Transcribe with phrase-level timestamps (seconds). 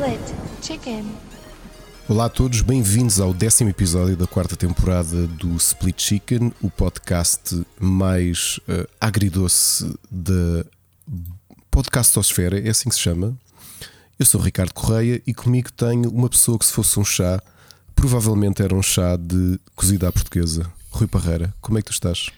[0.00, 1.04] Split Chicken.
[2.08, 7.62] Olá a todos, bem-vindos ao décimo episódio da quarta temporada do Split Chicken, o podcast
[7.78, 10.64] mais uh, agridoce da
[11.70, 13.36] podcastosfera, é assim que se chama.
[14.18, 17.42] Eu sou o Ricardo Correia e comigo tenho uma pessoa que se fosse um chá,
[17.94, 20.64] provavelmente era um chá de cozida à portuguesa.
[20.88, 22.30] Rui Parreira, como é que tu estás?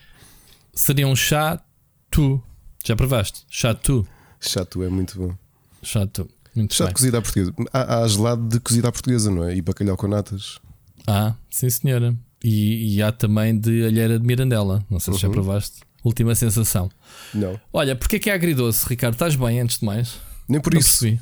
[0.74, 1.62] Seria um chá
[2.10, 2.42] tu.
[2.84, 3.46] Já provaste?
[3.48, 4.04] Chá tu.
[4.40, 5.36] Chá tu é muito bom.
[5.80, 6.28] Chá tu.
[6.54, 7.52] Muito Chá de cozida à portuguesa.
[7.72, 9.56] Há, há gelado de cozida à portuguesa, não é?
[9.56, 10.58] E bacalhau com natas.
[11.06, 12.14] Ah, sim senhora.
[12.44, 14.84] E, e há também de alheira de Mirandela.
[14.90, 15.34] Não sei se já Uhum.
[15.34, 15.80] provaste.
[16.04, 16.90] Última sensação.
[17.32, 17.58] Não.
[17.72, 19.14] Olha, porque é que é agridoce, Ricardo?
[19.14, 20.14] Estás bem antes de mais?
[20.48, 20.98] Nem por Não isso.
[21.00, 21.20] percebi.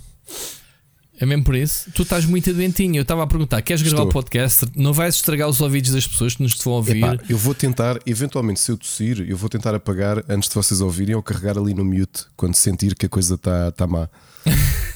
[1.18, 1.90] É mesmo por isso?
[1.92, 2.96] Tu estás muito doentinho.
[2.96, 4.64] Eu estava a perguntar: queres gravar o podcast?
[4.74, 6.96] Não vais estragar os ouvidos das pessoas que nos vão ouvir?
[6.96, 10.80] Epá, eu vou tentar, eventualmente, se eu tossir, eu vou tentar apagar antes de vocês
[10.80, 14.08] ouvirem ou carregar ali no mute quando sentir que a coisa está tá má.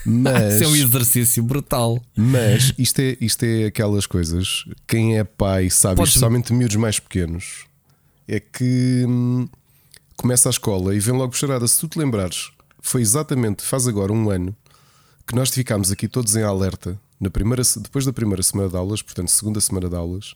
[0.05, 2.03] Mas, Isso é um exercício brutal.
[2.17, 4.65] mas isto, é, isto é aquelas coisas.
[4.87, 7.65] Quem é pai sabe, Podes- especialmente miúdos mais pequenos,
[8.29, 9.49] é que hum,
[10.17, 11.67] começa a escola e vem logo puxarada.
[11.67, 12.51] Se tu te lembrares,
[12.81, 14.55] foi exatamente, faz agora um ano,
[15.27, 19.01] que nós ficámos aqui todos em alerta na primeira, depois da primeira semana de aulas,
[19.01, 20.35] portanto, segunda semana de aulas,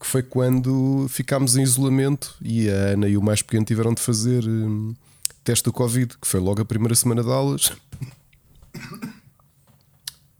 [0.00, 4.00] que foi quando ficámos em isolamento e a Ana e o mais pequeno tiveram de
[4.02, 4.94] fazer hum,
[5.44, 7.72] teste do Covid, que foi logo a primeira semana de aulas.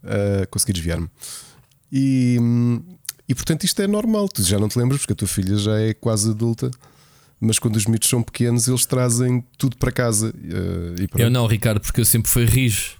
[0.07, 1.09] Ah, consegui desviar-me.
[1.91, 2.37] E,
[3.27, 5.79] e portanto isto é normal, tu já não te lembras porque a tua filha já
[5.79, 6.69] é quase adulta.
[7.39, 10.31] Mas quando os miúdos são pequenos, eles trazem tudo para casa.
[10.31, 11.19] pronto.
[11.19, 12.97] Eu não, Ricardo, porque eu sempre fui rijo.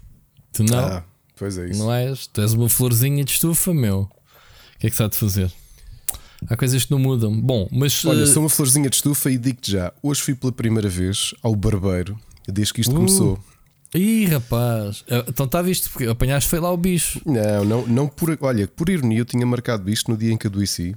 [0.51, 0.79] Tu não?
[0.79, 1.03] Ah,
[1.35, 1.79] pois é isso.
[1.79, 2.27] Não és?
[2.27, 4.01] Tu és uma florzinha de estufa, meu.
[4.01, 5.51] O que é que está de fazer?
[6.49, 7.39] Há coisas que não mudam.
[7.39, 8.03] Bom, mas.
[8.05, 11.33] Olha, eh, sou uma florzinha de estufa e digo-te já: hoje fui pela primeira vez
[11.41, 12.95] ao barbeiro, desde que isto Uh.
[12.95, 13.39] começou.
[13.93, 15.03] Ih, rapaz.
[15.07, 17.21] Eh, Então está visto, porque apanhaste foi lá o bicho.
[17.25, 18.37] Não, não, não por.
[18.41, 20.95] Olha, por ironia, eu tinha marcado isto no dia em que adoeci.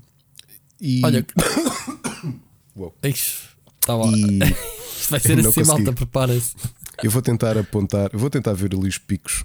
[0.81, 1.25] E, Olha.
[2.77, 2.95] Uou.
[3.03, 3.39] Ixi,
[3.81, 4.06] tá lá.
[4.09, 4.39] e
[4.99, 5.67] Isto vai ser assim, consegui.
[5.69, 6.55] malta, prepara-se.
[7.03, 9.45] eu vou tentar apontar, vou tentar ver ali os picos.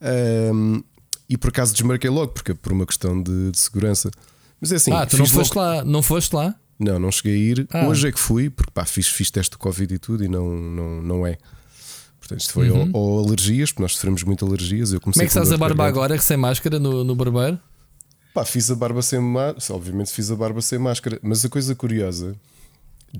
[0.00, 0.80] Ahm,
[1.28, 4.10] e por acaso desmarquei logo, porque é por uma questão de, de segurança.
[4.60, 5.84] Mas é assim, ah, tu não foste logo- lá?
[5.84, 6.54] Não foste lá?
[6.78, 7.68] Não, não cheguei a ir.
[7.72, 7.86] Ah.
[7.86, 10.48] Hoje é que fui, porque pá, fiz, fiz teste de Covid e tudo e não,
[10.50, 11.36] não, não é.
[12.18, 14.92] Portanto, isto foi ou, ou alergias, porque nós sofremos muito alergias.
[14.92, 15.28] Eu comecei Uhum.
[15.28, 17.58] Como é que estás a barba agora, sem máscara, no, no barbeiro?
[18.32, 19.76] Pá, fiz a barba sem máscara.
[19.76, 21.18] Obviamente fiz a barba sem máscara.
[21.22, 22.36] Mas a coisa curiosa,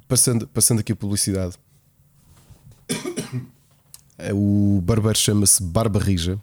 [0.06, 1.54] passando, passando aqui a publicidade,
[4.32, 6.38] o barbeiro chama-se Barba Rija.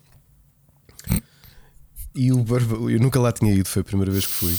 [2.15, 4.57] E o barba, eu nunca lá tinha ido, foi a primeira vez que fui.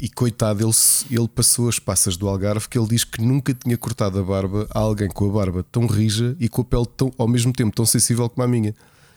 [0.00, 0.72] E coitado, ele,
[1.10, 4.66] ele passou as passas do Algarve que ele diz que nunca tinha cortado a barba
[4.70, 7.74] a alguém com a barba tão rija e com a pele tão, ao mesmo tempo
[7.74, 8.74] tão sensível como a minha.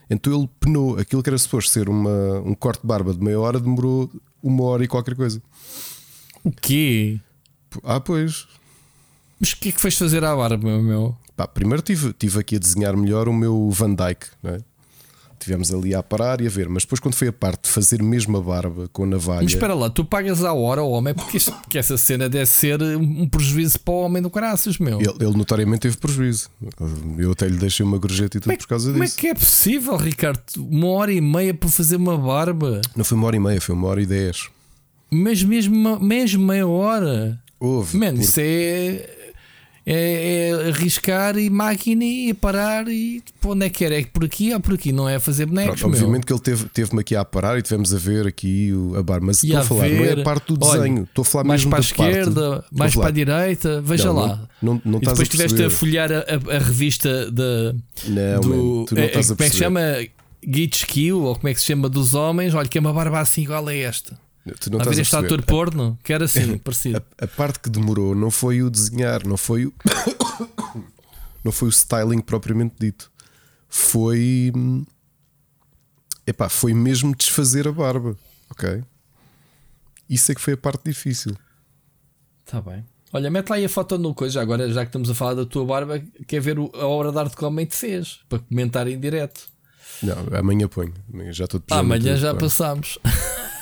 [0.09, 3.39] Então ele penou aquilo que era suposto ser uma, um corte de barba de meia
[3.39, 4.09] hora, demorou
[4.41, 5.41] uma hora e qualquer coisa.
[6.43, 7.19] O quê?
[7.83, 8.47] Ah, pois.
[9.39, 11.17] Mas o que é que foste fazer à barba, meu?
[11.35, 14.59] Pá, primeiro tive, tive aqui a desenhar melhor o meu Van Dyke, não é?
[15.39, 18.01] Tivemos ali a parar e a ver, mas depois, quando foi a parte de fazer
[18.01, 21.13] mesmo a barba com a navalha, Mas espera lá, tu pagas à hora ao homem
[21.13, 24.99] porque, isto- porque essa cena deve ser um prejuízo para o homem do caraças, meu.
[24.99, 26.49] ele, ele notoriamente teve prejuízo.
[27.17, 29.17] Eu até lhe deixei uma gorjeta e tudo Como é, por causa como é disso.
[29.17, 30.41] que é possível, Ricardo?
[30.57, 33.75] Uma hora e meia para fazer uma barba, Não foi uma hora e meia, foi
[33.75, 34.49] uma hora e dez.
[35.11, 37.39] mas mesmo, mesmo meia hora.
[37.59, 37.97] Houve.
[37.97, 39.09] Mano, por- isso é,
[39.89, 43.97] é, é arriscar e máquina e parar e para onde é que era?
[43.97, 44.91] É por aqui ou por aqui?
[44.91, 47.93] Não é fazer bonecos, Pronto, obviamente que ele teve- teve-me aqui a parar e tivemos
[47.93, 50.23] a ver aqui o- a barba, mas estou a a falar, não é ver, a
[50.23, 52.09] parte do olha, desenho, estou a falar mais para a da parte.
[52.11, 54.27] esquerda, a mais para a direita, veja Não, lá.
[54.61, 56.17] Não, não, não e depois estiveste a folhear a,
[56.55, 57.73] a- revista da,
[58.07, 58.49] Não, do.
[58.49, 59.81] man, tu não é- estás a como é que se chama?
[60.45, 62.53] Geek ou como é que se chama dos homens?
[62.53, 64.17] Olha, que é uma barba assim igual a esta.
[64.59, 65.25] Tu não a ver a este perceber.
[65.33, 65.99] ator porno?
[66.03, 66.97] Que era assim, parecido.
[67.19, 69.73] A, a parte que demorou não foi o desenhar, não foi o.
[71.43, 73.11] não foi o styling propriamente dito.
[73.69, 74.51] Foi.
[74.55, 74.85] hum,
[76.25, 78.17] Epá, foi mesmo desfazer a barba.
[78.49, 78.83] Ok?
[80.09, 81.35] Isso é que foi a parte difícil.
[82.45, 82.85] Está bem.
[83.13, 84.41] Olha, mete lá aí a foto no coisa.
[84.41, 87.35] Agora, já que estamos a falar da tua barba, quer ver a obra de arte
[87.35, 89.47] que o homem te fez para comentar em direto.
[90.03, 90.93] Não, amanhã ponho.
[91.31, 92.99] Já estou pijama amanhã já passámos.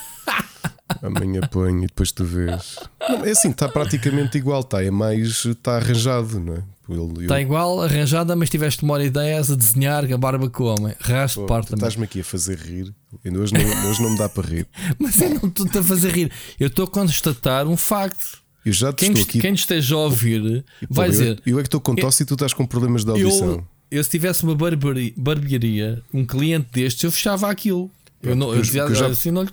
[1.02, 2.78] Amanhã ponho e depois tu vês.
[3.10, 4.84] Não, é assim, está praticamente igual, está.
[4.84, 5.46] É mais.
[5.46, 6.64] Está arranjado, não é?
[6.88, 10.66] Eu- Está igual, arranjada, mas tiveste uma hora e dez a desenhar a barba com
[10.66, 10.94] o homem.
[11.00, 11.74] Raspo Pô, parte.
[11.74, 12.94] Estás-me aqui a fazer rir.
[13.26, 14.68] Ainda hoje não, hoje não me dá para rir.
[15.00, 16.32] Mas eu não estou a fazer rir.
[16.60, 18.38] Eu estou a constatar um facto.
[18.64, 19.40] Eu já te Quem, estou est- aqui.
[19.42, 22.26] quem esteja a ouvir Pô, vai eu, dizer: eu é que estou com tosse e
[22.26, 23.64] tu estás com problemas de audição.
[23.90, 27.90] eu, se tivesse uma barbearia, barbearia um cliente deste, eu fechava aquilo.
[28.22, 29.50] Eu não, eu, eu, eu já, assim, não lhe...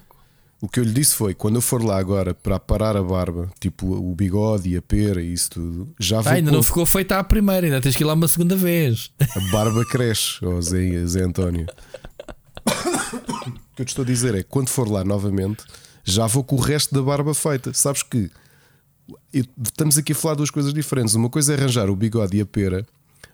[0.62, 3.50] O que eu lhe disse foi: quando eu for lá agora para parar a barba,
[3.58, 6.30] tipo o bigode e a pera e isso tudo, já vou.
[6.30, 9.10] Ah, ainda não ficou feita a primeira, ainda tens que ir lá uma segunda vez.
[9.20, 11.66] A barba cresce, oh Zé, Zé António.
[12.64, 15.64] o que eu te estou a dizer é: quando for lá novamente,
[16.04, 17.74] já vou com o resto da barba feita.
[17.74, 18.30] Sabes que
[19.64, 21.16] estamos aqui a falar duas coisas diferentes.
[21.16, 22.86] Uma coisa é arranjar o bigode e a pera,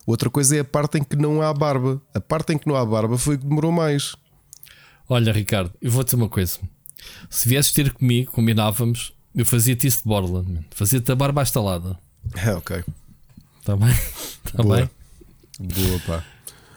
[0.06, 2.00] outra coisa é a parte em que não há barba.
[2.14, 4.16] A parte em que não há barba foi que demorou mais.
[5.06, 6.58] Olha, Ricardo, eu vou dizer uma coisa.
[7.30, 11.98] Se viesses ter comigo, combinávamos, eu fazia-te isso de borla, fazia-te a barba instalada.
[12.34, 12.84] É, ok.
[13.60, 13.90] Está bem?
[14.44, 14.90] Está bem?
[15.60, 16.24] Boa, pá.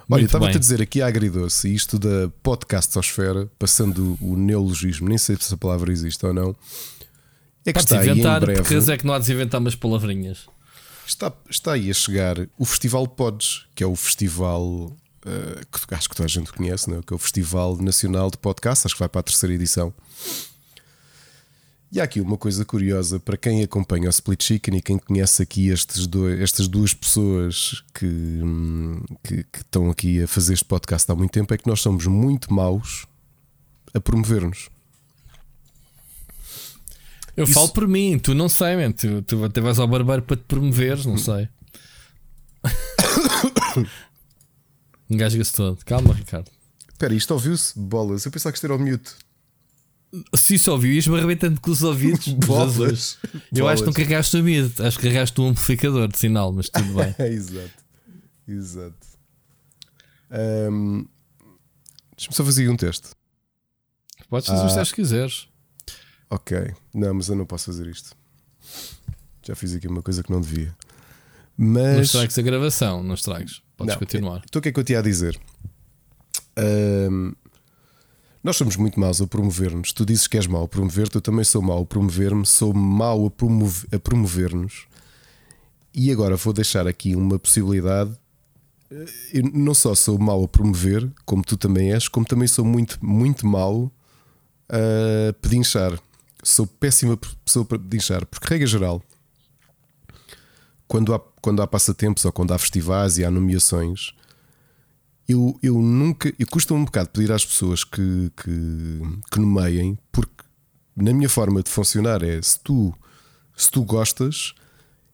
[0.09, 5.37] Olha, estava-te a dizer aqui a agridoce, isto da podcastosfera, passando o neologismo, nem sei
[5.37, 6.55] se essa palavra existe ou não.
[7.65, 9.75] É que Podes está inventar, aí em breve, é que não há de inventar umas
[9.75, 10.47] palavrinhas.
[11.07, 14.95] Está, está aí a chegar o Festival Pods, que é o festival
[15.25, 17.01] uh, que acho que toda a gente conhece, não é?
[17.01, 19.93] que é o Festival Nacional de Podcast, acho que vai para a terceira edição.
[21.91, 25.43] E há aqui uma coisa curiosa para quem acompanha o Split Chicken e quem conhece
[25.43, 30.63] aqui estes dois, estas duas pessoas que, hum, que, que, estão aqui a fazer este
[30.63, 33.05] podcast há muito tempo, é que nós somos muito maus
[33.93, 34.69] a promover-nos.
[37.35, 37.53] Eu Isso...
[37.53, 38.93] falo por mim, tu não sei, man.
[38.93, 41.49] Tu, tu até vais ao barbeiro para te promoveres, não sei.
[45.11, 45.83] Engasga-se todo.
[45.83, 46.49] Calma, Ricardo.
[46.87, 47.77] Espera, isto ouviu-se?
[47.77, 48.25] Bolas.
[48.25, 49.11] Eu pensava que isto era o mute.
[50.33, 52.29] Se isso ouviu, ias-me arrebentando com os ouvidos.
[52.47, 53.17] Bolas.
[53.53, 54.81] Eu acho que não carregaste o mute.
[54.81, 57.13] Acho que carregaste um amplificador de sinal, mas tudo bem.
[57.27, 57.83] Exato.
[58.47, 59.07] Exato.
[60.71, 61.05] Um,
[62.15, 63.09] Deixa-me só fazer um teste.
[64.29, 64.65] Podes fazer ah.
[64.67, 65.47] os testes que quiseres.
[66.29, 66.73] Ok.
[66.93, 68.15] Não, mas eu não posso fazer isto.
[69.43, 70.73] Já fiz aqui uma coisa que não devia.
[71.57, 71.95] Mas...
[71.95, 73.61] Não estragues a gravação, não estragues.
[73.81, 74.41] Podes não, continuar.
[74.47, 75.39] Então o que é que eu te ia dizer?
[76.57, 77.33] Um,
[78.43, 79.93] nós somos muito maus a promover-nos.
[79.93, 83.27] Tu dizes que és mau a promover-te, eu também sou mau a promover-me, sou mau
[83.27, 84.87] a, promover, a promover-nos.
[85.93, 88.11] E agora vou deixar aqui uma possibilidade.
[89.33, 92.97] Eu não só sou mau a promover, como tu também és, como também sou muito,
[93.05, 93.91] muito mau
[94.67, 95.99] a pedinchar.
[96.43, 99.03] Sou péssima pessoa para pedinchar, porque, regra geral,
[100.87, 104.13] quando há, quando há passatempos ou quando há festivais e há nomeações,
[105.27, 106.33] eu, eu nunca.
[106.37, 109.01] Eu custa um bocado pedir às pessoas que, que,
[109.31, 110.43] que nomeiem, porque
[110.95, 112.93] na minha forma de funcionar é se tu,
[113.55, 114.53] se tu gostas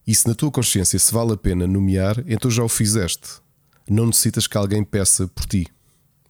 [0.05, 3.41] e se na tua consciência se vale a pena nomear, então já o fizeste.
[3.89, 5.67] Não necessitas que alguém peça por ti.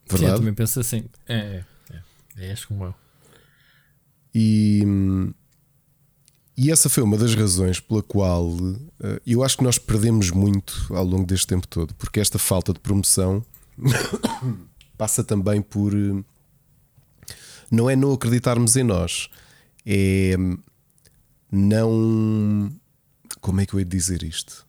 [0.10, 0.26] Verdade?
[0.26, 1.06] Sim, eu também penso assim.
[1.28, 2.02] É, é,
[2.38, 2.50] é.
[2.50, 2.96] És como eu.
[4.34, 4.84] E.
[6.58, 8.52] E essa foi uma das razões pela qual
[9.00, 12.74] eh, eu acho que nós perdemos muito ao longo deste tempo todo, porque esta falta
[12.74, 13.46] de promoção
[14.98, 15.94] passa também por.
[15.94, 16.24] Eh,
[17.70, 19.30] não é não acreditarmos em nós,
[19.86, 20.36] é
[21.52, 22.72] não.
[23.40, 24.66] Como é que eu ia dizer isto?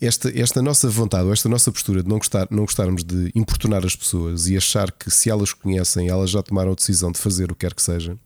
[0.00, 3.96] Esta, esta nossa vontade, esta nossa postura de não, gostar, não gostarmos de importunar as
[3.96, 7.56] pessoas e achar que se elas conhecem, elas já tomaram a decisão de fazer o
[7.56, 8.16] que quer que seja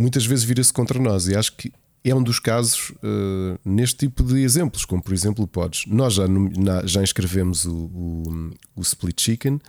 [0.00, 1.28] muitas vezes vira-se contra nós.
[1.28, 5.46] E acho que é um dos casos uh, neste tipo de exemplos, como por exemplo
[5.46, 5.84] podes.
[5.86, 9.60] Nós já, na, já inscrevemos o, o, o, Split Chicken,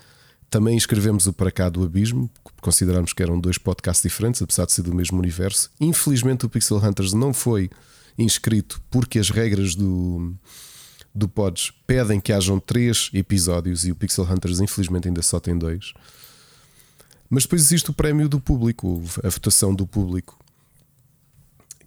[0.49, 2.29] também inscrevemos o Para Cá do Abismo,
[2.61, 5.69] consideramos que eram dois podcasts diferentes, apesar de ser do mesmo universo.
[5.79, 7.69] Infelizmente o Pixel Hunters não foi
[8.17, 10.33] inscrito porque as regras do,
[11.13, 15.57] do Pods pedem que hajam três episódios e o Pixel Hunters infelizmente ainda só tem
[15.57, 15.93] dois.
[17.33, 20.37] Mas depois existe o prémio do público, a votação do público.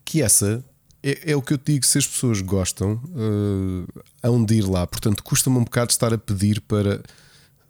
[0.03, 0.65] Que essa
[1.03, 4.87] é, é o que eu digo: se as pessoas gostam, uh, hão de ir lá.
[4.87, 7.03] Portanto, custa-me um bocado estar a pedir para.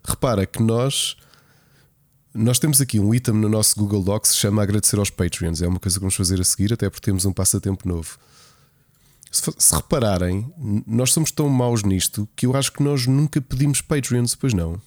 [0.05, 1.17] Repara que nós.
[2.33, 5.61] Nós temos aqui um item no nosso Google Docs que se chama Agradecer aos Patreons.
[5.61, 8.19] É uma coisa que vamos fazer a seguir, até porque temos um passatempo novo.
[9.33, 10.53] Se, se repararem,
[10.87, 14.81] nós somos tão maus nisto que eu acho que nós nunca pedimos Patreons, pois não.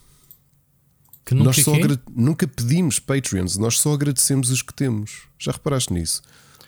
[1.28, 1.74] Que nunca, nós só
[2.16, 5.24] nunca pedimos Patreons, nós só agradecemos os que temos.
[5.38, 6.22] Já reparaste nisso?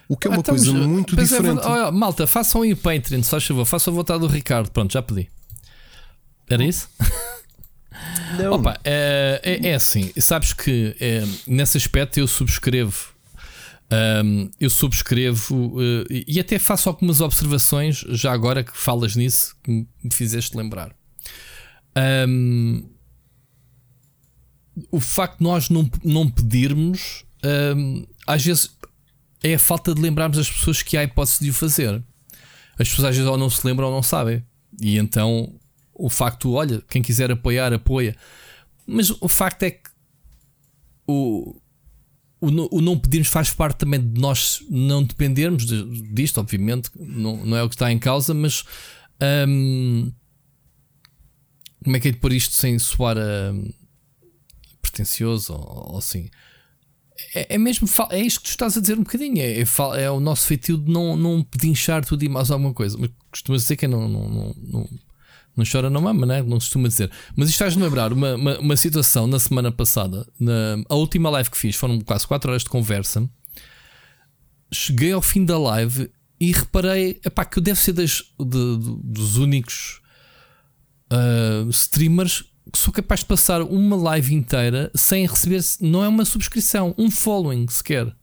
[0.06, 1.66] O que é uma ah, coisa muito é diferente.
[1.66, 4.70] É, malta, façam aí o Patreon, se faz favor, façam a vontade do Ricardo.
[4.70, 5.30] Pronto, já pedi.
[6.50, 6.90] Era isso?
[8.38, 8.52] Não.
[8.60, 13.14] Opa, é, é, é, assim, sabes que é, nesse aspecto eu subscrevo.
[14.26, 19.72] Um, eu subscrevo uh, e até faço algumas observações, já agora que falas nisso, que
[19.72, 20.94] me fizeste lembrar.
[22.28, 22.99] Um,
[24.92, 27.24] o facto de nós não, não pedirmos,
[27.76, 28.76] hum, às vezes
[29.44, 32.04] é a falta de lembrarmos as pessoas que há hipótese de o fazer.
[32.78, 34.44] As pessoas às vezes ou não se lembram ou não sabem.
[34.82, 35.54] E então
[35.94, 38.16] o facto, olha, quem quiser apoiar, apoia.
[38.86, 39.90] Mas o facto é que
[41.06, 41.56] o,
[42.40, 45.66] o, o não pedirmos faz parte também de nós não dependermos
[46.14, 48.64] disto, obviamente, não, não é o que está em causa, mas
[49.48, 50.12] hum,
[51.84, 53.72] como é que é de pôr isto sem soar a hum,
[54.90, 56.30] pretencioso ou, ou assim?
[57.34, 59.40] É, é, mesmo é isto que tu estás a dizer um bocadinho.
[59.40, 62.98] É, é, é o nosso feitio de não, não pedinchar tudo e mais alguma coisa.
[62.98, 64.90] Mas costuma dizer que não, não, não, não,
[65.58, 66.42] não chora, não mama, né?
[66.42, 67.12] não costuma dizer.
[67.36, 71.50] Mas isto estás-me lembrar uma, uma, uma, situação na semana passada, na, a última live
[71.50, 73.30] que fiz, foram quase 4 horas de conversa.
[74.72, 78.98] Cheguei ao fim da live e reparei epá, que eu devo ser das, de, de,
[79.04, 80.00] dos únicos
[81.12, 86.94] uh, streamers sou capaz de passar uma live inteira sem receber, não é uma subscrição,
[86.98, 88.14] um following sequer.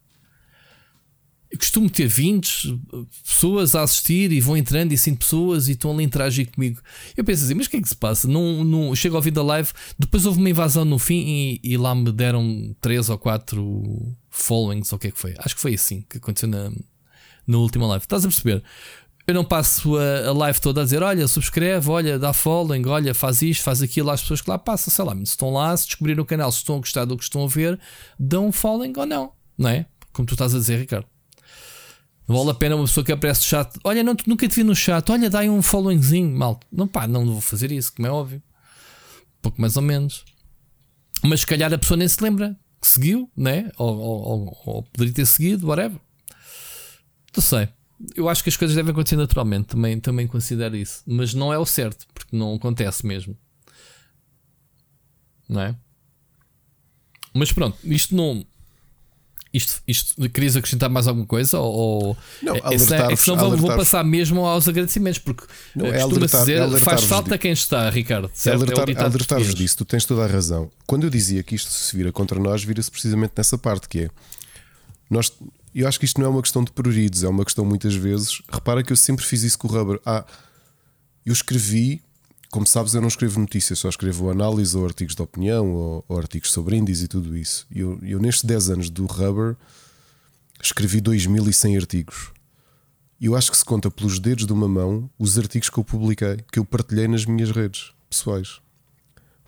[1.51, 2.81] Eu costumo ter 20
[3.25, 6.81] pessoas a assistir e vão entrando e 5 pessoas e estão ali a interagir comigo.
[7.17, 8.27] Eu penso assim, mas o que é que se passa?
[8.27, 11.77] Não, não, chego ao fim da live, depois houve uma invasão no fim e, e
[11.77, 15.35] lá me deram 3 ou 4 followings, ou o que é que foi?
[15.39, 16.71] Acho que foi assim que aconteceu na,
[17.47, 18.05] na última live.
[18.05, 18.63] Estás a perceber?
[19.27, 23.13] Eu não passo a, a, live toda a dizer: olha, subscreve, olha, dá following, olha,
[23.13, 24.93] faz isto, faz aquilo às pessoas que lá passam.
[24.93, 27.25] Sei lá, se estão lá, se descobrirem o canal, se estão a gostar do que
[27.25, 27.79] estão a ver,
[28.19, 29.87] dão following ou não, não é?
[30.13, 31.07] Como tu estás a dizer, Ricardo.
[32.29, 34.63] Não vale a pena uma pessoa que aparece no chat: olha, não, nunca te vi
[34.63, 36.61] no chat, olha, dá um followingzinho, mal.
[36.71, 38.41] Não, pá, não vou fazer isso, como é óbvio.
[39.43, 40.25] Pouco mais ou menos.
[41.25, 43.73] Mas se calhar a pessoa nem se lembra que seguiu, né?
[43.77, 45.99] Ou, ou, ou, ou poderia ter seguido, whatever.
[47.35, 47.69] Não sei
[48.15, 51.03] eu acho que as coisas devem acontecer naturalmente, também, também considero isso.
[51.07, 53.37] Mas não é o certo, porque não acontece mesmo.
[55.49, 55.77] Não é?
[57.33, 58.45] Mas pronto, isto não.
[59.53, 61.59] Isto, isto querias acrescentar mais alguma coisa?
[61.59, 65.87] Ou, não, é, é, senão, é senão vou, vou, passar mesmo aos agradecimentos, porque não,
[65.87, 68.27] é alertar, dizer, é faz falta quem está, Ricardo.
[68.27, 68.65] É certo?
[68.71, 70.71] É alertar-vos disso, tu tens toda a razão.
[70.87, 74.11] Quando eu dizia que isto se vira contra nós, vira-se precisamente nessa parte que é.
[75.09, 75.33] Nós,
[75.83, 78.41] eu acho que isto não é uma questão de pruridos, é uma questão muitas vezes.
[78.51, 80.01] Repara que eu sempre fiz isso com o Rubber.
[80.07, 80.25] Ah,
[81.25, 82.03] eu escrevi,
[82.51, 86.19] como sabes, eu não escrevo notícias, só escrevo análise ou artigos de opinião ou, ou
[86.19, 87.67] artigos sobre índices e tudo isso.
[87.71, 89.55] E eu, eu, nestes 10 anos do Rubber,
[90.63, 92.33] escrevi 2100 artigos.
[93.21, 95.85] E eu acho que se conta pelos dedos de uma mão os artigos que eu
[95.85, 98.61] publiquei, que eu partilhei nas minhas redes pessoais.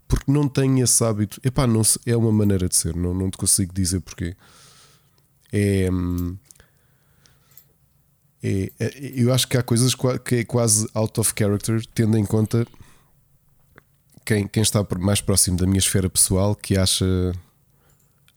[0.07, 1.41] Porque não tenho esse hábito.
[1.45, 4.35] Epá, não, é uma maneira de ser, não, não te consigo dizer porquê.
[5.53, 5.89] É,
[8.43, 12.25] é, é, eu acho que há coisas que é quase out of character, tendo em
[12.25, 12.67] conta
[14.25, 17.05] quem, quem está mais próximo da minha esfera pessoal que acha.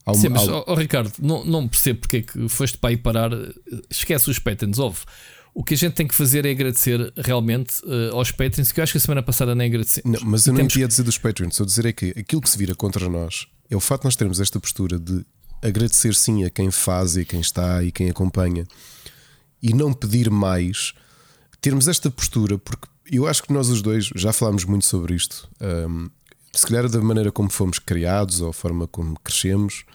[0.06, 2.98] Uma, Sim, mas oh, oh, Ricardo, não, não percebo porque é que foste para aí
[2.98, 3.32] parar.
[3.90, 5.00] Esquece os patrons, ouve.
[5.54, 8.84] O que a gente tem que fazer é agradecer realmente uh, aos patrons, que eu
[8.84, 10.02] acho que a semana passada nem agradeci.
[10.06, 12.58] Não, mas eu não ia dizer dos patrons, só dizer é que aquilo que se
[12.58, 15.26] vira contra nós é o facto de nós termos esta postura de
[15.62, 18.66] agradecer sim a quem faz e quem está e quem acompanha
[19.62, 20.94] e não pedir mais,
[21.62, 25.48] termos esta postura, porque eu acho que nós os dois já falámos muito sobre isto.
[25.62, 26.10] Um,
[26.54, 29.86] se calhar da maneira como fomos criados ou a forma como crescemos.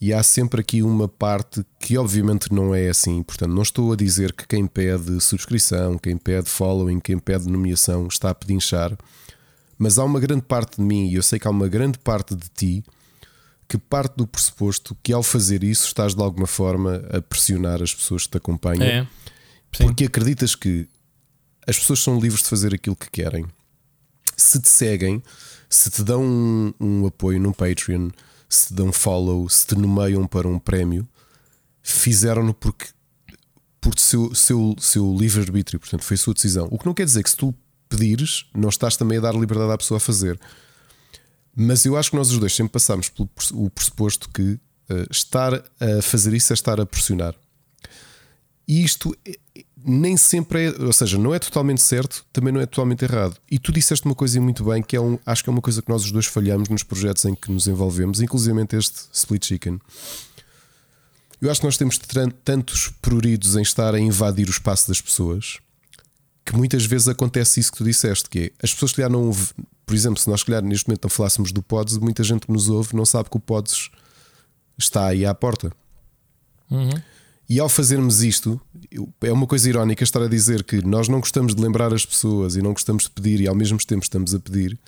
[0.00, 3.22] E há sempre aqui uma parte que, obviamente, não é assim.
[3.22, 8.08] Portanto, não estou a dizer que quem pede subscrição, quem pede following, quem pede nomeação
[8.08, 8.96] está a pedinchar.
[9.78, 12.34] Mas há uma grande parte de mim, e eu sei que há uma grande parte
[12.34, 12.84] de ti,
[13.68, 17.94] que parte do pressuposto que ao fazer isso estás de alguma forma a pressionar as
[17.94, 19.08] pessoas que te acompanham, é.
[19.70, 20.86] porque acreditas que
[21.66, 23.46] as pessoas são livres de fazer aquilo que querem.
[24.36, 25.22] Se te seguem,
[25.68, 28.10] se te dão um, um apoio no Patreon,
[28.48, 31.08] se te dão follow, se te nomeiam para um prémio,
[31.82, 32.88] fizeram-no porque
[33.80, 36.68] por seu, seu, seu livre-arbítrio, portanto, foi a sua decisão.
[36.70, 37.54] O que não quer dizer que se tu
[37.88, 40.38] pedires, não estás também a dar liberdade à pessoa a fazer.
[41.54, 45.54] Mas eu acho que nós os dois sempre passámos pelo o pressuposto que uh, estar
[45.54, 47.34] a fazer isso é estar a pressionar.
[48.66, 49.34] E isto é,
[49.84, 53.36] nem sempre é, ou seja, não é totalmente certo, também não é totalmente errado.
[53.50, 55.82] E tu disseste uma coisa muito bem, que é um, acho que é uma coisa
[55.82, 59.80] que nós os dois falhamos nos projetos em que nos envolvemos, inclusive este Split Chicken.
[61.40, 61.98] Eu acho que nós temos
[62.44, 65.58] tantos pruridos em estar a invadir o espaço das pessoas
[66.44, 69.32] que muitas vezes acontece isso que tu disseste, que é as pessoas que já não
[69.84, 72.68] por exemplo, se nós calhar neste momento não falássemos do Pods, muita gente que nos
[72.68, 73.90] ouve não sabe que o Pods
[74.78, 75.72] está aí à porta.
[76.70, 76.94] Uhum.
[77.48, 78.60] E ao fazermos isto,
[79.20, 82.56] é uma coisa irónica estar a dizer que nós não gostamos de lembrar as pessoas
[82.56, 84.78] e não gostamos de pedir e ao mesmo tempo estamos a pedir.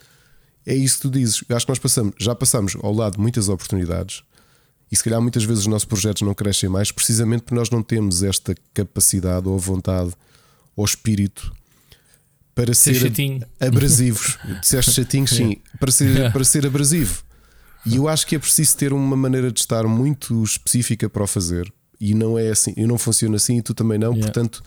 [0.64, 1.44] É isso que tu dizes.
[1.48, 4.22] Eu acho que nós passamos, já passamos ao lado muitas oportunidades
[4.90, 7.82] e se calhar muitas vezes os nossos projetos não crescem mais precisamente porque nós não
[7.82, 10.14] temos esta capacidade ou vontade
[10.76, 11.52] ou espírito
[12.54, 14.38] para ser, ser abrasivos.
[14.60, 17.22] Disseste chatinho, sim, para ser, para ser abrasivo.
[17.84, 21.26] E eu acho que é preciso ter uma maneira de estar muito específica para o
[21.26, 21.70] fazer.
[22.00, 24.26] E não é assim, e não funciona assim, e tu também não, yeah.
[24.26, 24.62] portanto.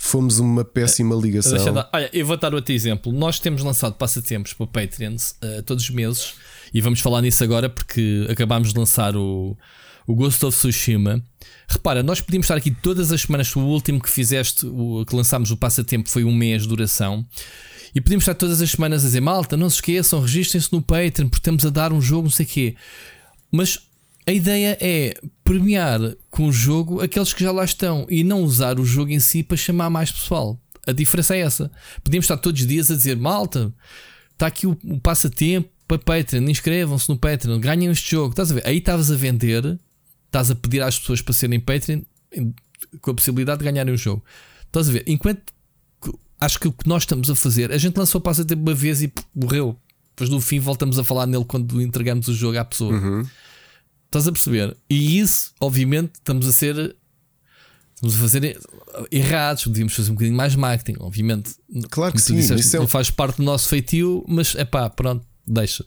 [0.00, 1.58] Fomos uma péssima ligação.
[1.92, 3.10] Olha, eu vou dar outro exemplo.
[3.10, 6.34] Nós temos lançado passatempos para Patreons uh, todos os meses
[6.72, 9.56] e vamos falar nisso agora porque acabámos de lançar o,
[10.06, 11.20] o Ghost of Tsushima.
[11.68, 13.54] Repara, nós podíamos estar aqui todas as semanas.
[13.54, 17.26] O último que fizeste, o que lançámos o passatempo, foi um mês de duração.
[17.94, 21.28] E podíamos estar todas as semanas a dizer: Malta, não se esqueçam, registrem-se no Patreon
[21.28, 22.76] porque estamos a dar um jogo, não sei o quê.
[23.50, 23.78] Mas
[24.26, 28.78] a ideia é premiar com o jogo aqueles que já lá estão e não usar
[28.78, 30.58] o jogo em si para chamar mais pessoal.
[30.86, 31.70] A diferença é essa.
[32.02, 33.72] Podíamos estar todos os dias a dizer: Malta,
[34.32, 38.30] está aqui o, o passatempo para Patreon, inscrevam-se no Patreon, ganhem este jogo.
[38.30, 38.66] Estás a ver?
[38.66, 39.78] Aí estavas a vender,
[40.28, 42.02] estás a pedir às pessoas para serem Patreon
[43.00, 44.24] com a possibilidade de ganharem o jogo.
[44.66, 45.04] Estás a ver?
[45.06, 45.42] Enquanto
[46.40, 49.02] acho que o que nós estamos a fazer, a gente lançou o passatempo uma vez
[49.02, 49.76] e morreu.
[50.10, 52.92] Depois no fim voltamos a falar nele quando entregamos o jogo à pessoa.
[52.92, 53.26] Uhum.
[54.06, 54.76] Estás a perceber?
[54.88, 56.96] E isso, obviamente, estamos a ser.
[57.94, 58.58] Estamos a fazer
[59.10, 61.56] errados, devíamos fazer um bocadinho mais marketing, obviamente.
[61.90, 62.78] Claro que sim, disseste, isso é...
[62.78, 65.84] não faz parte do nosso feitio, mas é pá, pronto, deixa.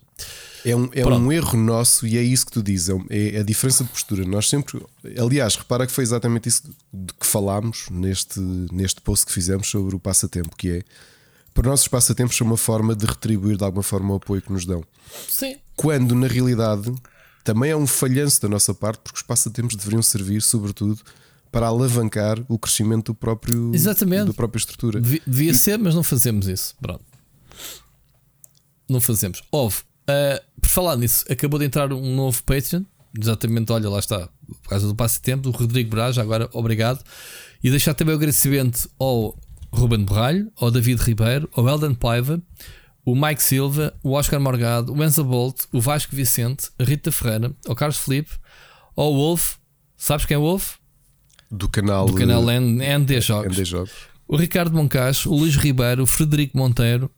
[0.63, 3.43] É um, é um erro nosso e é isso que tu dizes, é, é a
[3.43, 4.25] diferença de postura.
[4.25, 4.81] Nós sempre,
[5.17, 6.63] aliás, repara que foi exatamente isso
[6.93, 10.83] de que falámos neste, neste post que fizemos sobre o passatempo, que é
[11.53, 14.65] para nossos passatempos são uma forma de retribuir de alguma forma o apoio que nos
[14.65, 14.83] dão.
[15.27, 15.57] Sim.
[15.75, 16.93] Quando na realidade
[17.43, 21.01] também é um falhanço da nossa parte, porque os passatempos deveriam servir, sobretudo,
[21.51, 24.27] para alavancar o crescimento do próprio Exatamente.
[24.27, 25.01] da própria estrutura.
[25.01, 26.75] Devia ser, mas não fazemos isso.
[26.79, 27.03] Pronto.
[28.87, 29.41] Não fazemos.
[29.51, 29.83] Houve.
[30.11, 32.83] Uh, por falar nisso, acabou de entrar um novo Patreon.
[33.19, 34.29] Exatamente, olha, lá está.
[34.47, 37.03] Por causa do passatempo, do Rodrigo Braz, agora obrigado.
[37.63, 39.37] E deixar também o agradecimento ao
[39.71, 42.41] Ruben Borralho, ao David Ribeiro, ao Elden Paiva,
[43.05, 47.51] o Mike Silva, o Oscar Morgado, o Enzo Bolt, o Vasco Vicente, a Rita Ferreira,
[47.67, 48.31] o Carlos Felipe,
[48.95, 49.55] o Wolf,
[49.97, 50.75] sabes quem é o Wolf?
[51.49, 53.57] Do canal, Do canal ND Jogos.
[53.57, 53.91] ND Jogos.
[54.27, 57.11] O Ricardo Moncacho, o Luís Ribeiro, o Frederico Monteiro,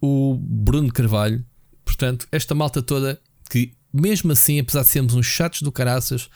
[0.00, 1.44] o Bruno Carvalho.
[1.84, 3.20] Portanto, esta malta toda
[3.50, 6.28] que, mesmo assim, apesar de sermos uns chatos do caraças,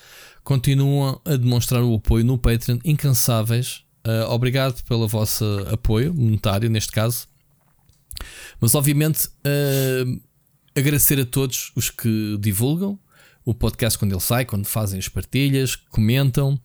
[0.45, 3.85] continuam a demonstrar o apoio no Patreon, incansáveis.
[4.07, 7.27] Uh, obrigado pelo vosso apoio monetário, neste caso.
[8.61, 10.21] Mas obviamente uh,
[10.77, 12.99] agradecer a todos os que divulgam
[13.45, 16.61] o podcast quando ele sai, quando fazem as partilhas, comentam.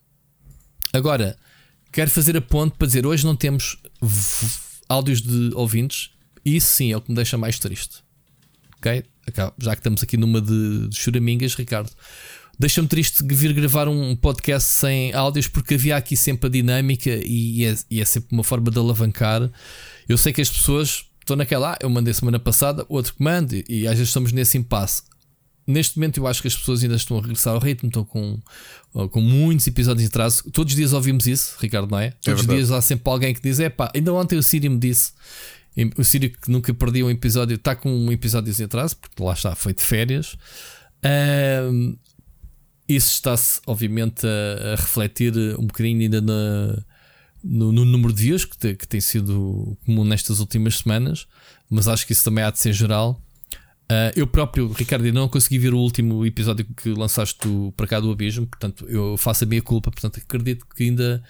[0.92, 1.38] Agora,
[1.92, 3.78] quero fazer a ponte para dizer: hoje não temos
[4.90, 6.12] áudios de ouvintes,
[6.44, 8.03] e isso sim é o que me deixa mais triste.
[8.84, 9.04] Ok?
[9.58, 11.90] Já que estamos aqui numa de, de choramingas, Ricardo.
[12.60, 17.66] Deixa-me triste vir gravar um podcast sem áudios porque havia aqui sempre a dinâmica e
[17.66, 19.50] é, e é sempre uma forma de alavancar.
[20.08, 23.88] Eu sei que as pessoas estou naquela, ah, eu mandei semana passada, outro que e
[23.88, 25.04] às vezes estamos nesse impasse.
[25.66, 28.38] Neste momento, eu acho que as pessoas ainda estão a regressar ao ritmo, estão com,
[28.92, 30.44] com muitos episódios de atraso.
[30.52, 32.08] Todos os dias ouvimos isso, Ricardo, não é?
[32.08, 34.68] é Todos os dias há sempre alguém que diz: é pá, ainda ontem o Siri
[34.68, 35.14] me disse.
[35.98, 39.34] O Siri que nunca perdia um episódio está com um episódio de atraso, porque lá
[39.34, 40.38] está, foi de férias.
[41.04, 41.98] Um,
[42.88, 46.84] isso está-se, obviamente, a, a, refletir um bocadinho ainda na,
[47.44, 51.28] no, no número de views que, te, que, tem sido comum nestas últimas semanas,
[51.70, 53.22] mas acho que isso também há de ser geral.
[53.84, 58.00] Uh, eu próprio, Ricardo, não consegui ver o último episódio que lançaste do, para cá
[58.00, 61.22] do Abismo, portanto eu faço a minha culpa, portanto acredito que ainda,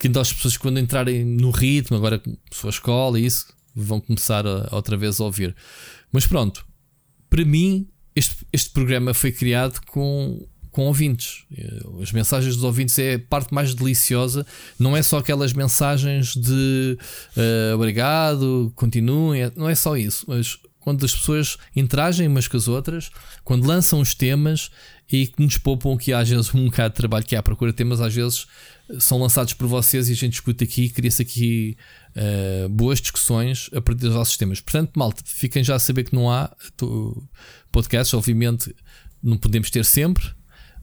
[0.00, 4.00] que ainda as pessoas quando entrarem no ritmo, agora com sua escola e isso, vão
[4.00, 5.54] começar a, outra vez a ouvir.
[6.10, 6.66] Mas pronto,
[7.28, 7.86] para mim
[8.16, 11.44] este, este programa foi criado com com ouvintes.
[11.56, 14.46] Eh, as mensagens dos ouvintes é a parte mais deliciosa,
[14.78, 16.96] não é só aquelas mensagens de
[17.36, 22.68] uh, obrigado, continuem, não é só isso, mas quando as pessoas interagem umas com as
[22.68, 23.10] outras,
[23.44, 24.70] quando lançam os temas
[25.10, 27.72] e que nos poupam que às vezes um bocado de trabalho que há à procura
[27.72, 28.46] de temas, às vezes
[28.98, 31.76] são lançados por vocês e a gente discute aqui, cria-se aqui
[32.16, 34.60] uh, boas discussões a partir dos vossos temas.
[34.60, 36.50] Portanto, malta, fiquem já a saber que não há
[37.70, 38.74] podcasts, obviamente
[39.22, 40.24] não podemos ter sempre,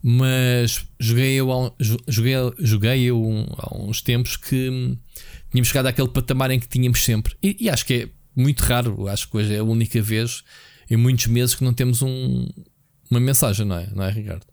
[0.02, 1.76] mas joguei eu,
[2.08, 4.98] joguei, joguei eu há uns tempos que
[5.50, 7.36] tínhamos chegado àquele patamar em que tínhamos sempre.
[7.42, 10.44] E, e, acho que é muito raro, acho que hoje é a única vez
[10.90, 12.48] em muitos meses que não temos um,
[13.10, 14.46] uma mensagem, não é, não é Ricardo?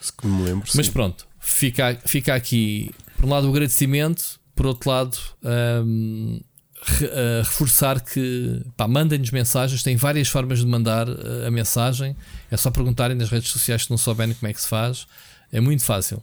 [0.00, 0.68] Se que me lembro.
[0.74, 0.92] Mas sim.
[0.92, 6.40] pronto, fica, fica aqui, por um lado, o agradecimento, por outro lado, um,
[6.82, 12.16] a reforçar que mandem-nos mensagens, tem várias formas de mandar eh, a mensagem.
[12.50, 15.06] É só perguntarem nas redes sociais se não souberem como é que se faz.
[15.52, 16.22] É muito fácil.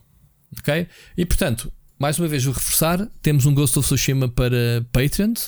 [0.59, 0.87] Ok?
[1.15, 5.47] E portanto, mais uma vez, vou reforçar: temos um Ghost of Tsushima para Patreons.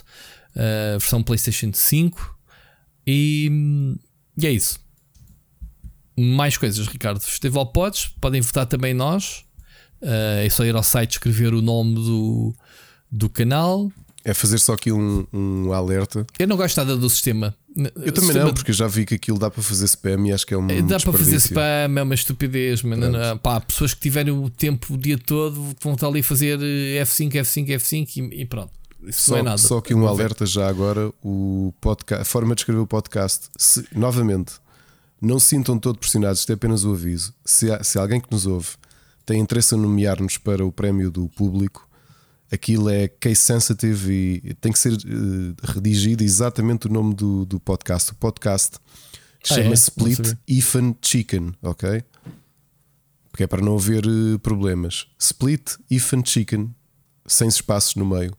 [0.55, 2.37] uh, versão PlayStation 5.
[3.05, 3.97] E,
[4.37, 4.79] e, é isso.
[6.17, 7.19] Mais coisas, Ricardo.
[7.19, 9.45] Festival Pods, podem votar também nós.
[10.01, 12.53] Uh, é só ir ao site escrever o nome do,
[13.11, 13.91] do canal.
[14.23, 16.25] É fazer só aqui um, um alerta.
[16.37, 17.55] Eu não gosto nada do sistema.
[17.95, 20.53] Eu também não, porque já vi que aquilo dá para fazer spam e acho que
[20.53, 20.73] é uma.
[20.81, 22.83] Dá para fazer spam, é uma estupidez.
[22.83, 23.39] Mano.
[23.39, 27.31] Pá, pessoas que tiverem o tempo o dia todo vão estar ali a fazer F5,
[27.31, 28.71] F5, F5 e, e pronto.
[29.03, 29.57] Isso só, não é nada.
[29.57, 33.85] Só que um alerta já agora: o podcast, a forma de escrever o podcast, se,
[33.95, 34.53] novamente,
[35.21, 37.33] não se sintam todos pressionados, isto é apenas o aviso.
[37.45, 38.69] Se, há, se alguém que nos ouve
[39.29, 41.87] tem interesse em nomear-nos para o prémio do público
[42.51, 47.59] aquilo é case sensitive e tem que ser uh, redigido exatamente o nome do, do
[47.59, 48.11] podcast.
[48.11, 49.73] O podcast ah, chama é?
[49.73, 52.03] Split Ifan Chicken, ok?
[53.29, 55.05] Porque é para não haver uh, problemas.
[55.19, 56.73] Split Ifan Chicken,
[57.27, 58.35] sem espaços no meio.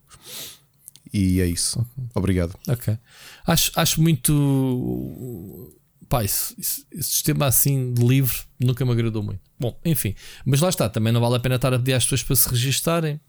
[1.12, 1.78] E é isso.
[1.78, 2.04] Okay.
[2.16, 2.58] Obrigado.
[2.66, 2.98] Ok.
[3.46, 5.72] Acho, acho muito.
[6.08, 9.49] Pá, esse, esse, sistema assim de livre nunca me agradou muito.
[9.60, 10.14] Bom, enfim.
[10.44, 10.88] Mas lá está.
[10.88, 13.20] Também não vale a pena estar a pedir às pessoas para se registarem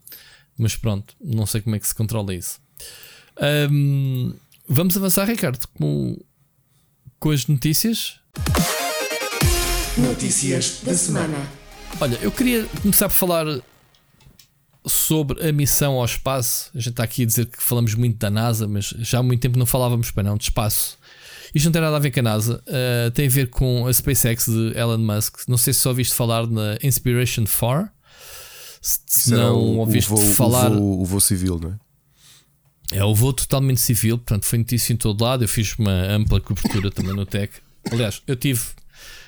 [0.58, 2.60] mas pronto, não sei como é que se controla isso.
[3.72, 4.34] Um,
[4.68, 6.18] vamos avançar, Ricardo, com,
[7.20, 8.20] com as notícias.
[9.98, 11.38] Notícias da semana.
[12.00, 13.46] Olha, eu queria começar por falar
[14.86, 16.70] sobre a missão ao espaço.
[16.76, 19.42] A gente está aqui a dizer que falamos muito da NASA, mas já há muito
[19.42, 20.98] tempo não falávamos para não de espaço.
[21.54, 23.94] Isto não tem nada a ver com a NASA, uh, tem a ver com a
[23.94, 25.48] SpaceX de Elon Musk.
[25.48, 27.90] Não sei se só ouviste falar na Inspiration 4
[28.82, 30.72] se não ouviste voo, falar.
[30.72, 32.98] O voo, o voo civil, não é?
[32.98, 35.44] É o voo totalmente civil, portanto foi notícia em todo lado.
[35.44, 37.54] Eu fiz uma ampla cobertura também no Tech.
[37.92, 38.62] Aliás, eu tive,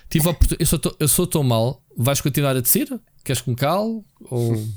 [0.09, 0.27] tive
[0.59, 1.81] eu, sou, eu sou tão mal.
[1.95, 2.87] Vais continuar a descer?
[3.23, 4.03] Queres com cal?
[4.21, 4.67] Ou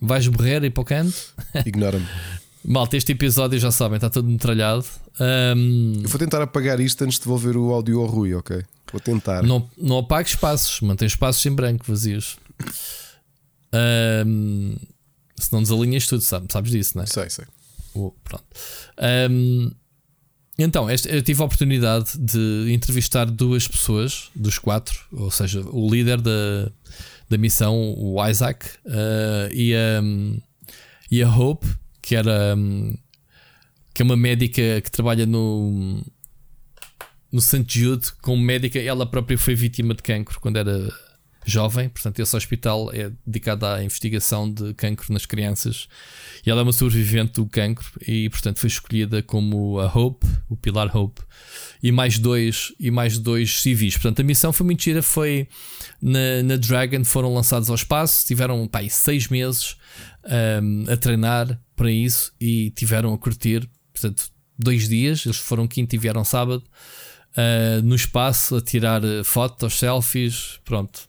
[0.00, 1.34] vais borrer e para o canto?
[1.66, 2.06] Ignora-me.
[2.64, 4.84] Malta, este episódio já sabem, está todo metralhado.
[5.20, 8.64] Um, eu vou tentar apagar isto antes de devolver o áudio ao Rui, ok?
[8.90, 9.42] Vou tentar.
[9.42, 12.36] Não, não apague espaços, mantém espaços em branco vazios.
[14.26, 14.76] Um,
[15.38, 17.06] se não desalinhas tudo, sabes, sabes disso, não é?
[17.06, 17.44] Sei, sei.
[17.94, 18.44] Oh, pronto.
[19.30, 19.70] Um,
[20.58, 26.20] então, eu tive a oportunidade de entrevistar duas pessoas, dos quatro, ou seja, o líder
[26.20, 26.70] da,
[27.28, 30.02] da missão, o Isaac, uh, e, a,
[31.10, 31.66] e a Hope,
[32.02, 32.94] que era um,
[33.94, 36.02] que é uma médica que trabalha no
[37.30, 37.64] no St.
[37.66, 38.78] Jude como médica.
[38.78, 40.92] Ela própria foi vítima de cancro quando era
[41.44, 45.88] jovem, portanto, esse hospital é dedicado à investigação de cancro nas crianças
[46.46, 50.56] e ela é uma sobrevivente do cancro e, portanto, foi escolhida como a Hope, o
[50.56, 51.20] pilar Hope,
[51.82, 53.94] e mais dois, e mais dois civis.
[53.94, 55.48] Portanto, a missão foi muito gira, foi
[56.00, 59.76] na, na Dragon, foram lançados ao espaço, tiveram pá, seis meses
[60.62, 65.94] um, a treinar para isso e tiveram a curtir, portanto, dois dias, eles foram quinto
[65.94, 66.64] e vieram sábado.
[67.32, 71.08] Uh, no espaço a tirar fotos, selfies, pronto,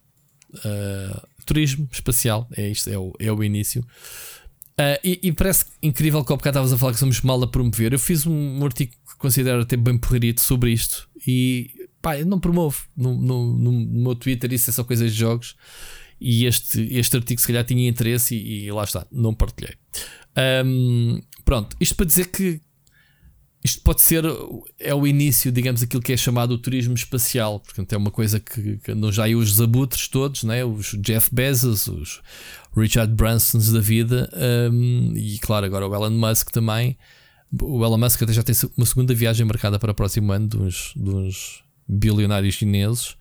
[0.54, 3.82] Uh, turismo espacial, é isto, é o, é o início.
[4.80, 7.48] Uh, e, e, parece incrível que ao bocado estavas a falar que somos mal a
[7.48, 7.93] promover.
[7.93, 11.69] Eu fiz um, artigo que considero até bem porrito sobre isto e
[12.02, 14.52] pá, eu não promovo no, no, no, meu Twitter.
[14.54, 15.56] Isso é só coisas de jogos.
[16.19, 19.76] E este, este artigo, se calhar, tinha interesse e, e lá está, não partilhei.
[20.65, 22.62] Um, pronto, isto para dizer que
[23.63, 24.26] isto pode ser
[24.78, 28.39] é o início, digamos, aquilo que é chamado o turismo espacial, portanto é uma coisa
[28.39, 30.65] que, que não já aí os abutres todos, né?
[30.65, 32.21] os Jeff Bezos, os
[32.76, 34.30] Richard Bransons da vida,
[34.71, 36.97] um, e claro, agora o Elon Musk também.
[37.62, 40.58] O Elon Musk até já tem uma segunda viagem marcada para o próximo ano de
[40.58, 43.15] uns, de uns bilionários chineses.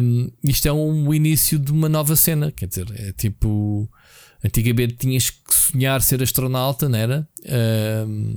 [0.00, 3.90] Um, isto é um, o início de uma nova cena, quer dizer, é tipo.
[4.44, 7.26] Antigamente tinhas que sonhar ser astronauta, não era?
[8.06, 8.36] Um,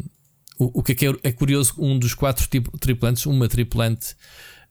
[0.59, 2.47] o, o que é, que é, é, curioso, um dos quatro
[2.79, 4.15] tripulantes, uma tripulante,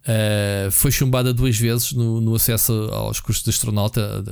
[0.02, 4.24] uh, foi chumbada duas vezes no, no, acesso aos cursos de astronauta.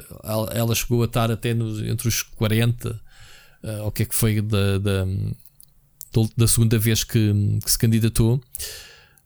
[0.53, 2.99] Ela chegou a estar até no, entre os 40, uh,
[3.62, 5.07] eh, o que é que foi da, da,
[6.37, 7.33] da segunda vez que,
[7.64, 8.40] que, se candidatou.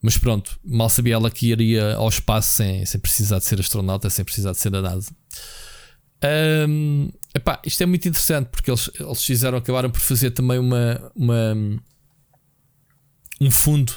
[0.00, 4.08] Mas pronto, mal sabia ela que iria ao espaço sem, sem precisar de ser astronauta,
[4.08, 5.10] sem precisar de ser da NASA.
[6.68, 11.10] Um, epá, isto é muito interessante porque eles, eles fizeram, acabaram por fazer também uma,
[11.16, 11.80] uma
[13.40, 13.92] um fundo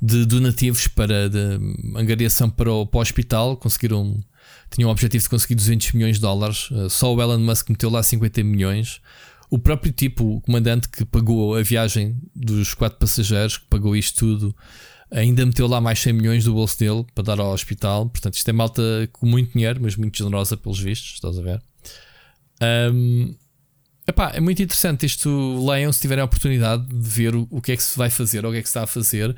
[0.00, 1.58] de donativos para de
[1.96, 3.56] angariação para o, para o hospital.
[3.56, 4.22] Conseguiram,
[4.70, 6.68] tinham o objetivo de conseguir 200 milhões de dólares.
[6.72, 9.00] Eh, só o Elon Musk meteu lá 50 milhões.
[9.50, 14.18] O próprio tipo, o comandante que pagou a viagem dos quatro passageiros, que pagou isto
[14.18, 14.56] tudo,
[15.10, 18.08] ainda meteu lá mais 100 milhões do bolso dele para dar ao hospital.
[18.08, 21.14] Portanto, isto é malta com muito dinheiro, mas muito generosa pelos vistos.
[21.14, 21.62] Estás a ver?
[22.92, 23.34] Um,
[24.06, 25.64] Epá, é muito interessante isto.
[25.66, 28.44] Leiam se tiverem a oportunidade de ver o, o, que é que se vai fazer
[28.44, 29.34] ou o que é que se está a fazer.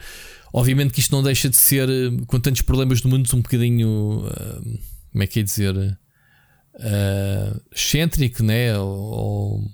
[0.53, 1.89] Obviamente que isto não deixa de ser,
[2.27, 4.27] com tantos problemas do mundo, um bocadinho.
[4.27, 4.79] Uh,
[5.13, 5.77] como é que é dizer?
[5.77, 8.77] Uh, excêntrico, né?
[8.77, 9.71] Ou, ou, um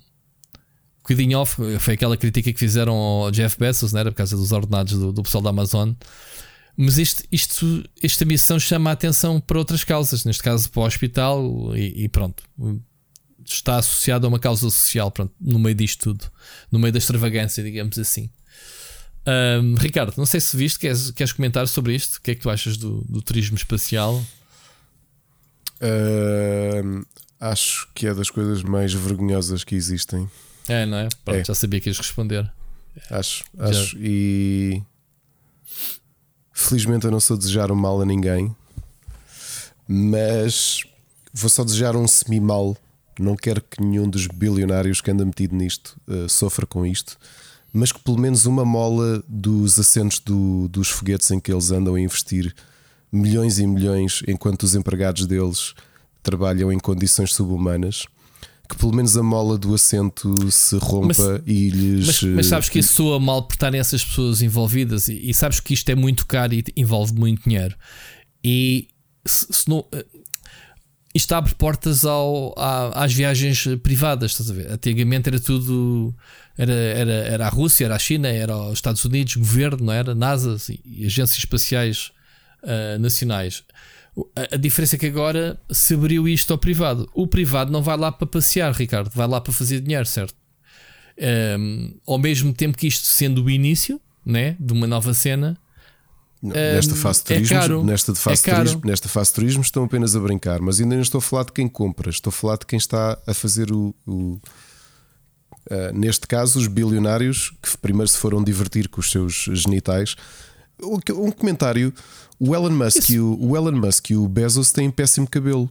[1.03, 1.57] bocadinho off.
[1.81, 4.05] Foi aquela crítica que fizeram ao Jeff Bezos, né?
[4.05, 5.93] Por causa dos ordenados do, do pessoal da Amazon.
[6.77, 10.87] Mas isto, isto, esta missão chama a atenção para outras causas, neste caso para o
[10.87, 12.43] hospital, e, e pronto
[13.55, 16.31] está associado a uma causa social, pronto, no meio disto tudo,
[16.71, 18.31] no meio da extravagância, digamos assim.
[19.27, 22.17] Um, Ricardo, não sei se viste, queres, queres comentar sobre isto?
[22.17, 24.23] O que é que tu achas do, do turismo espacial?
[25.81, 27.05] Uh,
[27.41, 30.29] acho que é das coisas mais vergonhosas que existem.
[30.69, 31.09] É, não é?
[31.25, 31.45] Pronto, é.
[31.45, 32.51] já sabia que ias responder.
[33.11, 33.97] Acho, acho.
[33.97, 33.99] Já.
[34.01, 34.83] E
[36.53, 38.55] felizmente eu não sou desejar o mal a ninguém,
[39.89, 40.85] mas
[41.33, 42.77] vou só desejar um semi-mal
[43.23, 47.17] não quero que nenhum dos bilionários que anda metido nisto uh, sofra com isto,
[47.73, 51.95] mas que pelo menos uma mola dos assentos do, dos foguetes em que eles andam
[51.95, 52.55] a investir
[53.11, 55.75] milhões e milhões enquanto os empregados deles
[56.23, 58.07] trabalham em condições subhumanas.
[58.69, 62.07] Que pelo menos a mola do assento se rompa mas, e lhes.
[62.07, 65.61] Mas, mas, sabes que isso soa mal por estarem essas pessoas envolvidas e, e sabes
[65.61, 67.75] que isto é muito caro e envolve muito dinheiro.
[68.43, 68.89] E
[69.27, 69.85] se, se não,
[71.15, 74.71] isto abre portas ao, às viagens privadas, estás a ver?
[74.71, 76.15] Antigamente era tudo.
[76.57, 80.15] Era, era, era a Rússia, era a China, era os Estados Unidos, governo, não era?
[80.15, 82.13] NASA e agências espaciais
[82.63, 83.63] uh, nacionais.
[84.37, 87.09] A, a, diferença é que agora se abriu isto ao privado.
[87.15, 90.35] O privado não vai lá para passear, Ricardo, vai lá para fazer dinheiro, certo?
[91.59, 95.59] Um, ao mesmo tempo que isto sendo o início né, de uma nova cena,
[96.43, 99.85] Nesta fase de é turismo, é caro, nesta, fase é turismo, nesta fase turismo estão
[99.85, 102.57] apenas a brincar, mas ainda não estou a falar de quem compra, estou a falar
[102.57, 103.95] de quem está a fazer o.
[104.05, 104.41] o
[105.71, 110.17] uh, neste caso, os bilionários que primeiro se foram divertir com os seus genitais.
[110.83, 111.95] Um comentário:
[112.41, 115.71] o Elon Musk, e o, o, Elon Musk e o Bezos têm péssimo cabelo.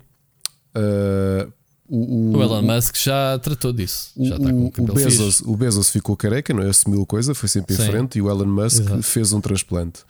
[0.74, 1.52] Uh,
[1.86, 4.14] o, o, o, Elon Musk já tratou disso.
[4.16, 6.70] O, já está com o, Bezos, o Bezos ficou careca, não é?
[6.70, 7.84] Assumiu a coisa, foi sempre Sim.
[7.84, 8.20] em frente.
[8.20, 9.04] E o Elon Musk Exato.
[9.04, 10.06] fez um transplante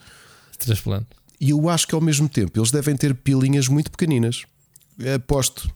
[0.66, 1.08] transplante.
[1.40, 4.44] E eu acho que ao mesmo tempo eles devem ter pilinhas muito pequeninas.
[5.16, 5.70] Aposto.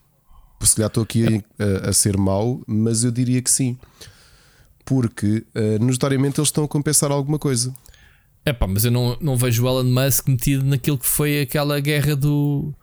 [0.62, 3.78] Se calhar estou aqui a, a, ser mau, mas eu diria que sim.
[4.86, 7.74] Porque uh, notoriamente eles estão a compensar alguma coisa.
[8.46, 11.80] É pá, mas eu não, não vejo o Elon Musk metido naquilo que foi aquela
[11.80, 12.74] guerra do.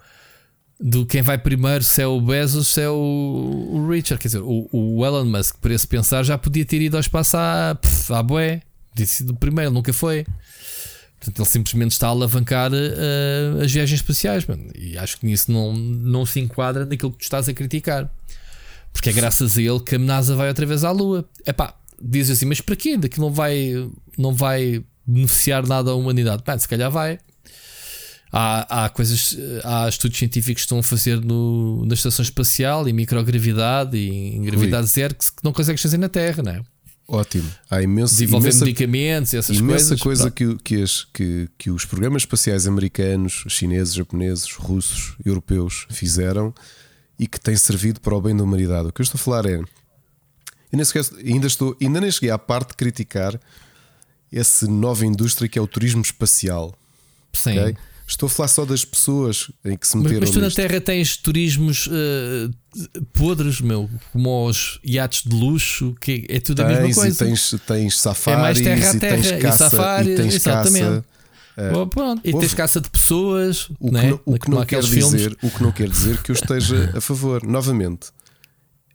[0.79, 4.21] Do quem vai primeiro, se é o Bezos, se é o, o Richard.
[4.21, 7.37] Quer dizer, o, o Elon Musk, para esse pensar, já podia ter ido ao espaço
[7.37, 8.63] à, pff, à boé.
[8.91, 10.27] Podia sido o primeiro, nunca foi.
[11.23, 14.45] Portanto, ele simplesmente está a alavancar uh, as viagens espaciais.
[14.45, 14.71] Mano.
[14.77, 18.13] E acho que nisso não, não se enquadra naquilo que tu estás a criticar.
[18.93, 21.25] Porque é graças a ele que a NASA vai outra vez à Lua.
[21.47, 22.97] É pá, diz assim, mas para quê?
[22.97, 26.43] Daqui não vai, não vai beneficiar nada à humanidade.
[26.43, 27.21] Pá, se calhar vai.
[28.33, 32.93] Há, há coisas, há estudos científicos que estão a fazer no, na estação espacial em
[32.93, 34.89] microgravidade e em gravidade Ui.
[34.89, 36.63] zero que, que não consegues fazer na Terra, não é?
[37.13, 37.51] Ótimo.
[37.71, 40.01] Há imenso, Desenvolvendo imensa, medicamentos e essas imensa coisas.
[40.01, 46.55] coisa que, que, as, que, que os programas espaciais americanos, chineses, japoneses, russos, europeus fizeram
[47.19, 48.89] e que tem servido para o bem da humanidade.
[48.89, 49.61] O que eu estou a falar é.
[50.73, 50.85] Ainda,
[51.23, 53.39] ainda, estou, ainda nem cheguei à parte de criticar
[54.33, 56.75] essa nova indústria que é o turismo espacial.
[57.31, 57.59] Sim.
[57.59, 57.77] Okay?
[58.07, 60.21] Estou a falar só das pessoas em que se meteram.
[60.21, 62.53] Mas, mas tu na Terra tens turismos uh,
[63.13, 67.25] podres, meu, como os iates de luxo, que é tudo tens, a mesma coisa.
[67.25, 70.17] E tens, tens safaris, é mais terra a terra, e tens caça, e, safari, e
[70.17, 70.79] tens exatamente.
[70.81, 71.05] caça.
[71.53, 74.11] Uh, pronto, e tens caça de pessoas, o que, né?
[74.11, 77.01] não, o que não quer dizer, o que não quer dizer que eu esteja a
[77.01, 77.45] favor.
[77.45, 78.09] Novamente,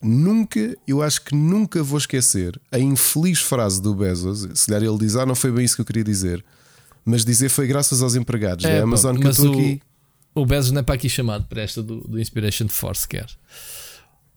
[0.01, 4.47] nunca, eu acho que nunca vou esquecer a infeliz frase do Bezos.
[4.55, 6.43] Se calhar ele diz: Ah, não foi bem isso que eu queria dizer
[7.07, 9.81] mas dizer foi graças aos empregados é, da Amazon que eu estou aqui.
[10.35, 13.25] O Bezos não é para aqui chamado para esta do, do Inspiration Force, quer.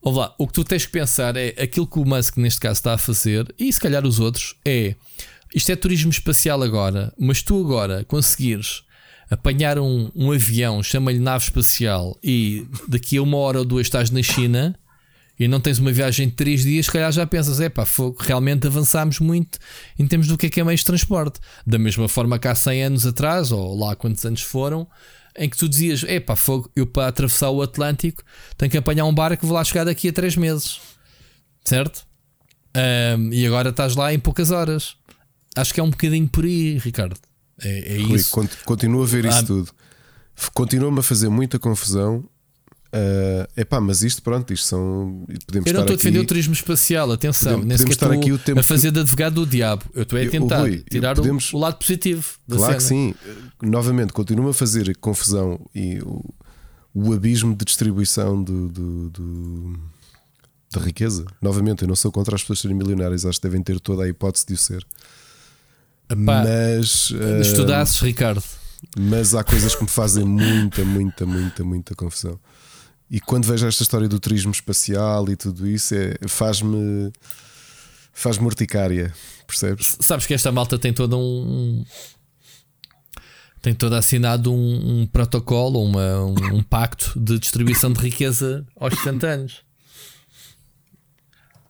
[0.00, 2.94] Olá, o que tu tens que pensar é aquilo que o Musk neste caso está
[2.94, 4.94] a fazer, e se calhar os outros, é
[5.54, 8.84] isto é turismo espacial agora, mas tu agora conseguires
[9.28, 14.10] apanhar um, um avião, chama-lhe nave espacial, e daqui a uma hora ou duas estás
[14.10, 14.78] na China
[15.40, 17.86] e não tens uma viagem de 3 dias, se calhar já pensas, é pá,
[18.18, 19.58] realmente avançámos muito
[19.98, 21.40] em termos do que é que é meio de transporte.
[21.66, 24.86] Da mesma forma que há 100 anos atrás, ou lá quantos anos foram,
[25.34, 26.36] em que tu dizias, é pá,
[26.76, 28.22] eu para atravessar o Atlântico
[28.58, 30.78] tenho que apanhar um barco que vou lá chegar daqui a 3 meses,
[31.64, 32.06] certo?
[32.76, 34.94] Um, e agora estás lá em poucas horas.
[35.56, 37.16] Acho que é um bocadinho por aí, Ricardo.
[37.62, 38.30] É, é Rui, isso.
[38.66, 39.72] Continua a ver isso ah, tudo.
[40.52, 42.28] Continua-me a fazer muita confusão
[42.92, 45.24] Uh, epá, mas isto, pronto, isto são.
[45.46, 48.38] Podemos eu não estou a defender o turismo espacial, atenção, podemos, sequer estar aqui o
[48.38, 48.94] tempo a fazer que...
[48.94, 49.84] de advogado do diabo.
[49.94, 51.52] Eu estou a tentar Rui, tirar podemos...
[51.52, 52.24] o, lado positivo.
[52.50, 53.14] claro que sim.
[53.62, 56.34] Novamente, continua a fazer confusão e o,
[56.92, 59.80] o abismo de distribuição do, do, do,
[60.72, 61.24] da riqueza.
[61.40, 64.08] Novamente, eu não sou contra as pessoas serem milionárias, acho que devem ter toda a
[64.08, 64.84] hipótese de o ser.
[66.08, 67.10] Epá, mas.
[67.10, 68.42] Uh, estudasses, Ricardo.
[68.98, 72.36] Mas há coisas que me fazem muita, muita, muita, muita confusão.
[73.10, 77.12] E quando vejo esta história do turismo espacial e tudo isso, é, faz-me
[78.12, 79.12] faz-me urticária,
[79.46, 79.96] percebes?
[80.00, 81.84] Sabes que esta malta tem todo um.
[83.62, 88.94] Tem todo assinado um, um protocolo, uma, um, um, pacto de distribuição de riqueza aos
[88.94, 89.62] 70 anos.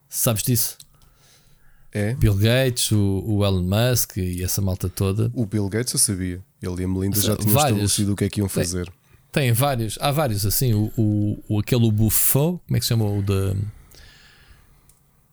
[0.08, 0.78] Sabes disso?
[1.90, 2.14] É.
[2.14, 5.32] Bill Gates, o, o, Elon Musk e essa malta toda.
[5.34, 6.40] O Bill Gates eu sabia.
[6.62, 7.70] Ele e a Melinda já tinham vários.
[7.70, 8.92] estabelecido o que é que iam fazer.
[9.32, 10.74] Tem vários, há vários assim.
[10.74, 13.04] O, o, o aquele Buffon, como é que se chama?
[13.04, 13.54] O da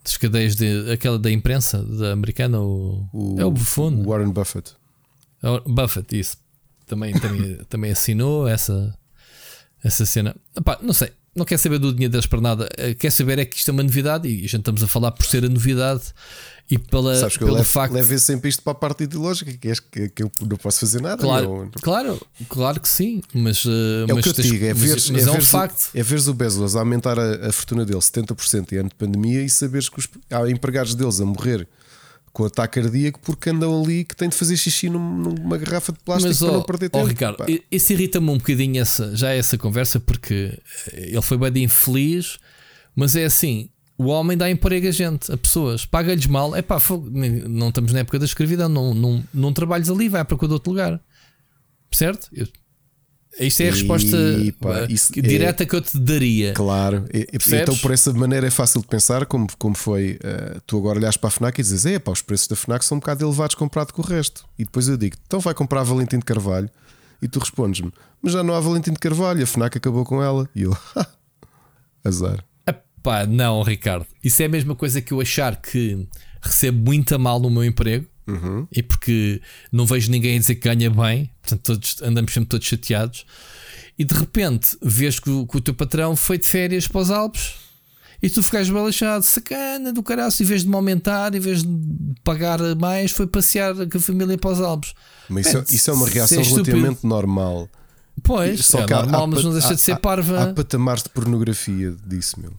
[0.04, 4.04] das cadeias de aquela da imprensa da americana, o, o é o Buffon.
[4.04, 4.74] Warren Buffett.
[5.44, 6.38] É Buffett, isso.
[6.86, 8.98] Também, também, também assinou essa,
[9.84, 10.34] essa cena.
[10.56, 13.58] Epá, não sei, não quer saber do dinheiro das pernadas, eh, quer saber é que
[13.58, 16.14] isto é uma novidade e a gente estamos a falar por ser a novidade
[16.70, 17.94] e pela, Sabes que pelo eu levo, facto.
[17.94, 21.02] Leve sempre isto para a parte ideológica, que, é, que, que eu não posso fazer
[21.02, 21.22] nada.
[21.22, 23.64] Claro, claro, claro que sim, mas.
[23.64, 25.92] Uh, é mas o que eu te digo, é ver, é, é um facto.
[25.94, 28.96] O, é veres o Bezos a aumentar a, a fortuna dele 70% em ano de
[28.96, 31.66] pandemia e saberes que os, há empregados deles a morrer
[32.34, 36.28] com ataque cardíaco porque andam ali que têm de fazer xixi numa garrafa de plástico
[36.28, 37.04] Mas, para oh, não perder tempo.
[37.04, 40.60] Oh, Ricardo, isso irrita-me um bocadinho essa, já essa conversa porque
[40.94, 42.38] ele foi bem infeliz,
[42.94, 46.56] mas é assim: o homem dá emprego a gente, a pessoas, paga-lhes mal.
[46.56, 46.80] É pá,
[47.48, 51.02] não estamos na época da escravidão, não, não, não trabalhas ali, vai para outro lugar,
[51.92, 52.30] certo?
[52.32, 52.48] Eu,
[53.40, 56.54] isto é a resposta e, pá, uh, direta é, que eu te daria.
[56.54, 60.78] Claro, e, então por essa maneira é fácil de pensar, como, como foi uh, tu
[60.78, 63.00] agora olhas para a Fnac e dizes: é pá, os preços da Fnac são um
[63.00, 64.46] bocado elevados comparado com o resto.
[64.58, 66.70] E depois eu digo: então vai comprar Valentim de Carvalho.
[67.22, 70.50] E tu respondes-me: mas já não há Valentim de Carvalho, a Fnac acabou com ela.
[70.56, 70.76] E eu:
[72.04, 72.44] azar.
[73.10, 76.08] Epá, não, Ricardo, isso é a mesma coisa que eu achar que
[76.42, 78.68] recebo muito a mal no meu emprego Uhum.
[78.72, 79.42] E porque
[79.72, 83.26] não vejo ninguém a dizer que ganha bem, portanto todos, andamos sempre todos chateados.
[83.98, 87.10] E de repente vês que o, que o teu patrão foi de férias para os
[87.10, 87.56] Alpes
[88.22, 91.70] e tu ficas relaxado, sacana do caraço, em vez de me aumentar, em vez de
[92.24, 94.94] pagar mais, foi passear com a família para os Alpes.
[95.30, 97.70] Mas isso, é, isso é uma reação relativamente normal.
[98.24, 100.40] Pois, Só é que normal, há, mas não deixa há, de ser parva.
[100.40, 102.54] Há, há patamares de pornografia disso, meu.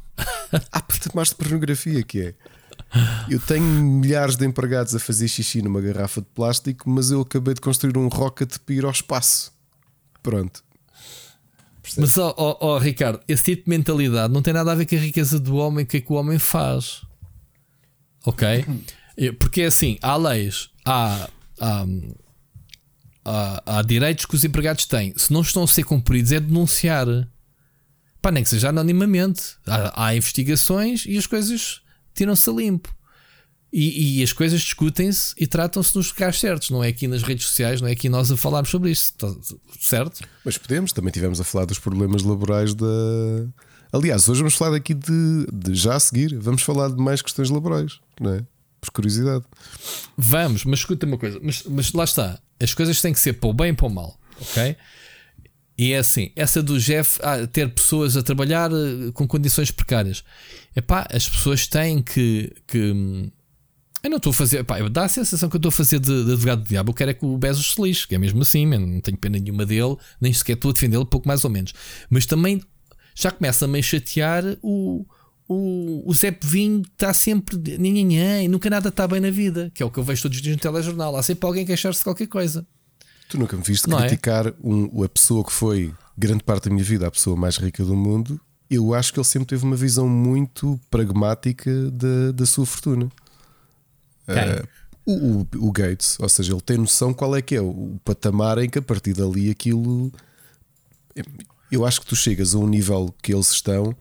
[0.72, 2.34] há patamares de pornografia que é.
[3.28, 7.54] Eu tenho milhares de empregados a fazer xixi numa garrafa de plástico, mas eu acabei
[7.54, 9.52] de construir um rocket para ir ao espaço.
[10.22, 10.62] Pronto.
[11.96, 14.86] Mas, ó oh, oh, oh, Ricardo, esse tipo de mentalidade não tem nada a ver
[14.86, 17.02] com a riqueza do homem, o que é que o homem faz.
[18.24, 18.46] Ok?
[19.38, 21.28] Porque é assim: há leis, há,
[21.60, 21.86] há,
[23.28, 25.12] há, há direitos que os empregados têm.
[25.16, 27.06] Se não estão a ser cumpridos, é denunciar.
[28.22, 29.56] Pá, nem que seja anonimamente.
[29.66, 31.82] Há, há investigações e as coisas
[32.14, 32.94] tiram-se a limpo.
[33.70, 37.48] E, e, as coisas discutem-se e tratam-se nos lugares certos, não é aqui nas redes
[37.48, 39.30] sociais, não é aqui nós a falarmos sobre isso, tá,
[39.78, 40.26] certo?
[40.42, 42.86] Mas podemos, também tivemos a falar dos problemas laborais da.
[43.92, 47.50] Aliás, hoje vamos falar aqui de, de, já a seguir, vamos falar de mais questões
[47.50, 48.46] laborais, não é?
[48.80, 49.44] Por curiosidade.
[50.16, 53.48] Vamos, mas escuta uma coisa, mas, mas lá está, as coisas têm que ser para
[53.48, 54.76] o bem e para o mal, ok?
[55.78, 60.24] E é assim, essa do Jeff ah, ter pessoas a trabalhar eh, com condições precárias.
[60.74, 62.52] Epá, as pessoas têm que.
[62.66, 63.30] que hum,
[64.02, 64.64] eu não estou a fazer.
[64.90, 66.90] Dá a sensação que eu estou a fazer de, de advogado do diabo.
[66.90, 69.38] Eu quero é que o Bezos se lixe, que é mesmo assim, não tenho pena
[69.38, 71.72] nenhuma dele, nem sequer estou a defendê-lo, pouco mais ou menos.
[72.10, 72.60] Mas também
[73.14, 75.06] já começa a me chatear o.
[75.48, 79.82] O, o Zé Vinho está sempre ninguém e nunca nada está bem na vida, que
[79.82, 81.16] é o que eu vejo todos os dias no telejornal.
[81.16, 82.66] Há sempre alguém queixar-se de qualquer coisa.
[83.28, 84.08] Tu nunca me viste não é?
[84.08, 84.54] criticar é?
[84.62, 87.96] um, a pessoa que foi grande parte da minha vida a pessoa mais rica do
[87.96, 88.40] mundo.
[88.70, 93.10] Eu acho que ele sempre teve uma visão muito pragmática da, da sua fortuna.
[94.26, 94.68] Uh,
[95.06, 98.58] o, o, o, Gates, ou seja, ele tem noção qual é que é o patamar
[98.58, 100.12] em que a partir dali aquilo.
[101.72, 103.96] Eu acho que tu chegas a um nível que eles estão,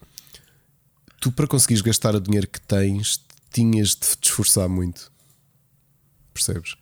[1.19, 5.11] tu para conseguires gastar o dinheiro que tens, tinhas de te esforçar muito.
[6.33, 6.75] Percebes?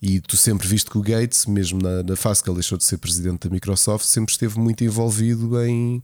[0.00, 2.84] E tu sempre viste que o Gates, mesmo na, na fase que ele deixou de
[2.84, 6.02] ser presidente da Microsoft, sempre esteve muito envolvido em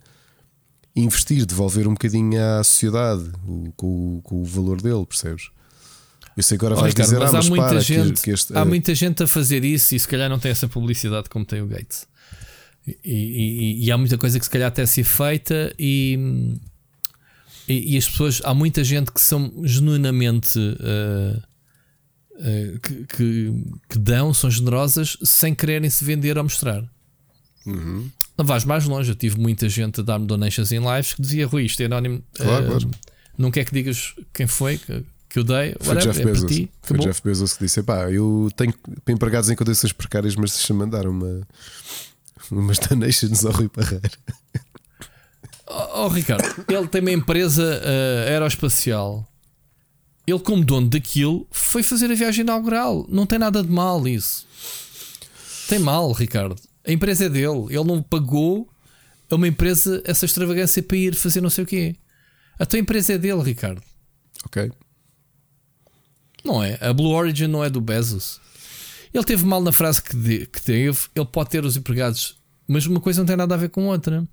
[0.97, 5.51] investir, devolver um bocadinho à sociedade o, com, com, o valor dele, percebes?
[6.37, 8.15] Eu sei que agora oh, vais Ricardo, dizer, mas ah, mas há muita para, gente,
[8.15, 8.67] que, que este, há uh...
[8.67, 11.67] muita gente a fazer isso e se calhar não tem essa publicidade como tem o
[11.67, 12.07] Gates.
[12.87, 16.59] E, e, e, há muita coisa que se calhar até ser feita e,
[17.69, 21.43] e, as pessoas, há muita gente que são genuinamente uh,
[22.35, 26.85] uh, que, que, que, dão, são generosas sem quererem se vender ou mostrar.
[27.65, 28.11] Uhum.
[28.37, 31.47] Não vais mais longe, eu tive muita gente a dar-me donations em lives que dizia
[31.47, 32.23] Rui, isto é anónimo.
[32.35, 32.91] Claro, uh, claro.
[33.39, 35.75] Não quer que digas quem foi que, que eu dei.
[35.81, 36.51] Foi Whatever, Jeff é Bezos.
[36.51, 38.75] Ti, foi Jeff Bezos que disse: pá, eu tenho
[39.09, 41.47] empregados em condições precárias, mas deixa-me mandar uma,
[42.51, 44.11] umas donations ao Rui Parreira.
[45.75, 49.27] Oh, oh, Ricardo, ele tem uma empresa uh, aeroespacial.
[50.27, 53.07] Ele, como dono daquilo, foi fazer a viagem inaugural.
[53.09, 54.47] Não tem nada de mal isso.
[55.68, 56.57] Tem mal, Ricardo.
[56.87, 57.66] A empresa é dele.
[57.70, 58.68] Ele não pagou
[59.31, 61.97] a uma empresa essa extravagância para ir fazer não sei o quê.
[62.59, 63.83] A tua empresa é dele, Ricardo.
[64.45, 64.70] Ok.
[66.45, 66.77] Não é?
[66.83, 68.41] A Blue Origin não é do Bezos.
[69.14, 70.99] Ele teve mal na frase que, de, que teve.
[71.14, 72.37] Ele pode ter os empregados,
[72.68, 74.29] mas uma coisa não tem nada a ver com outra.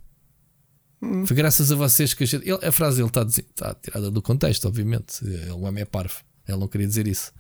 [1.02, 1.26] Hum.
[1.26, 2.48] Foi graças a vocês que a gente.
[2.48, 5.24] Ele, a frase dele está, está tirada do contexto, obviamente.
[5.24, 6.16] Ele, o homem é parvo.
[6.48, 7.32] Ele não queria dizer isso.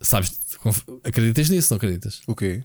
[0.00, 0.38] Sabes?
[1.04, 2.22] Acreditas nisso, não acreditas?
[2.26, 2.64] O quê?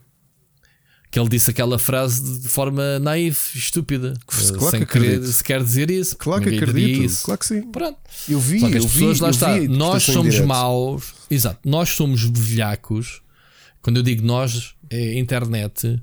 [1.10, 4.14] que ele disse aquela frase de forma naiva, estúpida.
[4.26, 6.16] Claro sem que querer se quer dizer isso.
[6.16, 7.02] Claro que acredito.
[7.02, 7.24] Isso.
[7.24, 7.62] Claro que sim.
[7.70, 7.98] Pronto.
[8.28, 9.58] Eu vi, Só que as eu pessoas vi, lá está.
[9.58, 11.14] Vi, nós somos maus.
[11.30, 11.66] Exato.
[11.66, 13.22] Nós somos velhacos.
[13.80, 16.02] Quando eu digo nós, é internet.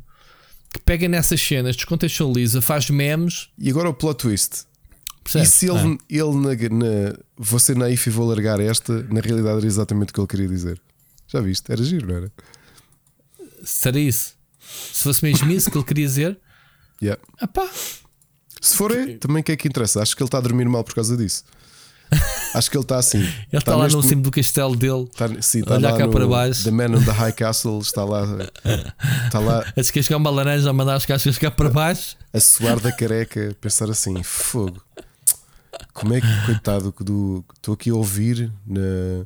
[0.73, 3.49] Que pega nessas cenas, descontextualiza, faz memes.
[3.57, 4.65] E agora o plot twist.
[5.23, 5.47] Percebes?
[5.47, 6.03] E se ele, ah.
[6.09, 10.13] ele na, na, vou ser naif e vou largar esta, na realidade era exatamente o
[10.13, 10.81] que ele queria dizer.
[11.27, 11.71] Já viste?
[11.71, 12.31] Era giro, não era?
[13.63, 14.35] Será isso?
[14.59, 16.39] Se fosse mesmo isso que ele queria dizer,
[17.01, 17.21] yeah.
[17.41, 17.69] Epá.
[18.61, 20.01] se for é, também o que é que interessa?
[20.01, 21.43] Acho que ele está a dormir mal por causa disso.
[22.53, 23.19] Acho que ele está assim.
[23.19, 25.07] Ele está, está lá no cimo do castelo dele.
[25.11, 26.63] Está, sim, está olhar cá no, para baixo.
[26.63, 28.23] The Man on the High Castle está lá.
[29.25, 29.65] Está lá.
[29.75, 32.15] A descascar uma laranja a mandar as caixas cá para baixo.
[32.33, 34.81] A suar da careca, pensar assim: fogo.
[35.93, 37.43] Como é que, coitado, do.
[37.55, 39.25] Estou aqui a ouvir na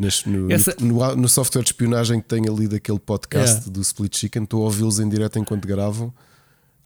[0.00, 0.74] nas, no, Essa...
[0.80, 3.70] no, no, software de espionagem que tem ali daquele podcast yeah.
[3.70, 6.10] do Split Chicken, estou a ouvi-los em direto enquanto gravam.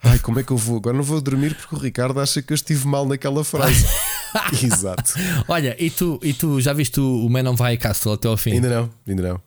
[0.03, 0.79] Ai, como é que eu vou?
[0.79, 3.87] Agora não vou dormir porque o Ricardo acha que eu estive mal naquela frase.
[4.63, 5.15] Exato.
[5.49, 8.53] Olha, e tu, e tu já viste o Man on High Castle até ao fim?
[8.53, 9.41] Ainda não, ainda não.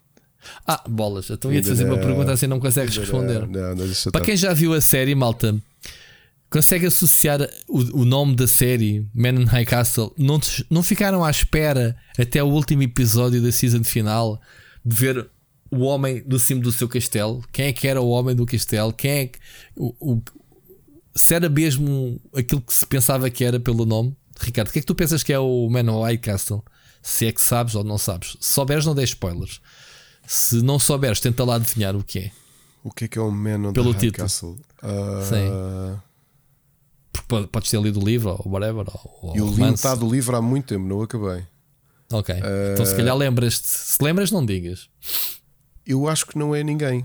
[0.66, 1.96] Ah, bolas, então ia-te fazer não.
[1.96, 3.48] uma pergunta assim não consegues responder.
[3.48, 5.56] Não, não, Para quem já viu a série, malta,
[6.50, 11.30] consegue associar o, o, nome da série, Man in High Castle, não, não ficaram à
[11.30, 14.42] espera até o último episódio da season final
[14.86, 15.30] de ver
[15.70, 17.44] o homem do cimo do seu castelo?
[17.52, 18.94] Quem é que era o homem do castelo?
[18.94, 19.40] Quem é que.
[19.76, 20.22] O, o,
[21.14, 24.16] se era mesmo aquilo que se pensava que era pelo nome?
[24.40, 26.64] Ricardo, o que é que tu pensas que é o Man High Castle?
[27.02, 28.38] Se é que sabes ou não sabes.
[28.40, 29.62] Se souberes, não dê spoilers.
[30.26, 32.32] Se não souberes, tenta lá adivinhar o que é.
[32.84, 34.24] O que é que é o Man Pelo High título.
[34.24, 34.58] Castle?
[34.84, 35.26] Uh...
[35.28, 35.98] Sim
[37.28, 38.86] porque podes ter lido o livro ou whatever.
[39.22, 41.46] Ou, eu li metade do livro há muito tempo, não acabei.
[42.12, 42.34] Ok.
[42.34, 43.68] Uh, então se calhar lembras-te.
[43.68, 44.90] Se lembras, não digas.
[45.86, 47.04] Eu acho que não é ninguém.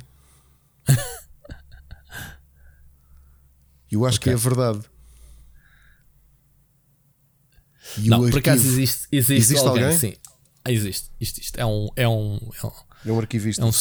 [3.91, 4.33] eu acho okay.
[4.33, 4.81] que é verdade.
[7.99, 9.99] E não, por acaso existe, existe, existe alguém, alguém?
[9.99, 10.15] Sim,
[10.69, 11.11] existe.
[11.21, 12.73] Isto, isto é um, é um, é um,
[13.07, 13.63] é um arquivista.
[13.63, 13.73] É um,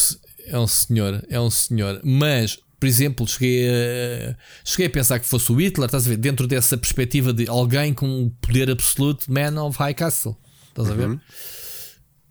[0.48, 4.36] é um senhor, é um senhor, mas por exemplo, cheguei a,
[4.66, 6.18] cheguei a pensar que fosse o Hitler, estás a ver?
[6.18, 10.36] Dentro dessa perspectiva de alguém com um poder absoluto, Man of High Castle,
[10.70, 11.10] estás a ver?
[11.10, 11.20] Uhum.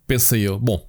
[0.08, 0.58] Pensei eu.
[0.58, 0.84] Bom,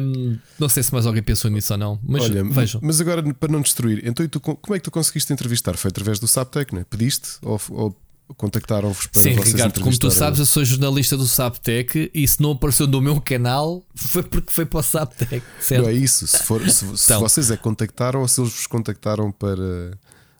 [0.00, 2.80] um, não sei se mais alguém pensou nisso ou não, mas Olha, vejam.
[2.84, 5.74] Mas agora, para não destruir, então tu, como é que tu conseguiste entrevistar?
[5.78, 6.84] Foi através do Saptec, não é?
[6.84, 7.96] Pediste ou, ou
[8.36, 12.52] contactaram-vos para Sim, Ricardo, como tu sabes, eu sou jornalista do Saptec e se não
[12.52, 15.42] apareceu no meu canal foi porque foi para o Saptec.
[15.60, 15.82] Certo?
[15.82, 16.26] Não é isso.
[16.26, 19.98] Se, for, se, então, se vocês é contactaram ou se eles vos contactaram para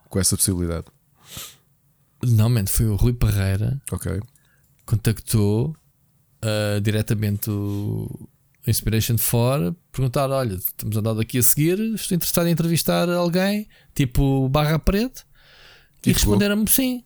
[0.09, 0.87] com essa possibilidade.
[2.23, 3.81] Não, mente, foi o Rui Parreira.
[3.93, 4.21] Ok.
[4.85, 5.77] Contactou
[6.43, 8.29] uh, diretamente o
[8.67, 14.49] Inspiration 4, perguntar: olha, estamos andando aqui a seguir, estou interessado em entrevistar alguém, tipo
[14.49, 15.27] Barra Preto.
[16.05, 17.05] E, e responderam-me sim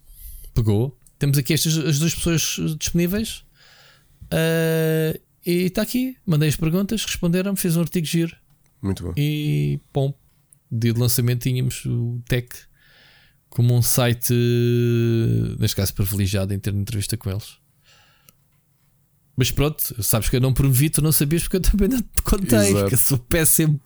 [0.55, 0.99] pegou.
[1.19, 3.45] Temos aqui estas as duas pessoas disponíveis.
[4.25, 6.17] Uh, e está aqui.
[6.27, 8.37] Mandei as perguntas, responderam, fez um artigo giro.
[8.81, 9.15] Muito bom.
[9.17, 10.15] E bom,
[10.71, 12.49] dia de lançamento tínhamos o Tech
[13.49, 14.33] como um site,
[15.59, 17.59] neste caso privilegiado em ter uma entrevista com eles.
[19.35, 22.23] Mas pronto, sabes que eu não promovi, tu não sabias porque eu também não te
[22.23, 22.59] contei.
[22.59, 22.89] Exato.
[22.89, 23.81] Que eu sou péssimo.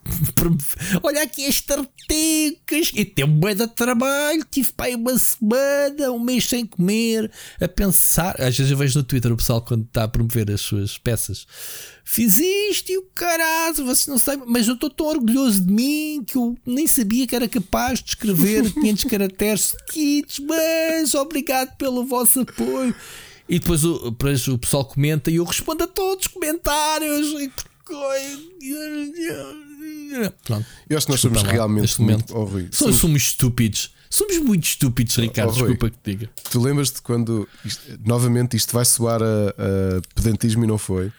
[1.04, 4.44] Olha aqui este artigos e tem um de trabalho.
[4.50, 7.30] Tive para aí uma semana, um mês sem comer,
[7.60, 8.40] a pensar.
[8.40, 11.46] Às vezes eu vejo no Twitter o pessoal quando está a promover as suas peças.
[12.04, 16.24] Fiz isto e o caralho, você não sabe, mas eu estou tão orgulhoso de mim
[16.24, 22.04] que eu nem sabia que era capaz de escrever 500 caracteres seguidos, mas obrigado pelo
[22.04, 22.94] vosso apoio.
[23.48, 27.26] E depois o, depois o pessoal comenta e eu respondo a todos os comentários.
[30.44, 30.66] Pronto.
[30.88, 33.94] Eu acho que nós somos lá, realmente muito oh, somos, somos estúpidos.
[34.10, 35.50] Somos muito estúpidos, Ricardo.
[35.50, 36.30] Oh, desculpa que te diga.
[36.50, 41.12] Tu lembras-te quando isto, novamente isto vai soar a, a pedantismo e não foi?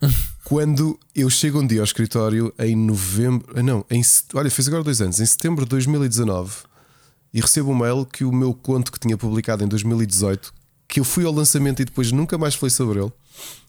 [0.44, 4.02] quando eu chego um dia ao escritório em novembro, ah, não, em,
[4.34, 6.62] olha, fez agora dois anos, em setembro de 2019,
[7.34, 10.52] e recebo um mail que o meu conto que tinha publicado em 2018
[10.88, 13.12] que eu fui ao lançamento e depois nunca mais falei sobre ele.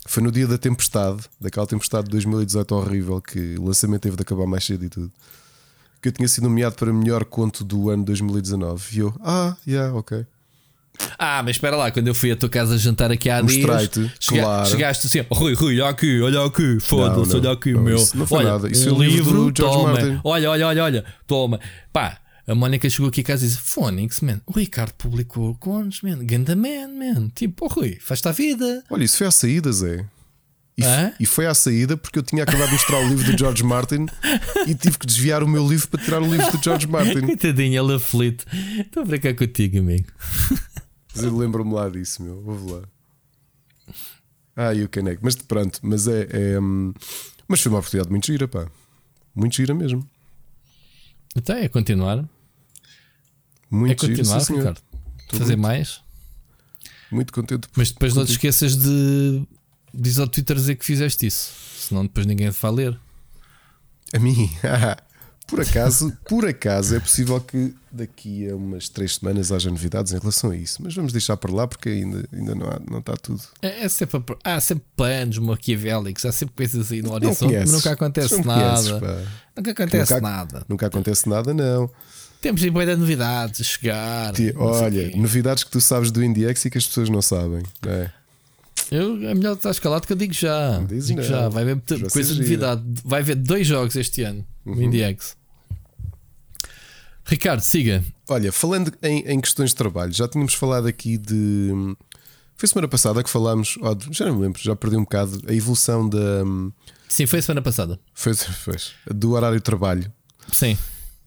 [0.07, 4.21] Foi no dia da tempestade, daquela tempestade de 2018 horrível, que o lançamento teve de
[4.21, 5.11] acabar mais cedo e tudo.
[6.01, 8.95] Que eu tinha sido nomeado para melhor conto do ano 2019.
[8.95, 10.25] E eu, ah, yeah, ok.
[11.17, 13.89] Ah, mas espera lá, quando eu fui à tua casa jantar aqui há dias,
[14.19, 14.69] chega, claro.
[14.69, 17.97] chegaste assim, Rui, Rui, olha aqui, olha aqui, foda-se, olha aqui o meu.
[17.97, 19.93] Isso não foi olha, nada, isso um é o livro, livro do George toma.
[19.93, 20.21] Martin.
[20.23, 21.59] Olha, olha, olha, olha, toma,
[21.93, 26.01] pá, a Mónica chegou aqui a casa e disse: Phonics, man, o Ricardo publicou contos,
[26.01, 27.29] man, Ganda Man.
[27.35, 28.83] Tipo, oh Rui, faz-te a vida.
[28.89, 30.03] Olha, isso foi à saída, Zé.
[30.75, 30.83] E,
[31.19, 34.05] e, foi à saída porque eu tinha acabado de mostrar o livro do George Martin
[34.65, 37.19] e tive que desviar o meu livro para tirar o livro do George Martin.
[37.27, 38.45] Coitadinho, ele aflito.
[38.79, 40.07] Estou a brincar contigo, amigo.
[41.13, 42.41] Mas eu lembro-me lá disso, meu.
[42.41, 42.81] Vou lá.
[44.55, 45.19] Ah, e o Caneco.
[45.21, 46.59] Mas pronto, mas é, é.
[46.59, 46.93] Hum,
[47.47, 48.65] mas foi uma oportunidade muito gira, pá.
[49.35, 50.09] Muito gira mesmo.
[51.35, 52.25] Então é continuar.
[53.69, 54.81] Muito é continuar, giro, Ricardo.
[55.29, 56.01] Fazer muito, mais.
[57.11, 57.67] Muito contente.
[57.75, 59.43] Mas depois não te esqueças de.
[59.93, 61.51] Diz ao Twitter dizer que fizeste isso.
[61.77, 62.99] Senão depois ninguém te vai ler.
[64.13, 64.49] A mim?
[65.47, 70.19] por acaso, por acaso é possível que daqui a umas três semanas haja novidades em
[70.19, 70.81] relação a isso.
[70.83, 73.41] Mas vamos deixar para lá porque ainda, ainda não, há, não está tudo.
[73.61, 77.91] É, é sempre, há sempre planos maquiavélicos, há sempre coisas aí no horizonte, mas nunca
[77.91, 79.27] acontece nada.
[79.55, 80.65] Nunca acontece nunca, nada.
[80.69, 81.89] Nunca acontece nada, não.
[82.41, 84.33] Temos em de novidades a chegar.
[84.55, 87.63] olha, novidades que tu sabes do IndieX e que as pessoas não sabem.
[87.85, 88.13] Não é?
[88.91, 90.79] Eu, é melhor estar escalado que eu digo já.
[90.79, 91.49] digo já.
[91.49, 91.81] Vai haver
[92.11, 92.81] coisa de novidade.
[93.03, 94.75] Vai haver dois jogos este ano uhum.
[94.75, 95.37] no IndieX.
[97.25, 98.03] Ricardo, siga.
[98.27, 101.71] Olha, falando em, em, questões de trabalho, já tínhamos falado aqui de.
[102.55, 105.53] Foi semana passada que falámos, oh, já não me lembro, já perdi um bocado a
[105.53, 106.43] evolução da.
[107.07, 107.99] Sim, foi semana passada.
[108.13, 108.75] Foi, foi.
[109.13, 110.11] Do horário de trabalho.
[110.51, 110.75] Sim.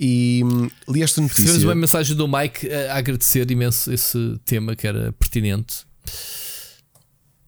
[0.05, 1.45] E hum, li esta notícia.
[1.45, 5.87] Tivemos uma mensagem do Mike a agradecer imenso esse tema que era pertinente.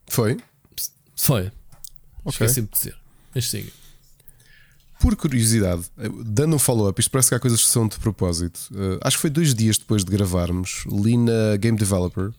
[0.06, 0.36] Foi?
[1.16, 1.50] Foi.
[2.24, 2.46] Okay.
[2.46, 2.96] Esqueci de dizer.
[3.34, 3.72] Mas siga.
[5.00, 5.82] Por curiosidade,
[6.24, 8.60] dando um follow-up, isto parece que há coisas que são de propósito.
[8.70, 12.30] Uh, acho que foi dois dias depois de gravarmos, li na Game Developer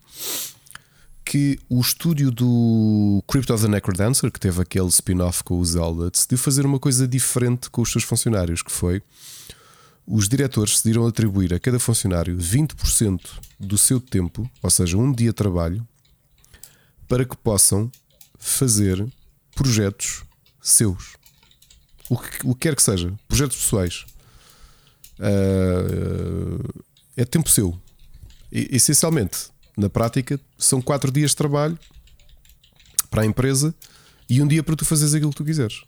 [1.26, 6.08] que o estúdio do Crypt of the Necrodancer, que teve aquele spin-off com o Zelda,
[6.08, 9.02] decidiu fazer uma coisa diferente com os seus funcionários, que foi
[10.06, 13.20] os diretores decidiram atribuir a cada funcionário 20%
[13.58, 15.86] do seu tempo, ou seja, um dia de trabalho,
[17.08, 17.90] para que possam
[18.38, 19.04] fazer
[19.54, 20.22] projetos
[20.60, 21.16] seus.
[22.08, 24.06] O que, o que quer que seja, projetos pessoais.
[25.18, 26.84] Uh,
[27.16, 27.76] é tempo seu.
[28.52, 31.78] E, essencialmente, na prática, são 4 dias de trabalho
[33.10, 33.74] para a empresa
[34.28, 35.82] e um dia para tu fazeres aquilo que tu quiseres.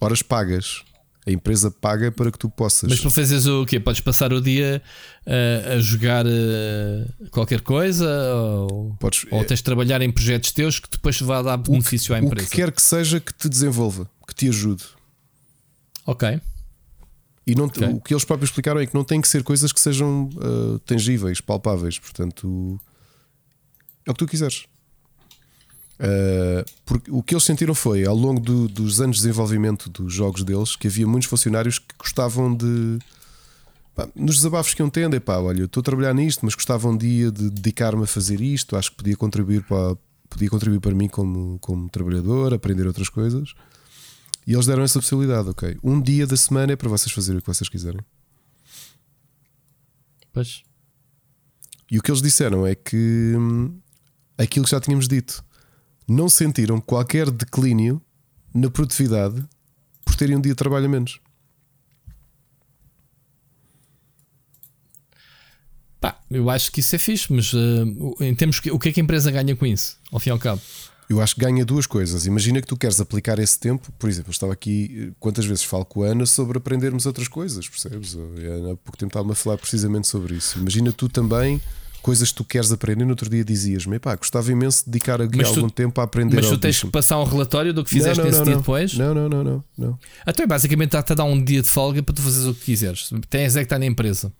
[0.00, 0.84] Horas pagas
[1.24, 2.90] a empresa paga para que tu possas.
[2.90, 3.78] Mas para fazeres o quê?
[3.78, 4.82] Podes passar o dia
[5.26, 8.08] uh, a jogar uh, qualquer coisa?
[8.34, 12.14] Ou, Podes, ou tens de trabalhar em projetos teus que depois vai dar benefício que,
[12.14, 12.46] à empresa?
[12.46, 14.84] O que quer que seja que te desenvolva, que te ajude.
[16.04, 16.40] Ok.
[17.46, 17.88] E não, okay.
[17.88, 20.78] o que eles próprios explicaram é que não tem que ser coisas que sejam uh,
[20.80, 21.98] tangíveis, palpáveis.
[21.98, 22.80] Portanto,
[24.06, 24.64] é o que tu quiseres.
[26.02, 30.12] Uh, porque o que eles sentiram foi, ao longo do, dos anos de desenvolvimento dos
[30.12, 32.98] jogos deles, que havia muitos funcionários que gostavam de.
[33.94, 36.88] Pá, nos desabafos que iam tendo, é pá, olha, estou a trabalhar nisto, mas gostava
[36.88, 39.96] um dia de dedicar-me a fazer isto, acho que podia contribuir para,
[40.28, 43.54] podia contribuir para mim como, como trabalhador, aprender outras coisas.
[44.44, 45.78] E eles deram essa possibilidade, ok.
[45.84, 48.00] Um dia da semana é para vocês fazerem o que vocês quiserem.
[50.32, 50.64] Pois.
[51.88, 53.78] E o que eles disseram é que hum,
[54.36, 55.44] aquilo que já tínhamos dito
[56.08, 58.00] não sentiram qualquer declínio
[58.54, 59.42] na produtividade
[60.04, 61.20] por terem um dia de trabalho a menos.
[66.00, 68.92] Pá, eu acho que isso é fixe, mas uh, em termos que, o que é
[68.92, 70.60] que a empresa ganha com isso, ao fim e ao cabo?
[71.08, 72.26] Eu acho que ganha duas coisas.
[72.26, 75.84] Imagina que tu queres aplicar esse tempo, por exemplo, eu estava aqui, quantas vezes falo
[75.84, 78.16] com a Ana sobre aprendermos outras coisas, percebes?
[78.16, 80.58] Há pouco tempo estava-me a falar precisamente sobre isso.
[80.58, 81.60] Imagina tu também
[82.02, 83.04] coisas que tu queres aprender.
[83.04, 86.36] No outro dia dizias-me, pá, gostava imenso de dedicar aqui tu, algum tempo a aprender.
[86.36, 88.56] Mas tu tens que passar um relatório do que fizeste não, não, nesse não, dia
[88.56, 88.94] depois?
[88.94, 89.64] Não, não, não, não.
[89.78, 89.98] não.
[90.26, 93.10] Então, basicamente, está-te a dar um dia de folga para tu fazeres o que quiseres.
[93.30, 94.32] Tens é que estar na empresa.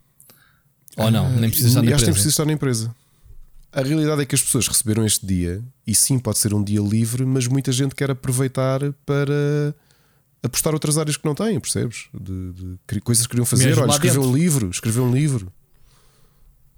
[0.97, 1.95] Ou não, nem precisas estar na empresa.
[1.95, 2.95] Acho que nem precisas estar na empresa.
[3.73, 6.81] A realidade é que as pessoas receberam este dia, e sim, pode ser um dia
[6.81, 9.75] livre, mas muita gente quer aproveitar para
[10.43, 12.09] apostar outras áreas que não têm, percebes?
[12.13, 12.53] De,
[12.87, 13.69] de coisas que queriam fazer.
[13.69, 15.51] Mesmo Olha, escrever um livro, escrever um livro.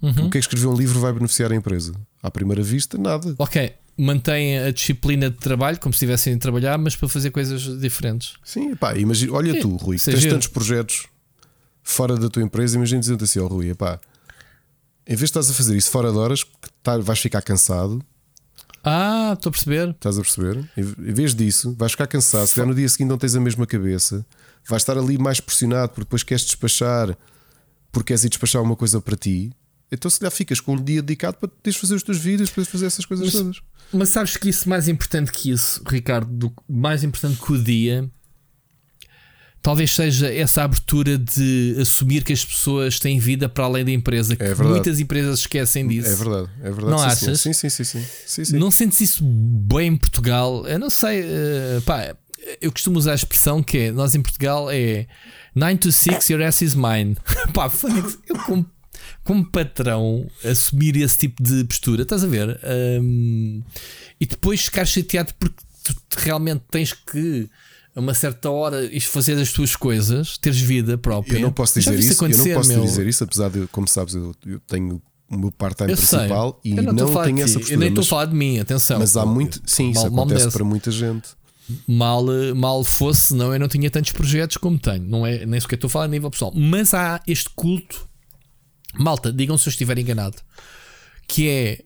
[0.04, 0.26] Uhum.
[0.26, 1.94] O que é que escrever um livro vai beneficiar a empresa?
[2.22, 3.34] À primeira vista, nada.
[3.38, 7.62] Ok, mantém a disciplina de trabalho como se estivessem a trabalhar, mas para fazer coisas
[7.80, 8.34] diferentes.
[8.44, 11.06] Sim, pá, imagina, olha tu, Rui, tens tantos projetos
[11.82, 13.98] fora da tua empresa, imagina dizendo assim, ó oh, Rui, pá,
[15.06, 16.44] em vez de estás a fazer isso fora de horas,
[16.82, 18.04] tá, vais ficar cansado.
[18.82, 19.88] Ah, estou a perceber.
[19.88, 20.68] Estás a perceber?
[20.76, 22.46] Em vez disso, vais ficar cansado.
[22.46, 24.26] Se no dia seguinte não tens a mesma cabeça,
[24.68, 27.16] vais estar ali mais pressionado porque depois queres despachar,
[27.90, 29.50] porque queres ir despachar uma coisa para ti.
[29.94, 32.64] Então, se calhar ficas com um dia dedicado para poderes fazer os teus vídeos, para
[32.64, 33.62] fazer essas coisas mas, todas.
[33.92, 38.10] Mas sabes que isso mais importante que isso, Ricardo, mais importante que o dia
[39.64, 44.34] talvez seja essa abertura de assumir que as pessoas têm vida para além da empresa.
[44.34, 46.10] É que muitas empresas esquecem disso.
[46.10, 46.90] É verdade, é verdade.
[46.90, 47.40] Não sim, achas?
[47.40, 48.58] Sim, sim, sim, sim, sim, sim.
[48.58, 50.66] Não sentes isso bem em Portugal?
[50.66, 51.22] Eu não sei.
[51.22, 52.14] Uh, pá,
[52.60, 55.06] eu costumo usar a expressão que é: nós em Portugal é
[55.54, 57.16] 9 to 6, your ass is mine.
[57.54, 57.70] pá,
[58.28, 58.66] eu como,
[59.24, 62.60] como patrão assumir esse tipo de postura, estás a ver?
[63.00, 63.62] Um,
[64.20, 67.48] e depois ficar chateado porque tu realmente tens que
[67.94, 71.38] a uma certa hora isto fazer as tuas coisas, teres vida própria.
[71.38, 72.82] Eu não posso dizer isso, eu não posso meu...
[72.82, 75.00] dizer isso, apesar de, como sabes, eu, eu tenho
[75.30, 76.72] o meu part-time principal sei.
[76.72, 77.74] e não, não tenho essa postura.
[77.74, 78.98] Eu nem estou a falar de mim, atenção.
[78.98, 81.28] Mas há muito, sim, mal, isso acontece para muita gente.
[81.88, 85.04] Mal, mal fosse, senão eu não tinha tantos projetos como tenho.
[85.04, 86.52] Não é nem sequer estou a falar a nível pessoal.
[86.54, 88.06] Mas há este culto,
[88.98, 90.36] malta, digam se eu estiver enganado,
[91.26, 91.84] que é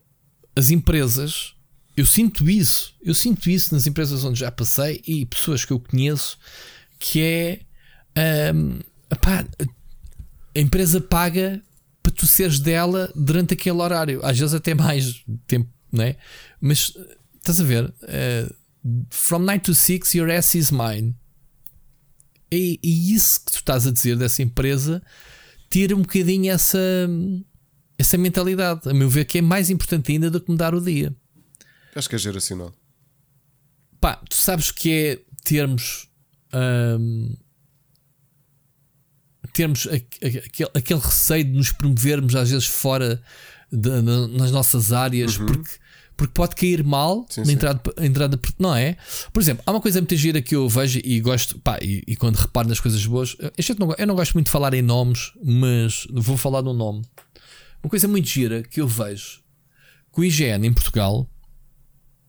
[0.56, 1.54] as empresas
[1.98, 5.80] eu sinto isso, eu sinto isso nas empresas onde já passei e pessoas que eu
[5.80, 6.38] conheço,
[6.96, 8.78] que é um,
[9.10, 9.44] epá,
[10.56, 11.60] a empresa paga
[12.00, 16.16] para tu seres dela durante aquele horário, às vezes até mais tempo, não é?
[16.60, 16.96] Mas
[17.36, 17.86] estás a ver?
[17.86, 18.54] Uh,
[19.10, 21.16] from 9 to 6, your ass is mine.
[22.48, 25.02] E, e, isso que tu estás a dizer dessa empresa
[25.70, 26.78] tira um bocadinho essa,
[27.98, 28.88] essa mentalidade.
[28.88, 31.14] A meu ver, que é mais importante ainda do que mudar o dia.
[31.94, 32.72] Acho que é geracional.
[34.00, 36.08] Pá, tu sabes que é termos.
[36.54, 37.34] Hum,
[39.52, 43.20] termos aquele, aquele receio de nos promovermos às vezes fora
[43.72, 45.46] de, nas nossas áreas uhum.
[45.46, 45.70] porque,
[46.18, 48.96] porque pode cair mal sim, na entrada, entrada, não é?
[49.32, 52.16] Por exemplo, há uma coisa muito gira que eu vejo e gosto, pá, e, e
[52.16, 55.30] quando reparo nas coisas boas, eu não, eu não gosto muito de falar em nomes,
[55.40, 57.04] mas vou falar de um nome.
[57.80, 59.40] Uma coisa muito gira que eu vejo
[60.12, 61.30] que o IGN em Portugal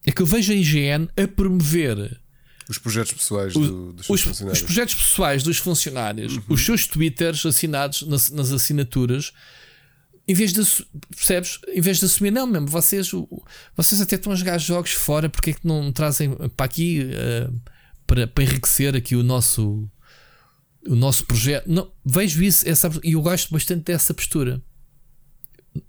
[0.05, 2.21] é que eu vejo a IGN a promover
[2.69, 4.61] os projetos pessoais do, dos os, funcionários.
[4.61, 6.43] Os projetos pessoais dos funcionários, uhum.
[6.49, 9.33] os seus twitters assinados nas, nas, assinaturas,
[10.29, 10.61] em vez de
[11.15, 11.57] percebes?
[11.69, 13.09] Em vez de assumir, não mesmo, vocês,
[13.75, 17.51] vocês até estão a jogar jogos fora, porque é que não trazem para aqui uh,
[18.05, 19.89] para, para enriquecer aqui o nosso
[20.87, 21.65] o nosso projeto?
[21.65, 24.61] Não, vejo isso essa, e eu gosto bastante dessa postura.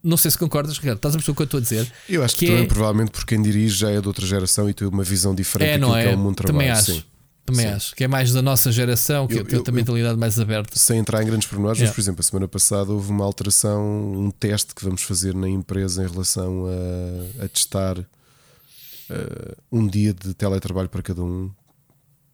[0.03, 0.97] Não sei se concordas, Ricardo.
[0.97, 1.93] Estás a perceber o que eu estou a dizer?
[2.09, 2.66] Eu acho que, que também, é...
[2.66, 5.78] provavelmente, porque quem dirige já é de outra geração e tem uma visão diferente é,
[5.78, 6.05] não é?
[6.05, 6.59] que é o mundo trabalho.
[6.59, 6.93] Também acho.
[6.95, 7.05] Sim.
[7.51, 7.72] Também sim.
[7.72, 10.78] acho que é mais da nossa geração, que eu, tem outra mentalidade mais aberta.
[10.78, 11.90] Sem entrar em grandes pormenores, yeah.
[11.90, 15.48] mas por exemplo, a semana passada houve uma alteração, um teste que vamos fazer na
[15.48, 18.07] empresa em relação a, a testar uh,
[19.70, 21.51] um dia de teletrabalho para cada um,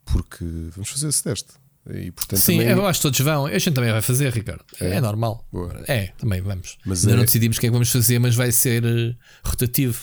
[0.05, 1.55] porque vamos fazer esse teste.
[1.89, 2.73] E, portanto, Sim, também...
[2.73, 3.47] eu acho que todos vão.
[3.47, 4.65] A gente também vai fazer, Ricardo.
[4.81, 5.47] É, é normal.
[5.53, 5.85] Boa.
[5.87, 6.79] É, também vamos.
[6.85, 7.17] Mas Ainda é...
[7.19, 10.01] não decidimos o que é que vamos fazer, mas vai ser uh, rotativo.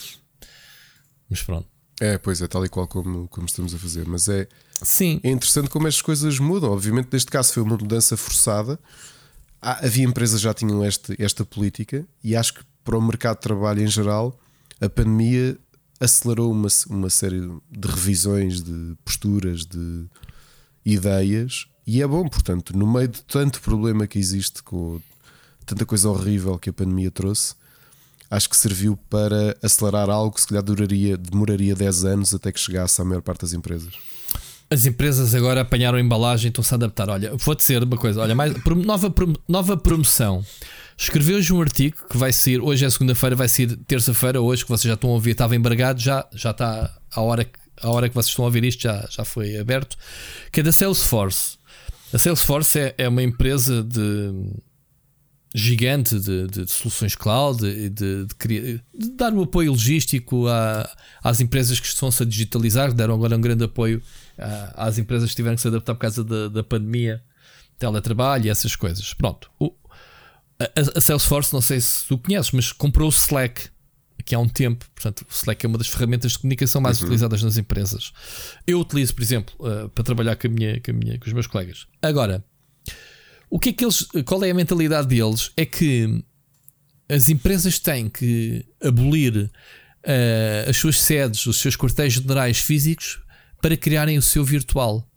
[1.30, 1.68] Mas pronto.
[1.99, 4.07] É, pois é, tal e qual como, como estamos a fazer.
[4.07, 4.47] Mas é,
[4.84, 5.19] Sim.
[5.23, 6.71] é interessante como estas coisas mudam.
[6.71, 8.79] Obviamente, neste caso foi uma mudança forçada.
[9.61, 13.38] Há, havia empresas que já tinham este, esta política e acho que para o mercado
[13.38, 14.38] de trabalho em geral,
[14.81, 15.57] a pandemia
[15.99, 17.39] acelerou uma, uma série
[17.71, 20.05] de revisões, de posturas, de
[20.86, 25.01] ideias e é bom, portanto, no meio de tanto problema que existe, com
[25.65, 27.55] tanta coisa horrível que a pandemia trouxe,
[28.29, 32.59] acho que serviu para acelerar algo que se calhar duraria, demoraria 10 anos até que
[32.59, 33.93] chegasse à maior parte das empresas.
[34.74, 37.07] As empresas agora apanharam a embalagem e estão-se a adaptar.
[37.09, 38.53] Olha, vou dizer uma coisa: olha, mais,
[38.84, 39.13] nova,
[39.47, 40.43] nova promoção.
[40.97, 44.69] Escreveu hoje um artigo que vai sair, hoje é segunda-feira, vai sair terça-feira, hoje que
[44.69, 47.47] vocês já estão a ouvir, estava embargado, já, já está à hora
[47.82, 49.97] à hora que vocês estão a ouvir isto já, já foi aberto,
[50.51, 51.57] que é da Salesforce.
[52.13, 54.53] A Salesforce é, é uma empresa de
[55.55, 58.82] gigante de, de, de soluções cloud e de, de,
[59.15, 60.89] dar o apoio logístico a,
[61.24, 65.36] às empresas que estão-se a digitalizar, deram agora um grande apoio a, às empresas que
[65.36, 67.23] tiveram que se adaptar por causa da, da pandemia,
[67.77, 69.13] teletrabalho e essas coisas.
[69.13, 69.49] Pronto.
[69.59, 69.73] O,
[70.59, 73.69] a, a, Salesforce, não sei se tu conheces, mas comprou o Slack
[74.19, 74.86] aqui há um tempo.
[74.95, 77.05] Portanto, o Slack é uma das ferramentas de comunicação mais uhum.
[77.05, 78.13] utilizadas nas empresas.
[78.65, 81.34] Eu utilizo, por exemplo, uh, para trabalhar com, a minha, com, a minha, com os
[81.34, 81.88] meus colegas.
[82.01, 82.43] Agora,
[83.49, 85.51] o que é que eles, qual é a mentalidade deles?
[85.55, 86.23] É que
[87.09, 89.36] as empresas têm que abolir
[90.03, 93.22] uh, as suas sedes, os seus quartéis generais físicos
[93.64, 95.07] para criarem o seu virtual.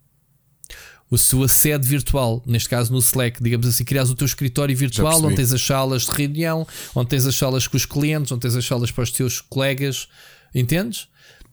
[1.11, 5.21] A sua sede virtual, neste caso no Slack, digamos assim, crias o teu escritório virtual
[5.23, 8.55] onde tens as salas de reunião, onde tens as salas com os clientes, onde tens
[8.55, 10.07] as salas para os teus colegas,
[10.55, 11.09] entendes?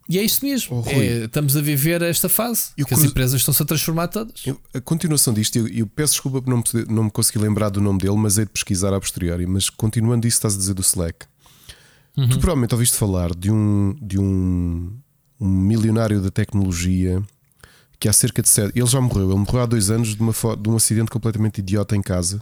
[0.08, 0.84] E é isso mesmo.
[0.86, 2.70] Oh, é, estamos a viver esta fase.
[2.76, 4.46] Eu, que as empresas estão-se a transformar todas.
[4.46, 7.70] Eu, a continuação disto, eu, eu, peço desculpa por não me, não me consegui lembrar
[7.70, 9.46] do nome dele, mas é de pesquisar a posteriori.
[9.46, 11.26] Mas continuando isso, estás a dizer do Slack.
[12.16, 12.28] Uhum.
[12.28, 14.92] Tu provavelmente ouviste falar de um, de um,
[15.40, 17.22] um milionário da tecnologia
[17.98, 18.78] que há cerca de sete.
[18.78, 19.30] Ele já morreu.
[19.30, 22.40] Ele morreu há dois anos de, uma, de um acidente completamente idiota em casa.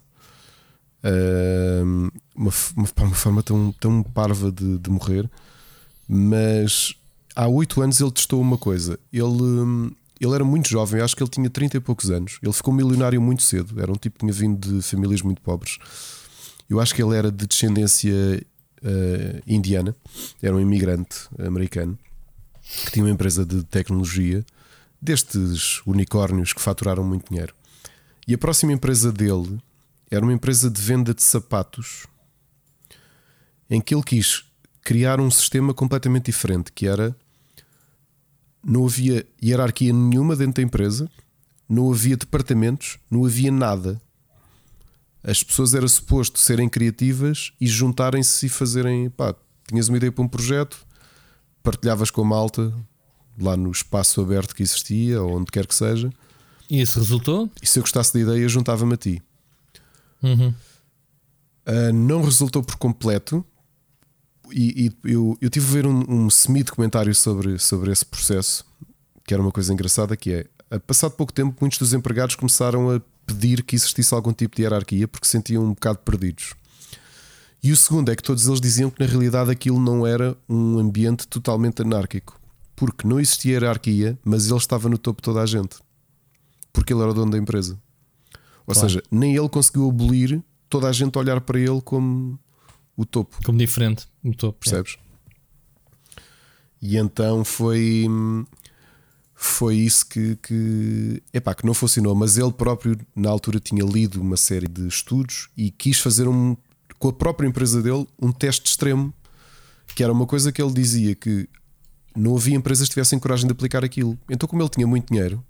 [1.04, 5.30] Uh, uma, uma, uma, forma tão, tão parva de, de morrer.
[6.08, 6.94] Mas
[7.34, 8.98] há oito anos ele testou uma coisa.
[9.12, 9.90] Ele, hum,
[10.20, 12.38] ele era muito jovem, acho que ele tinha 30 e poucos anos.
[12.42, 13.80] Ele ficou milionário muito cedo.
[13.80, 15.78] Era um tipo que tinha vindo de famílias muito pobres.
[16.68, 18.12] Eu acho que ele era de descendência
[18.82, 19.94] uh, indiana,
[20.42, 21.98] era um imigrante americano
[22.84, 24.44] que tinha uma empresa de tecnologia
[25.00, 27.54] destes unicórnios que faturaram muito dinheiro.
[28.26, 29.58] E a próxima empresa dele
[30.10, 32.06] era uma empresa de venda de sapatos
[33.68, 34.44] em que ele quis
[34.82, 37.16] criar um sistema completamente diferente, que era
[38.64, 41.10] não havia hierarquia nenhuma dentro da empresa,
[41.68, 44.00] não havia departamentos, não havia nada.
[45.22, 49.10] As pessoas era suposto serem criativas e juntarem-se e fazerem.
[49.10, 49.34] Pá,
[49.66, 50.84] tinhas uma ideia para um projeto,
[51.62, 52.72] partilhavas com a malta
[53.38, 56.10] lá no espaço aberto que existia, ou onde quer que seja.
[56.70, 57.50] E isso resultou?
[57.62, 59.22] E se eu gostasse da ideia, juntava-me a ti.
[60.22, 60.54] Uhum.
[61.66, 63.44] Uh, não resultou por completo,
[64.50, 68.64] e, e eu, eu tive a ver um, um semi-documentário sobre, sobre esse processo,
[69.24, 72.90] que era uma coisa engraçada, que é, a passado pouco tempo, muitos dos empregados começaram
[72.90, 76.54] a pedir que existisse algum tipo de hierarquia porque se sentiam um bocado perdidos.
[77.62, 80.78] E o segundo é que todos eles diziam que na realidade aquilo não era um
[80.78, 82.40] ambiente totalmente anárquico,
[82.74, 85.76] porque não existia hierarquia, mas ele estava no topo de toda a gente,
[86.72, 87.80] porque ele era o dono da empresa.
[88.66, 88.88] Ou claro.
[88.88, 92.38] seja, nem ele conseguiu abolir toda a gente a olhar para ele como
[92.96, 93.36] o topo.
[93.44, 94.58] Como diferente, o topo.
[94.58, 94.96] Percebes?
[96.16, 96.20] É.
[96.82, 98.06] E então foi.
[99.34, 104.20] Foi isso que, que, epá, que não funcionou, mas ele próprio, na altura, tinha lido
[104.20, 106.56] uma série de estudos e quis fazer um,
[107.02, 109.12] com a própria empresa dele um teste extremo,
[109.96, 111.48] que era uma coisa que ele dizia que
[112.14, 114.16] não havia empresas que tivessem coragem de aplicar aquilo.
[114.30, 115.44] Então, como ele tinha muito dinheiro,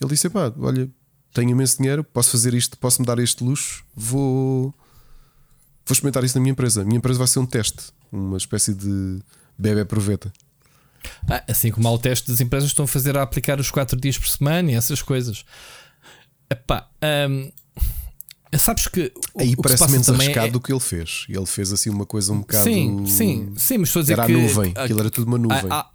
[0.00, 0.90] ele disse: pá, olha,
[1.34, 4.74] tenho imenso dinheiro, posso fazer isto, posso me dar este luxo, vou,
[5.84, 6.80] Vou experimentar isso na minha empresa.
[6.80, 9.20] A minha empresa vai ser um teste, uma espécie de
[9.58, 10.32] bebê proveta.
[11.28, 14.00] Ah, assim como há o teste das empresas estão a fazer a aplicar os 4
[14.00, 15.44] dias por semana e essas coisas.
[16.48, 16.88] Epá,
[17.28, 17.52] hum,
[18.58, 20.50] sabes que aí parece menos arriscado é...
[20.50, 21.24] do que ele fez.
[21.28, 22.64] Ele fez assim uma coisa um bocado.
[22.64, 24.32] Sim, sim, sim, mas estou a dizer era que.
[24.32, 25.70] a nuvem, aquilo era tudo uma nuvem.
[25.70, 25.88] Há,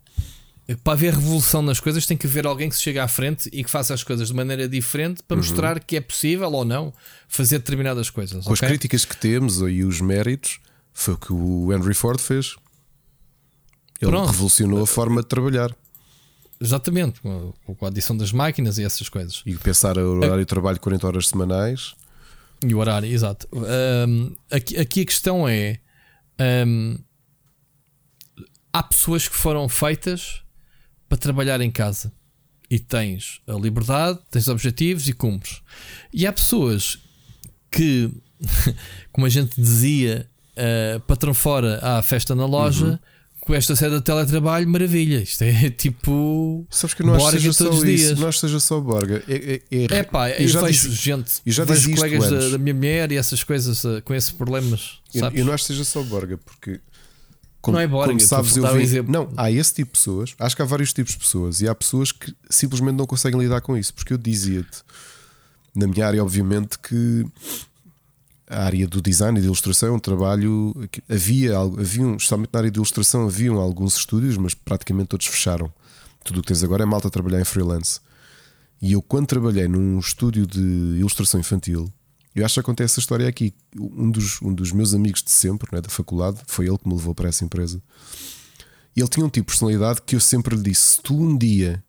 [0.83, 3.63] para haver revolução nas coisas, tem que haver alguém que se chegue à frente e
[3.63, 5.43] que faça as coisas de maneira diferente para uhum.
[5.43, 6.93] mostrar que é possível ou não
[7.27, 8.43] fazer determinadas coisas.
[8.43, 8.65] Com okay?
[8.65, 10.59] as críticas que temos e os méritos,
[10.93, 12.55] foi o que o Henry Ford fez.
[14.01, 14.29] Ele Pronto.
[14.29, 15.73] revolucionou a forma de trabalhar.
[16.59, 17.53] Exatamente, com
[17.85, 19.43] a adição das máquinas e essas coisas.
[19.45, 21.95] E pensar o horário de trabalho 40 horas semanais.
[22.65, 23.47] E o horário, exato.
[23.53, 25.79] Um, aqui, aqui, a questão é:
[26.65, 26.97] um,
[28.73, 30.41] há pessoas que foram feitas
[31.07, 32.11] para trabalhar em casa.
[32.69, 35.61] E tens a liberdade, tens objetivos e cumpres.
[36.11, 36.99] E há pessoas
[37.71, 38.11] que,
[39.13, 42.85] como a gente dizia, uh, patrão fora à festa na loja.
[42.85, 42.99] Uhum.
[43.47, 45.23] Com esta sede de teletrabalho, maravilha.
[45.23, 46.67] Isto é tipo.
[46.69, 48.19] Sabes que não acho que seja só isso, dias.
[48.19, 49.23] não acho que seja só Borga.
[49.25, 52.49] É, é, é, é pá, eu, já vejo disse, gente, eu já vejo colegas da,
[52.49, 54.99] da, minha mulher e essas coisas uh, com esses problemas.
[55.13, 56.81] Eu, eu, não acho que seja só Borga, porque
[57.61, 59.13] como, não é boring, como sabes, eu vi, exemplo.
[59.13, 60.35] Não, há esse tipo de pessoas.
[60.37, 63.61] Acho que há vários tipos de pessoas e há pessoas que simplesmente não conseguem lidar
[63.61, 63.93] com isso.
[63.93, 64.83] Porque eu dizia-te,
[65.73, 67.25] na minha área, obviamente, que
[68.49, 70.73] a área do design e de ilustração, um trabalho.
[71.09, 75.71] Havia, havia especialmente na área de ilustração, haviam alguns estúdios, mas praticamente todos fecharam.
[76.23, 77.99] Tudo o que tens agora é malta a trabalhar em freelance.
[78.81, 81.91] E eu, quando trabalhei num estúdio de ilustração infantil,
[82.35, 83.53] eu acho que acontece essa história aqui.
[83.75, 86.93] Um dos, um dos meus amigos de sempre, né, da faculdade, foi ele que me
[86.93, 87.81] levou para essa empresa.
[88.95, 91.83] Ele tinha um tipo de personalidade que eu sempre lhe disse: se tu um dia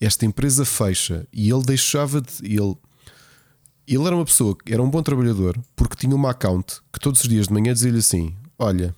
[0.00, 2.30] esta empresa fecha e ele deixava de.
[2.42, 2.76] Ele,
[3.94, 7.28] ele era uma pessoa, era um bom trabalhador, porque tinha uma account que todos os
[7.28, 8.94] dias de manhã dizia-lhe assim: Olha,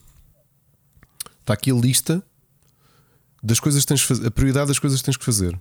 [1.41, 2.23] está aqui a lista
[3.43, 5.59] das coisas que tens a prioridade das coisas que tens que fazer.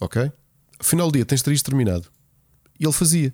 [0.00, 0.22] Ok?
[0.22, 2.08] Ao final do dia tens de ter isto terminado.
[2.78, 3.32] E ele fazia.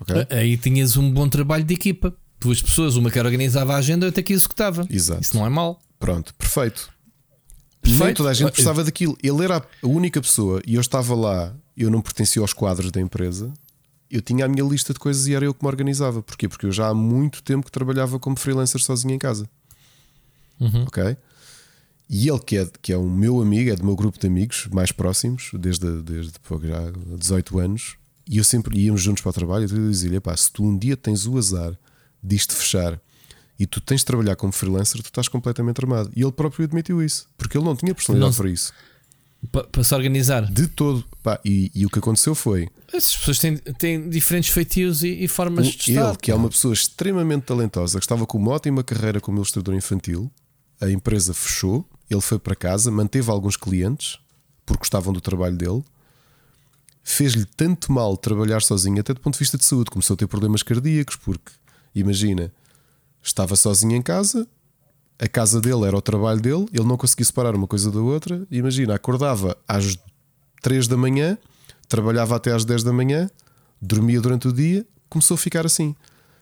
[0.00, 0.26] Okay?
[0.30, 2.14] Aí tinhas um bom trabalho de equipa.
[2.40, 4.86] Duas pessoas, uma que organizava a agenda e outra que executava.
[4.88, 5.20] Exato.
[5.20, 5.82] Isso não é mal.
[5.98, 6.88] Pronto, perfeito.
[7.82, 8.04] perfeito.
[8.04, 9.18] Nem toda a gente precisava daquilo.
[9.22, 13.00] Ele era a única pessoa e eu estava lá, eu não pertencia aos quadros da
[13.00, 13.52] empresa
[14.10, 16.22] eu tinha a minha lista de coisas e era eu que me organizava.
[16.22, 16.48] Porquê?
[16.48, 19.48] Porque eu já há muito tempo que trabalhava como freelancer sozinho em casa.
[20.60, 20.84] Uhum.
[20.84, 21.16] Ok?
[22.10, 24.66] E ele, que é, que é um meu amigo, é do meu grupo de amigos
[24.72, 27.96] mais próximos, desde, desde pô, já 18 anos,
[28.26, 29.68] e eu sempre íamos juntos para o trabalho.
[29.68, 31.76] E eu dizia-lhe: se tu um dia tens o azar
[32.22, 32.98] disto fechar
[33.58, 36.10] e tu tens de trabalhar como freelancer, tu estás completamente armado.
[36.16, 38.72] E ele próprio admitiu isso, porque ele não tinha personalidade não, para isso.
[39.72, 40.50] Para se organizar.
[40.50, 41.04] De todo.
[41.28, 42.70] Pá, e, e, o que aconteceu foi.
[42.90, 46.08] Essas pessoas têm, têm diferentes feitios e, e formas o, de estar.
[46.08, 49.74] Ele, que é uma pessoa extremamente talentosa, que estava com uma ótima carreira como ilustrador
[49.74, 50.32] infantil,
[50.80, 54.18] a empresa fechou, ele foi para casa, manteve alguns clientes,
[54.64, 55.84] porque gostavam do trabalho dele.
[57.04, 59.90] Fez-lhe tanto mal trabalhar sozinho, até do ponto de vista de saúde.
[59.90, 61.52] Começou a ter problemas cardíacos, porque,
[61.94, 62.50] imagina,
[63.22, 64.48] estava sozinho em casa,
[65.18, 68.46] a casa dele era o trabalho dele, ele não conseguia separar uma coisa da outra.
[68.50, 69.98] Imagina, acordava às
[70.62, 71.38] 3 da manhã,
[71.88, 73.28] trabalhava até às 10 da manhã,
[73.80, 75.94] dormia durante o dia, começou a ficar assim.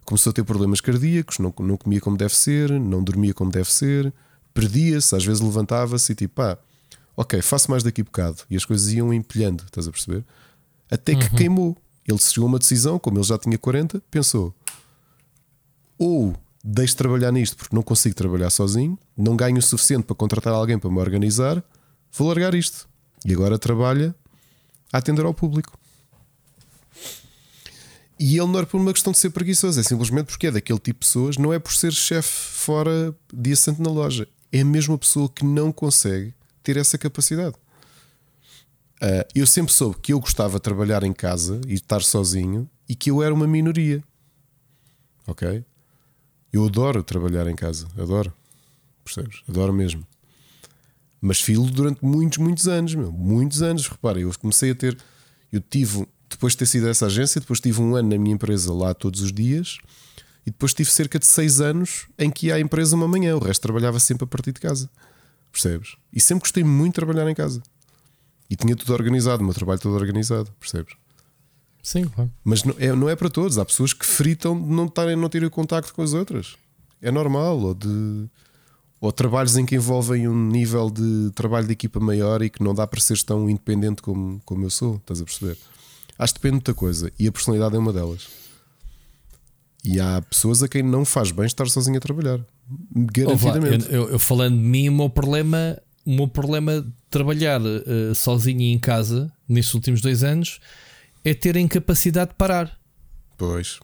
[0.04, 3.70] Começou a ter problemas cardíacos, não, não comia como deve ser, não dormia como deve
[3.72, 4.12] ser,
[4.54, 6.56] perdia-se, às vezes levantava-se e tipo, pá,
[7.16, 8.42] ok, faço mais daqui a bocado.
[8.48, 10.24] E as coisas iam empilhando, estás a perceber?
[10.90, 11.36] Até que uhum.
[11.36, 11.76] queimou.
[12.06, 14.54] Ele chegou a uma decisão, como ele já tinha 40, pensou:
[15.98, 20.14] ou deixo de trabalhar nisto porque não consigo trabalhar sozinho, não ganho o suficiente para
[20.14, 21.62] contratar alguém para me organizar,
[22.12, 22.88] vou largar isto.
[23.24, 24.14] E agora trabalha
[24.92, 25.78] a atender ao público.
[28.18, 30.78] E ele não é por uma questão de ser preguiçoso, é simplesmente porque é daquele
[30.78, 34.64] tipo de pessoas, não é por ser chefe fora de assento na loja, é a
[34.64, 37.54] mesma pessoa que não consegue ter essa capacidade.
[38.96, 42.94] Uh, eu sempre soube que eu gostava de trabalhar em casa e estar sozinho e
[42.94, 44.02] que eu era uma minoria.
[45.26, 45.62] Ok?
[46.50, 48.32] Eu adoro trabalhar em casa, adoro.
[49.04, 49.42] Percebes?
[49.46, 50.06] Adoro mesmo.
[51.20, 53.10] Mas filo durante muitos, muitos anos, meu.
[53.10, 53.88] Muitos anos.
[53.88, 54.96] Repara, eu comecei a ter.
[55.52, 58.72] Eu tive, depois de ter sido essa agência, depois tive um ano na minha empresa
[58.72, 59.78] lá todos os dias.
[60.46, 63.34] E depois tive cerca de seis anos em que ia à empresa uma manhã.
[63.36, 64.88] O resto trabalhava sempre a partir de casa.
[65.50, 65.96] Percebes?
[66.12, 67.62] E sempre gostei muito de trabalhar em casa.
[68.48, 70.52] E tinha tudo organizado, o meu trabalho todo organizado.
[70.60, 70.94] Percebes?
[71.82, 72.30] Sim, claro.
[72.44, 73.58] Mas não é, não é para todos.
[73.58, 76.56] Há pessoas que fritam de não, tarem, não terem contacto com as outras.
[77.00, 77.58] É normal.
[77.58, 78.28] Ou, de,
[79.06, 82.74] ou trabalhos em que envolvem um nível de trabalho de equipa maior e que não
[82.74, 84.96] dá para ser tão independente como, como eu sou.
[84.96, 85.56] Estás a perceber?
[86.18, 87.12] Acho que depende de muita coisa.
[87.16, 88.26] E a personalidade é uma delas.
[89.84, 92.40] E há pessoas a quem não faz bem estar sozinho a trabalhar.
[92.92, 93.86] Garantidamente.
[93.86, 98.12] eu, eu, eu, falando de mim, o meu problema, o meu problema de trabalhar uh,
[98.12, 100.58] sozinho em casa nestes últimos dois anos
[101.24, 102.76] é ter a incapacidade de parar.
[103.38, 103.78] Pois.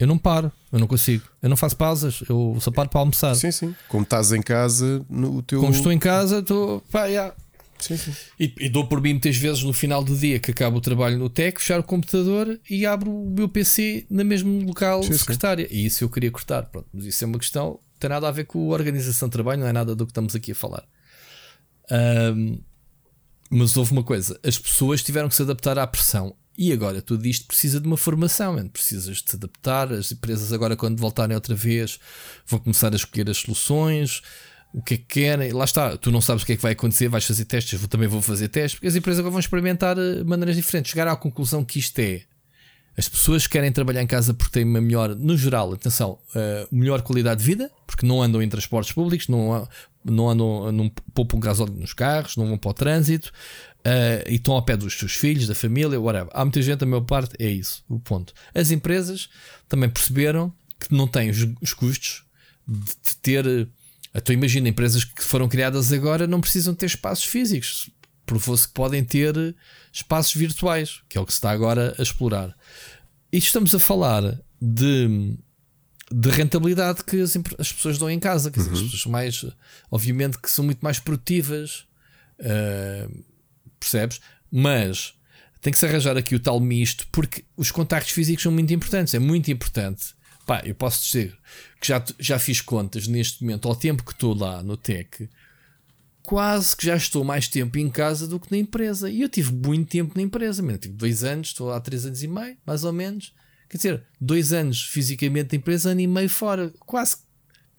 [0.00, 1.24] Eu não paro, eu não consigo.
[1.42, 3.34] Eu não faço pausas, eu só paro para almoçar.
[3.34, 3.74] Sim, sim.
[3.86, 5.60] Como estás em casa, no teu.
[5.60, 6.80] Como estou em casa, estou.
[6.90, 7.34] Pá, yeah.
[7.78, 8.12] Sim, sim.
[8.38, 11.18] E, e, dou por mim muitas vezes no final do dia que acabo o trabalho
[11.18, 15.68] no TEC, fechar o computador e abro o meu PC no mesmo local sim, secretária.
[15.68, 15.74] Sim.
[15.74, 16.64] E isso eu queria cortar.
[16.64, 19.60] Pronto, mas isso é uma questão, tem nada a ver com a organização de trabalho,
[19.60, 20.84] não é nada do que estamos aqui a falar.
[21.90, 22.58] Um,
[23.50, 26.34] mas houve uma coisa: as pessoas tiveram que se adaptar à pressão.
[26.62, 29.90] E agora tudo isto precisa de uma formação, precisas de se adaptar.
[29.90, 31.98] As empresas, agora, quando voltarem outra vez,
[32.46, 34.20] vão começar a escolher as soluções,
[34.70, 35.52] o que é que querem.
[35.52, 37.88] Lá está, tu não sabes o que é que vai acontecer, vais fazer testes, eu
[37.88, 40.90] também vou fazer testes, porque as empresas agora vão experimentar eh, maneiras diferentes.
[40.90, 42.24] Chegar à conclusão que isto é.
[42.94, 47.00] As pessoas querem trabalhar em casa porque têm uma melhor, no geral, atenção, uh, melhor
[47.00, 49.66] qualidade de vida, porque não andam em transportes públicos, não,
[50.04, 53.32] não andam, não poupam gasóleo nos carros, não vão para o trânsito,
[53.80, 56.28] Uh, e estão ao pé dos seus filhos, da família, whatever.
[56.34, 58.34] Há muita gente, a maior parte, é isso o ponto.
[58.54, 59.30] As empresas
[59.68, 62.24] também perceberam que não têm os, os custos
[62.66, 63.68] de, ter.
[64.14, 67.90] Então, imagina, empresas que foram criadas agora não precisam ter espaços físicos.
[68.26, 69.34] Provou-se que podem ter
[69.92, 72.54] espaços virtuais, que é o que se está agora a explorar.
[73.32, 75.36] E estamos a falar de,
[76.12, 78.50] de rentabilidade que as, as, pessoas dão em casa.
[78.50, 78.84] Quer dizer, as uhum.
[78.84, 79.46] pessoas mais,
[79.90, 81.86] obviamente, que são muito mais produtivas,
[82.40, 83.24] uh,
[83.80, 84.20] percebes?
[84.52, 85.14] Mas
[85.60, 89.14] tem que se arranjar aqui o tal misto, porque os contactos físicos são muito importantes.
[89.14, 90.14] É muito importante.
[90.46, 91.36] Pá, eu posso dizer
[91.80, 95.28] que já, já fiz contas neste momento, ao tempo que estou lá no TEC,
[96.22, 99.10] quase que já estou mais tempo em casa do que na empresa.
[99.10, 100.78] E eu tive muito tempo na empresa, mesmo.
[100.78, 103.32] tive dois anos, estou há três anos e meio, mais ou menos.
[103.68, 106.72] Quer dizer, dois anos fisicamente na empresa, ano e meio fora.
[106.80, 107.18] Quase.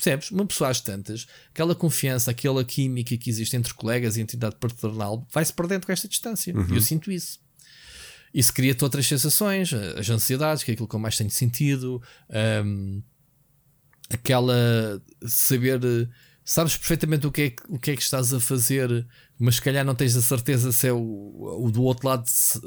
[0.01, 0.31] Percebes?
[0.31, 5.27] Uma pessoa às tantas, aquela confiança, aquela química que existe entre colegas e entidade patronal
[5.31, 6.55] vai-se perdendo com esta distância.
[6.55, 6.65] Uhum.
[6.71, 7.39] E eu sinto isso.
[8.33, 12.01] Isso cria-te outras sensações, as ansiedades, que é aquilo que eu mais tenho sentido,
[12.65, 13.03] um,
[14.09, 16.09] aquela saber
[16.43, 19.05] sabes perfeitamente o que, é, o que é que estás a fazer,
[19.37, 22.59] mas se calhar não tens a certeza se é o, o do outro lado se,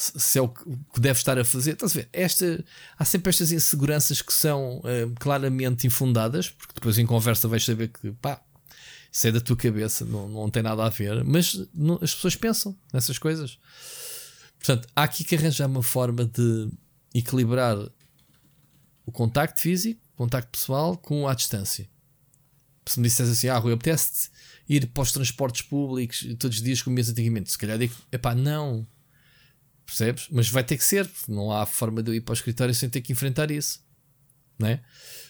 [0.00, 1.72] se é o que deve estar a fazer.
[1.72, 2.08] Estás a ver?
[2.12, 2.64] Esta,
[2.98, 7.88] há sempre estas inseguranças que são uh, claramente infundadas, porque depois em conversa vais saber
[7.88, 8.42] que pá,
[9.12, 12.36] isso é da tua cabeça, não, não tem nada a ver, mas não, as pessoas
[12.36, 13.58] pensam nessas coisas.
[14.58, 16.70] Portanto, há aqui que arranjar uma forma de
[17.14, 17.76] equilibrar
[19.04, 21.88] o contacto físico, o contacto pessoal, com a distância.
[22.86, 24.30] Se me dissesse assim, ah, Rui, apetece
[24.68, 28.34] ir para os transportes públicos todos os dias como ias antigamente, se calhar digo, epá,
[28.34, 28.86] não.
[29.90, 30.28] Percebes?
[30.30, 32.88] Mas vai ter que ser, não há forma de eu ir para o escritório sem
[32.88, 33.80] ter que enfrentar isso.
[34.56, 34.80] Não é?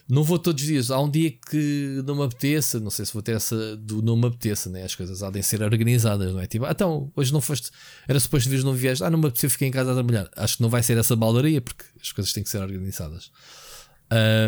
[0.06, 0.90] Não vou todos os dias.
[0.90, 4.16] Há um dia que não me apeteça, não sei se vou ter essa do não
[4.16, 4.82] me apeteça, né?
[4.82, 6.46] as coisas há de ser organizadas, não é?
[6.46, 7.70] Tipo, ah, então, hoje não foste,
[8.06, 10.28] era suposto vir não viajar, ah, não me apeteceu, fiquei em casa a trabalhar.
[10.36, 13.30] Acho que não vai ser essa baldaria, porque as coisas têm que ser organizadas.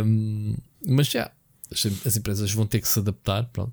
[0.04, 0.56] Um,
[0.86, 1.30] mas já,
[2.04, 3.44] as, empresas vão ter que se adaptar.
[3.52, 3.72] Pronto.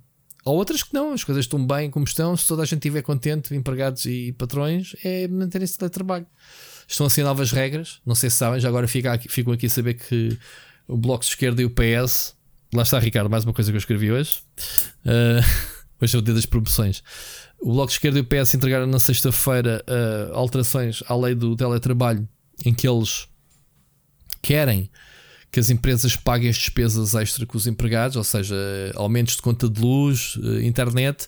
[0.50, 2.36] Ou outras que não, as coisas estão bem como estão.
[2.36, 6.26] Se toda a gente estiver contente, empregados e patrões, é manterem-se de trabalho.
[6.88, 8.02] Estão a ser novas regras.
[8.04, 10.36] Não sei se sabem, já agora ficam aqui, ficam aqui a saber que
[10.88, 12.36] o Bloco de Esquerda e o PS.
[12.74, 14.42] Lá está, Ricardo, mais uma coisa que eu escrevi hoje.
[15.06, 15.46] Uh,
[16.02, 17.04] hoje é o dia das promoções.
[17.62, 21.56] O Bloco de Esquerda e o PS entregaram na sexta-feira uh, alterações à lei do
[21.56, 22.28] teletrabalho
[22.66, 23.28] em que eles
[24.42, 24.90] querem
[25.52, 28.56] que as empresas paguem as despesas extra com os empregados, ou seja,
[28.96, 31.28] aumentos de conta de luz, eh, internet,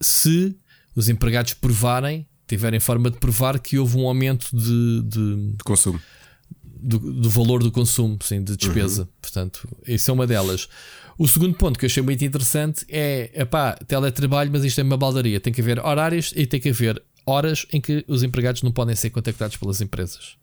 [0.00, 0.54] se
[0.94, 6.00] os empregados provarem, tiverem forma de provar que houve um aumento de, de, de consumo.
[6.62, 9.02] Do, do, valor do consumo, sim, de despesa.
[9.02, 9.08] Uhum.
[9.20, 10.66] Portanto, isso é uma delas.
[11.18, 14.96] O segundo ponto que eu achei muito interessante é, epá, teletrabalho, mas isto é uma
[14.96, 15.38] baldaria.
[15.38, 18.96] Tem que haver horários e tem que haver horas em que os empregados não podem
[18.96, 20.39] ser contactados pelas empresas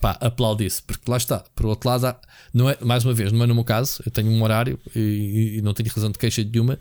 [0.00, 1.44] pá, aplaudi-se, porque lá está.
[1.54, 2.16] Por outro lado,
[2.52, 5.58] não é, mais uma vez, não é no meu caso, eu tenho um horário e,
[5.58, 6.74] e não tenho razão de queixa nenhuma,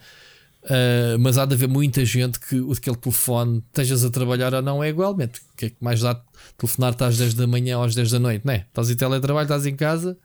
[0.64, 4.84] uh, mas há de haver muita gente que aquele telefone, estejas a trabalhar ou não,
[4.84, 5.42] é igualmente.
[5.54, 6.20] O que é que mais dá
[6.58, 8.66] telefonar às 10 da manhã ou às 10 da noite, não é?
[8.68, 10.18] Estás em teletrabalho, estás em casa,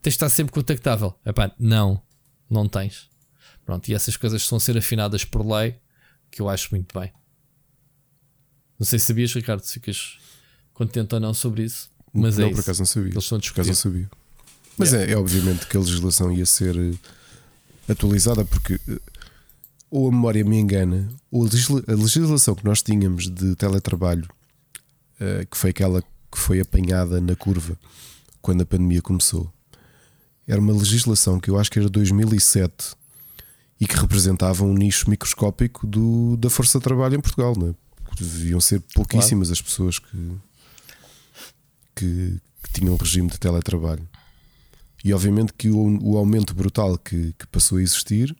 [0.00, 1.14] tens de estar sempre contactável.
[1.26, 2.00] Epá, não,
[2.48, 3.10] não tens.
[3.64, 5.76] Pronto, e essas coisas estão a ser afinadas por lei,
[6.30, 7.12] que eu acho muito bem.
[8.78, 10.18] Não sei se sabias, Ricardo, se ficas
[10.72, 11.90] contente ou não sobre isso.
[12.16, 13.12] Mas não, é por acaso não sabia.
[13.12, 14.10] Eles estão por acaso não sabia.
[14.78, 15.10] Mas yeah.
[15.10, 19.00] é, é obviamente que a legislação ia ser eh, atualizada porque eh,
[19.90, 24.28] ou a memória me engana, ou a legislação que nós tínhamos de teletrabalho,
[25.20, 27.78] eh, que foi aquela que foi apanhada na curva
[28.42, 29.50] quando a pandemia começou,
[30.46, 32.94] era uma legislação que eu acho que era 2007
[33.80, 37.54] e que representava um nicho microscópico do, da força de trabalho em Portugal.
[37.56, 37.74] Né?
[38.18, 39.52] Deviam ser pouquíssimas claro.
[39.52, 40.16] as pessoas que,
[41.96, 44.06] que, que tinham um regime de teletrabalho.
[45.04, 48.36] E obviamente que o, o aumento brutal que, que, passou a existir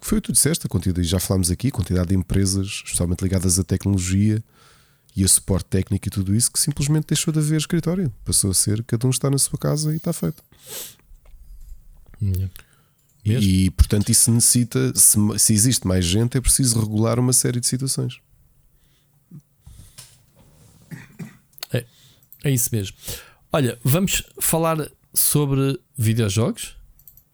[0.00, 3.22] foi o que tu disseste, a quantidade, já falámos aqui, a quantidade de empresas, especialmente
[3.22, 4.42] ligadas à tecnologia
[5.14, 8.12] e a suporte técnico e tudo isso, que simplesmente deixou de haver escritório.
[8.24, 10.42] Passou a ser cada um está na sua casa e está feito.
[13.24, 17.66] E, portanto isso necessita, se, se existe mais gente, é preciso regular uma série de
[17.66, 18.18] situações.
[22.44, 22.96] É isso mesmo.
[23.52, 26.76] Olha, vamos falar sobre videojogos.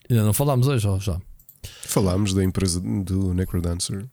[0.09, 1.21] Ainda não falámos hoje, já?
[1.83, 4.07] Falámos da empresa do Necrodancer.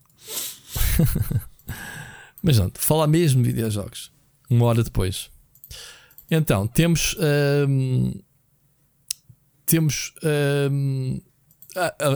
[2.43, 4.12] Mas não, falar mesmo de videojogos.
[4.50, 5.30] Uma hora depois.
[6.30, 7.16] Então, temos.
[7.68, 8.14] Hum,
[9.66, 10.14] temos.
[10.72, 11.20] Hum,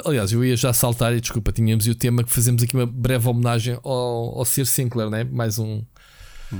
[0.05, 3.27] aliás, eu ia já saltar e desculpa, tínhamos o tema que fazemos aqui uma breve
[3.27, 5.23] homenagem ao, ao Sir Sinclair, né?
[5.23, 5.83] mais um.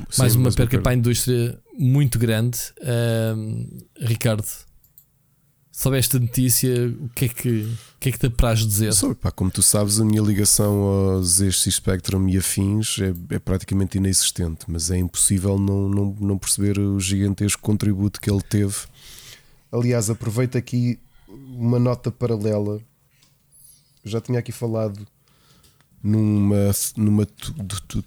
[0.09, 2.59] Sim, mais uma perca para a indústria muito grande.
[3.99, 4.45] Ricardo,
[5.71, 8.91] sobre esta notícia, o que é que, o que, é que te apraz dizer?
[9.15, 13.97] Pá, como tu sabes, a minha ligação aos ZX Spectrum e afins é, é, praticamente
[13.97, 18.75] inexistente, mas é impossível não, não, não perceber o gigantesco contributo que ele teve
[19.71, 22.82] Aliás, aproveito aqui uma nota paralela.
[24.03, 25.07] Já tinha aqui falado
[26.03, 27.27] numa, numa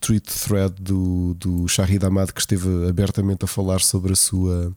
[0.00, 4.74] tweet thread do, do Shahid Ahmad que esteve abertamente a falar sobre a sua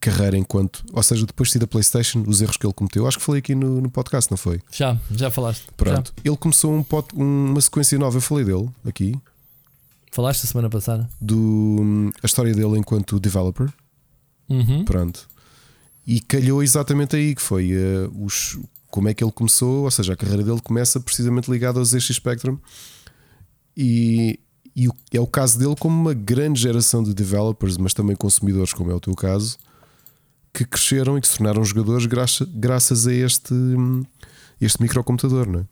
[0.00, 3.06] carreira enquanto, ou seja, depois de ir da PlayStation, os erros que ele cometeu.
[3.06, 4.60] Acho que falei aqui no, no podcast, não foi?
[4.72, 5.64] Já, já falaste.
[5.76, 6.12] Pronto.
[6.16, 6.22] Já.
[6.24, 9.14] Ele começou um pod, uma sequência nova, eu falei dele aqui.
[10.10, 11.08] Falaste a semana passada?
[11.20, 13.72] Do, a história dele enquanto developer.
[14.48, 14.84] Uhum.
[14.84, 15.28] Pronto.
[16.04, 18.58] E calhou exatamente aí que foi uh, os,
[18.92, 22.14] como é que ele começou, ou seja, a carreira dele começa precisamente ligada aos ZX
[22.14, 22.58] Spectrum.
[23.74, 24.38] E,
[24.76, 28.90] e é o caso dele como uma grande geração de developers, mas também consumidores, como
[28.90, 29.56] é o teu caso,
[30.52, 33.54] que cresceram e que se tornaram jogadores graça, graças a este,
[34.60, 35.64] este microcomputador, não é?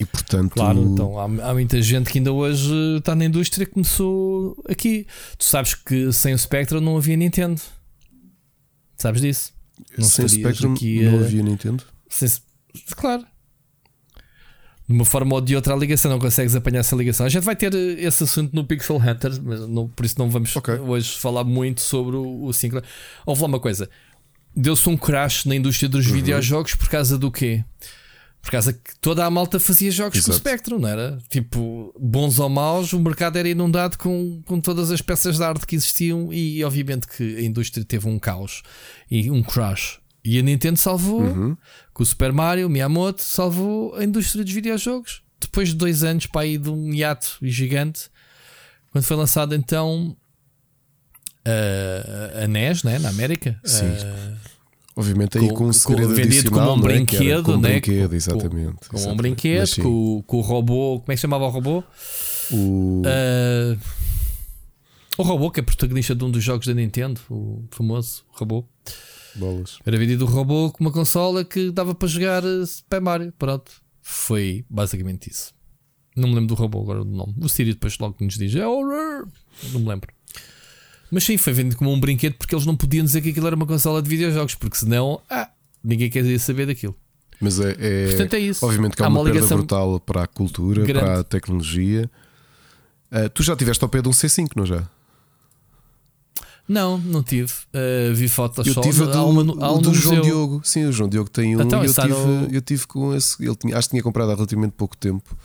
[0.00, 0.52] E portanto.
[0.52, 5.04] Claro, então há, há, muita gente que ainda hoje está na indústria que começou aqui.
[5.36, 7.60] Tu sabes que sem o Spectrum não havia Nintendo.
[8.96, 9.52] Sabes disso?
[9.98, 11.93] Não sem Spectrum aqui, não havia Nintendo?
[12.14, 12.28] Sem,
[12.94, 13.26] claro.
[14.86, 17.26] De uma forma ou de outra a ligação, não consegues apanhar essa ligação.
[17.26, 20.54] A gente vai ter esse assunto no Pixel Hunter, mas não, por isso não vamos
[20.54, 20.74] okay.
[20.74, 22.84] hoje falar muito sobre o, o Sinclair.
[23.26, 23.88] Houve lá uma coisa:
[24.54, 26.12] deu-se um crash na indústria dos uhum.
[26.12, 27.64] videojogos por causa do quê?
[28.40, 30.30] Por causa que toda a malta fazia jogos Exato.
[30.30, 31.18] com o Spectrum, não era?
[31.30, 35.66] Tipo, bons ou maus, o mercado era inundado com, com todas as peças de arte
[35.66, 38.62] que existiam e, obviamente, que a indústria teve um caos
[39.10, 39.98] e um crash.
[40.24, 41.56] E a Nintendo salvou uhum.
[41.94, 45.22] Com o Super Mario, Miyamoto salvou a indústria dos videojogos.
[45.40, 48.10] Depois de dois anos para aí de um hiato gigante,
[48.90, 50.16] quando foi lançado então
[51.44, 53.58] a, a NES, né, na América.
[53.64, 53.86] Sim.
[53.86, 54.36] Uh,
[54.96, 56.82] Obviamente aí com, com um segredo vendido como um né?
[56.82, 57.72] brinquedo, com um né?
[57.72, 58.88] brinquedo, exatamente.
[58.88, 61.82] Com, com um brinquedo, com, com, o robô, como é que chamava o robô?
[62.50, 63.02] O...
[63.04, 63.78] Uh,
[65.16, 68.64] o robô que é protagonista de um dos jogos da Nintendo, o famoso robô.
[69.36, 69.78] Bolas.
[69.84, 73.32] Era vendido o robô com uma consola que dava para jogar eh, Super Mario.
[73.38, 73.72] Pronto.
[74.00, 75.52] Foi basicamente isso.
[76.16, 77.34] Não me lembro do robô agora do nome.
[77.40, 78.54] O Siri depois logo nos diz.
[78.54, 79.26] É Não
[79.80, 80.12] me lembro.
[81.10, 83.56] Mas sim, foi vendido como um brinquedo porque eles não podiam dizer que aquilo era
[83.56, 85.50] uma consola de videojogos, porque senão, ah,
[85.82, 86.96] ninguém queria saber daquilo.
[87.40, 88.64] Mas é, é, Portanto, é isso.
[88.64, 91.00] Obviamente que há, há uma, uma perda brutal para a cultura, grande.
[91.00, 92.10] para a tecnologia.
[93.12, 94.88] Uh, tu já tiveste ao pé de um C5, não já?
[96.66, 97.52] Não, não tive.
[97.74, 98.80] Uh, vi fotos eu só.
[98.80, 100.60] Tive do, uma, há um do João Diogo.
[100.64, 101.60] Sim, o João Diogo tem um.
[101.60, 102.48] Então, eu, tive, no...
[102.50, 103.42] eu tive com esse.
[103.44, 105.36] Ele tinha, acho que tinha comprado há relativamente pouco tempo.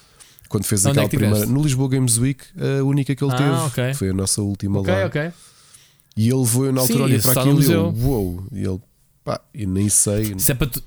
[0.48, 1.46] Quando fez Onde aquela é primeira.
[1.46, 3.68] No Lisboa Games Week, a única que ele ah, teve.
[3.68, 3.94] Okay.
[3.94, 5.06] Foi a nossa última okay, lá.
[5.06, 5.32] Okay.
[6.18, 8.80] E ele foi na altura olhar para aquilo e eu, uou, e ele,
[9.24, 10.38] pá, eu nem sei.
[10.40, 10.84] Se é para tu,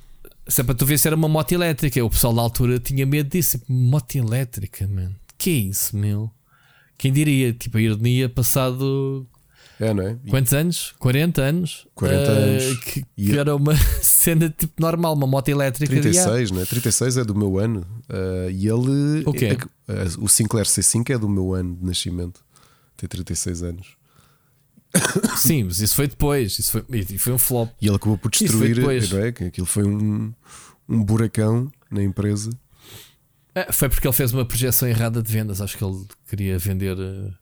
[0.49, 3.07] se é para tu ver se era uma moto elétrica, o pessoal da altura tinha
[3.07, 3.61] medo disso.
[3.69, 5.15] Moto elétrica, mano.
[5.39, 6.31] Que é isso, meu?
[6.99, 7.53] Quem diria?
[7.53, 9.27] Tipo, a ironia passado.
[9.83, 10.17] É, não é?
[10.31, 10.95] Quantos anos?
[11.01, 11.89] 40 anos?
[11.97, 12.79] 40 uh, anos.
[12.79, 15.91] Que, que era uma cena tipo normal, uma moto elétrica.
[15.91, 16.65] 36, não é?
[16.65, 17.85] 36 é do meu ano.
[18.09, 19.25] Uh, e ele.
[19.27, 19.59] O quê?
[19.89, 22.45] É, é, o Sinclair C5 é do meu ano de nascimento.
[22.97, 23.89] Tem 36 anos.
[25.37, 26.61] Sim, mas isso foi depois.
[26.61, 27.69] Isso foi, e foi um flop.
[27.81, 28.79] E ele acabou por destruir.
[28.79, 29.29] Não é?
[29.29, 30.33] Aquilo foi um,
[30.89, 32.51] um buracão na empresa.
[33.53, 35.61] É, foi porque ele fez uma projeção errada de vendas.
[35.61, 37.35] Acho que ele queria vender uh,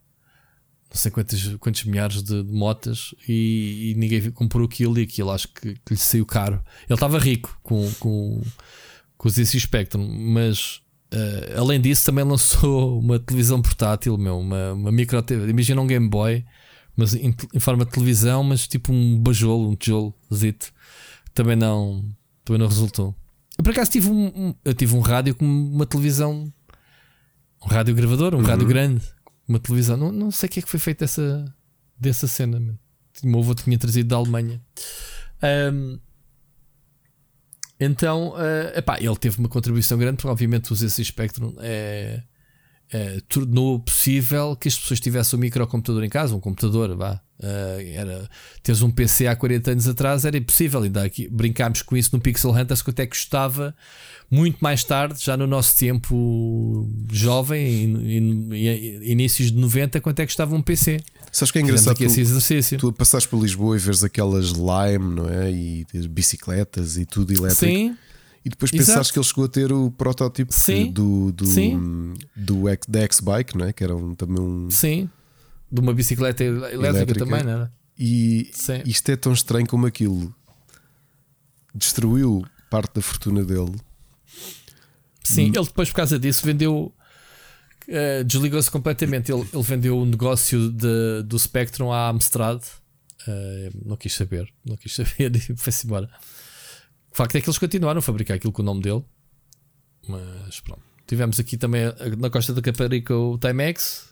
[0.90, 5.30] não sei quantos, quantos milhares de, de motas e, e, ninguém comprou aquilo e aquilo
[5.30, 6.62] acho que, que lhe saiu caro.
[6.88, 8.42] Ele estava rico com, com,
[9.16, 10.80] com os ZX Spectrum, mas
[11.14, 15.48] uh, além disso também lançou uma televisão portátil, meu, uma, uma micro TV.
[15.48, 16.44] Imagina um Game Boy
[16.96, 20.72] mas em, em, forma de televisão, mas tipo um bajolo, um tijolo zito.
[21.32, 22.04] Também não,
[22.44, 23.14] também não resultou.
[23.56, 26.52] Eu por acaso tive um, um, eu tive um rádio com uma televisão,
[27.64, 28.44] um rádio gravador, um uhum.
[28.44, 29.02] rádio grande,
[29.50, 29.96] uma televisão.
[29.96, 31.54] Não, não sei o que é que foi feito dessa,
[31.98, 32.58] dessa cena.
[33.12, 34.60] Tinha uma avô que tinha trazido da Alemanha.
[35.72, 35.98] Um,
[37.78, 42.22] então, uh, epá, ele teve uma contribuição grande, porque obviamente os esse Spectrum é
[42.94, 47.20] uh, tornou possível que as pessoas tivessem um microcomutador em casa, um computador, vá.
[47.38, 48.28] Uh, era,
[48.62, 50.82] teres um PC há 40 anos atrás era impossível.
[50.82, 53.74] Ainda aqui, brincámos com isso no Pixel Hunters, que até custava
[54.30, 60.26] muito mais tarde, já no nosso tempo jovem, in, in, inícios de 90, quanto é
[60.26, 61.00] que estava um PC.
[61.32, 61.96] Sabes que é engraçado?
[61.96, 62.78] Tu, esse exercício.
[62.78, 65.50] tu passaste por Lisboa e vês aquelas Lime, não é?
[65.50, 67.64] E bicicletas e tudo elétrico.
[67.64, 67.96] Sim.
[68.44, 68.86] E depois Exato.
[68.86, 70.90] pensaste que ele chegou a ter o protótipo Sim.
[70.92, 72.14] do, do, Sim.
[72.34, 73.72] do, do da X-Bike, não é?
[73.72, 74.70] que era um, também um.
[74.70, 75.10] Sim,
[75.70, 77.24] de uma bicicleta elétrica, elétrica.
[77.24, 77.72] também, não era?
[77.98, 78.82] E Sim.
[78.86, 80.34] isto é tão estranho como aquilo
[81.74, 83.74] destruiu parte da fortuna dele.
[85.22, 86.92] Sim, ele depois, por causa disso, vendeu.
[87.86, 89.30] Uh, desligou-se completamente.
[89.30, 92.62] Ele, ele vendeu o negócio de, do Spectrum à Amstrad
[93.28, 96.08] Uh, não quis saber, não quis saber e foi-se embora.
[97.12, 99.04] O facto é que eles continuaram a fabricar aquilo com o nome dele,
[100.06, 100.82] mas pronto.
[101.06, 101.82] Tivemos aqui também
[102.18, 104.10] na costa da Caparica o Timex,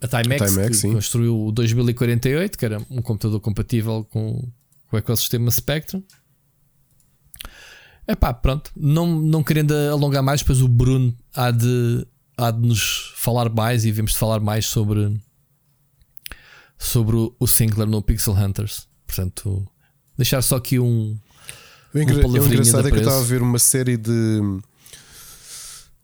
[0.00, 4.48] a Timex, Timex que construiu o 2048, que era um computador compatível com,
[4.88, 6.02] com o ecossistema Spectrum.
[8.06, 8.70] É pá, pronto.
[8.76, 12.06] Não, não querendo alongar mais, pois o Bruno há de,
[12.36, 15.20] há de nos falar mais e vemos de falar mais sobre,
[16.78, 18.88] sobre o Sinclair no Pixel Hunters.
[19.06, 19.66] Portanto,
[20.16, 21.18] deixar só aqui um.
[21.98, 24.40] O, engra o engraçado é que eu estava a ver uma série de,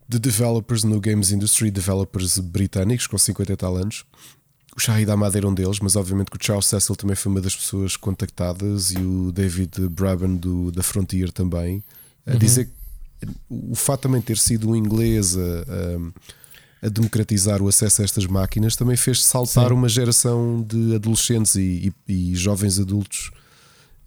[0.09, 4.05] de developers no games industry, developers britânicos com 50 e tal anos.
[4.77, 7.41] O Shahid Ahmad era um deles, mas obviamente que o Charles Cecil também foi uma
[7.41, 11.83] das pessoas contactadas e o David Braben do, da Frontier também.
[12.27, 12.39] A uhum.
[12.39, 12.73] dizer que
[13.49, 18.75] o fato também ter sido um inglês a, a, democratizar o acesso a estas máquinas
[18.75, 19.75] também fez saltar Sim.
[19.75, 23.31] uma geração de adolescentes e, e, e jovens adultos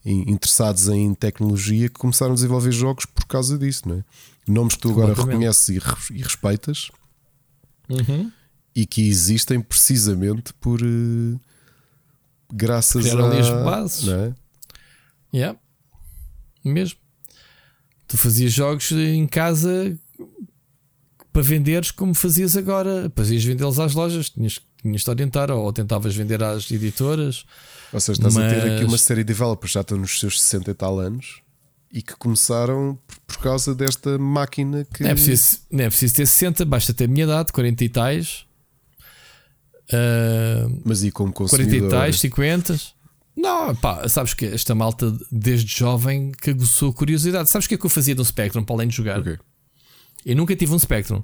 [0.05, 4.03] interessados em tecnologia que começaram a desenvolver jogos por causa disso, não é?
[4.47, 6.89] Nomes que tu agora reconheces e, e respeitas
[7.89, 8.31] uhum.
[8.73, 11.39] e que existem precisamente por uh,
[12.53, 14.35] graças Criaram a ali as bases, não é?
[15.33, 15.59] Yeah.
[16.63, 16.97] Mesmo.
[18.07, 19.97] Tu fazias jogos em casa
[21.33, 23.11] para venderes como fazias agora.
[23.15, 27.45] Fazias vendê-los às lojas, tinhas, tinhas de orientar, ou tentavas vender às editoras.
[27.93, 28.51] Ou seja, estás mas...
[28.51, 31.41] a ter aqui uma série de developers já estão nos seus 60 e tal anos
[31.91, 35.03] e que começaram por causa desta máquina que.
[35.03, 37.89] Não é preciso, não é preciso ter 60, basta ter a minha idade, 40 e
[37.89, 38.45] tais.
[39.89, 41.79] Uh, Mas e como consumidor?
[41.79, 42.79] 40 e tais, 50.
[43.35, 47.49] Não, pá, sabes que esta malta desde jovem que aguçou curiosidade.
[47.49, 49.19] Sabes o que é que eu fazia no Spectrum para além de jogar?
[49.19, 49.37] Okay.
[50.25, 51.23] Eu nunca tive um Spectrum.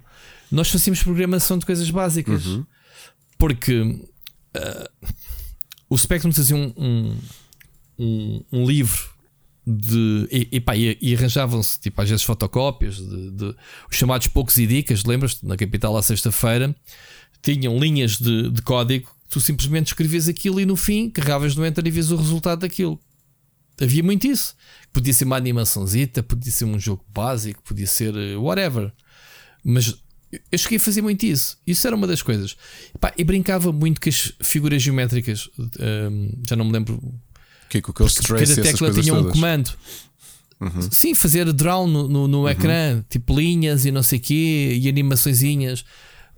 [0.52, 2.46] Nós fazíamos programação de coisas básicas.
[2.46, 2.66] Uhum.
[3.38, 4.90] Porque uh,
[5.94, 7.18] o Spectrum fazia um, um,
[8.00, 9.10] um, um livro
[9.66, 10.28] de.
[10.32, 13.56] E, e, pá, e, e arranjavam-se, tipo, às vezes fotocópias de, de,
[13.90, 15.04] os chamados poucos e dicas.
[15.04, 15.46] Lembras-te?
[15.46, 16.76] Na capital, à sexta-feira,
[17.44, 19.12] tinham linhas de, de código.
[19.30, 23.00] Tu simplesmente escrevias aquilo e no fim carregavas no enter e vias o resultado daquilo.
[23.80, 24.56] Havia muito isso.
[24.92, 28.92] Podia ser uma animaçãozita, podia ser um jogo básico, podia ser eh, whatever.
[29.64, 29.96] Mas
[30.52, 31.58] eu cheguei a fazer muito isso.
[31.66, 32.56] Isso era uma das coisas.
[32.94, 35.50] E, pá, e brincava muito com as figuras geométricas.
[35.58, 37.02] Um, já não me lembro
[37.70, 39.72] que, com aqueles Cada tecla tinha um comando.
[40.60, 40.92] Uhum.
[40.92, 42.50] Sim, fazer draw no, no, no uhum.
[42.50, 45.84] ecrã, tipo linhas e não sei o quê, e animaçõezinhas.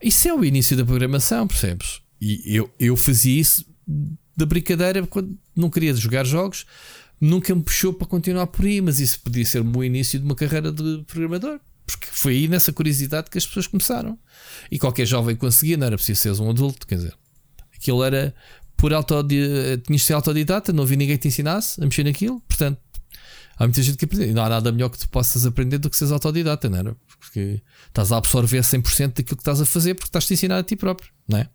[0.02, 2.02] Isso é o início da programação, percebes?
[2.20, 3.66] E eu, eu fazia isso
[4.36, 6.66] da brincadeira quando não queria jogar jogos,
[7.20, 10.26] nunca me puxou para continuar por aí, mas isso podia ser o meu início de
[10.26, 11.60] uma carreira de programador.
[11.86, 14.18] Porque foi aí nessa curiosidade que as pessoas começaram.
[14.72, 17.14] E qualquer jovem conseguia, não era preciso ser um adulto, quer dizer.
[17.76, 18.34] Aquilo era
[18.76, 22.42] por autodidata, tinhas de ser autodidata, não havia ninguém que te ensinasse a mexer naquilo,
[22.42, 22.80] portanto,
[23.58, 24.34] há muita gente que aprende.
[24.34, 26.96] Não há nada melhor que tu possas aprender do que seres autodidata, não é?
[27.20, 30.64] Porque estás a absorver 100% daquilo que estás a fazer porque estás a ensinar a
[30.64, 31.50] ti próprio, não é?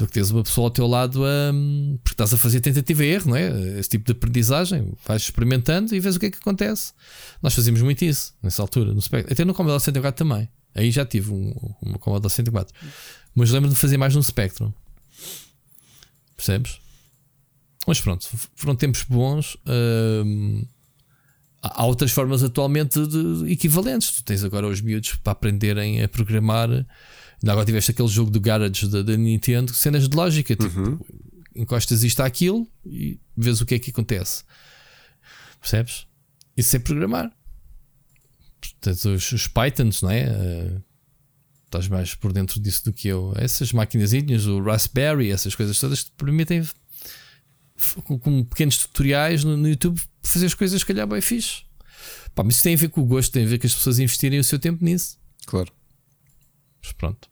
[0.00, 1.52] Do que teres uma pessoa ao teu lado a,
[2.02, 3.78] porque estás a fazer tentativa e erro, não é?
[3.78, 6.94] Esse tipo de aprendizagem, vais experimentando e vês o que é que acontece.
[7.42, 9.30] Nós fazíamos muito isso nessa altura, no Spectrum.
[9.30, 10.48] Até no Commodore 64 também.
[10.74, 12.74] Aí já tive um, uma Commodore 64.
[13.34, 14.72] Mas lembro de fazer mais no Spectrum.
[16.34, 16.80] Percebes?
[17.86, 19.58] Mas pronto, foram tempos bons.
[19.66, 20.64] Hum,
[21.60, 24.12] há outras formas atualmente de equivalentes.
[24.12, 26.70] Tu tens agora os miúdos para aprenderem a programar.
[27.42, 30.54] Ainda agora tiveste aquele jogo do Garage da, da Nintendo, cenas de lógica.
[30.54, 30.98] Tipo, uhum.
[31.54, 34.44] encostas isto àquilo e vês o que é que acontece.
[35.60, 36.06] Percebes?
[36.56, 37.32] Isso é programar.
[38.60, 40.28] Portanto, os, os Pythons, não é?
[40.28, 40.82] Uh,
[41.64, 43.32] estás mais por dentro disso do que eu.
[43.36, 46.62] Essas maquinazinhas, o Raspberry, essas coisas todas te permitem,
[48.04, 51.62] com, com pequenos tutoriais no, no, YouTube, fazer as coisas, se calhar, bem fixe.
[52.34, 53.98] Pá, mas isso tem a ver com o gosto, tem a ver com as pessoas
[53.98, 55.18] investirem o seu tempo nisso.
[55.46, 55.72] Claro.
[56.82, 57.28] Mas pronto.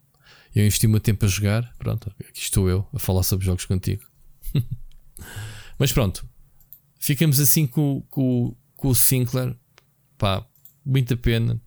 [0.55, 1.75] Eu investi o meu tempo a jogar.
[1.79, 4.03] Pronto, aqui estou eu a falar sobre jogos contigo.
[5.79, 6.27] mas pronto.
[6.99, 9.55] Ficamos assim com, com, com o Sinclair.
[10.17, 10.45] Pá,
[10.85, 11.61] muita pena.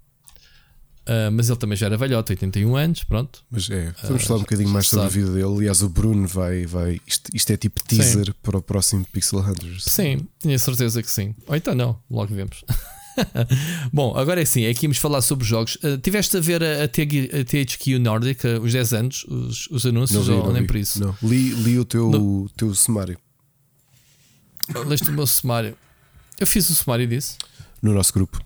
[1.02, 3.44] Uh, mas ele também já era velhote, 81 anos, pronto.
[3.50, 5.20] Mas é, vamos uh, falar um bocadinho mais sobre sabe.
[5.20, 5.58] a vida dele.
[5.58, 6.66] Aliás, o Bruno vai.
[6.66, 8.34] vai isto, isto é tipo teaser sim.
[8.44, 9.86] para o próximo Pixel Hunters.
[9.86, 11.34] Sim, tinha certeza que sim.
[11.48, 12.64] Ou então não, logo vemos.
[13.92, 15.76] Bom, agora é assim, aqui vamos falar sobre jogos.
[15.76, 20.38] Uh, tiveste a ver a, a, THQ Nordic, os 10 anos, os, os anúncios, não
[20.38, 20.68] ou não nem vi.
[20.68, 21.00] por isso?
[21.00, 23.18] Não, li, li o teu, teu sumário.
[24.86, 25.78] Leste o meu sumário.
[26.40, 27.38] Eu fiz o sumário disso.
[27.82, 28.42] No nosso grupo.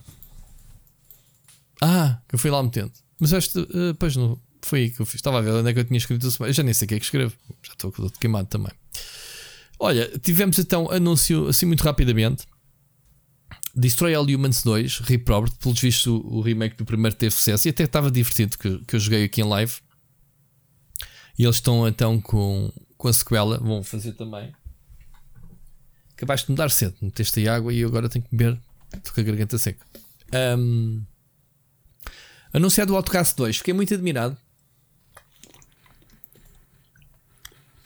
[1.82, 2.92] Ah, que eu fui lá metendo.
[3.20, 5.16] Mas este, uh, pois não, foi aí que eu fiz.
[5.16, 6.90] Estava a ver onde é que eu tinha escrito o Eu já nem sei o
[6.90, 7.34] que é que escrevo.
[7.64, 8.72] Já estou todo queimado também.
[9.80, 12.46] Olha, tivemos então anúncio assim muito rapidamente.
[13.76, 17.84] Destroy All Humans 2, Reprobed, pelos vistos o, remake do primeiro teve sucesso e até
[17.84, 19.74] estava divertido que, que eu joguei aqui em live.
[21.38, 24.54] E eles estão então com, com a sequela, vão fazer também.
[26.14, 28.58] Acabaste de me dar sede, meteste aí água e eu agora tenho que beber,
[28.96, 29.86] estou com a garganta seca.
[30.58, 31.04] Um,
[32.54, 34.38] anunciado o Outcast 2, fiquei muito admirado.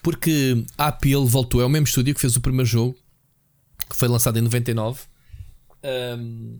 [0.00, 2.96] Porque a Appeal voltou, é o mesmo estúdio que fez o primeiro jogo,
[3.88, 5.09] que foi lançado em 99.
[5.84, 6.58] Um,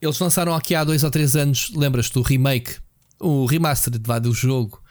[0.00, 2.76] eles lançaram aqui há dois ou três anos, lembras-te, o remake,
[3.18, 4.82] o remaster do jogo.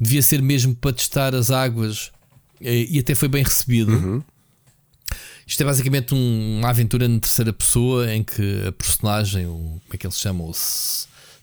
[0.00, 2.12] Devia ser mesmo para testar as águas
[2.60, 3.92] e, até foi bem recebido.
[3.92, 4.22] Uhum.
[5.46, 9.94] Isto é basicamente um, uma aventura na terceira pessoa em que a personagem, o, como
[9.94, 10.44] é que ele se chama?
[10.44, 10.52] O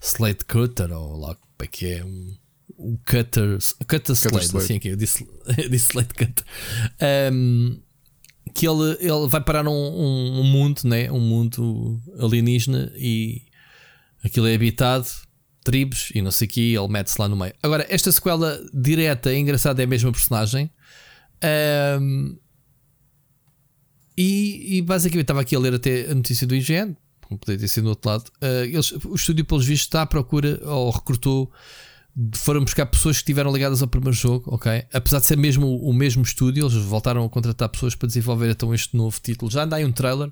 [0.01, 2.05] Slate Cutter, ou lá como é que é?
[2.05, 2.35] Um,
[2.77, 3.57] o Cutter,
[3.87, 5.27] Cutter Slade, assim que eu disse,
[5.57, 6.45] eu disse Slate Cutter.
[7.31, 7.79] Um,
[8.55, 11.11] que ele, ele vai parar um, um, um, mundo, né?
[11.11, 13.41] um mundo alienígena e
[14.23, 15.07] aquilo é habitado,
[15.61, 17.53] tribos e não sei o que, ele mete-se lá no meio.
[17.61, 20.71] Agora, esta sequela direta é engraçada, é a mesma personagem.
[21.99, 22.37] Um,
[24.17, 27.67] e, e, basicamente estava aqui a ler até a notícia do IGN, como poderia ter
[27.67, 28.31] sido do outro lado.
[28.41, 31.51] Uh, eles, o estúdio, pelos vistos, está à procura ou recrutou.
[32.33, 34.85] Foram buscar pessoas que estiveram ligadas ao primeiro jogo, ok?
[34.93, 38.73] Apesar de ser mesmo o mesmo estúdio, eles voltaram a contratar pessoas para desenvolver então
[38.73, 39.51] este novo título.
[39.51, 40.31] Já anda aí um trailer,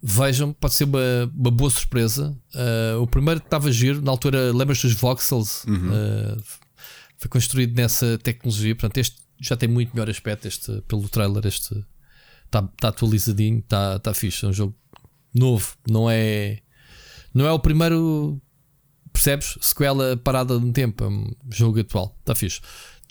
[0.00, 1.00] vejam, pode ser uma,
[1.34, 2.36] uma boa surpresa.
[2.54, 5.64] Uh, o primeiro estava giro, na altura, lembras-te dos voxels?
[5.64, 5.88] Uhum.
[5.88, 6.42] Uh,
[7.18, 11.44] foi construído nessa tecnologia, portanto, este já tem muito melhor aspecto este, pelo trailer.
[11.46, 11.84] Este
[12.46, 14.44] está tá atualizadinho, está tá fixe.
[14.44, 14.74] É um jogo
[15.34, 16.60] novo, não é,
[17.34, 18.40] não é o primeiro.
[19.12, 19.58] Percebes?
[19.60, 22.60] Sequela parada no tempo, é um jogo atual, está fixe.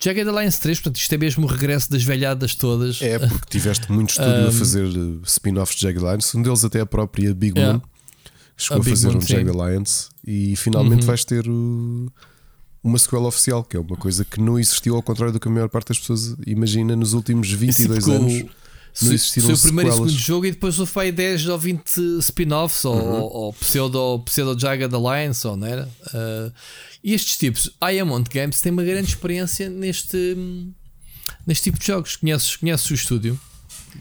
[0.02, 3.00] Jagged Alliance 3, portanto, isto é mesmo o regresso das velhadas todas.
[3.00, 6.64] É, porque tiveste muito estúdio um, a fazer uh, spin-offs de Jagged Alliance, um deles
[6.64, 10.56] até a própria Big Moon, que chegou a, a fazer Moon, um Jagged Alliance, e
[10.56, 11.06] finalmente uhum.
[11.06, 12.12] vais ter o
[12.82, 15.50] uma sequela oficial, que é uma coisa que não existiu, ao contrário do que a
[15.50, 18.44] maior parte das pessoas imagina nos últimos 22 anos.
[19.00, 20.10] Não existiram Foi o primeiro sequelas.
[20.10, 23.12] e segundo jogo e depois o foi 10 ou 20 spin-offs ou, uhum.
[23.12, 25.88] ou, ou, pseudo, pseudo Jagged Alliance, ou não era?
[26.08, 26.52] Uh,
[27.02, 30.36] e estes tipos, a Iamont Games tem uma grande experiência neste,
[31.46, 32.16] neste tipo de jogos.
[32.16, 33.40] Conheces, conheces o estúdio?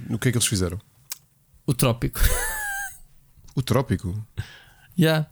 [0.10, 0.80] O que é que eles fizeram?
[1.66, 2.20] O Trópico.
[3.54, 4.14] O Trópico?
[4.98, 5.06] Já.
[5.06, 5.30] Yeah.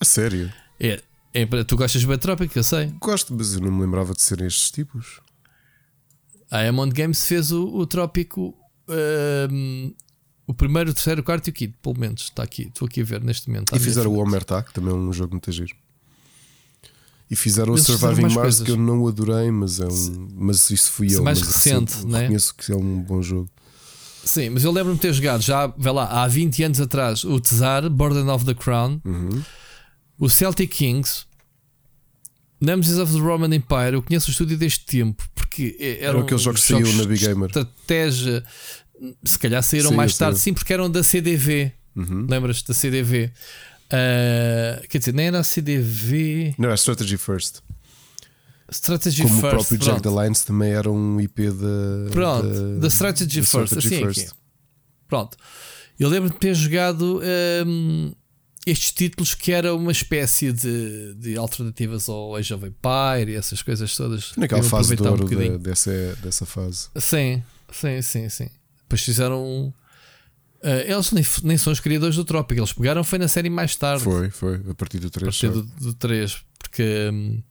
[0.00, 0.50] A sério?
[0.80, 1.02] É.
[1.34, 2.94] É, tu gostas de Trópico, eu sei.
[3.00, 5.20] Gosto, mas eu não me lembrava de serem estes tipos.
[6.54, 8.54] A Amond Games fez o, o Trópico.
[8.88, 9.92] Um,
[10.46, 12.22] o primeiro, o terceiro, o quarto e o quinto, pelo menos.
[12.22, 13.74] Está aqui, estou aqui a ver neste momento.
[13.74, 15.74] E fizeram o Omerta, que também é um jogo muito giro.
[17.28, 18.62] E fizeram Eles o Surviving Mars, coisas.
[18.62, 20.28] que eu não adorei, mas é um.
[20.36, 21.24] Mas isso fui isso eu.
[21.24, 22.20] mais recente, assim, né?
[22.20, 23.50] Reconheço que é um bom jogo.
[24.24, 27.40] Sim, mas eu lembro-me de ter jogado já, vê lá, há 20 anos atrás, o
[27.40, 29.00] Tsar, Burden of the Crown.
[29.04, 29.42] Uhum.
[30.20, 31.26] O Celtic Kings,
[32.60, 36.42] Nemesis of the Roman Empire, eu conheço o estúdio deste tempo, porque eram, eram aqueles
[36.42, 37.48] jogos que saíram na Big Gamer.
[37.48, 38.44] Estratégia,
[39.24, 41.72] se calhar saíram sim, mais tarde, sim, porque eram da CDV.
[41.94, 42.26] Uhum.
[42.28, 43.26] Lembras-te da CDV?
[43.26, 43.30] Uh,
[43.92, 46.54] ah, quer dizer, nem era a CDV.
[46.58, 47.60] Não, é Strategy First.
[48.70, 49.46] Strategy Como First.
[49.46, 52.10] o próprio Jack the Alliance também era um IP da.
[52.10, 53.72] Pronto, da Strategy First.
[53.72, 54.20] Strategy assim First.
[54.28, 54.38] Aqui.
[55.06, 55.36] Pronto.
[55.98, 57.20] Eu lembro de ter jogado.
[57.66, 58.12] Um,
[58.66, 63.62] estes títulos que era uma espécie de, de alternativas ao Age of Empire e essas
[63.62, 64.32] coisas todas.
[64.36, 66.88] Naquela fase de ouro um dessa, dessa fase.
[66.96, 68.48] Sim, sim, sim, sim.
[68.82, 69.72] Depois fizeram.
[70.62, 73.76] Uh, eles nem, nem, são os criadores do Trópico, eles pegaram foi na série mais
[73.76, 74.02] tarde.
[74.02, 75.22] Foi, foi, a partir do 3.
[75.22, 77.42] A partir do, do 3, porque, hum,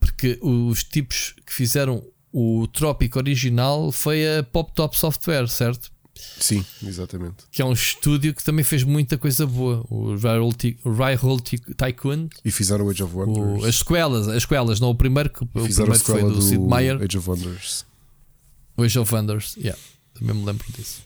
[0.00, 5.92] porque os tipos que fizeram o Trópico original foi a Pop Top Software, certo?
[6.38, 7.44] Sim, exatamente.
[7.50, 9.84] Que é um estúdio que também fez muita coisa boa.
[9.88, 10.40] O Rye
[11.76, 12.28] Tycoon.
[12.44, 13.62] E fizeram o Age of Wonders.
[13.62, 16.58] O, as escolas, as escolas, não o primeiro que, o primeiro foi do, do Sid
[16.58, 17.02] Meier.
[17.02, 17.86] Age of Wonders.
[18.76, 19.78] O Age of Wonders, yeah,
[20.14, 21.02] também me lembro disso.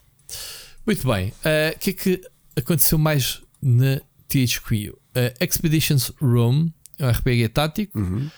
[0.86, 1.32] Muito bem.
[1.44, 2.20] Eh, o uh, que é que
[2.56, 4.90] aconteceu mais na THQ?
[4.90, 8.30] Uh, eh, Expeditions Rome, é um RPG tático, uhum.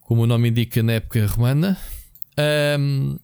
[0.00, 1.78] como o nome indica na época romana.
[2.78, 3.16] Um,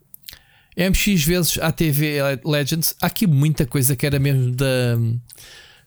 [0.89, 2.95] MX vezes ATV Legends.
[3.01, 4.97] Há aqui muita coisa que era mesmo da.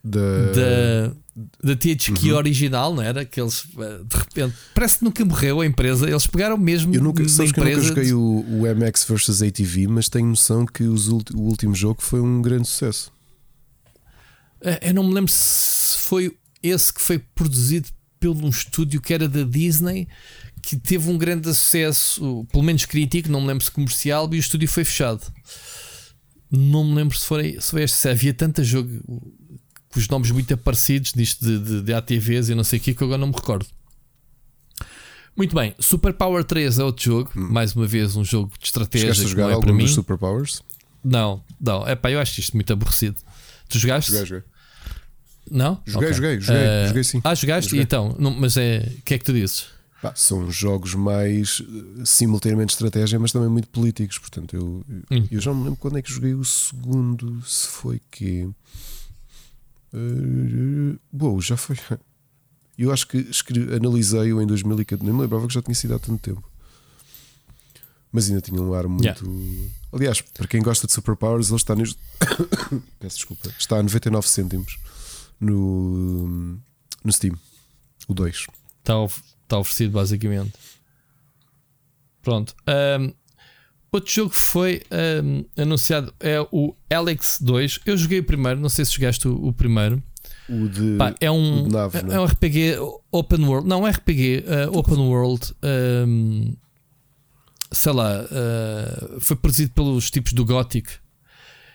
[0.06, 1.14] Da,
[1.62, 2.36] da THQ uhum.
[2.36, 3.24] original, não era?
[3.24, 6.08] Que eles eh, de repente parece que nunca morreu a empresa.
[6.08, 6.94] Eles pegaram mesmo.
[6.94, 10.66] Eu nunca, sabes que eu nunca joguei o, o MX vs ATV, mas tenho noção
[10.66, 13.10] que os, o último jogo foi um grande sucesso.
[14.60, 17.88] Eh, eu não me lembro se foi esse que foi produzido
[18.20, 20.06] por um estúdio que era da Disney
[20.64, 24.40] que teve um grande sucesso, pelo menos crítico, não me lembro se comercial, e o
[24.40, 25.22] estúdio foi fechado.
[26.50, 27.96] Não me lembro se foi, se foi este.
[27.96, 28.90] Se havia tanto jogo
[29.94, 32.94] com os nomes muito parecidos disto de, de, de ATVs e não sei o que,
[32.94, 33.66] que agora não me recordo.
[35.36, 37.48] Muito bem, Super Power 3 é outro jogo, hum.
[37.50, 39.12] mais uma vez um jogo de estratégia.
[39.12, 39.84] Chegaste a jogar é algum para mim.
[39.84, 40.62] dos Super Powers?
[41.02, 43.16] Não, não, é pá, eu acho isto muito aborrecido.
[43.68, 44.12] Tu jogaste?
[44.12, 44.44] Joguei, joguei.
[45.50, 45.82] Não?
[45.84, 46.12] Joguei, okay.
[46.14, 47.20] joguei, joguei, uh, joguei sim.
[47.24, 47.70] Ah, jogaste?
[47.70, 47.82] Joguei.
[47.82, 48.88] Então, não, mas é.
[48.98, 49.66] O que é que tu dizes?
[50.14, 54.18] São jogos mais eh, simultaneamente estratégia, mas também muito políticos.
[54.18, 55.28] Portanto, eu, hum.
[55.30, 57.42] eu já me lembro quando é que joguei o segundo.
[57.46, 58.48] Se foi que.
[59.92, 61.76] Uh, bom, já foi.
[62.76, 63.24] Eu acho que
[63.76, 65.04] analisei-o em 2014.
[65.04, 66.42] Nem me lembrava que já tinha sido há tanto tempo.
[68.10, 69.24] Mas ainda tinha um ar muito.
[69.24, 69.70] Yeah.
[69.92, 71.96] Aliás, para quem gosta de Superpowers, ele está nos.
[72.98, 73.48] Peço desculpa.
[73.56, 74.76] Está a 99 cêntimos
[75.40, 76.58] no,
[77.04, 77.38] no Steam.
[78.08, 78.46] O 2.
[78.80, 78.94] Está,
[79.44, 80.52] está oferecido, basicamente.
[82.22, 82.54] Pronto.
[82.98, 83.12] Um,
[83.92, 84.82] outro jogo que foi
[85.22, 87.80] um, anunciado é o Alex 2.
[87.86, 90.02] Eu joguei o primeiro, não sei se jogaste o, o primeiro.
[90.48, 90.96] O de.
[90.96, 92.76] Pá, é um, nave, é, é, um RPG
[93.10, 93.68] Open World.
[93.68, 95.54] Não, é RPG uh, Open World.
[95.62, 96.54] Um,
[97.70, 98.24] sei lá.
[98.24, 100.90] Uh, foi produzido pelos tipos do Gothic.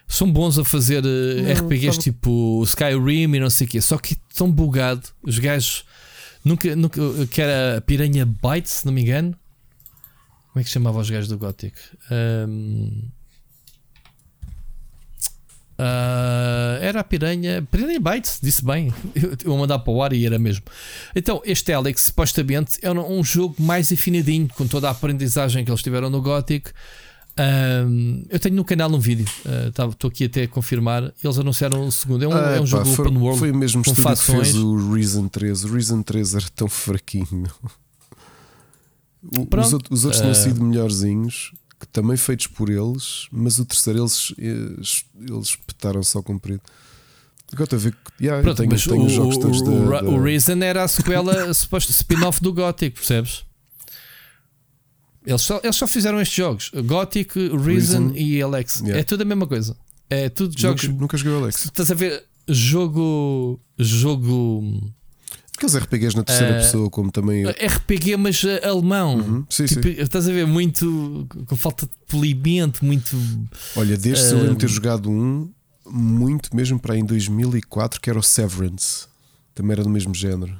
[0.07, 3.81] São bons a fazer uh, não, RPGs tipo Skyrim e não sei o quê.
[3.81, 5.03] Só que estão bugado.
[5.23, 5.85] Os gajos
[6.43, 9.35] Nunca, nunca que era Piranha Bytes, se não me engano.
[10.51, 11.77] Como é que chamava os gajos do Gothic?
[12.11, 13.09] Um,
[15.77, 17.65] uh, ah, era a Piranha.
[17.69, 18.93] Piranha Bytes, disse bem.
[19.13, 20.65] Eu, vou mandar para o ar e era mesmo.
[21.15, 25.69] Então, este Alex supostamente é um, um jogo mais afinadinho, com toda a aprendizagem que
[25.69, 26.71] eles tiveram no Gothic.
[27.39, 29.25] Um, eu tenho no canal um vídeo,
[29.67, 31.13] estou uh, aqui até a confirmar.
[31.23, 32.25] Eles anunciaram o segundo.
[32.25, 33.39] É um, ah, é um pá, jogo foi, open world.
[33.39, 34.19] Foi o mesmo fações.
[34.19, 35.63] que fez o Reason 3.
[35.63, 37.49] O Reason 3 era tão fraquinho.
[39.21, 43.57] O, os, outros, os outros uh, tinham sido melhorzinhos, que também feitos por eles, mas
[43.57, 46.61] o terceiro eles, eles, eles petaram só comprido.
[47.51, 50.09] Agora estou a ver que yeah, Pronto, tenho, tenho o, jogos o, da, da...
[50.09, 53.43] o Reason era a sequela, suposto spin-off do Gothic, percebes?
[55.29, 58.11] Eles só, eles só fizeram estes jogos: Gothic, Reason, Reason.
[58.15, 58.79] e Alex.
[58.79, 58.99] Yeah.
[58.99, 59.77] É tudo a mesma coisa.
[60.09, 60.83] É tudo jogos.
[60.85, 61.65] Nunca, nunca joguei Alex.
[61.65, 63.59] Estás a ver jogo.
[63.77, 64.91] Jogo.
[65.55, 67.45] Aqueles RPGs na terceira uh, pessoa, como também.
[67.45, 69.17] RPG, mas uh, alemão.
[69.17, 69.45] Uhum.
[69.49, 69.95] Sim, tipo, sim.
[70.01, 71.27] Estás a ver muito.
[71.45, 73.15] com falta de polimento, muito.
[73.75, 75.51] Olha, desde uh, eu lembro ter jogado um,
[75.85, 79.05] muito mesmo para aí em 2004, que era o Severance.
[79.53, 80.59] Também era do mesmo género.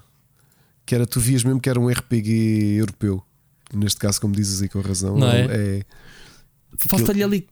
[0.86, 3.24] Que era, tu vias mesmo que era um RPG europeu
[3.74, 5.48] neste caso, como dizes aí com razão, não é?
[5.50, 5.86] é
[6.78, 7.48] Falta-lhe ali.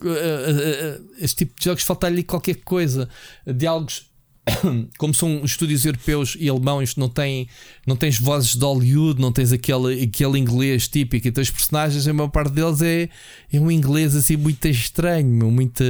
[0.00, 3.08] Uh, uh, uh, este tipo de jogos falta-lhe qualquer coisa.
[3.46, 4.10] Diálogos,
[4.98, 7.48] como são estúdios europeus e alemães, não, tem,
[7.86, 11.26] não tens vozes de Hollywood, não tens aquele, aquele inglês típico.
[11.26, 13.08] Então, os personagens, a maior parte deles é,
[13.52, 15.84] é um inglês assim muito estranho, meu, muita,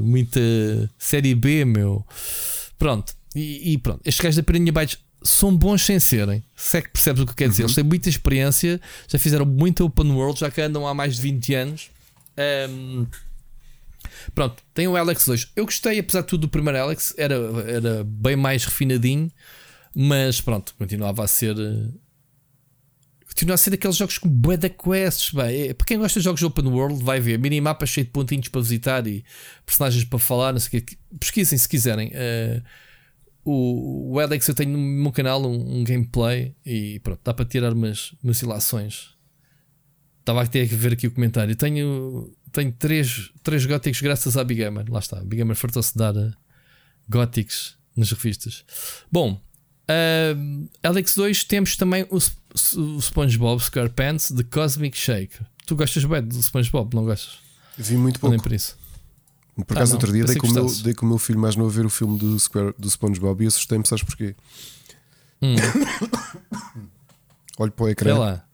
[0.00, 0.40] muita
[0.98, 2.04] série B, meu.
[2.78, 4.00] Pronto, e, e pronto.
[4.04, 6.42] Estes gajos da Piranha Bytes são bons sem serem.
[6.56, 7.62] Se é que percebes o que quer dizer.
[7.62, 7.66] Uhum.
[7.66, 11.22] Eles têm muita experiência, já fizeram muito open world, já que andam há mais de
[11.22, 11.90] 20 anos.
[12.70, 13.06] Um,
[14.34, 15.52] pronto, tem o Alex 2.
[15.56, 17.34] Eu gostei, apesar de tudo, do primeiro Alex, era,
[17.66, 19.30] era bem mais refinadinho,
[19.94, 21.56] mas pronto, continuava a ser.
[23.26, 25.32] Continua a ser daqueles jogos com bué da quests.
[25.32, 28.48] Bem, é, para quem gosta de jogos open world, vai ver minimapa cheio de pontinhos
[28.48, 29.24] para visitar e
[29.64, 30.52] personagens para falar.
[30.52, 30.98] Não sei o que.
[31.18, 32.08] Pesquisem se quiserem.
[32.08, 32.62] Uh,
[33.50, 37.44] o, o Alex eu tenho no meu canal um, um, gameplay e pronto, dá para
[37.44, 39.10] tirar umas, umas ilações.
[40.20, 41.56] Estava a ter que ver aqui o comentário.
[41.56, 44.84] Tenho, tenho três, três góticos graças à Big Gamer.
[44.88, 46.32] Lá está, a Big Gamer fartou-se de dar uh,
[47.08, 48.64] góticos nas revistas.
[49.10, 55.36] Bom, uh, Alex 2 temos também o, o SpongeBob SquarePants de Cosmic Shake.
[55.66, 57.38] Tu gostas bem do SpongeBob, não gostas?
[57.76, 58.34] Vi muito pouco.
[58.34, 58.79] Nem por isso.
[59.64, 61.70] Por acaso, ah, outro dia dei com, meu, dei com o meu filho mais novo
[61.70, 64.34] a ver o filme do, Square, do SpongeBob e assustei-me, sabes porquê?
[65.42, 65.54] Hum.
[67.58, 68.18] Olho para o ecrã.
[68.18, 68.44] lá.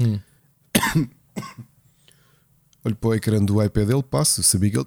[0.00, 0.20] Hum.
[2.84, 4.86] Olho para o ecrã do iPad dele, passo, sabia que ele.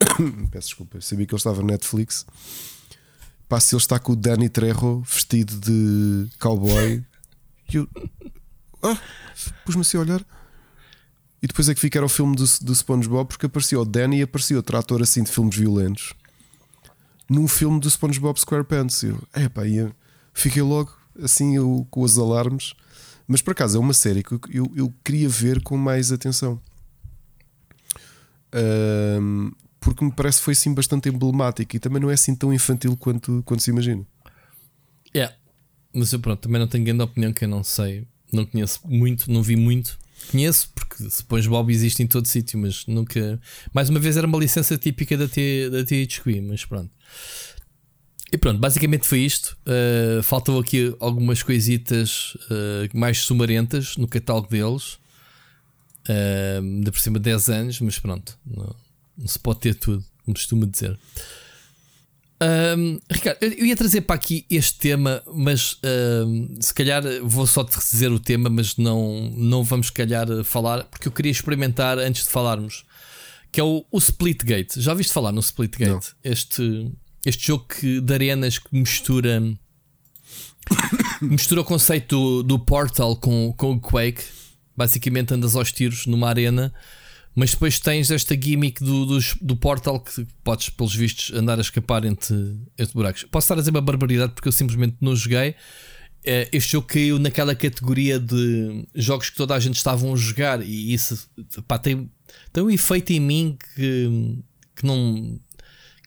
[0.50, 2.26] Peço desculpa, sabia que ele estava no Netflix.
[3.48, 7.04] Passo ele está com o Danny Trejo vestido de cowboy.
[7.72, 7.88] E eu.
[8.82, 8.98] Ah,
[9.64, 10.24] pus-me assim a olhar.
[11.42, 14.18] E depois é que fica era o filme do, do SpongeBob, porque apareceu o Danny
[14.18, 16.14] e apareceu outro ator assim de filmes violentos
[17.32, 19.02] num filme do SpongeBob SquarePants.
[19.02, 19.92] Eu, é pá, eu
[20.34, 22.74] fiquei logo assim eu, com os alarmes.
[23.26, 26.60] Mas por acaso é uma série que eu, eu queria ver com mais atenção.
[28.54, 29.50] Um,
[29.80, 32.96] porque me parece que foi assim bastante emblemático e também não é assim tão infantil
[32.96, 34.04] quanto, quanto se imagina.
[35.14, 35.34] Yeah.
[35.94, 39.30] Mas eu pronto, também não tenho grande opinião que eu não sei Não conheço muito,
[39.30, 39.98] não vi muito.
[40.30, 43.40] Conheço, porque se Bob existe em todo sítio, mas nunca.
[43.72, 46.90] Mais uma vez era uma licença típica da, T, da THQ, mas pronto.
[48.32, 49.56] E pronto, basicamente foi isto.
[49.66, 54.94] Uh, faltam aqui algumas coisitas uh, mais sumarentas no catálogo deles.
[56.08, 58.74] Uh, de por cima de 10 anos, mas pronto, não,
[59.16, 60.98] não se pode ter tudo, como costuma dizer.
[62.42, 65.78] Um, Ricardo, eu ia trazer para aqui este tema, mas
[66.26, 70.26] um, se calhar vou só te dizer o tema, mas não, não vamos, se calhar,
[70.42, 72.84] falar, porque eu queria experimentar antes de falarmos,
[73.52, 74.80] que é o, o Splitgate.
[74.80, 76.14] Já ouviste falar no Splitgate?
[76.24, 76.90] Este,
[77.24, 79.40] este jogo que, de arenas que mistura
[81.20, 84.24] mistura o conceito do, do Portal com, com o Quake.
[84.76, 86.72] Basicamente andas aos tiros numa arena
[87.34, 91.62] mas depois tens esta gimmick do, do, do, portal que podes, pelos vistos, andar a
[91.62, 92.34] escapar entre,
[92.78, 93.24] entre buracos.
[93.24, 95.54] Posso estar a dizer uma barbaridade porque eu simplesmente não joguei.
[96.24, 100.62] Eh, este jogo caiu naquela categoria de jogos que toda a gente estavam a jogar
[100.62, 101.28] e isso
[101.66, 102.08] pá, tem,
[102.52, 104.38] tem um efeito em mim que,
[104.76, 105.40] que não.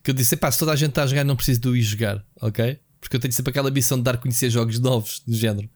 [0.04, 1.82] Que eu disse, pá, se toda a gente está a jogar, não preciso de ir
[1.82, 2.80] jogar, ok?
[3.02, 5.68] Porque eu tenho sempre aquela missão de dar a conhecer jogos novos do género.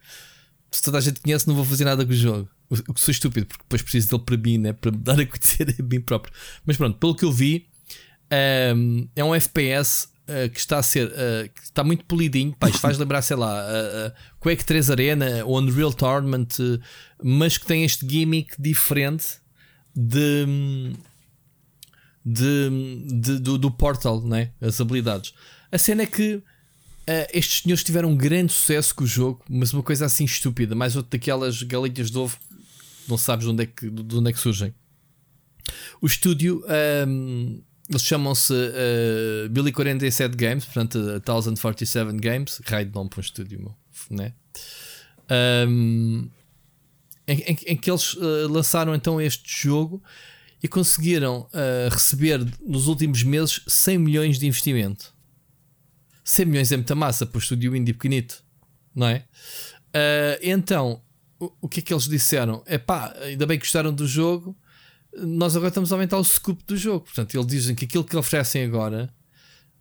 [0.72, 2.48] Se toda a gente conhece, não vou fazer nada com o jogo.
[2.70, 4.74] O que sou estúpido, porque depois preciso dele para mim, né?
[4.74, 6.34] para me dar a conhecer a mim próprio.
[6.66, 7.68] Mas pronto, pelo que eu vi,
[8.76, 12.56] um, é um FPS uh, que está a ser uh, que está muito polidinho.
[12.60, 16.50] Pá, isto faz lembrar, sei lá, uh, Quake 3 Arena ou Unreal Tournament,
[17.24, 19.40] mas que tem este gimmick diferente
[19.96, 20.94] de,
[22.24, 22.70] de,
[23.08, 24.52] de do, do, Portal, né?
[24.62, 25.34] as habilidades.
[25.72, 26.42] A cena é que
[27.10, 30.76] Uh, estes senhores tiveram um grande sucesso com o jogo, mas uma coisa assim estúpida,
[30.76, 32.38] mais outra daquelas galinhas de ovo
[33.10, 34.74] não sabes de onde é que, de onde é que surgem.
[36.02, 36.64] O estúdio,
[37.08, 43.22] um, eles chamam-se uh, Billy 47 Games, portanto, 1047 Games, raio de nome para um
[43.22, 43.76] estúdio,
[44.10, 44.34] né?
[45.68, 46.30] Um,
[47.28, 50.02] em, em, em, que eles uh, lançaram então este jogo
[50.62, 55.14] e conseguiram uh, receber nos últimos meses 100 milhões de investimento.
[56.24, 58.44] 100 milhões é muita massa para o estúdio indie pequenito,
[58.94, 59.26] não é?
[59.90, 61.02] Uh, então
[61.40, 62.62] o, que é que eles disseram?
[62.66, 64.56] É pá, ainda bem que gostaram do jogo,
[65.18, 67.06] nós agora estamos a aumentar o scope do jogo.
[67.06, 69.10] Portanto, eles dizem que aquilo que oferecem agora,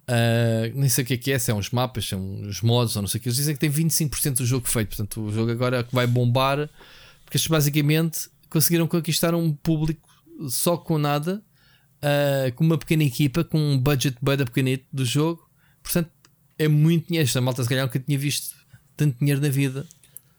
[0.09, 2.62] uh, nem sei o que é que é, se é uns mapas, se é uns
[2.62, 4.89] mods ou não sei o que, eles dizem que tem 25% do jogo feito.
[4.89, 6.70] Portanto, o jogo agora é que vai bombar,
[7.24, 10.09] porque eles basicamente conseguiram conquistar um público
[10.48, 11.43] só com nada,
[11.97, 15.48] uh, com uma pequena equipa, com um budget bem pequenito do jogo.
[15.82, 16.10] Portanto,
[16.56, 17.26] é muito dinheiro.
[17.26, 18.55] Esta malta, se calhar, nunca tinha visto
[18.97, 19.86] tanto dinheiro na vida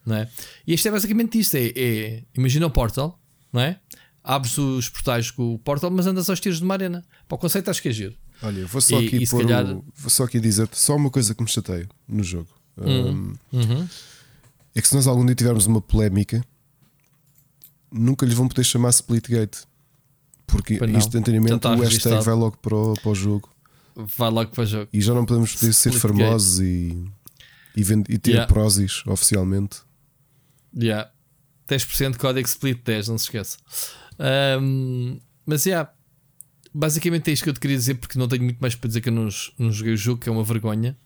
[0.04, 0.28] não é?
[0.66, 3.18] E isto é basicamente isto: é, é imagina o Portal,
[3.52, 3.78] não é?
[4.22, 7.04] Abres os portais com o Portal, mas andas aos tiros de uma arena.
[7.26, 8.14] Para o conceito acho que é giro.
[8.42, 9.64] Olha, vou só, e, aqui, e pôr calhar...
[9.66, 12.48] o, vou só aqui dizer só uma coisa que me chateia no jogo.
[12.76, 13.36] Uhum.
[13.52, 13.88] Um, uhum.
[14.74, 16.42] É que se nós algum dia tivermos uma polémica,
[17.90, 19.62] nunca lhes vão poder chamar Splitgate.
[20.46, 23.48] Porque instantaneamente o hashtag vai logo para o, para o jogo.
[23.94, 24.88] Vai logo para o jogo.
[24.92, 27.04] E já não podemos poder ser famosos e,
[27.76, 28.52] e, vend, e ter yeah.
[28.52, 29.78] Prozis oficialmente.
[30.76, 31.10] Yeah.
[31.68, 33.56] 10% código split 10, não se esqueça.
[34.60, 35.90] Um, mas yeah,
[36.74, 39.00] basicamente é isto que eu te queria dizer, porque não tenho muito mais para dizer
[39.00, 39.28] que eu não,
[39.58, 40.96] não joguei o jogo, que é uma vergonha.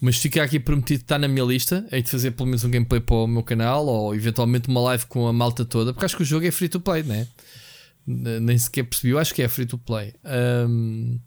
[0.00, 1.86] Mas fica aqui prometido está na minha lista.
[1.90, 5.06] Hei de fazer pelo menos um gameplay para o meu canal ou eventualmente uma live
[5.06, 7.26] com a malta toda, porque acho que o jogo é free to play, né?
[8.06, 10.14] Nem sequer percebi, eu acho que é free to play.
[10.68, 11.18] Um,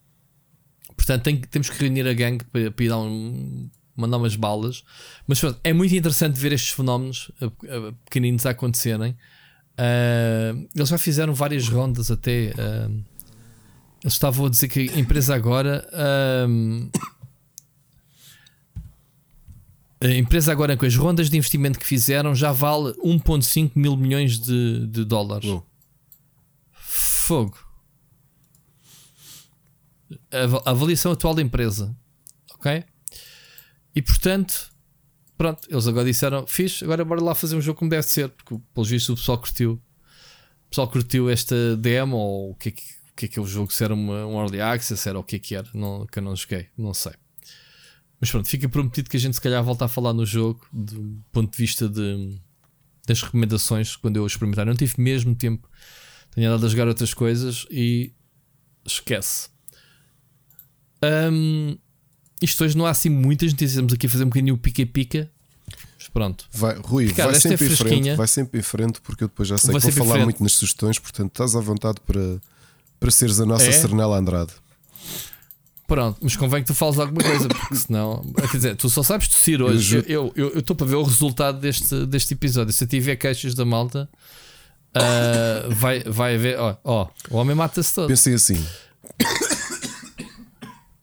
[0.96, 3.70] portanto, tem, temos que reunir a gang para, para ir dar um,
[4.00, 4.84] mandar umas balas.
[5.28, 9.12] Mas pronto, é muito interessante ver estes fenómenos uh, uh, pequeninos a acontecerem.
[9.80, 12.52] Uh, eles já fizeram várias rondas até.
[12.52, 13.04] Uh,
[14.02, 15.88] eles estavam a dizer que a empresa agora.
[20.02, 24.40] a empresa agora com as rondas de investimento que fizeram já vale 1.5 mil milhões
[24.40, 25.50] de, de dólares.
[26.72, 27.58] Fogo.
[30.32, 31.96] A avaliação atual da empresa.
[32.56, 32.84] Ok?
[34.00, 34.72] E portanto,
[35.38, 38.58] pronto, eles agora disseram: fixe, agora bora lá fazer um jogo como deve ser, porque
[38.74, 39.74] pelo visto o pessoal curtiu.
[39.74, 43.42] O pessoal curtiu esta demo ou o que é que, o que, é, que é
[43.42, 46.06] o jogo, se era uma, um early access, era o que é que era, não,
[46.06, 47.12] que eu não joguei, não sei.
[48.22, 51.22] Mas pronto, fica prometido que a gente se calhar volta a falar no jogo do
[51.34, 52.40] ponto de vista de,
[53.06, 54.66] das recomendações quando eu experimentar.
[54.66, 55.70] Não tive mesmo tempo,
[56.32, 58.14] tenho andado a jogar outras coisas e
[58.86, 59.50] esquece.
[61.04, 61.78] Um,
[62.42, 63.72] isto hoje não há assim muitas notícias.
[63.72, 65.30] Estamos aqui a fazer um bocadinho o pica-pica.
[65.98, 66.46] Mas pronto.
[66.52, 68.16] Vai, Rui, Ricardo, vai sempre é em frente.
[68.16, 70.54] Vai sempre em frente, porque eu depois já sei vai que vou falar muito nas
[70.54, 70.98] sugestões.
[70.98, 72.40] Portanto, estás à vontade para,
[73.00, 74.18] para seres a nossa é?
[74.18, 74.52] Andrade.
[75.90, 78.24] Pronto, mas convém que tu fales alguma coisa, porque senão.
[78.52, 80.06] Quer dizer, tu só sabes tossir hoje.
[80.08, 82.72] Eu estou para ver o resultado deste, deste episódio.
[82.72, 84.08] Se eu tiver queixas da malta,
[84.96, 86.60] uh, vai, vai haver.
[86.60, 88.08] Ó, ó, o homem mata-se todo.
[88.08, 88.64] Pensei assim.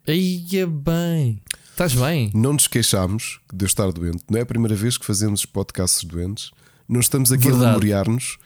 [0.06, 1.40] É bem.
[1.70, 2.30] Estás bem?
[2.32, 4.22] Não nos queixámos de eu estar doente.
[4.30, 6.52] Não é a primeira vez que fazemos podcasts doentes.
[6.88, 7.64] Não estamos aqui Verdade.
[7.64, 8.38] a memoriar-nos.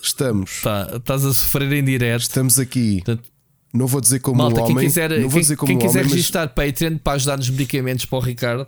[0.00, 0.62] Estamos.
[0.62, 2.22] Tá, estás a sofrer em direto.
[2.22, 3.02] Estamos aqui.
[3.04, 3.28] Portanto,
[3.72, 4.76] não vou dizer como Malta, um homem.
[4.76, 6.66] Quem quiser, não vou quem, dizer como quem um quiser homem, registrar mas...
[6.66, 8.66] Patreon para ajudar nos medicamentos para o Ricardo.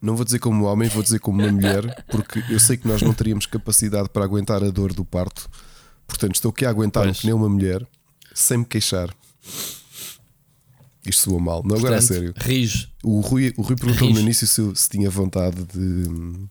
[0.00, 2.88] Não vou dizer como um homem, vou dizer como uma mulher, porque eu sei que
[2.88, 5.48] nós não teríamos capacidade para aguentar a dor do parto.
[6.08, 7.86] Portanto, estou aqui a aguentar que nem uma mulher,
[8.34, 9.14] sem me queixar.
[11.06, 11.62] Isto soa mal.
[11.64, 12.32] Não, agora é sério.
[12.36, 12.88] Rijo.
[13.02, 16.48] O Rui, o Rui perguntou no início se, se tinha vontade de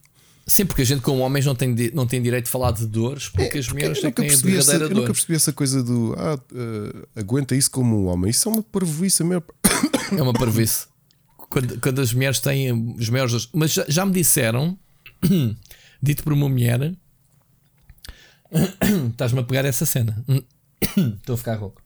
[0.52, 3.30] Sim, porque a gente, como homens, não tem, não tem direito de falar de dores,
[3.30, 4.92] porque é, as mulheres têm a verdadeira essa, dor.
[4.92, 8.32] Eu nunca percebi essa coisa do ah, uh, aguenta isso como um homem.
[8.32, 9.44] Isso é uma parvoíça mesmo.
[10.12, 10.88] É uma parvoíce.
[11.50, 13.50] Quando, quando as mulheres têm os maiores dores.
[13.54, 14.78] Mas já, já me disseram,
[16.04, 16.94] dito por uma mulher,
[19.10, 20.22] estás-me a pegar essa cena.
[20.98, 21.81] Estou a ficar rouco.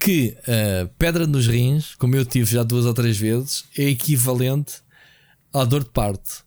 [0.00, 4.76] Que uh, pedra nos rins, como eu tive já duas ou três vezes, é equivalente
[5.52, 6.44] à dor de parto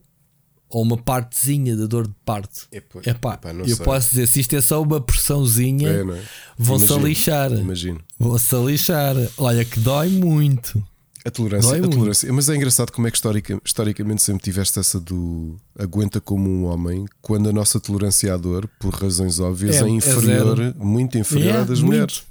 [0.73, 2.61] ou uma partezinha da dor de parte.
[2.71, 3.85] É, Epá, Epá, eu sei.
[3.85, 6.21] posso dizer, se isto é só uma pressãozinha, é, é?
[6.57, 7.51] vão-se a lixar.
[7.51, 7.99] Imagino.
[8.17, 9.15] Vão-se a lixar.
[9.37, 10.83] Olha que dói muito.
[11.23, 12.33] A tolerância, a tolerância.
[12.33, 16.65] Mas é engraçado como é que historica, historicamente sempre tiveste essa do aguenta como um
[16.65, 21.17] homem, quando a nossa tolerância à dor, por razões óbvias, é, é inferior, é muito
[21.17, 21.85] inferior à das muito.
[21.85, 22.23] mulheres.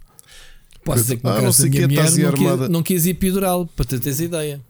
[0.84, 4.00] Posso dizer que no ah, da minha mulher não quis, não quis epidural, para ter
[4.00, 4.60] teres ideia.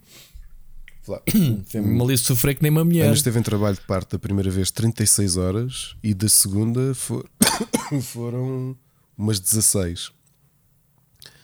[1.67, 3.07] Foi-me ali sofrer que nem uma mulher.
[3.07, 7.29] Ana esteve em trabalho de parte da primeira vez 36 horas e da segunda for...
[8.03, 8.77] foram
[9.17, 10.13] umas 16.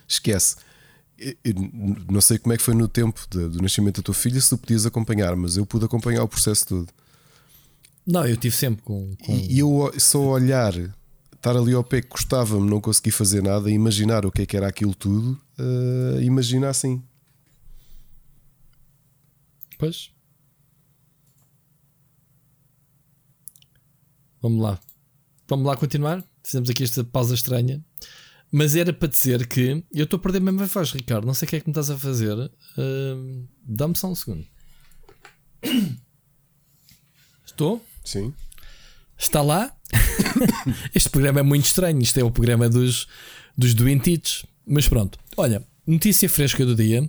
[0.06, 0.56] Esquece.
[1.18, 1.54] Eu
[2.08, 4.50] não sei como é que foi no tempo de, do nascimento da tua filha, se
[4.50, 6.88] tu podias acompanhar, mas eu pude acompanhar o processo todo.
[8.06, 9.14] Não, eu tive sempre com.
[9.16, 9.32] com...
[9.36, 10.72] E eu só olhar,
[11.48, 14.56] estar ali ao pé que custava-me, não conseguir fazer nada, imaginar o que é que
[14.56, 17.02] era aquilo tudo, uh, imagina assim.
[19.78, 20.10] Pois.
[24.42, 24.78] Vamos lá.
[25.48, 26.22] Vamos lá continuar.
[26.44, 27.82] Fizemos aqui esta pausa estranha.
[28.50, 31.26] Mas era para dizer que eu estou a perder mesmo a voz, Ricardo.
[31.26, 32.36] Não sei o que é que me estás a fazer.
[32.36, 34.46] Uh, Dá-me só um segundo.
[37.44, 37.84] Estou?
[38.04, 38.32] Sim.
[39.18, 39.77] Está lá?
[40.94, 42.00] este programa é muito estranho.
[42.00, 43.06] Isto é o programa dos,
[43.56, 44.44] dos doentitos.
[44.66, 45.18] Mas pronto.
[45.36, 47.08] Olha, notícia fresca do dia.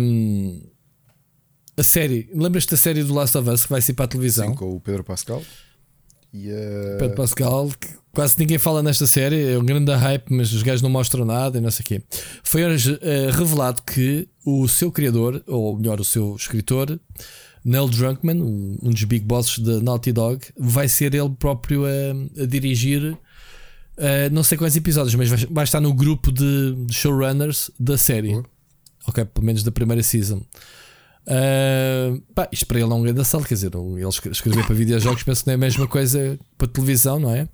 [0.00, 0.62] Um,
[1.76, 4.48] a série, lembras-te da série do Last of Us que vai ser para a televisão?
[4.48, 5.42] Sim, com o Pedro Pascal.
[6.32, 6.98] E a...
[6.98, 10.82] Pedro Pascal, que quase ninguém fala nesta série, é um grande hype, mas os gajos
[10.82, 12.02] não mostram nada e não sei o quê.
[12.42, 16.98] Foi hoje uh, revelado que o seu criador, ou melhor, o seu escritor,
[17.64, 22.42] Neil Drunkman, um, um dos big bosses da Naughty Dog, vai ser ele próprio a,
[22.42, 23.12] a dirigir.
[23.96, 27.98] Uh, não sei quantos episódios, mas vai, vai estar no grupo de, de showrunners da
[27.98, 28.34] série.
[28.34, 28.44] Uhum.
[29.06, 30.42] Ok, pelo menos da primeira season.
[31.26, 35.22] Uh, pá, isto para ele é um grande assalto, quer dizer, ele escrever para videojogos
[35.22, 37.46] penso que não é a mesma coisa para televisão, não é?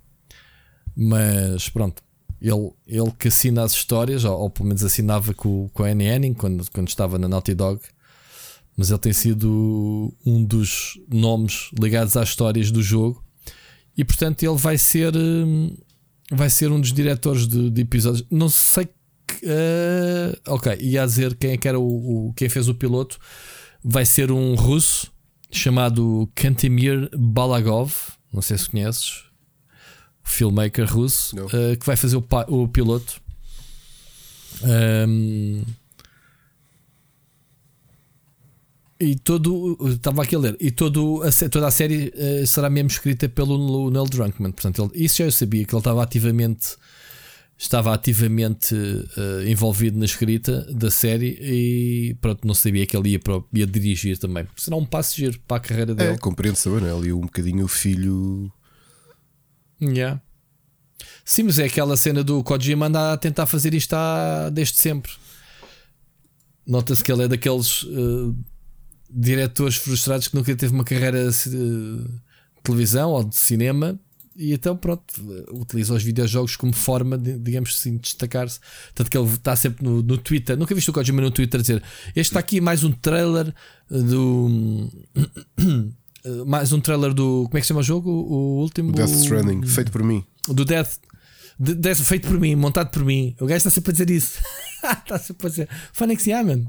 [0.95, 2.01] Mas pronto,
[2.41, 6.07] ele, ele que assina as histórias, ou, ou pelo menos assinava com, com a Annie
[6.07, 7.81] Henning quando, quando estava na Naughty Dog,
[8.75, 13.23] mas ele tem sido um dos nomes ligados às histórias do jogo
[13.97, 15.13] e portanto ele vai ser
[16.31, 18.25] vai ser um dos diretores de, de episódios.
[18.29, 18.85] Não sei
[19.27, 23.17] que, uh, ok, ia dizer quem é que era o, o, quem fez o piloto
[23.83, 25.11] vai ser um russo
[25.51, 27.93] chamado Kantemir Balagov.
[28.33, 29.23] Não sei se conheces,
[30.23, 33.21] filmmaker russo, uh, que vai fazer o, o piloto.
[34.63, 35.63] Um,
[38.99, 42.89] e todo estava aqui a ler e todo a, toda a série uh, será mesmo
[42.89, 46.77] escrita pelo Neil Drunkman portanto ele, isso já eu sabia que ele estava ativamente
[47.57, 53.19] estava ativamente uh, envolvido na escrita da série e pronto, não sabia que ele ia,
[53.19, 54.45] para, ia dirigir também.
[54.57, 56.13] Será um passo giro para a carreira é, dele.
[56.15, 56.93] É, compreendo saber, né?
[56.93, 58.51] ali um bocadinho o filho.
[59.81, 60.21] Yeah.
[61.23, 65.11] Sim, mas é aquela cena do Kojima anda a tentar fazer isto há, desde sempre.
[66.67, 68.35] Nota-se que ele é daqueles uh,
[69.15, 72.21] diretores frustrados que nunca teve uma carreira de uh,
[72.63, 73.99] televisão ou de cinema
[74.35, 75.03] e então, pronto,
[75.51, 78.59] utiliza os videojogos como forma de, digamos assim, destacar-se.
[78.93, 80.57] Tanto que ele está sempre no, no Twitter.
[80.57, 83.53] Nunca viste o Kojima no Twitter dizer: Este está aqui mais um trailer
[83.89, 84.89] do.
[86.45, 87.45] mais um trailer do.
[87.45, 88.09] Como é que se chama o jogo?
[88.11, 88.91] O último.
[88.91, 90.25] Death Stranding, feito por mim.
[90.49, 90.99] Do Death.
[91.57, 93.33] De, de, feito por mim, montado por mim.
[93.39, 94.39] O gajo está sempre a dizer isso.
[94.83, 95.69] está sempre a dizer.
[95.93, 96.65] Phoenix Yaman.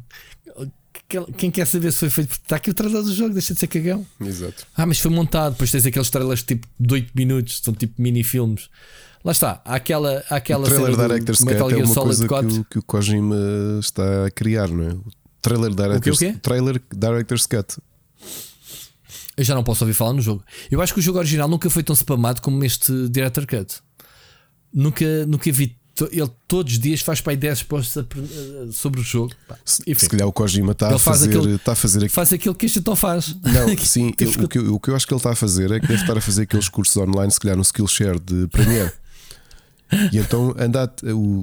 [1.37, 2.33] Quem quer saber se foi feito.
[2.33, 4.07] Está aqui o trailer do jogo, deixa de ser cagão.
[4.21, 4.67] Exato.
[4.77, 5.53] Ah, mas foi montado.
[5.53, 8.69] Depois tens aqueles trailers tipo de 8 minutos, são tipo mini-filmes.
[9.25, 12.65] Lá está, há aquela, há aquela o trailer Director's Cut é uma coisa que o,
[12.65, 13.37] que o Kojima
[13.81, 14.93] está a criar, não é?
[14.93, 15.05] O
[15.43, 16.39] trailer Director's, o quê, o quê?
[16.41, 17.77] Trailer Director's Cut.
[19.37, 20.45] Eu já não posso ouvir falar no jogo.
[20.71, 23.81] Eu acho que o jogo original nunca foi tão spamado como este Director Cut.
[24.73, 25.77] Nunca, nunca vi.
[26.11, 28.05] Ele todos os dias faz para aí 10 posts
[28.73, 29.33] sobre o jogo.
[29.87, 32.09] Enfim, se calhar o Kojima está a fazer, aquilo, está a fazer aqui.
[32.09, 33.35] Faz aquilo que este então faz.
[33.43, 35.81] Não, sim, eu, o, que, o que eu acho que ele está a fazer é
[35.81, 38.93] que deve estar a fazer aqueles cursos online, se calhar no Skillshare de Premiere.
[40.13, 40.93] E então anda,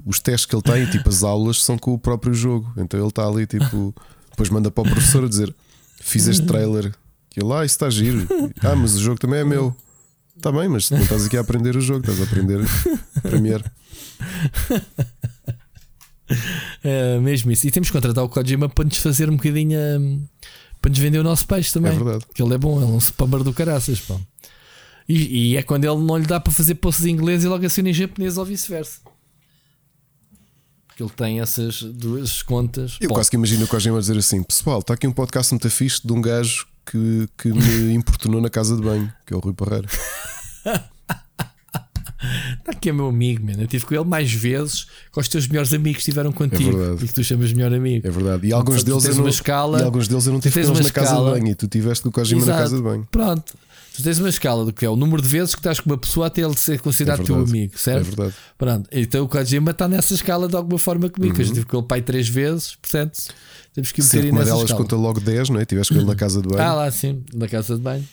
[0.05, 2.73] os testes que ele tem, tipo as aulas, são com o próprio jogo.
[2.75, 3.95] Então ele está ali, tipo,
[4.31, 5.55] depois manda para o professor a dizer:
[6.01, 6.93] Fiz este trailer.
[7.35, 8.27] E ele, ah, isso está giro.
[8.61, 9.73] Ah, mas o jogo também é meu.
[10.35, 12.59] Está bem, mas não estás aqui a aprender o jogo, estás a aprender
[13.21, 13.63] Premiere.
[16.83, 17.67] É mesmo isso.
[17.67, 20.27] E temos que contratar o Kojima para nos fazer um bocadinho.
[20.81, 21.91] Para nos vender o nosso peixe também.
[21.91, 22.25] É verdade.
[22.33, 23.99] Que ele é bom, é um spammer do caraças.
[23.99, 24.19] Pá.
[25.07, 27.65] E, e, é quando ele não lhe dá para fazer posts em inglês e logo
[27.65, 28.99] assina em japonês ou vice-versa.
[30.87, 32.97] Porque ele tem essas duas contas.
[33.01, 33.15] Eu Bom.
[33.15, 36.13] quase que imagino o Kojima dizer assim: Pessoal, está aqui um podcast muito fixe de
[36.13, 39.87] um gajo que, que me importunou na casa de banho, que é o Rui Parreira.
[42.59, 43.53] Está aqui é meu amigo, man.
[43.57, 46.69] Eu estive com ele mais vezes que os teus melhores amigos estiveram contigo.
[46.69, 47.05] É verdade.
[47.05, 48.07] E que tu chamas melhor amigo.
[48.07, 48.47] É verdade.
[48.47, 50.85] E alguns, deles eu não, escala, e alguns deles eu não tive com eles na
[50.85, 51.07] escala.
[51.07, 51.51] casa de banho.
[51.51, 53.07] E tu tiveste com o Kojima na casa de banho.
[53.11, 53.53] Pronto.
[53.95, 55.97] Tu tens uma escala do que é o número de vezes que estás com uma
[55.97, 57.99] pessoa até ele ser considerado é teu amigo, certo?
[57.99, 58.33] É verdade.
[58.57, 58.89] Pronto.
[58.91, 61.35] Então o Kojima está nessa escala de alguma forma comigo.
[61.35, 61.41] Uhum.
[61.43, 63.19] Eu tive com ele pai três vezes, portanto
[63.73, 64.81] temos que meter uma delas escala.
[64.81, 65.65] conta logo 10, não é?
[65.65, 66.61] Tiveste com ele na casa de banho.
[66.61, 68.07] Ah, lá sim, na casa de banho.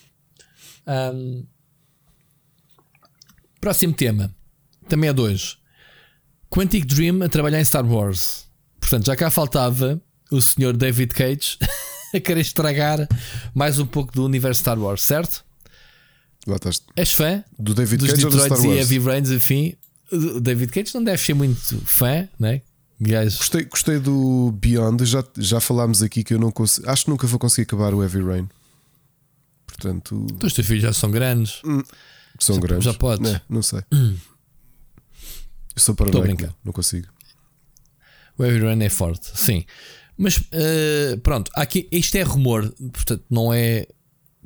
[0.87, 1.45] Um...
[3.61, 4.35] Próximo tema,
[4.89, 5.59] também é dois.
[6.49, 8.47] Quantic Dream a trabalhar em Star Wars.
[8.81, 10.01] Portanto, já cá faltava
[10.31, 11.59] o senhor David Cage
[12.15, 13.07] a querer estragar
[13.55, 15.45] mais um pouco do universo Star Wars, certo?
[16.47, 16.83] Lá estás.
[16.97, 17.45] És fã?
[17.59, 18.89] Do David dos Cage Detroit ou do Star Wars?
[18.91, 19.75] e Heavy Rains, enfim.
[20.11, 22.63] O David Cage não deve ser muito fã, né?
[23.01, 23.37] Guys.
[23.37, 26.89] Gostei, gostei do Beyond, já, já falámos aqui que eu não consigo.
[26.91, 28.49] Acho que nunca vou conseguir acabar o Heavy Rain.
[29.67, 30.27] Portanto.
[30.31, 31.61] Então os teus filhos já são grandes.
[31.65, 31.83] Hum,
[32.41, 32.85] são já, grandes.
[32.85, 33.33] Já podes.
[33.33, 33.83] Não, não sei.
[33.93, 34.17] Hum.
[35.77, 37.09] Eu sou paranoico, não consigo.
[38.37, 39.65] O Heavy Rain é forte, sim.
[40.17, 43.87] Mas uh, pronto, aqui, isto é rumor, portanto, não é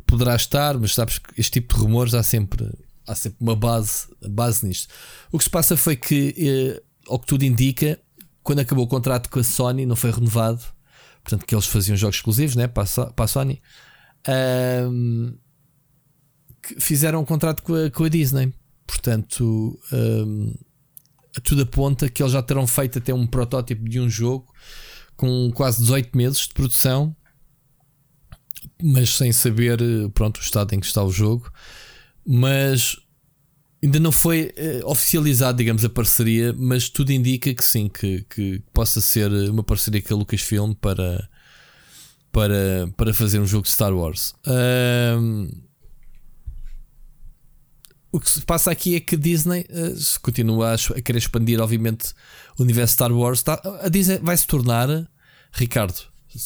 [0.06, 2.70] poderá estar, mas sabes que este tipo de rumores há sempre,
[3.06, 4.92] há sempre uma base, base nisto.
[5.32, 7.98] O que se passa foi que, eh, ao que tudo indica,
[8.42, 10.62] quando acabou o contrato com a Sony, não foi renovado,
[11.22, 13.62] portanto, que eles faziam jogos exclusivos né, para, a, para a Sony,
[14.90, 15.36] um,
[16.78, 18.52] fizeram um contrato com a, com a Disney.
[18.86, 20.54] Portanto, um,
[21.42, 24.46] tudo aponta que eles já terão feito até um protótipo de um jogo
[25.16, 27.16] com quase 18 meses de produção
[28.82, 31.50] mas sem saber eh, pronto, o estado em que está o jogo.
[32.26, 32.96] Mas
[33.82, 38.62] ainda não foi uh, oficializado, digamos, a parceria, mas tudo indica que sim, que, que
[38.72, 41.28] possa ser uma parceria com a Lucasfilm para,
[42.32, 44.34] para, para fazer um jogo de Star Wars.
[44.46, 45.50] Um,
[48.14, 52.12] o que se passa aqui é que Disney uh, continua a, querer expandir, obviamente,
[52.56, 53.42] o universo Star Wars.
[53.42, 54.88] Tá, a Disney vai se tornar,
[55.50, 56.00] Ricardo,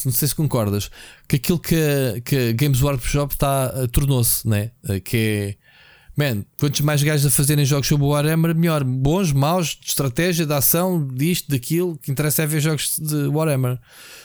[0.06, 0.90] não sei se concordas,
[1.28, 4.70] que aquilo que que Games Workshop está, uh, tornou-se, né?
[4.82, 5.68] Uh, que é.
[6.16, 8.82] Man, quantos mais gajos a fazerem jogos sobre Warhammer, melhor.
[8.82, 11.96] Bons, maus, de estratégia, de ação, disto, daquilo.
[11.98, 13.78] Que interessa é ver jogos de Warhammer.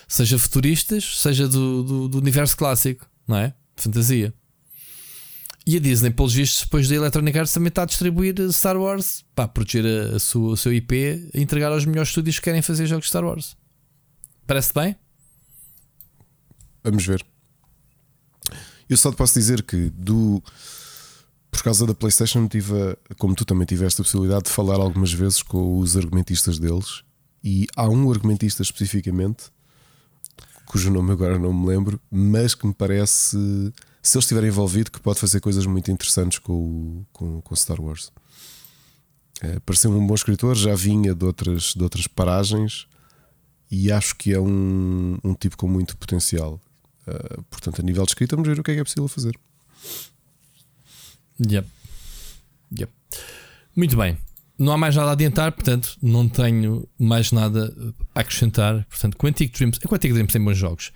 [0.07, 3.53] Seja futuristas, seja do, do, do universo clássico, não é?
[3.75, 4.33] Fantasia.
[5.65, 9.23] E a Disney, pelos vistos, depois da Electronic Arts, também está a distribuir Star Wars
[9.33, 12.61] para proteger a, a sua, o seu IP e entregar aos melhores estúdios que querem
[12.61, 13.55] fazer jogos de Star Wars.
[14.45, 14.95] Parece bem?
[16.83, 17.25] Vamos ver.
[18.89, 20.43] Eu só te posso dizer que do
[21.49, 25.41] por causa da PlayStation tive, como tu também tiveste a possibilidade de falar algumas vezes
[25.41, 27.03] com os argumentistas deles
[27.43, 29.45] e há um argumentista especificamente
[30.65, 33.37] cujo nome agora não me lembro, mas que me parece
[34.03, 38.11] se ele estiver envolvido que pode fazer coisas muito interessantes com, com, com Star Wars.
[39.41, 42.85] É, Pareceu-me um bom escritor, já vinha de outras, de outras paragens
[43.71, 46.61] e acho que é um, um tipo com muito potencial.
[47.07, 49.37] Uh, portanto, a nível de escrita, vamos ver o que é que é possível fazer.
[51.39, 51.67] Yep.
[52.77, 52.91] Yep.
[53.75, 54.17] Muito bem.
[54.59, 57.73] Não há mais nada a adiantar, portanto, não tenho mais nada
[58.13, 58.85] a acrescentar.
[58.87, 60.91] Portanto, Quantic Dreams, Quantic Dreams tem bons jogos.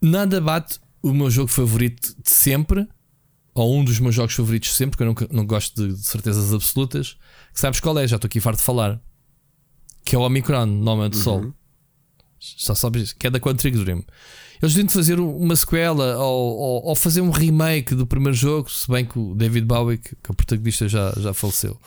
[0.00, 2.86] Nada bate o meu jogo favorito de sempre,
[3.54, 6.52] ou um dos meus jogos favoritos sempre, porque eu não, não gosto de, de certezas
[6.52, 7.16] absolutas.
[7.52, 8.06] Sabes qual é?
[8.06, 9.00] Já estou aqui farto de falar.
[10.04, 11.20] Que é o Omicron, Nomad uhum.
[11.20, 11.54] Soul.
[12.38, 14.04] Já sabes que é da Quantric Dream.
[14.62, 18.88] Eles deviam fazer uma sequela ou, ou, ou, fazer um remake do primeiro jogo, se
[18.90, 21.78] bem que o David Bowie, que, que é o protagonista, já, já faleceu.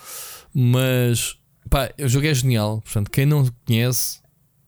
[0.54, 1.36] Mas
[1.68, 2.80] pá, o jogo é genial.
[2.82, 4.20] Portanto, quem não conhece,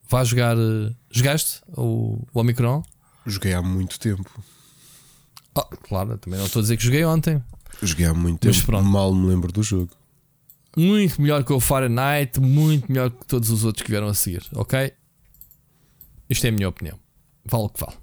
[0.08, 0.56] vá jogar.
[0.56, 2.82] Uh, jogaste o, o Omicron?
[3.26, 4.30] Joguei há muito tempo.
[5.55, 7.42] Oh, claro, também não estou a dizer que joguei ontem.
[7.82, 8.66] Joguei há muito tempo.
[8.66, 8.84] Pronto.
[8.84, 9.90] Mal me lembro do jogo.
[10.76, 14.44] Muito melhor que o Fahrenheit, muito melhor que todos os outros que vieram a seguir,
[14.55, 14.92] ok?
[16.28, 16.98] Isto é a minha opinião.
[17.44, 17.96] Vale o que vale.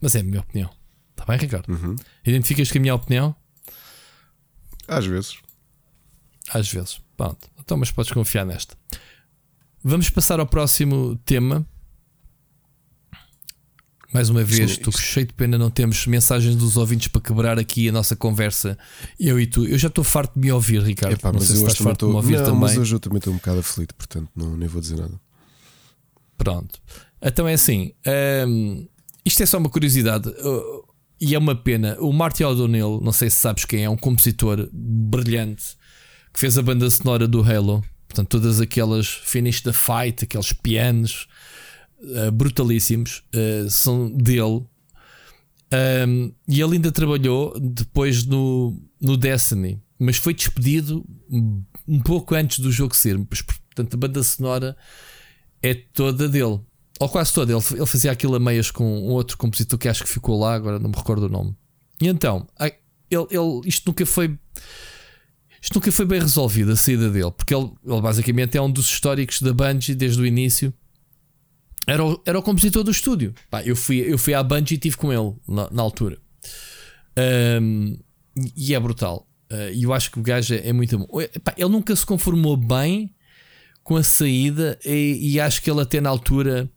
[0.00, 0.70] Mas é a minha opinião.
[1.10, 1.68] Está bem, Ricardo?
[1.68, 1.96] Uhum.
[2.24, 3.34] Identificas com a minha opinião?
[4.86, 5.38] Às vezes.
[6.50, 7.00] Às vezes.
[7.16, 7.50] Pronto.
[7.58, 8.76] Então, mas podes confiar nesta.
[9.82, 11.66] Vamos passar ao próximo tema.
[14.12, 17.90] Mais uma vez, estou cheio de pena, não temos mensagens dos ouvintes para quebrar aqui
[17.90, 18.78] a nossa conversa,
[19.20, 19.66] eu e tu.
[19.66, 21.12] Eu já estou farto de me ouvir, Ricardo.
[21.12, 22.60] Epá, não sei se estás farto de me ouvir não, também.
[22.60, 25.20] Mas hoje eu também estou um bocado aflito, portanto não, nem vou dizer nada.
[26.38, 26.80] Pronto.
[27.20, 27.92] Então é assim:
[28.46, 28.88] um,
[29.26, 30.84] isto é só uma curiosidade uh,
[31.20, 31.98] e é uma pena.
[32.00, 35.76] O Marty O'Donnell, não sei se sabes quem é, um compositor brilhante
[36.32, 37.84] que fez a banda sonora do Halo.
[38.06, 41.28] Portanto, todas aquelas finish the fight, aqueles pianos
[42.00, 44.64] uh, brutalíssimos uh, são dele.
[45.70, 51.04] Um, e ele ainda trabalhou depois no, no Destiny, mas foi despedido
[51.86, 53.18] um pouco antes do jogo ser.
[53.18, 54.76] Portanto, a banda sonora
[55.62, 56.60] é toda dele
[56.98, 57.52] ou quase toda.
[57.52, 60.54] Ele, ele fazia aquilo a meias com um outro compositor que acho que ficou lá,
[60.54, 61.54] agora não me recordo o nome.
[62.00, 62.46] E então,
[63.10, 64.38] ele, ele, isto nunca foi.
[65.60, 68.86] Isto nunca foi bem resolvido, a saída dele, porque ele, ele basicamente é um dos
[68.86, 70.72] históricos da Bungie desde o início.
[71.88, 73.34] Era o, era o compositor do estúdio.
[73.50, 76.18] Pá, eu, fui, eu fui à Bungie e estive com ele na, na altura.
[77.60, 77.98] Um,
[78.54, 79.26] e é brutal.
[79.50, 81.06] Uh, e eu acho que o gajo é, é muito bom.
[81.42, 83.14] Pá, ele nunca se conformou bem
[83.82, 86.70] com a saída, e, e acho que ele até na altura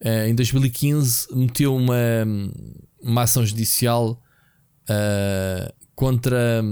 [0.00, 1.96] Uh, em 2015 meteu uma,
[3.02, 4.22] uma ação judicial
[4.84, 6.62] uh, contra,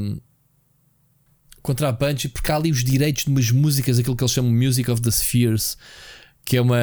[1.60, 4.52] contra a Bungie porque há ali os direitos de umas músicas, aquilo que eles chamam
[4.52, 5.76] Music of the Spheres,
[6.46, 6.76] que é uma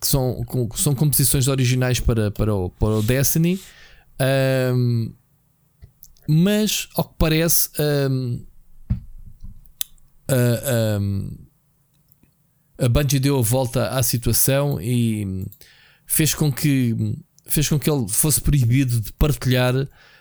[0.00, 0.42] que são,
[0.74, 3.60] são composições originais para, para, o, para o Destiny.
[4.74, 5.12] Um,
[6.26, 8.42] mas ao que parece um,
[10.30, 11.38] uh, um,
[12.78, 15.46] a Bungie deu a volta à situação e
[16.06, 16.96] fez com que
[17.46, 19.72] fez com que ele fosse proibido de partilhar,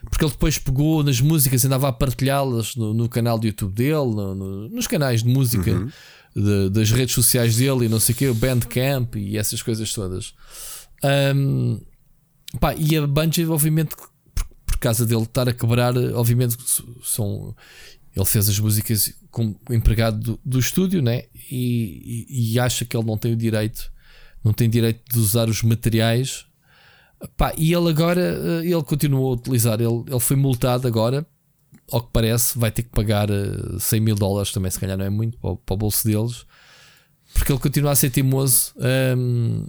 [0.04, 3.74] porque ele depois pegou nas músicas e andava a partilhá-las no, no, canal do YouTube
[3.74, 5.90] dele, no, no, nos canais de música uhum.
[6.36, 9.92] De, das redes sociais dele e não sei o que, o Bandcamp e essas coisas
[9.94, 10.34] todas.
[11.36, 11.80] Um,
[12.60, 14.10] pá, e a Bungie, obviamente, por,
[14.66, 16.58] por causa dele estar a quebrar, obviamente,
[17.04, 17.56] são
[18.16, 21.24] ele fez as músicas como empregado do, do estúdio, né?
[21.52, 23.92] E, e, e, acha que ele não tem o direito,
[24.42, 26.46] não tem direito de usar os materiais.
[27.36, 31.28] Pá, e ele agora, eh, ele continuou a utilizar, ele, ele foi multado agora,
[31.92, 33.28] ao que parece, vai ter que pagar
[33.80, 36.46] 100 eh, mil dólares também, se calhar não é muito, para, para o bolso deles,
[37.34, 38.74] porque ele continua a ser teimoso
[39.18, 39.68] um,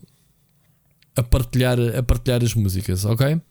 [1.14, 3.34] a, partilhar, a partilhar as músicas, ok?
[3.34, 3.42] Uh,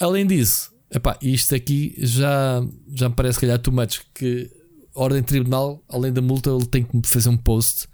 [0.00, 2.60] além disso, Epá, isto aqui já,
[2.92, 4.00] já me parece, calhar, too much.
[4.12, 4.50] Que
[4.92, 7.86] ordem tribunal, além da multa, ele tem que fazer um post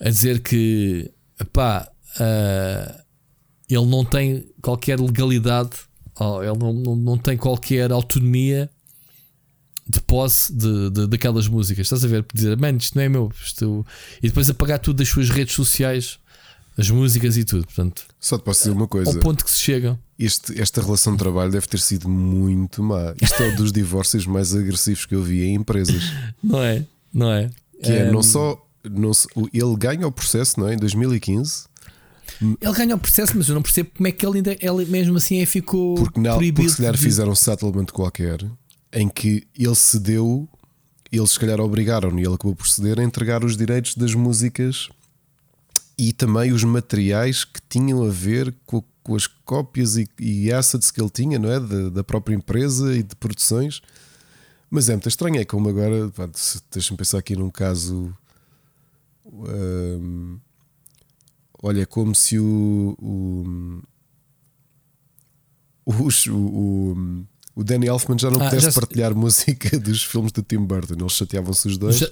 [0.00, 1.90] a dizer que epá,
[2.20, 3.04] uh,
[3.68, 5.70] ele não tem qualquer legalidade,
[6.40, 8.70] ele não, não, não tem qualquer autonomia
[9.88, 11.86] de posse de, de, daquelas músicas.
[11.86, 12.24] Estás a ver?
[12.32, 13.30] Dizer, mano, isto não é meu.
[13.44, 13.86] Isto...
[14.22, 16.18] E depois apagar tudo das suas redes sociais
[16.76, 17.64] as músicas e tudo.
[17.64, 19.98] Portanto, Só te posso dizer uma coisa: ao ponto que se chega.
[20.18, 23.14] Este, esta relação de trabalho deve ter sido muito má.
[23.20, 26.02] Isto é um dos divórcios mais agressivos que eu vi em empresas.
[26.42, 26.84] Não é?
[27.12, 27.50] Não é?
[27.82, 28.60] Que é, não só.
[28.82, 29.12] Não,
[29.52, 30.74] ele ganha o processo, não é?
[30.74, 31.64] Em 2015.
[32.40, 35.16] Ele ganha o processo, mas eu não percebo como é que ele ainda ele mesmo
[35.16, 36.56] assim é, ficou porque não, proibido.
[36.56, 38.44] Porque se calhar fizeram um settlement qualquer
[38.94, 40.48] em que ele cedeu,
[41.10, 44.88] eles se calhar obrigaram e ele acabou por ceder a entregar os direitos das músicas
[45.98, 50.90] e também os materiais que tinham a ver com, com as cópias e, e, assets
[50.90, 51.60] que ele tinha, não é?
[51.60, 53.82] Da, da, própria empresa e de produções.
[54.70, 56.10] Mas é muito estranho, é como agora,
[56.72, 58.16] deixa-me pensar aqui num caso.
[59.26, 60.38] Hum,
[61.62, 62.96] olha, é como se o.
[63.00, 63.82] o
[65.86, 65.92] o,
[66.30, 70.58] o, o Danny Elfman já não ah, pudesse já partilhar música dos filmes do Tim
[70.58, 71.96] Burton, eles chateavam-se os dois.
[71.96, 72.08] Já,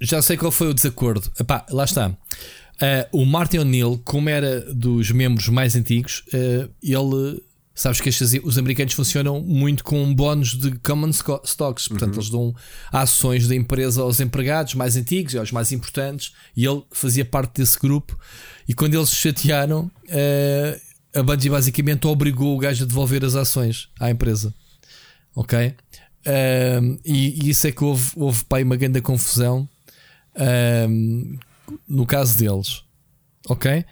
[0.00, 1.30] já, sei qual foi o desacordo.
[1.38, 2.08] Epá, lá está.
[2.08, 7.40] Uh, o Martin O'Neill, como era dos membros mais antigos, uh, ele
[7.74, 12.20] Sabes que estes, os americanos funcionam muito com bónus de common stocks, portanto, uhum.
[12.20, 12.54] eles dão
[12.92, 17.60] ações da empresa aos empregados mais antigos e aos mais importantes, e ele fazia parte
[17.60, 18.18] desse grupo.
[18.68, 23.34] E quando eles se chatearam, uh, a Bungie basicamente obrigou o gajo a devolver as
[23.34, 24.52] ações à empresa.
[25.34, 25.74] Ok?
[27.04, 29.68] E, e, isso é que houve, houve pá, uma grande confusão
[31.88, 32.82] no caso deles.
[33.48, 33.84] Ok?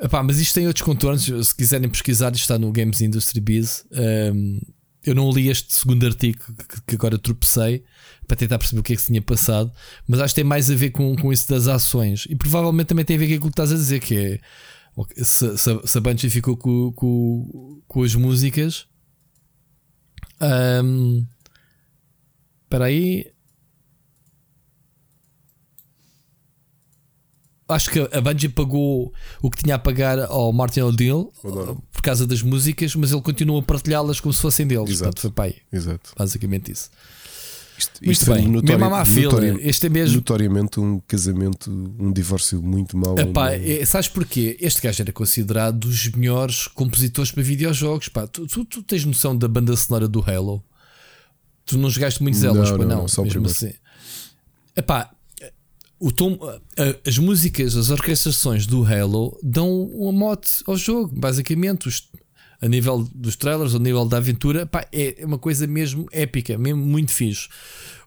[0.00, 1.24] Epá, mas isto tem outros contornos.
[1.24, 3.84] Se quiserem pesquisar, isto está no Games Industry Biz.
[3.92, 4.60] Um,
[5.04, 6.38] eu não li este segundo artigo
[6.68, 7.84] que, que, agora tropecei
[8.26, 9.70] para tentar perceber o que é que se tinha passado,
[10.08, 13.04] mas acho que tem mais a ver com, com isso das ações e provavelmente também
[13.04, 14.40] tem a ver com aquilo que estás a dizer, que é
[15.22, 18.86] se, se, se a Bungie ficou com, com, com as músicas.
[20.40, 21.26] Um,
[22.64, 23.32] espera aí,
[27.68, 31.32] acho que a Bungie pagou o que tinha a pagar ao Martin O'Deal
[31.92, 34.90] por causa das músicas, mas ele continua a partilhá-las como se fossem deles.
[34.90, 35.04] Exato.
[35.04, 35.56] Portanto, foi pai.
[35.72, 36.12] Exato.
[36.16, 36.90] Basicamente isso.
[37.76, 40.16] Isto, isto bem, notori, mesmo à fila, este é mesmo.
[40.16, 43.18] Notoriamente um casamento, um divórcio muito mau.
[43.18, 44.56] Epá, é, sabes porquê?
[44.60, 48.08] Este gajo era considerado dos melhores compositores para videojogos.
[48.08, 50.62] Pá, tu, tu, tu, tens noção da banda sonora do Halo?
[51.66, 53.72] Tu não jogaste muitos elas, não, não, não, só mesmo assim.
[54.76, 55.10] Epá,
[55.98, 56.38] o tom,
[57.06, 61.88] as músicas, as orquestrações do Halo dão uma mote ao jogo, basicamente.
[61.88, 62.08] Os,
[62.60, 66.84] a nível dos trailers, a nível da aventura, pá, é uma coisa mesmo épica, mesmo
[66.84, 67.48] muito fixe.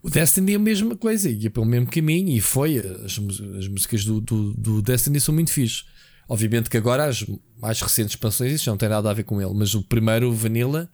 [0.01, 2.77] O Destiny é a mesma coisa, ia pelo mesmo caminho e foi.
[2.77, 3.19] As,
[3.57, 5.83] as músicas do, do, do, Destiny são muito fixe.
[6.29, 7.25] Obviamente que agora as
[7.59, 10.89] mais recentes expansões isso não tem nada a ver com ele, mas o primeiro Vanilla,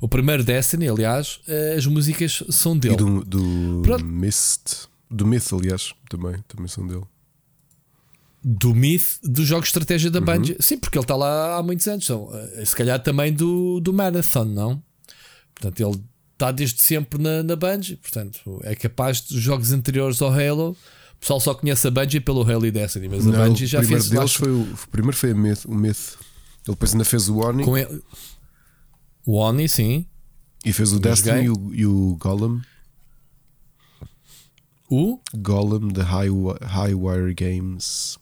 [0.00, 2.94] o primeiro Destiny, aliás, eh, as músicas são dele.
[2.94, 4.88] E do, do Mist.
[5.10, 7.04] Do Myth, aliás, também, também são dele.
[8.50, 10.52] Do Myth, dos jogos de estratégia da Bungie.
[10.52, 10.58] Uhum.
[10.58, 12.08] Sim, porque ele está lá há muitos anos.
[12.08, 14.82] Eh, se calhar também do, do Marathon, não?
[15.54, 16.02] Portanto, ele
[16.32, 17.96] está desde sempre na, na Bungie.
[17.96, 20.70] Portanto, é capaz dos jogos anteriores ao Halo.
[20.70, 23.82] O pessoal só conhece a Bungie pelo Halo e Destiny, mas não, a Bungie já
[23.82, 24.08] fez.
[24.08, 26.16] Deles foi o, o primeiro foi Myth, o Myth.
[26.66, 27.64] Ele depois ainda fez o Oni.
[27.68, 28.02] Ele...
[29.26, 30.06] O Oni, sim.
[30.64, 32.62] E fez o Destiny e o, e o Golem.
[34.90, 35.20] O?
[35.34, 36.30] Golem da High,
[36.62, 38.16] Highwire Games.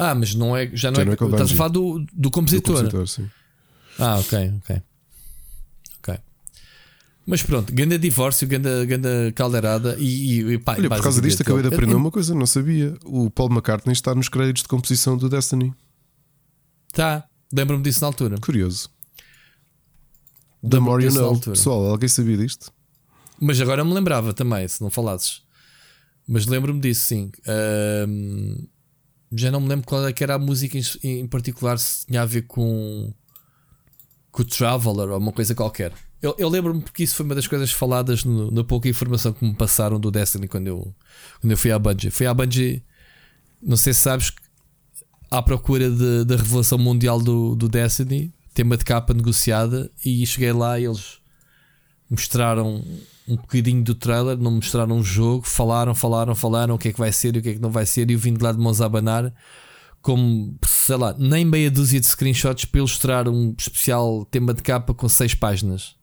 [0.00, 2.30] Ah, mas não é, já não, já é, não é Estás a falar do, do
[2.30, 2.76] compositor.
[2.76, 3.28] Do compositor sim.
[3.98, 4.82] Ah, ok, ok.
[5.98, 6.18] Ok.
[7.26, 11.62] Mas pronto, ganda divórcio, ganda, ganda caldeirada e, e pá, Olha, por causa disto acabei
[11.62, 12.96] de aprender uma coisa, não sabia.
[13.04, 15.74] O Paul McCartney está nos créditos de composição do Destiny.
[16.92, 18.38] Tá, lembro-me disso na altura.
[18.38, 18.88] Curioso.
[20.62, 21.36] Da more you know.
[21.40, 22.72] Pessoal, alguém sabia disto?
[23.40, 25.42] Mas agora me lembrava também, se não falasses.
[26.26, 27.32] Mas lembro-me disso, sim.
[28.06, 28.64] Um,
[29.32, 32.42] já não me lembro qual é era a música em, particular, se tinha a ver
[32.42, 33.12] com,
[34.30, 35.92] com o Traveler ou uma coisa qualquer.
[36.20, 39.44] Eu, eu lembro-me porque isso foi uma das coisas faladas no, na pouca informação que
[39.44, 40.94] me passaram do Destiny quando eu,
[41.40, 42.10] quando eu fui à Bungie.
[42.10, 42.82] Fui à Bungie,
[43.62, 44.32] não sei se sabes,
[45.30, 45.90] à procura
[46.24, 51.18] da revelação mundial do, do Destiny, tema de capa negociada, e cheguei lá e eles
[52.10, 52.82] mostraram
[53.28, 56.98] um bocadinho do trailer, não mostraram um jogo, falaram, falaram, falaram o que é que
[56.98, 58.52] vai ser e o que é que não vai ser, e eu vim de lá
[58.52, 59.32] de mãos a abanar,
[60.00, 64.94] como sei lá, nem meia dúzia de screenshots para ilustrar um especial tema de capa
[64.94, 65.96] com seis páginas.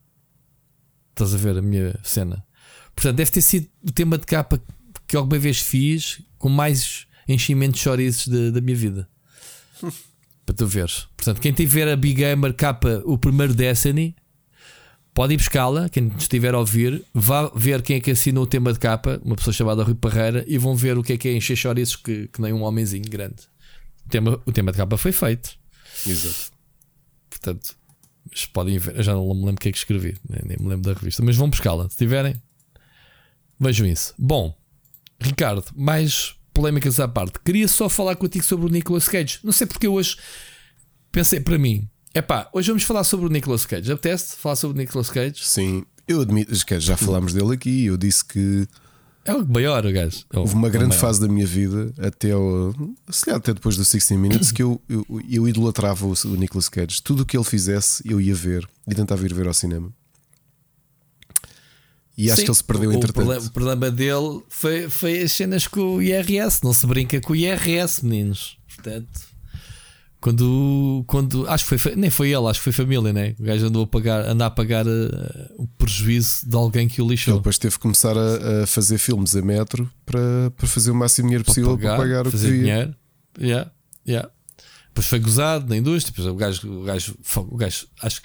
[1.11, 2.45] Estás a ver a minha cena?
[2.95, 4.61] Portanto, deve ter sido o tema de capa
[5.07, 9.10] que alguma vez fiz com mais enchimento de chorizos da minha vida.
[10.45, 11.07] para tu veres.
[11.18, 14.15] Portanto, quem tiver a Big Gamer capa, o primeiro Destiny
[15.16, 18.74] Pode ir buscá-la, quem estiver a ouvir, vá ver quem é que assinou o tema
[18.74, 21.34] de capa, uma pessoa chamada Rui Parreira, e vão ver o que é que é
[21.34, 23.44] encher chouriços que, que nem um homenzinho grande.
[24.06, 25.58] O tema, o tema de capa foi feito.
[26.06, 26.52] Exato.
[27.30, 27.78] Portanto,
[28.52, 28.98] podem ver.
[28.98, 31.00] Eu já não me lembro o que é que escrevi, nem, nem me lembro da
[31.00, 31.90] revista, mas vão buscá-la.
[31.90, 32.36] Se tiverem,
[33.58, 34.14] vejam isso.
[34.20, 34.54] Bom,
[35.18, 37.40] Ricardo, mais polémicas à parte.
[37.40, 39.40] Queria só falar contigo sobre o Nicolas Cage.
[39.46, 40.18] Não sei porque hoje
[41.10, 43.92] pensei para mim, Epá, hoje vamos falar sobre o Nicolas Cage.
[43.92, 45.44] Apetece falar sobre o Nicolas Cage?
[45.44, 47.88] Sim, eu admito, já falámos dele aqui.
[47.88, 48.66] Eu disse que
[49.26, 50.24] é o maior, o gajo.
[50.32, 52.74] É Houve uma grande fase da minha vida, até, o,
[53.10, 57.04] se até depois do 60 Minutes, que eu, eu, eu idolatrava o, o Nicolas Cage.
[57.04, 59.92] Tudo o que ele fizesse, eu ia ver e tentava ir ver ao cinema.
[62.18, 63.10] E acho Sim, que ele se perdeu o, entretanto.
[63.10, 66.64] O problema, o problema dele foi, foi as cenas com o IRS.
[66.64, 68.58] Não se brinca com o IRS, meninos.
[68.74, 69.35] Portanto.
[70.26, 73.35] Quando, quando acho que foi nem foi ele, acho que foi família, né?
[73.39, 74.89] O gajo andou a pagar, andar a pagar uh,
[75.56, 77.35] o prejuízo de alguém que o lixou.
[77.35, 80.95] Ele depois teve que começar a, a, fazer filmes a metro para, para fazer o
[80.95, 82.95] máximo dinheiro possível para pagar, para pagar fazer o que dinheiro.
[83.39, 83.72] Yeah,
[84.07, 84.31] yeah.
[84.88, 86.11] depois foi gozado na indústria.
[86.11, 88.22] Depois o gajo, o gajo, o gajo, acho,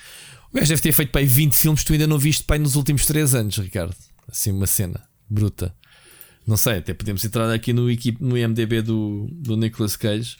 [0.50, 2.58] o gajo deve ter feito para aí 20 filmes que tu ainda não viste para
[2.58, 3.94] nos últimos 3 anos, Ricardo.
[4.26, 5.74] Assim, uma cena bruta.
[6.46, 7.88] Não sei, até podemos entrar aqui no,
[8.20, 10.38] no IMDB do, do Nicolas Cage.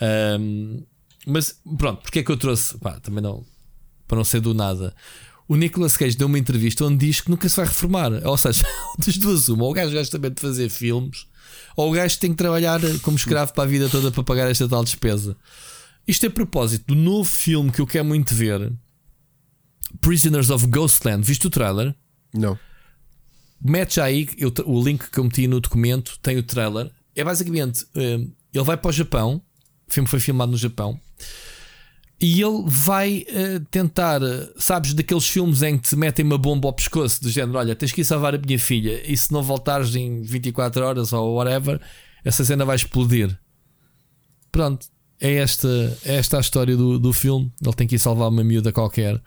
[0.00, 0.82] Um,
[1.26, 2.78] mas pronto, porque é que eu trouxe?
[2.78, 3.44] Pá, também não,
[4.06, 4.94] para não ser do nada.
[5.48, 8.12] O Nicolas Cage deu uma entrevista onde diz que nunca se vai reformar.
[8.26, 8.64] Ou seja,
[8.98, 11.26] das duas, uma, ou o gajo gosta também de fazer filmes,
[11.76, 14.68] ou o gajo tem que trabalhar como escravo para a vida toda para pagar esta
[14.68, 15.36] tal despesa.
[16.06, 18.72] Isto é a propósito do novo filme que eu quero muito ver:
[20.00, 21.26] Prisoners of Ghostland.
[21.26, 21.94] Viste o trailer?
[22.32, 22.58] Não.
[23.60, 26.90] Mete aí eu, o link que eu meti no documento, tem o trailer.
[27.14, 29.42] É basicamente: um, ele vai para o Japão,
[29.88, 31.00] o filme foi filmado no Japão.
[32.20, 36.66] E ele vai uh, tentar, uh, sabes, daqueles filmes em que te metem uma bomba
[36.66, 39.42] ao pescoço, do género: olha, tens que ir salvar a minha filha, e se não
[39.42, 41.78] voltares em 24 horas ou whatever,
[42.24, 43.38] essa cena vai explodir.
[44.50, 44.86] Pronto,
[45.20, 45.68] é esta,
[46.04, 47.50] é esta a história do, do filme.
[47.62, 49.20] Ele tem que ir salvar uma miúda qualquer.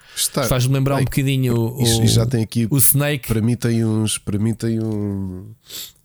[0.47, 3.27] Faz-me lembrar um bocadinho o, o, já tem aqui, o Snake.
[3.27, 5.51] Para mim, tem, uns, para mim tem um,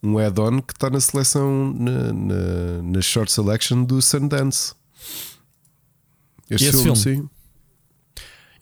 [0.02, 4.74] um add-on que está na seleção, na, na, na short selection do Sundance.
[6.50, 7.28] Este esse filme, filme, sim.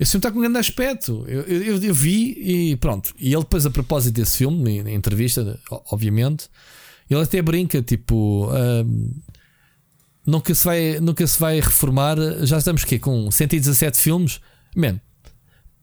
[0.00, 1.24] Esse filme está com um grande aspecto.
[1.28, 3.14] Eu, eu, eu, vi e pronto.
[3.18, 6.48] E ele, depois, a propósito desse filme, na entrevista, obviamente,
[7.08, 8.50] ele até brinca: tipo,
[10.26, 12.16] nunca, se vai, nunca se vai reformar.
[12.44, 14.40] Já estamos aqui com 117 filmes.
[14.76, 15.00] Man,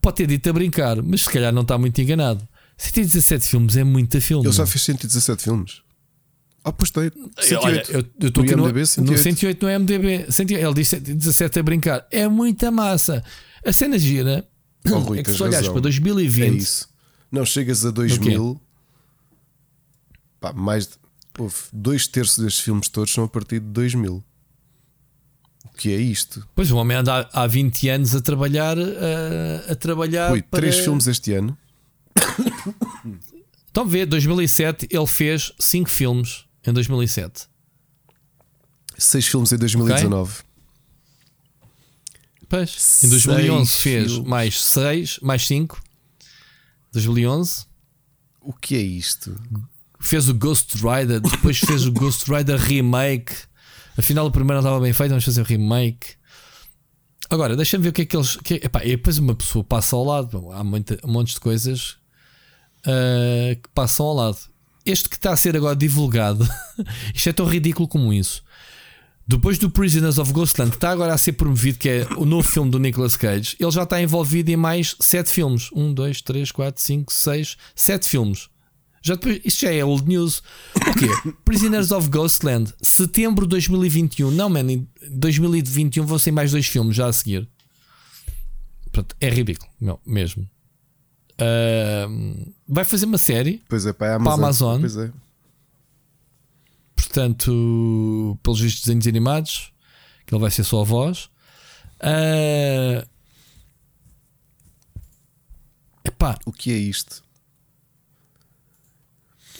[0.01, 2.47] pode ter dito a brincar, mas se calhar não está muito enganado.
[2.77, 4.45] 117 filmes é muita filme.
[4.45, 5.81] Ele já fez 117 filmes.
[6.63, 7.11] Ah, pois tem.
[7.39, 7.65] 108.
[7.65, 9.11] Olha, eu estou aqui no, MDB, 108.
[9.11, 10.31] no 108 no MDB.
[10.31, 12.07] 108, ele disse 17 a brincar.
[12.11, 13.23] É muita massa.
[13.65, 14.47] A cena gira.
[14.89, 16.53] Oh, Rui, é que se olhares para 2020.
[16.53, 16.89] É isso.
[17.31, 18.59] Não, chegas a 2000.
[20.39, 20.93] Pá, mais de,
[21.37, 24.23] houve dois terços destes filmes todos são a partir de 2000.
[25.65, 26.47] O que é isto?
[26.55, 28.77] Pois o homem anda há 20 anos a trabalhar.
[28.77, 30.29] A, a trabalhar.
[30.43, 30.61] Para...
[30.61, 31.57] três filmes este ano.
[33.71, 37.47] Então vê, 2007 ele fez 5 filmes em 2007.
[38.97, 40.31] Seis filmes em 2019.
[40.31, 40.43] Okay.
[42.49, 44.27] Pois, em 2011 seis fez filmes.
[44.27, 45.81] mais 6, mais 5.
[46.91, 47.65] 2011.
[48.41, 49.39] O que é isto?
[49.99, 53.33] Fez o Ghost Rider, depois fez o Ghost Rider Remake.
[53.99, 56.15] Afinal, o primeiro não estava bem feito, vamos fazer o remake.
[57.29, 58.35] Agora, deixa-me ver o que é que eles.
[58.37, 60.51] Que, epá, e depois uma pessoa passa ao lado.
[60.51, 61.97] Há muita, monte de coisas
[62.81, 64.39] uh, que passam ao lado
[64.85, 66.47] este que está a ser agora divulgado,
[67.13, 68.43] isto é tão ridículo como isso.
[69.27, 72.47] Depois do Prisoners of Ghostland, que está agora a ser promovido, que é o novo
[72.47, 75.69] filme do Nicolas Cage, ele já está envolvido em mais 7 filmes.
[75.71, 78.49] 1, 2, 3, 4, 5, 6, 7 filmes.
[79.09, 80.43] Já depois, isto já é old news.
[80.75, 81.31] O quê?
[81.43, 84.29] Prisoners of Ghostland, setembro de 2021.
[84.29, 87.49] Não, man, em 2021 vão ser mais dois filmes já a seguir.
[88.91, 90.47] Pronto, é ridículo, não, mesmo.
[91.41, 94.25] Uh, vai fazer uma série pois é, para a Amazon.
[94.25, 94.79] Para a Amazon.
[94.81, 95.11] Pois é.
[96.95, 99.73] Portanto, pelos vistos desenhos animados,
[100.27, 101.31] que ele vai ser só a voz.
[101.99, 103.03] Uh,
[106.05, 107.23] epá, o que é isto?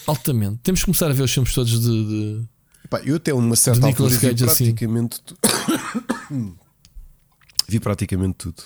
[0.09, 0.59] Altamente.
[0.63, 2.05] Temos que começar a ver os filmes todos de.
[2.05, 2.45] de
[2.83, 4.45] epá, eu até uma certa altura vi assim.
[4.45, 6.55] praticamente assim.
[7.67, 8.63] vi praticamente tudo.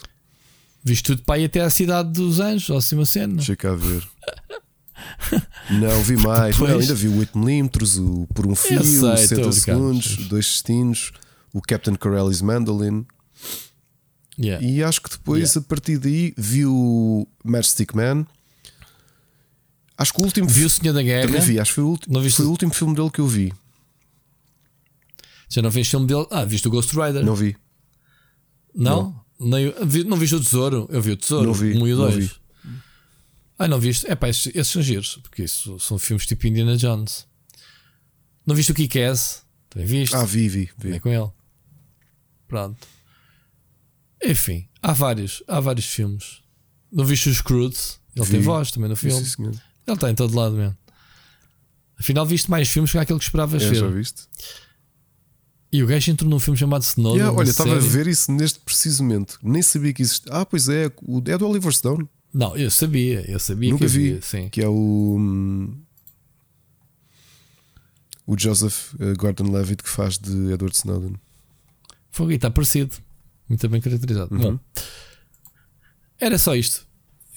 [0.82, 3.36] Viste tudo para ir até à cidade dos anjos, ou assim uma cena.
[3.36, 4.06] Deixa cá ver.
[5.70, 6.58] Não, vi mais.
[6.58, 11.12] Não, ainda vi o 8mm, o Por um Fio, sei, 60 segundos, Dois Destinos,
[11.52, 13.06] o Captain Corelli's Mandolin.
[14.38, 14.64] Yeah.
[14.64, 15.60] E acho que depois, yeah.
[15.60, 18.26] a partir daí, vi o Matchstick Man.
[20.04, 21.28] Acho que o último Vi o Senhor da Guerra.
[21.28, 23.54] Também vi, acho que foi o, último, foi o último filme dele que eu vi.
[25.48, 26.26] Já não viste filme dele?
[26.30, 27.24] Ah, viste o Ghost Rider?
[27.24, 27.56] Não vi.
[28.74, 29.24] Não?
[29.40, 29.48] não.
[29.48, 30.86] Nem, não viste o Tesouro?
[30.90, 31.46] Eu vi o Tesouro.
[31.46, 31.74] Não vi.
[31.78, 32.38] Um e o dois.
[33.58, 34.06] Ah, não viste?
[34.06, 37.26] É pá, esses, esses são giros, porque isso são filmes tipo Indiana Jones.
[38.44, 39.42] Não viste o Kick-Ass?
[39.70, 40.14] Também viste?
[40.14, 40.70] Ah, vi, vi.
[40.76, 40.92] vi.
[40.92, 41.30] É com ele.
[42.46, 42.86] Pronto.
[44.22, 46.42] Enfim, há vários, há vários filmes.
[46.92, 47.94] Não viste os Scrooge?
[48.14, 48.32] Ele vi.
[48.32, 49.24] tem voz também no filme.
[49.24, 49.50] Sim,
[49.86, 50.76] Ele está em todo lado mesmo.
[51.98, 53.74] Afinal, viste mais filmes que aquele que esperavas ver.
[53.74, 54.22] Já viste?
[55.70, 57.18] E o gajo entrou num filme chamado Snowden.
[57.18, 59.38] Yeah, olha, estava a ver isso neste preciso momento.
[59.42, 60.32] Nem sabia que existia.
[60.32, 62.08] Ah, pois é, é do Oliver Stone.
[62.32, 64.10] Não, eu sabia, eu sabia Nunca que vi.
[64.10, 64.48] Havia, sim.
[64.48, 65.16] Que é o.
[65.18, 65.76] Hum,
[68.26, 71.16] o Joseph eh, Gordon Levitt que faz de Edward Snowden.
[72.10, 72.96] Foi está parecido.
[73.48, 74.34] Muito bem caracterizado.
[74.34, 74.52] Uhum.
[74.52, 74.58] Bom,
[76.18, 76.86] era só isto.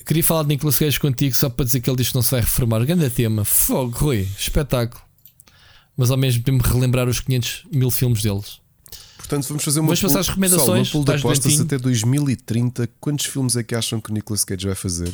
[0.07, 2.31] Queria falar de Nicolas Cage contigo só para dizer que ele diz que não se
[2.31, 2.83] vai reformar.
[2.85, 3.43] Grande tema.
[3.43, 4.27] Fogo, Rui.
[4.37, 5.07] Espetáculo
[5.97, 8.61] mas ao mesmo tempo relembrar os 500 mil filmes deles.
[9.17, 10.87] Portanto, vamos fazer uma Vamos passar as recomendações.
[10.87, 12.87] Pessoal, uma de apostas até 2030.
[12.99, 15.11] Quantos filmes é que acham que o Nicolas Cage vai fazer?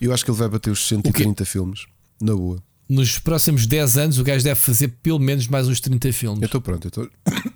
[0.00, 1.86] Eu acho que ele vai bater os 130 filmes.
[2.20, 2.62] Na boa.
[2.88, 6.42] Nos próximos 10 anos, o gajo deve fazer pelo menos mais uns 30 filmes.
[6.42, 6.86] Eu estou pronto.
[6.86, 7.08] Eu tô...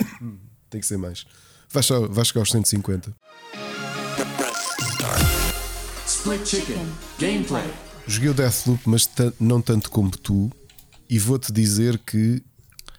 [0.71, 1.27] Tem que ser mais.
[1.71, 3.15] Vai chegar, vai chegar aos 150.
[6.27, 6.85] Split Chicken
[7.21, 7.73] Gameplay.
[8.09, 9.09] Joguei o Deathloop, mas
[9.39, 10.51] não tanto como tu.
[11.09, 12.43] E vou-te dizer que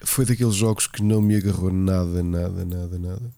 [0.02, 3.32] foi daqueles jogos que não me agarrou nada, nada, nada, nada.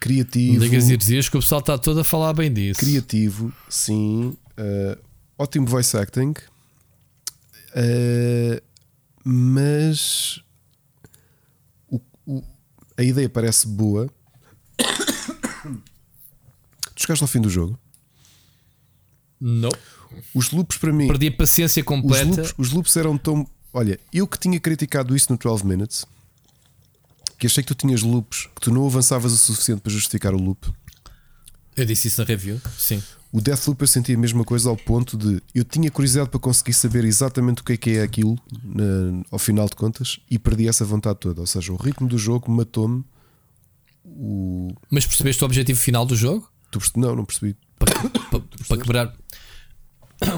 [0.00, 0.58] Criativo.
[0.60, 2.80] Digas e dizias que o pessoal está todo a falar bem disso.
[2.80, 4.34] Criativo, sim.
[4.58, 4.98] Uh,
[5.38, 6.32] ótimo voice acting.
[7.76, 8.58] Uh,
[9.22, 10.40] mas
[11.90, 12.42] o, o,
[12.96, 14.08] a ideia parece boa.
[16.94, 17.78] Tu chegaste ao fim do jogo?
[19.46, 19.68] Não.
[20.34, 21.06] Os loops para mim.
[21.06, 22.30] Perdi a paciência completa.
[22.30, 23.46] Os loops, os loops eram tão.
[23.74, 26.06] Olha, eu que tinha criticado isso no 12 Minutes,
[27.38, 30.38] que achei que tu tinhas loops, que tu não avançavas o suficiente para justificar o
[30.38, 30.72] loop.
[31.76, 33.02] Eu disse isso na review, sim.
[33.30, 36.72] O Deathloop eu senti a mesma coisa ao ponto de eu tinha curiosidade para conseguir
[36.72, 40.68] saber exatamente o que é que é aquilo na, ao final de contas e perdi
[40.68, 41.40] essa vontade toda.
[41.40, 43.04] Ou seja, o ritmo do jogo matou-me.
[44.04, 44.72] O...
[44.88, 46.48] Mas percebeste o objetivo final do jogo?
[46.70, 46.78] Tu.
[46.96, 47.56] Não, não percebi.
[47.76, 47.92] Para,
[48.30, 49.23] para, para quebrar.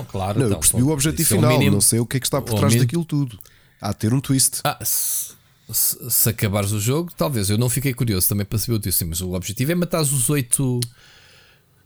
[0.09, 2.21] Claro, não, então, eu percebi o objetivo final, é o não sei o que é
[2.21, 3.39] que está por trás daquilo tudo.
[3.81, 4.61] Há de ter um twist.
[4.65, 5.35] Ah, se,
[5.71, 7.51] se, se, acabares o jogo, talvez.
[7.51, 10.31] Eu não fiquei curioso também para saber o twist, mas o objetivo é matar os
[10.31, 10.81] oito.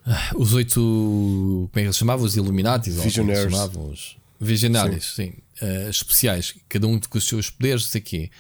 [0.07, 0.81] Ah, os oito.
[0.81, 2.25] Como é que eles chamavam?
[2.25, 2.91] Os Illuminati?
[2.91, 3.55] É Visionaries.
[3.77, 5.33] Os Visionários, sim.
[5.33, 5.67] sim.
[5.67, 8.31] Uh, especiais, cada um com os seus poderes, sei quê.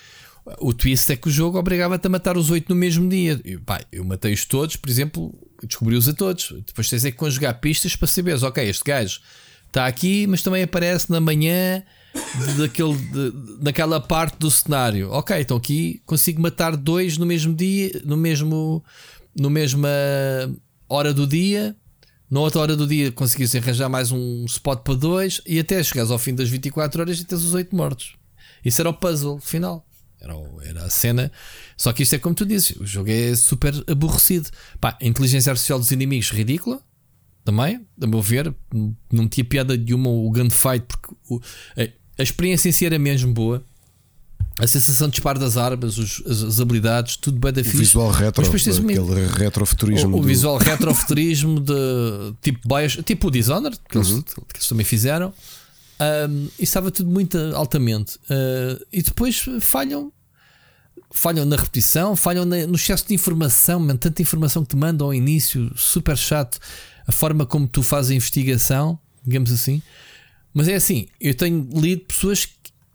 [0.58, 3.38] O twist é que o jogo obrigava-te a matar os oito no mesmo dia.
[3.44, 5.34] Eu, pá, eu matei-os todos, por exemplo,
[5.66, 6.54] descobri-os a todos.
[6.66, 9.20] Depois tens é que conjugar pistas para saberes, ok, este gajo
[9.66, 11.82] está aqui, mas também aparece na manhã
[12.56, 13.30] daquele, de,
[13.60, 15.10] daquela parte do cenário.
[15.10, 18.84] Ok, então aqui consigo matar dois no mesmo dia, no mesmo,
[19.38, 19.88] no mesma
[20.88, 21.76] hora do dia.
[22.30, 26.12] Na outra hora do dia conseguiste arranjar mais um spot para dois e até chegares
[26.12, 28.14] ao fim das 24 horas e tens os oito mortos.
[28.64, 29.84] Isso era o puzzle final.
[30.20, 30.34] Era,
[30.64, 31.32] era a cena.
[31.76, 34.50] Só que isto é como tu dizes: o jogo é super aborrecido.
[34.80, 36.80] Pá, a inteligência artificial dos inimigos ridícula.
[37.42, 38.54] Também, a meu ver,
[39.10, 41.40] não tinha piada de uma o gunfight, porque o,
[42.18, 43.64] a, experiência em si era mesmo boa.
[44.58, 47.76] A sensação de disparo das armas, os, as, as, habilidades, tudo bem da fixe.
[47.76, 50.16] O visual retro, aquele retrofuturismo.
[50.16, 54.04] O, o visual retrofuturismo de tipo Bios, tipo o Dishonored, que, uhum.
[54.04, 55.32] eles, que eles também fizeram.
[56.00, 58.16] Um, e estava tudo muito altamente.
[58.16, 60.12] Uh, e depois falham.
[61.12, 65.08] Falham na repetição, falham na, no excesso de informação, man, tanta informação que te mandam
[65.08, 66.58] ao início, super chato.
[67.04, 69.82] A forma como tu fazes a investigação, digamos assim.
[70.54, 72.52] Mas é assim, eu tenho lido pessoas que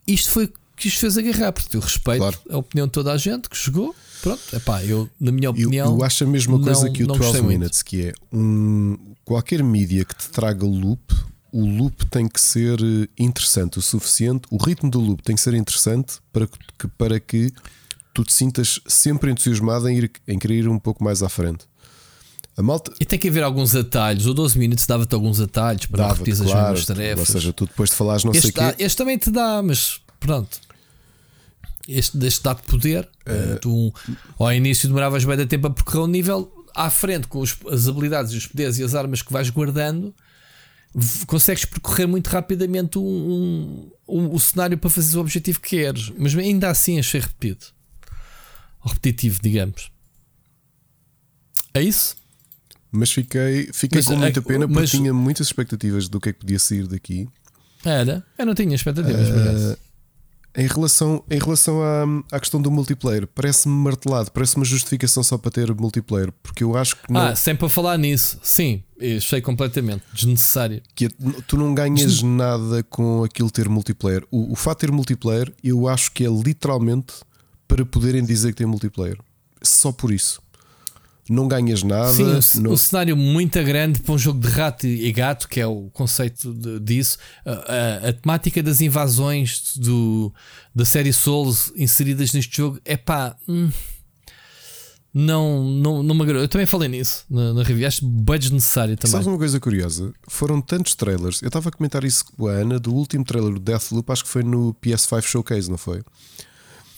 [0.07, 2.40] isto foi que isto fez agarrar, porque eu respeito claro.
[2.49, 3.95] a opinião de toda a gente que jogou.
[4.22, 5.88] Pronto, epá, eu, na minha opinião.
[5.88, 7.86] Eu, eu acho a mesma coisa não, que o 12 Minutes, muito.
[7.86, 11.14] que é um, qualquer mídia que te traga loop
[11.56, 15.41] o loop tem que ser eh, interessante o suficiente, o ritmo do loop tem que
[15.41, 17.49] ser interessante para que, para que
[18.14, 21.65] tu te sintas sempre entusiasmado em, ir, em querer ir um pouco mais à frente.
[22.57, 22.91] A malta...
[22.99, 24.26] E tem que haver alguns atalhos.
[24.26, 27.19] O 12 minutos dava-te alguns atalhos para repetir as claro, mesmas tarefas.
[27.19, 28.84] Ou seja, tu depois de falares não este sei o quê.
[28.84, 30.60] Este também te dá, mas pronto.
[31.88, 33.07] Este, este dá-te poder.
[33.26, 33.60] Uh...
[33.61, 33.94] Tu,
[34.38, 37.88] ao início demoravas bem de tempo a percorrer um nível à frente com os, as
[37.88, 40.14] habilidades, os poderes e as armas que vais guardando
[41.28, 46.12] consegues percorrer muito rapidamente um, um, um, o cenário para fazer o objetivo que queres,
[46.18, 47.66] mas ainda assim achei repetido,
[48.84, 49.92] repetitivo, digamos.
[51.74, 52.16] É isso?
[52.92, 56.34] Mas fiquei, fiquei mas, com muita pena porque mas, tinha muitas expectativas do que é
[56.34, 57.28] que podia sair daqui.
[57.84, 59.28] Era, eu não tinha expectativas.
[59.28, 59.78] Uh,
[60.57, 62.06] em relação, em relação à,
[62.36, 66.77] à questão do multiplayer, parece-me martelado, parece uma justificação só para ter multiplayer, porque eu
[66.77, 67.22] acho que não.
[67.22, 68.84] Ah, sempre a falar nisso, sim,
[69.18, 70.82] achei completamente desnecessário.
[70.95, 71.10] Que é,
[71.48, 74.23] tu não ganhas nada com aquilo ter multiplayer.
[74.32, 77.15] O, o fato de ter multiplayer, eu acho que é literalmente
[77.68, 79.18] para poderem dizer que tem multiplayer.
[79.61, 80.45] Só por isso
[81.30, 82.41] não ganhas nada.
[82.41, 82.72] Sim, não...
[82.73, 86.53] um cenário muito grande para um jogo de rato e gato, que é o conceito
[86.53, 87.18] de, disso.
[87.45, 90.31] A, a, a, temática das invasões do,
[90.73, 93.35] da série Souls inseridas neste jogo é pá.
[93.47, 93.72] Hum,
[95.18, 97.88] não, não, não me Eu também falei nisso na, na review.
[97.88, 99.11] Acho bem desnecessário também.
[99.14, 100.14] Sabes uma coisa curiosa?
[100.27, 101.41] Foram tantos trailers.
[101.41, 104.30] Eu estava a comentar isso com a Ana do último trailer do Deathloop, acho que
[104.30, 106.03] foi no PS5 Showcase, não foi?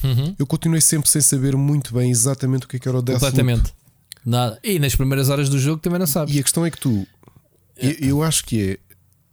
[0.04, 0.36] Uhum.
[0.38, 3.32] Eu continuei sempre sem saber muito bem exatamente o que, é que era o Deathloop.
[3.32, 3.74] Completamente.
[4.28, 4.60] Nada.
[4.62, 6.36] E nas primeiras horas do jogo também não sabes.
[6.36, 7.08] E a questão é que tu,
[7.78, 8.80] eu, eu acho que é,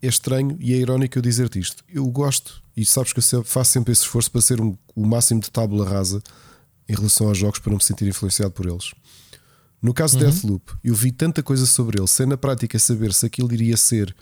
[0.00, 1.82] é estranho e é irónico eu dizer-te isto.
[1.92, 5.40] Eu gosto, e sabes que eu faço sempre esse esforço para ser um, o máximo
[5.40, 6.22] de tábula rasa
[6.88, 8.92] em relação aos jogos para não me sentir influenciado por eles.
[9.82, 10.30] No caso de Uhum.
[10.30, 14.14] Deathloop, eu vi tanta coisa sobre ele, sem na prática saber se aquilo iria ser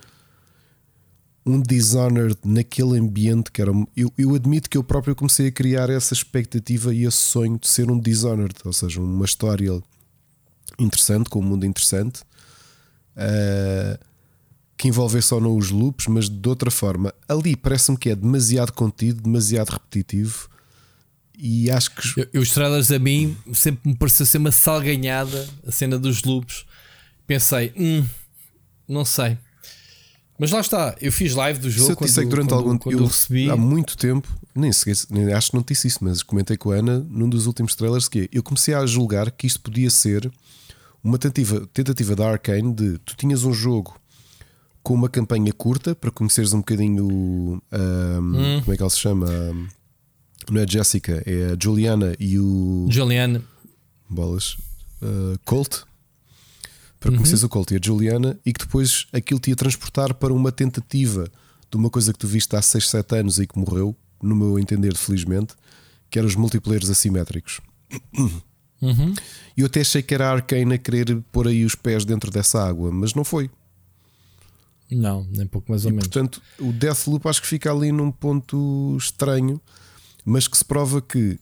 [1.44, 3.72] um Dishonored naquele ambiente que era.
[3.94, 7.68] Eu, eu admito que eu próprio comecei a criar essa expectativa e esse sonho de
[7.68, 9.82] ser um Dishonored, ou seja, uma história
[10.78, 12.22] interessante, com um mundo interessante,
[13.16, 13.98] ah,
[14.76, 17.14] que envolvesse só não os loops, mas de outra forma.
[17.28, 20.48] Ali parece-me que é demasiado contido, demasiado repetitivo.
[21.38, 25.48] E acho que Eu, eu, os trailers a mim sempre me pareceu ser uma salganhada
[25.66, 26.64] a cena dos loops.
[27.26, 28.04] Pensei, hum,
[28.88, 29.38] não sei.
[30.38, 32.58] Mas lá está, eu fiz live do Se jogo eu te quando, que durante quando,
[32.58, 33.48] algum quando eu, eu recebi.
[33.48, 36.76] há muito tempo, nem, sequer, nem acho que não disse isso, mas comentei com a
[36.76, 40.28] Ana num dos últimos trailers que é, eu comecei a julgar que isto podia ser
[41.02, 43.98] uma tentativa, tentativa da Arkane de tu tinhas um jogo
[44.82, 49.28] com uma campanha curta para conheceres um bocadinho ahm, como é que ela se chama?
[50.50, 53.40] Não é Jessica, é a Juliana e o Juliane,
[54.08, 54.56] bolas.
[55.00, 55.84] Uh, Colt.
[56.98, 60.32] Para conheceres o Colt e a Juliana e que depois aquilo te ia transportar para
[60.32, 61.28] uma tentativa
[61.68, 64.56] de uma coisa que tu viste há 6, 7 anos e que morreu, no meu
[64.56, 65.54] entender, felizmente,
[66.08, 67.60] que eram os multiplayers assimétricos.
[68.82, 69.14] Uhum.
[69.56, 72.30] E eu até achei que era a Arcane a querer pôr aí os pés dentro
[72.30, 73.48] dessa água, mas não foi.
[74.90, 76.08] não, nem pouco mais ou E menos.
[76.08, 79.60] portanto, o Deathloop acho que fica ali num ponto estranho,
[80.24, 81.38] mas que se prova que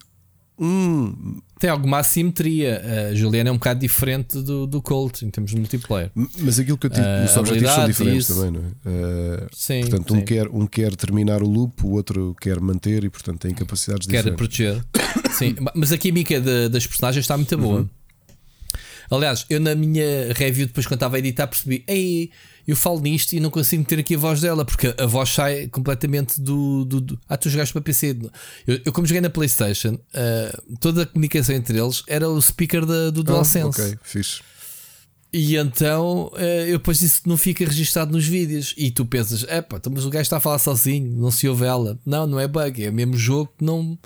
[0.61, 2.83] um Tem alguma assimetria.
[3.11, 6.11] A Juliana é um bocado diferente do, do Colt em termos de multiplayer.
[6.39, 8.35] Mas aquilo que eu digo, Ah, os objetivos são diferentes isso.
[8.35, 8.73] também, não é?
[8.87, 10.25] Ah, Sim, portanto, um sim.
[10.25, 14.19] quer, um quer terminar o loop, o outro quer manter e, portanto, tem capacidades quer
[14.25, 14.37] diferentes.
[14.37, 14.85] proteger.
[15.33, 17.81] Sim, mas a química de- das personagens está muito boa.
[17.81, 17.89] Uhum.
[19.11, 22.31] Aliás, eu na minha review, depois quando estava a editar, percebi: Ei,
[22.67, 25.67] eu falo nisto e não consigo meter aqui a voz dela, porque a voz sai
[25.69, 26.85] completamente do.
[26.85, 28.17] do, do- ah, tu jogaste para PC.
[28.67, 32.85] Eu, eu como joguei na PlayStation, ah, toda a comunicação entre eles era o speaker
[32.87, 33.81] da- do Ah, DualSense.
[33.81, 34.41] ok, fixe.
[35.33, 38.75] E então eh, eu depois isso não fica registado nos vídeos.
[38.77, 41.65] E tu pensas, epá, então, mas o gajo está a falar sozinho, não se ouve
[41.65, 41.97] ela.
[42.05, 43.97] Não, não é bug, é o mesmo jogo não.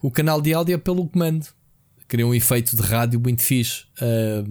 [0.00, 1.46] O canal de áudio é pelo comando.
[2.10, 3.84] Cria um efeito de rádio muito fixe.
[4.00, 4.44] Ah,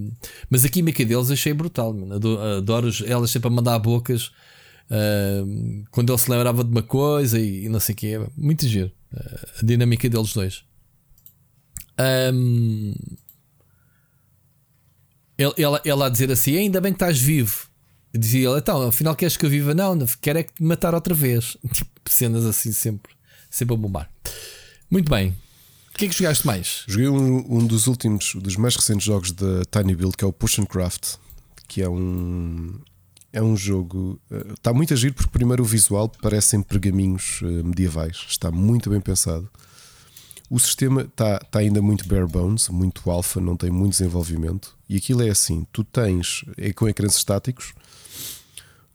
[0.50, 2.16] mas a química deles achei brutal, mano.
[2.58, 4.32] Adoro, elas sempre a mandar bocas.
[4.90, 5.44] ah,
[5.92, 8.18] quando ele se lembrava de uma coisa e, e não sei o que.
[8.38, 8.94] Muito giro.
[9.14, 10.64] a dinâmica deles dois.
[15.38, 17.68] Ele, ela, ela a dizer assim: ainda bem que estás vivo.
[18.18, 19.74] Dizia ele: então, afinal queres que eu viva?
[19.74, 21.58] Não, não quero é que te matar outra vez.
[21.74, 23.12] Tipo, cenas assim, sempre,
[23.50, 24.10] sempre a bombar.
[24.90, 25.36] Muito bem.
[26.00, 26.84] Que é que jogaste mais?
[26.88, 30.32] Joguei um, um dos últimos, dos mais recentes jogos da Tiny Build, que é o
[30.32, 31.16] Push and Craft,
[31.68, 32.80] que é um.
[33.34, 34.18] É um jogo.
[34.32, 38.26] eh, Está muito a giro porque, primeiro, o visual parecem pergaminhos eh, medievais.
[38.30, 39.50] Está muito bem pensado.
[40.50, 44.78] O sistema está, está ainda muito bare bones, muito alfa, não tem muito desenvolvimento.
[44.88, 47.74] E aquilo é assim: tu tens, é com ecrãs estáticos,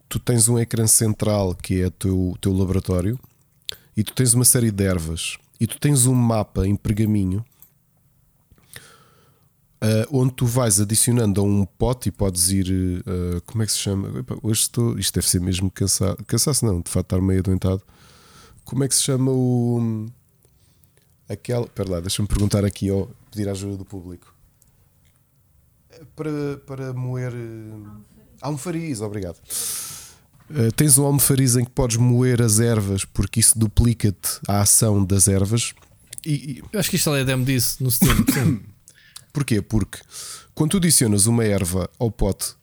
[0.08, 3.20] tu tens um ecrã central que é o teu, teu laboratório,
[3.94, 7.44] e tu tens uma série de ervas, e tu tens um mapa em pergaminho.
[9.80, 13.02] ah, onde tu vais adicionando a um pote e podes ir.
[13.06, 14.18] ah, como é que se chama?
[14.20, 14.98] Epá, hoje estou.
[14.98, 16.24] Isto deve ser mesmo cansado.
[16.24, 17.82] Cansaço não, de facto estar meio adoentado.
[18.64, 20.06] Como é que se chama o.
[21.28, 21.64] Aquela.
[21.66, 24.34] Espera lá, deixa-me perguntar aqui ou pedir a ajuda do público.
[26.16, 27.32] Para, para moer.
[27.34, 28.00] eh,
[28.40, 29.38] Almofariz, obrigado.
[30.50, 35.04] Uh, tens um almofariz em que podes moer as ervas porque isso duplica-te a ação
[35.04, 35.72] das ervas.
[36.24, 38.14] E, e- acho que isto é demo disso no Steam.
[39.32, 39.62] Porquê?
[39.62, 39.98] Porque
[40.54, 42.54] quando tu adicionas uma erva ao pote,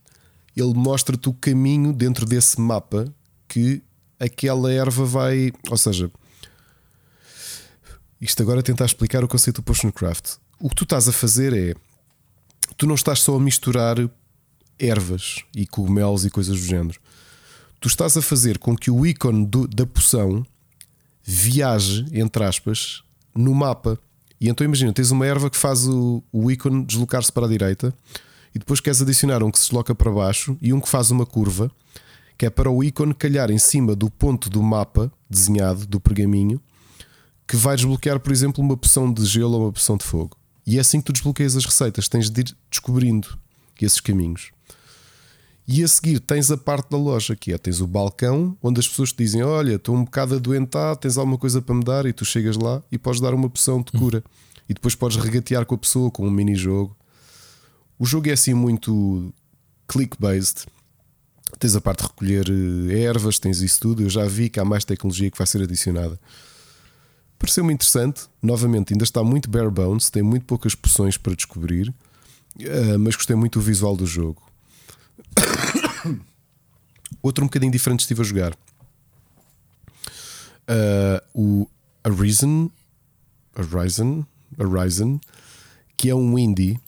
[0.56, 3.12] ele mostra-te o caminho dentro desse mapa
[3.48, 3.82] que
[4.20, 5.52] aquela erva vai.
[5.70, 6.10] Ou seja,
[8.22, 10.36] isto agora é tentar explicar o conceito do Potion Craft.
[10.60, 11.74] O que tu estás a fazer é.
[12.78, 13.98] Tu não estás só a misturar
[14.80, 17.01] ervas e cogumelos e coisas do género.
[17.82, 20.46] Tu estás a fazer com que o ícone do- da poção
[21.24, 23.04] viaje, entre aspas,
[23.36, 23.98] no mapa.
[24.40, 27.94] E então imagina, tens uma erva que faz o, o ícone deslocar-se para a direita
[28.56, 31.26] e depois queres adicionar um que se desloca para baixo e um que faz uma
[31.26, 31.72] curva,
[32.38, 36.60] que é para o ícone calhar em cima do ponto do mapa desenhado, do pergaminho,
[37.48, 40.38] que vai desbloquear, por exemplo, uma poção de gelo ou uma poção de fogo.
[40.66, 43.38] E é assim que tu desbloqueias as receitas, tens de ir descobrindo
[43.82, 44.52] esses caminhos.
[45.74, 48.90] E a seguir tens a parte da loja, que é tens o balcão onde as
[48.90, 52.06] pessoas te dizem: Olha, estou um bocado adoentado, tens alguma coisa para me dar?
[52.06, 54.22] E tu chegas lá e podes dar uma poção de cura.
[54.68, 56.94] E depois podes regatear com a pessoa com um mini-jogo.
[57.98, 59.34] O jogo é assim muito
[59.88, 60.66] click-based.
[61.58, 62.50] Tens a parte de recolher
[62.90, 64.04] eh, ervas, tens isso tudo.
[64.04, 66.20] Eu já vi que há mais tecnologia que vai ser adicionada.
[67.40, 68.24] Pareceu-me interessante.
[68.42, 71.90] Novamente, ainda está muito bare bones, tem muito poucas poções para descobrir,
[72.60, 74.52] uh, mas gostei muito do visual do jogo.
[77.22, 78.54] Outro um bocadinho diferente estive a jogar.
[80.64, 81.70] Uh, o
[82.06, 82.70] Horizon,
[83.58, 84.26] Horizon,
[84.58, 85.20] Horizon,
[85.98, 86.80] que é um indie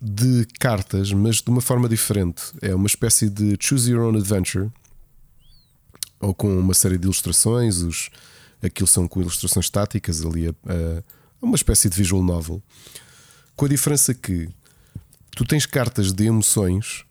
[0.00, 2.42] de cartas, mas de uma forma diferente.
[2.60, 4.70] É uma espécie de Choose Your Own Adventure,
[6.20, 7.78] ou com uma série de ilustrações.
[7.78, 8.10] Os,
[8.62, 10.54] aquilo são com ilustrações estáticas, ali a,
[11.40, 12.62] uma espécie de visual novel.
[13.56, 14.48] Com a diferença que
[15.32, 17.04] tu tens cartas de emoções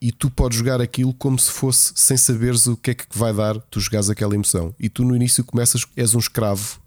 [0.00, 3.32] e tu podes jogar aquilo como se fosse sem saberes o que é que vai
[3.32, 4.74] dar tu jogares aquela emoção.
[4.78, 6.80] E tu no início começas, és um escravo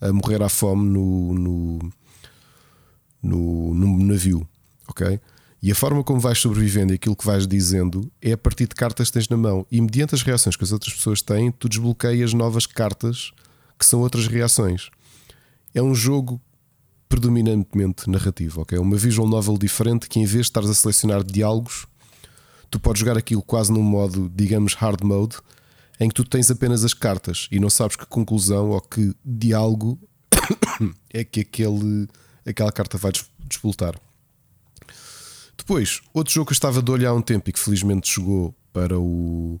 [0.00, 1.92] a morrer à fome no, no,
[3.22, 4.46] no, no navio,
[4.86, 5.20] ok?
[5.62, 8.74] E a forma como vais sobrevivendo e aquilo que vais dizendo é a partir de
[8.74, 9.66] cartas que tens na mão.
[9.70, 13.32] E mediante as reações que as outras pessoas têm, tu desbloqueias novas cartas
[13.78, 14.90] que são outras reações.
[15.74, 16.38] É um jogo
[17.08, 18.78] predominantemente narrativo, ok?
[18.78, 21.86] Uma visual novel diferente que em vez de estares a selecionar diálogos,
[22.74, 25.36] tu podes jogar aquilo quase num modo, digamos, hard mode,
[26.00, 29.96] em que tu tens apenas as cartas e não sabes que conclusão ou que diálogo
[31.14, 32.08] é que aquele,
[32.44, 33.12] aquela carta vai
[33.46, 33.94] despoletar.
[35.56, 38.52] Depois, outro jogo que eu estava de olhar há um tempo e que felizmente chegou
[38.72, 39.60] para o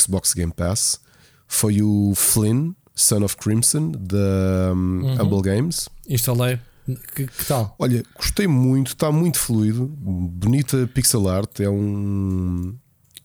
[0.00, 0.98] Xbox Game Pass
[1.46, 5.22] foi o Flynn, Son of Crimson, da um, uhum.
[5.22, 5.90] Humble Games.
[6.08, 6.58] Instalei.
[6.96, 7.74] Que, que, tal?
[7.78, 12.74] Olha, gostei muito, está muito fluido, bonita pixel art, é um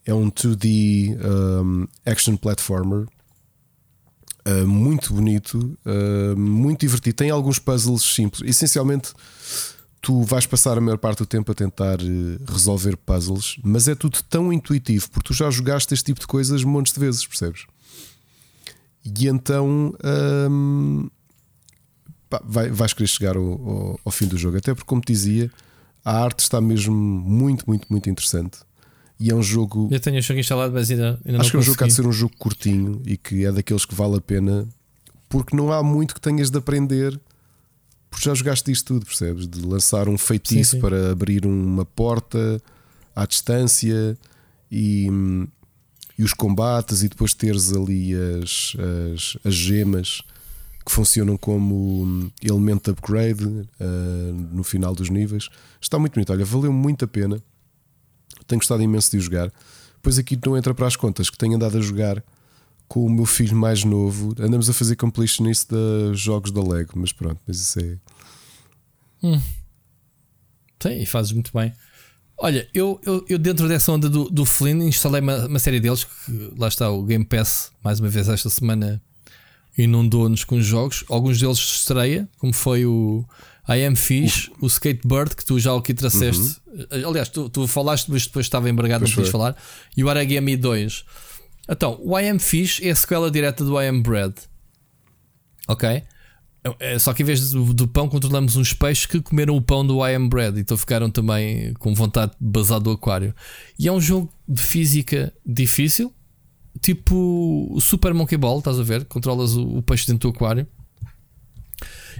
[0.05, 3.07] é um 2D um, action platformer
[4.45, 7.15] uh, muito bonito, uh, muito divertido.
[7.15, 8.47] Tem alguns puzzles simples.
[8.47, 9.11] Essencialmente,
[9.99, 13.95] tu vais passar a maior parte do tempo a tentar uh, resolver puzzles, mas é
[13.95, 17.65] tudo tão intuitivo porque tu já jogaste este tipo de coisas montes de vezes, percebes?
[19.03, 19.93] E então
[22.29, 25.11] pá, vai, vais querer chegar ao, ao, ao fim do jogo, até porque, como te
[25.11, 25.51] dizia,
[26.03, 28.59] a arte está mesmo muito, muito, muito interessante.
[29.19, 29.87] E é um jogo.
[29.91, 31.87] Eu tenho o jogo instalado, mas ainda, ainda Acho que é um jogo que há
[31.87, 34.67] de ser um jogo curtinho e que é daqueles que vale a pena,
[35.29, 37.19] porque não há muito que tenhas de aprender,
[38.09, 39.47] porque já jogaste isto tudo, percebes?
[39.47, 40.81] De lançar um feitiço sim, sim.
[40.81, 42.61] para abrir uma porta
[43.15, 44.17] à distância
[44.69, 45.07] e,
[46.19, 48.75] e os combates, e depois teres ali as,
[49.13, 50.21] as, as gemas
[50.85, 53.67] que funcionam como elemento de upgrade uh,
[54.51, 55.49] no final dos níveis.
[55.81, 56.31] Está muito bonito.
[56.31, 57.41] Olha, valeu muito a pena.
[58.45, 59.51] Tenho gostado imenso de jogar.
[60.01, 62.23] Pois aqui não entra para as contas que tenho andado a jogar
[62.87, 64.35] com o meu filho mais novo.
[64.39, 67.97] Andamos a fazer completionist de jogos da Lego, mas pronto, mas isso é.
[69.23, 69.41] Hum.
[70.79, 71.73] Sim, e fazes muito bem.
[72.37, 76.03] Olha, eu, eu, eu, dentro dessa onda do, do Flynn instalei uma, uma, série deles,
[76.03, 79.01] que lá está o Game Pass, mais uma vez esta semana
[79.77, 81.03] inundou-nos com jogos.
[81.09, 83.25] Alguns deles de estreia, como foi o
[83.67, 86.57] I Am Fish, o Skatebird, que tu já aqui trouxeste.
[86.67, 87.09] Uhum.
[87.09, 89.55] Aliás, tu, tu falaste, mas depois estava embargado, não podias falar.
[89.95, 91.05] E o Aragami 2.
[91.69, 94.35] Então, o I Am Fish é a sequela direta do I Am Bread.
[95.67, 96.03] Ok?
[96.79, 99.85] É, só que em vez do, do, pão, controlamos uns peixes que comeram o pão
[99.85, 100.59] do I Am Bread.
[100.59, 103.35] Então ficaram também com vontade de basar do aquário.
[103.77, 106.13] E é um jogo de física difícil.
[106.81, 109.05] Tipo o Super Monkey Ball, estás a ver?
[109.05, 110.67] Controlas o, o peixe dentro do aquário.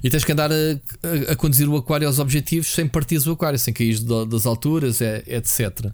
[0.04, 3.32] E tens que andar a, a, a, conduzir o aquário aos objetivos sem partir o
[3.32, 5.92] aquário, sem cair das alturas, é, etc.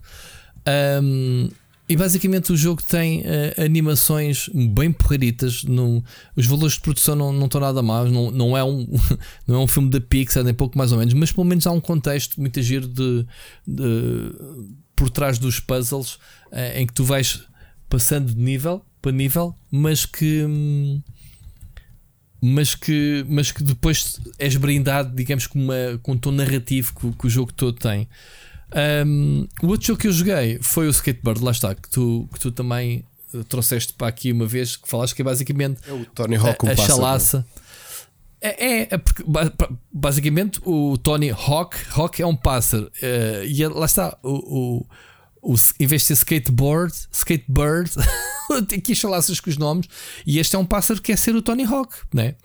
[1.01, 1.49] Um,
[1.91, 5.63] e basicamente o jogo tem uh, animações bem porreiritas.
[5.63, 6.01] No,
[6.37, 8.09] os valores de produção não, não estão nada maus.
[8.09, 8.87] Não, não, é um,
[9.45, 11.13] não é um filme da Pixar, nem pouco mais ou menos.
[11.13, 13.25] Mas pelo menos há um contexto muito giro de,
[13.67, 14.33] de,
[14.95, 16.13] por trás dos puzzles
[16.51, 17.43] uh, em que tu vais
[17.91, 20.45] passando de nível para nível, mas que.
[20.45, 21.03] Hum,
[22.43, 27.11] mas que, mas que depois és brindado, digamos, com, uma, com um tom narrativo que,
[27.11, 28.09] que o jogo todo tem.
[29.05, 32.39] Um, o outro jogo que eu joguei foi o Skateboard, lá está, que tu, que
[32.39, 36.03] tu também eh, trouxeste para aqui uma vez, que falaste que é basicamente é o
[36.05, 37.45] Tony Hawk, a, a chalaça.
[38.41, 39.23] É, é, é, porque
[39.93, 44.85] basicamente o Tony Hawk, Hawk é um pássaro, uh, e lá está o, o
[45.41, 47.91] o, em vez de ser skateboard, skatebird,
[48.77, 49.87] aqui chalaças com os nomes,
[50.25, 52.35] e este é um pássaro que quer ser o Tony Hawk, né?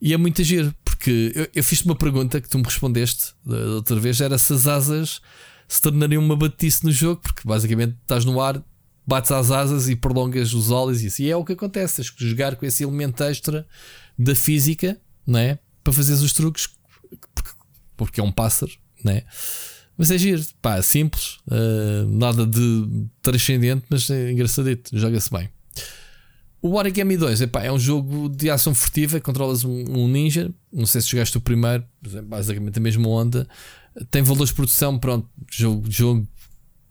[0.00, 3.56] E é muito giro, porque eu, eu fiz-te uma pergunta que tu me respondeste da
[3.76, 5.20] outra vez: era se as asas
[5.66, 8.62] se tornariam uma batice no jogo, porque basicamente estás no ar,
[9.06, 11.22] bates as asas e prolongas os olhos e isso.
[11.22, 13.66] E é o que acontece, tens que jogar com esse elemento extra
[14.18, 15.58] da física, né?
[15.82, 16.68] Para fazeres os truques,
[17.34, 17.50] porque,
[17.96, 18.72] porque é um pássaro,
[19.02, 19.22] né?
[19.96, 25.48] Mas é giro, pá, simples, uh, nada de transcendente, mas é engraçadito, joga-se bem.
[26.60, 30.50] O Origami 2 epá, é um jogo de ação furtiva, controlas um, um, ninja.
[30.72, 31.84] Não sei se jogaste o primeiro,
[32.24, 33.46] basicamente a mesma onda.
[34.10, 36.26] Tem valores de produção, pronto, jogo, jogo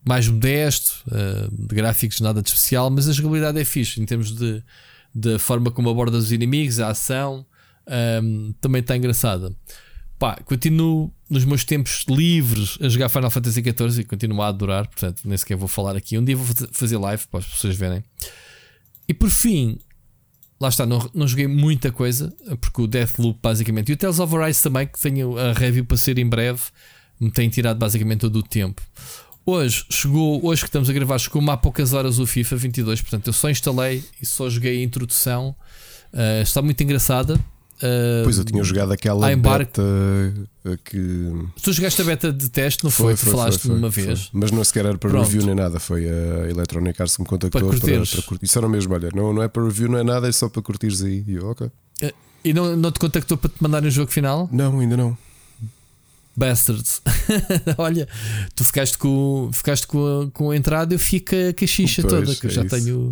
[0.07, 4.35] mais modesto, uh, de gráficos nada de especial, mas a jogabilidade é fixe em termos
[4.35, 4.63] de,
[5.13, 7.43] de forma como aborda os inimigos, a ação,
[7.87, 9.55] um, ehm, também está engraçada.
[10.19, 14.87] Pá, continuo nos meus tempos livres a jogar Final Fantasy XIV e continuo a adorar,
[14.87, 16.17] portanto, nem sequer vou falar aqui.
[16.17, 18.03] Um dia vou fazer live para as pessoas verem.
[19.07, 19.79] E por fim,
[20.61, 22.31] lá está, não, não joguei muita coisa,
[22.61, 25.97] porque o Deathloop basicamente e o Tales of Arise também, que tenho a review para
[25.97, 26.61] ser em breve,
[27.19, 28.81] me tem tirado basicamente todo o tempo.
[29.45, 33.27] Hoje chegou, hoje que estamos a gravar, chegou-me há poucas horas o FIFA 22, portanto
[33.27, 35.55] eu só instalei e só joguei a introdução.
[36.13, 37.43] Uh, está muito engraçada.
[37.83, 39.83] Uh, pois eu tinha jogado aquela beta
[40.85, 41.33] que.
[41.61, 43.17] Tu jogaste a beta de teste, não foi?
[43.17, 44.29] foi, foi falaste foi, foi, uma vez.
[44.31, 45.25] Mas não sequer era para Pronto.
[45.25, 48.45] review nem nada, foi a Electronic Arts que me contactou para, para, para curtir.
[48.45, 50.61] Isso era mesmo, olha, não, não é para review, não é nada, é só para
[50.61, 51.25] curtires aí.
[51.27, 51.67] E eu, ok.
[51.67, 52.13] Uh,
[52.45, 54.47] e não, não te contactou para te mandar um jogo final?
[54.49, 55.17] Não, ainda não.
[56.35, 57.01] Bastards.
[57.77, 58.07] Olha,
[58.55, 62.47] tu ficaste com, ficaste com, a, com a entrada, eu fico a pois, toda, que
[62.47, 63.11] é já tenho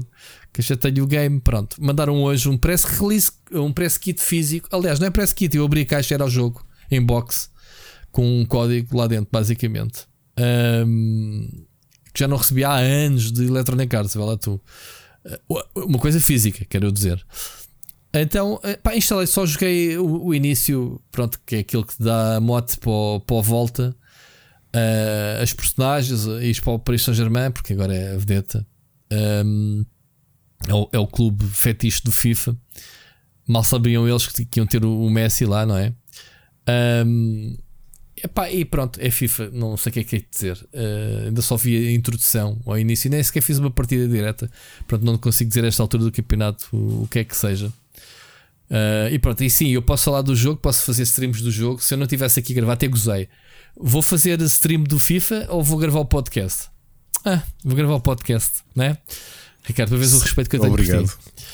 [0.53, 1.39] que já tenho o game.
[1.39, 4.67] Pronto, mandaram hoje um press release, um press kit físico.
[4.71, 7.49] Aliás, não é press kit, eu abri a caixa, era o jogo em box
[8.11, 10.05] com um código lá dentro, basicamente.
[10.37, 11.65] Um,
[12.13, 14.61] que já não recebi há anos de Electronic Arts, vai lá tu.
[15.49, 17.25] Uh, uma coisa física, quero dizer.
[18.13, 22.41] Então, eh, pá, instalei, só joguei o, o, início, pronto, que é aquilo que dá
[22.41, 23.95] mote para, o, para a volta.
[24.75, 28.67] Uh, as personagens, e para o Paris Saint-Germain, porque agora é a vedeta.
[29.45, 29.85] Um,
[30.67, 32.55] é, o, é o clube fetiche do FIFA.
[33.47, 35.93] Mal sabiam eles que, que iam ter o, o Messi lá, não é?
[37.05, 37.57] Um,
[38.23, 40.57] epá, e pronto, é FIFA, não sei o que é que é dizer.
[40.73, 44.49] Uh, ainda só vi a introdução ao início, nem sequer fiz uma partida direta.
[44.87, 47.67] Pronto, não consigo dizer a esta altura do campeonato o, o que é que seja.
[48.69, 51.81] Uh, e pronto, e sim, eu posso falar do jogo, posso fazer streams do jogo.
[51.83, 53.27] Se eu não tivesse aqui a gravar, até gozei.
[53.75, 56.69] Vou fazer stream do FIFA ou vou gravar o podcast?
[57.25, 58.97] Ah, vou gravar o podcast, né?
[59.63, 61.07] Ricardo, para ver o respeito que eu tenho Obrigado.
[61.07, 61.45] por ti.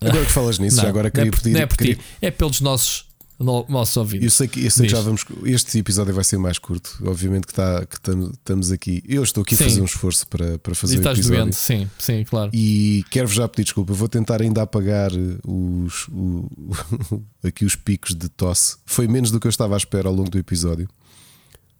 [0.00, 1.54] Agora que falas nisso, não, já agora queria não é por, pedir.
[1.54, 1.96] Não é por queria...
[1.96, 4.24] ti, é pelos nossos nossos ouvintes.
[4.24, 5.24] Eu sei que, eu sei que já vamos.
[5.44, 6.98] Este episódio vai ser mais curto.
[7.04, 9.02] Obviamente que, tá, que estamos aqui.
[9.06, 9.64] Eu estou aqui sim.
[9.64, 11.24] a fazer um esforço para, para fazer e o episódio.
[11.24, 11.56] Doente.
[11.56, 12.50] Sim, sim, claro.
[12.52, 13.92] E quero-vos já pedir desculpa.
[13.92, 15.12] Vou tentar ainda apagar
[15.46, 16.50] os, o,
[17.44, 18.76] aqui os picos de tosse.
[18.84, 20.88] Foi menos do que eu estava à espera ao longo do episódio.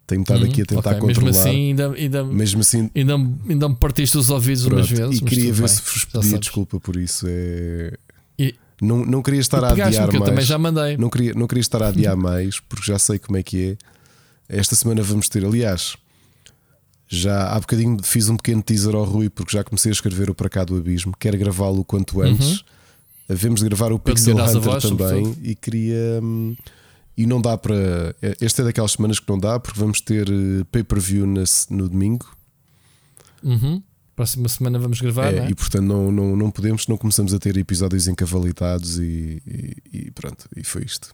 [0.09, 1.01] Tenho estado aqui a tentar okay.
[1.01, 1.25] controlar.
[1.27, 3.13] Mesmo assim, ainda, ainda, mesmo assim, ainda,
[3.47, 5.19] ainda me partiste os ouvidos Pronto, umas vezes.
[5.19, 7.27] E queria ver bem, se vos pedia desculpa por isso.
[7.29, 7.93] É...
[8.39, 10.13] E, não, não queria estar a adiar mais.
[10.15, 10.97] Eu também já mandei.
[10.97, 13.77] Não queria, não queria estar a adiar mais, porque já sei como é que
[14.49, 14.57] é.
[14.57, 15.95] Esta semana vamos ter, aliás,
[17.07, 20.33] já há bocadinho fiz um pequeno teaser ao Rui, porque já comecei a escrever o
[20.33, 21.13] Para Cá do Abismo.
[21.19, 22.61] Quero gravá-lo quanto antes.
[22.61, 22.65] Uhum.
[23.29, 25.35] Havemos de gravar o Pixel Hunter voz, também.
[25.43, 26.19] E queria.
[26.23, 26.55] Hum,
[27.19, 28.15] e não dá para.
[28.39, 32.25] Esta é daquelas semanas que não dá, porque vamos ter eh, pay-per-view no domingo.
[33.43, 33.83] Uhum.
[34.15, 35.33] Próxima semana vamos gravar.
[35.33, 35.49] É, é?
[35.49, 40.11] E portanto não, não, não podemos, não começamos a ter episódios encavalitados e, e, e
[40.11, 41.13] pronto, e foi isto.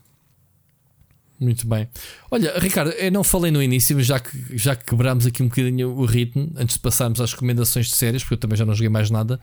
[1.40, 1.88] Muito bem.
[2.30, 5.48] Olha, Ricardo, eu não falei no início, mas já que, já que quebramos aqui um
[5.48, 8.74] bocadinho o ritmo, antes de passarmos às recomendações de séries, porque eu também já não
[8.74, 9.40] joguei mais nada.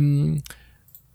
[0.00, 0.40] Um,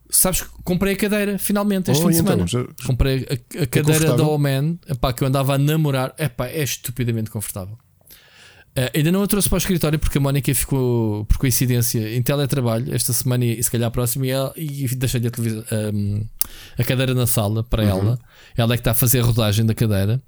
[0.09, 2.47] sabes que comprei a cadeira finalmente este oh, então, semana.
[2.47, 2.65] Já...
[2.85, 4.77] Comprei a, a é cadeira da Oman,
[5.15, 6.13] que eu andava a namorar.
[6.17, 7.77] Epá, é estupidamente confortável.
[8.77, 12.21] Uh, ainda não a trouxe para o escritório porque a Mónica ficou, por coincidência, em
[12.21, 16.23] teletrabalho esta semana e se calhar a próxima e, ela, e deixei a, um,
[16.77, 17.89] a cadeira na sala para uhum.
[17.89, 18.19] ela.
[18.55, 20.21] Ela é que está a fazer a rodagem da cadeira.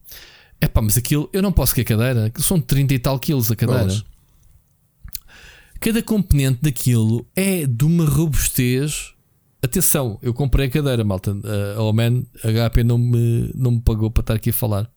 [0.59, 3.51] É pá, mas aquilo eu não posso que a cadeira, são 30 e tal quilos
[3.51, 3.83] a cadeira.
[3.83, 4.05] Vamos.
[5.79, 9.13] Cada componente daquilo é de uma robustez.
[9.61, 11.35] Atenção, eu comprei a cadeira, malta.
[11.77, 14.89] A Oman, a HP não me, não me pagou para estar aqui a falar.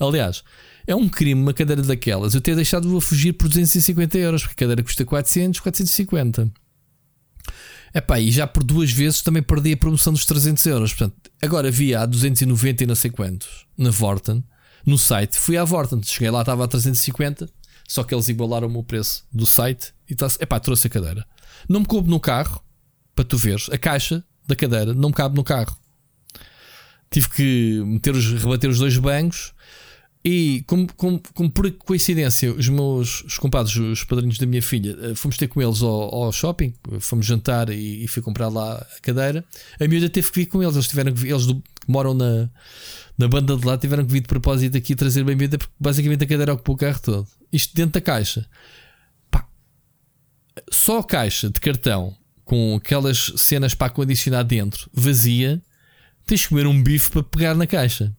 [0.00, 0.42] Aliás,
[0.86, 4.54] é um crime uma cadeira daquelas eu ter deixado a fugir por 250 euros, porque
[4.54, 6.50] a cadeira custa 400, 450.
[7.94, 10.92] Epá, e já por duas vezes também perdi a promoção dos 300 euros.
[10.92, 14.44] Portanto, agora havia a 290 e não sei quantos na Vorten,
[14.86, 15.38] no site.
[15.38, 17.48] Fui à Vorten, cheguei lá, estava a 350,
[17.88, 21.26] só que eles igualaram o preço do site e tá, epá, trouxe a cadeira.
[21.68, 22.62] Não me coube no carro,
[23.20, 25.76] para tu veres, a caixa da cadeira não cabe no carro.
[27.10, 29.52] Tive que meter os, rebater os dois bancos
[30.24, 34.96] e como, como, como, por coincidência, os meus os compadres, os padrinhos da minha filha,
[35.02, 38.74] eh, fomos ter com eles ao, ao shopping, fomos jantar e, e, fui comprar lá
[38.74, 39.44] a cadeira.
[39.78, 42.48] A miúda teve que vir com eles, eles tiveram que eles do, moram na,
[43.18, 46.24] na banda de lá, tiveram que vir de propósito aqui trazer bem miúda, porque basicamente
[46.24, 47.28] a cadeira ocupou o carro todo.
[47.52, 48.46] Isto dentro da caixa.
[49.30, 49.46] Pá,
[50.70, 52.14] só a caixa de cartão
[52.50, 55.62] com aquelas cenas para acondicionar dentro, vazia,
[56.26, 58.12] tens de comer um bife para pegar na caixa.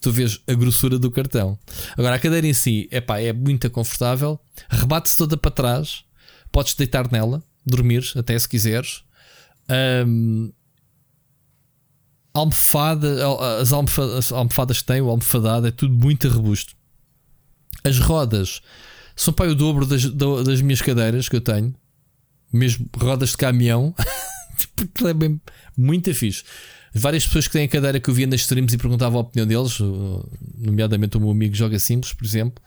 [0.00, 1.56] Tu vês a grossura do cartão.
[1.96, 4.36] Agora, a cadeira em si epá, é muito confortável,
[4.68, 6.02] rebate-se toda para trás,
[6.50, 9.04] podes deitar nela, dormir até se quiseres.
[10.08, 10.52] Um,
[12.34, 13.24] almofada,
[13.60, 16.74] as almofadas, as almofadas que tem, o almofadado, é tudo muito robusto.
[17.84, 18.60] As rodas
[19.14, 21.72] são para o dobro das, das minhas cadeiras que eu tenho,
[22.52, 23.94] mesmo rodas de caminhão,
[24.76, 25.40] tipo, é bem,
[25.76, 26.44] muito fixe.
[26.94, 29.46] Várias pessoas que têm a cadeira que eu via nas streams e perguntavam a opinião
[29.46, 29.78] deles,
[30.58, 32.62] nomeadamente o meu amigo Joga Simples, por exemplo,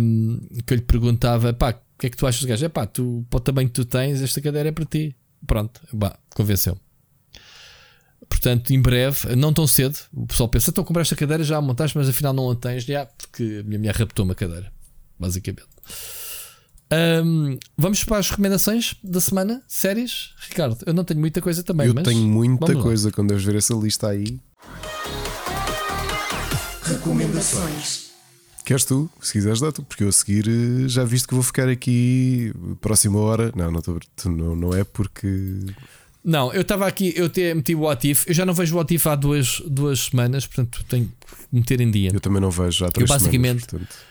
[0.00, 2.64] um, que eu lhe perguntava: pá, o que é que tu achas gajo?
[2.64, 5.16] É pá, tu, para o tamanho que tu tens, esta cadeira é para ti.
[5.46, 5.80] Pronto,
[6.34, 6.78] convenceu.
[8.28, 11.60] Portanto, em breve, não tão cedo, o pessoal pensa: estou a esta cadeira, já a
[11.60, 14.72] montaste, mas afinal não a tens, já, porque a minha mulher raptou uma cadeira,
[15.18, 15.66] basicamente.
[16.90, 20.32] Um, vamos para as recomendações da semana, séries.
[20.48, 21.86] Ricardo, eu não tenho muita coisa também.
[21.86, 24.40] Eu mas tenho muita coisa quando eu ver essa lista aí.
[26.82, 28.08] Recomendações.
[28.64, 29.10] Queres tu?
[29.20, 32.52] Se quiseres, dá tu, porque eu a seguir eh, já viste que vou ficar aqui
[32.80, 33.52] próxima hora.
[33.54, 35.66] Não, não, tô, não, não é porque.
[36.24, 38.78] Não, eu estava aqui, eu te, meti o What If, eu já não vejo o
[38.78, 42.10] What If há duas, duas semanas, portanto tenho que meter em dia.
[42.12, 43.86] Eu também não vejo há três eu, basicamente, semanas.
[43.88, 44.08] Portanto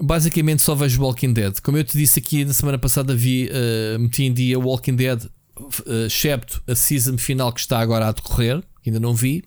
[0.00, 1.60] basicamente só vejo Walking Dead.
[1.60, 5.24] Como eu te disse aqui na semana passada, vi, uh, meti em dia Walking Dead,
[5.24, 9.44] uh, excepto a season final que está agora a decorrer, que ainda não vi,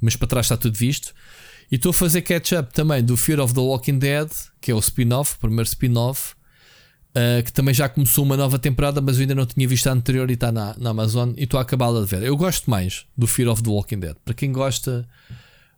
[0.00, 1.14] mas para trás está tudo visto.
[1.70, 4.28] E estou a fazer catch-up também do Fear of the Walking Dead,
[4.60, 6.34] que é o spin-off, o primeiro spin-off,
[7.10, 9.92] uh, que também já começou uma nova temporada, mas eu ainda não tinha visto a
[9.92, 12.22] anterior e está na, na Amazon e estou a acabá-la de ver.
[12.22, 14.16] Eu gosto mais do Fear of the Walking Dead.
[14.24, 15.08] Para quem gosta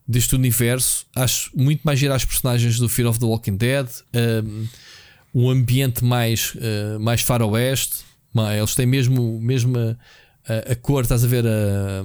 [0.07, 1.07] deste universo.
[1.15, 3.89] Acho muito mais girar as personagens do Fear of the Walking Dead.
[4.15, 4.67] Um,
[5.35, 8.05] um ambiente mais, uh, mais faroeste.
[8.57, 12.05] Eles têm mesmo, mesmo a, a, cor, estás a ver a.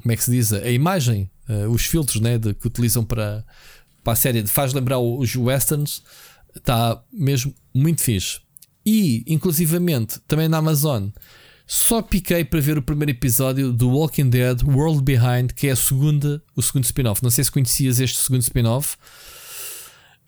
[0.00, 0.52] Como é que se diz?
[0.52, 3.44] A imagem, uh, os filtros né, de, que utilizam para,
[4.02, 4.46] para a série.
[4.46, 6.02] Faz lembrar os westerns.
[6.54, 8.40] Está mesmo muito fixe.
[8.84, 11.08] E, inclusivamente, também na Amazon
[11.72, 15.76] só piquei para ver o primeiro episódio do Walking Dead World Behind, que é a
[15.76, 17.22] segunda, o segundo spin-off.
[17.22, 18.98] Não sei se conhecias este segundo spin-off.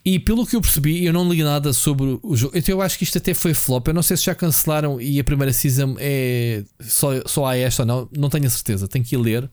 [0.02, 2.56] E pelo que eu percebi, eu não li nada sobre o jogo.
[2.56, 3.86] Então eu acho que isto até foi flop.
[3.86, 7.82] Eu não sei se já cancelaram e a primeira season é só, só há esta
[7.82, 8.08] ou não.
[8.16, 8.88] Não tenho a certeza.
[8.88, 9.50] Tenho que ir ler.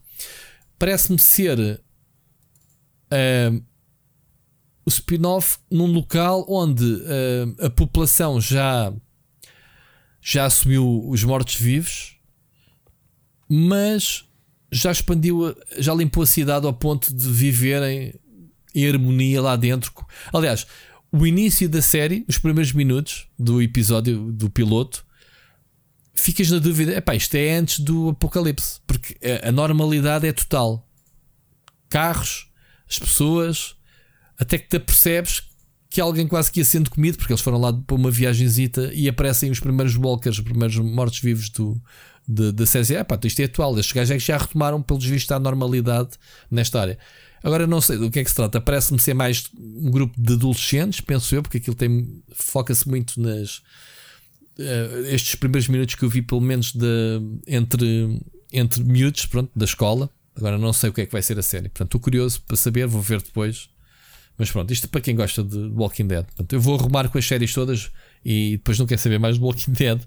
[0.79, 1.59] Parece-me ser
[3.11, 3.63] uh,
[4.85, 8.93] o spin-off num local onde uh, a população já
[10.21, 12.15] já assumiu os mortos-vivos,
[13.49, 14.25] mas
[14.71, 18.13] já expandiu, já limpou a cidade ao ponto de viverem
[18.73, 19.91] em harmonia lá dentro.
[20.31, 20.65] Aliás,
[21.11, 25.05] o início da série, os primeiros minutos do episódio do piloto,
[26.13, 30.87] ficas na dúvida: epá, isto é antes do apocalipse, porque a normalidade é total.
[31.89, 32.49] Carros,
[32.87, 33.75] as pessoas,
[34.37, 35.50] até que te apercebes
[35.91, 39.09] que alguém quase que ia sendo comido, porque eles foram lá para uma viagenzita e
[39.09, 41.81] aparecem os primeiros walkers, os primeiros mortos-vivos do,
[42.25, 42.95] da série.
[42.95, 43.77] Ah, pá, isto é atual.
[43.77, 46.11] Estes gajos é que já retomaram, pelos vistos, a normalidade
[46.49, 46.97] nesta área.
[47.43, 48.61] Agora não sei do que é que se trata.
[48.61, 53.57] Parece-me ser mais um grupo de adolescentes, penso eu, porque aquilo tem foca-se muito nas.
[54.57, 58.17] Uh, estes primeiros minutos que eu vi, pelo menos de, entre,
[58.53, 60.09] entre miúdos pronto, da escola.
[60.37, 61.67] Agora não sei o que é que vai ser a série.
[61.67, 63.70] Portanto, estou curioso para saber, vou ver depois.
[64.41, 66.25] Mas pronto, isto para quem gosta de Walking Dead.
[66.25, 67.91] Portanto, eu vou arrumar com as séries todas
[68.25, 70.01] e depois não quer saber mais de Walking Dead.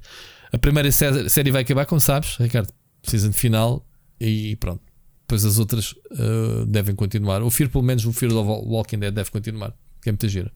[0.52, 2.68] A primeira série vai acabar, como sabes, Ricardo,
[3.04, 3.86] season final
[4.20, 4.82] e pronto.
[5.20, 7.44] Depois as outras uh, devem continuar.
[7.44, 9.72] O Fear, pelo menos, o Fear of Walking Dead deve continuar,
[10.02, 10.50] que é muita gira.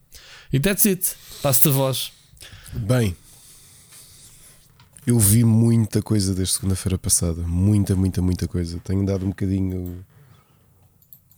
[0.53, 1.15] E that's it.
[1.41, 2.11] Passo-te a voz.
[2.73, 3.15] Bem,
[5.07, 7.43] eu vi muita coisa desde segunda-feira passada.
[7.43, 8.81] Muita, muita, muita coisa.
[8.81, 10.05] Tenho dado um bocadinho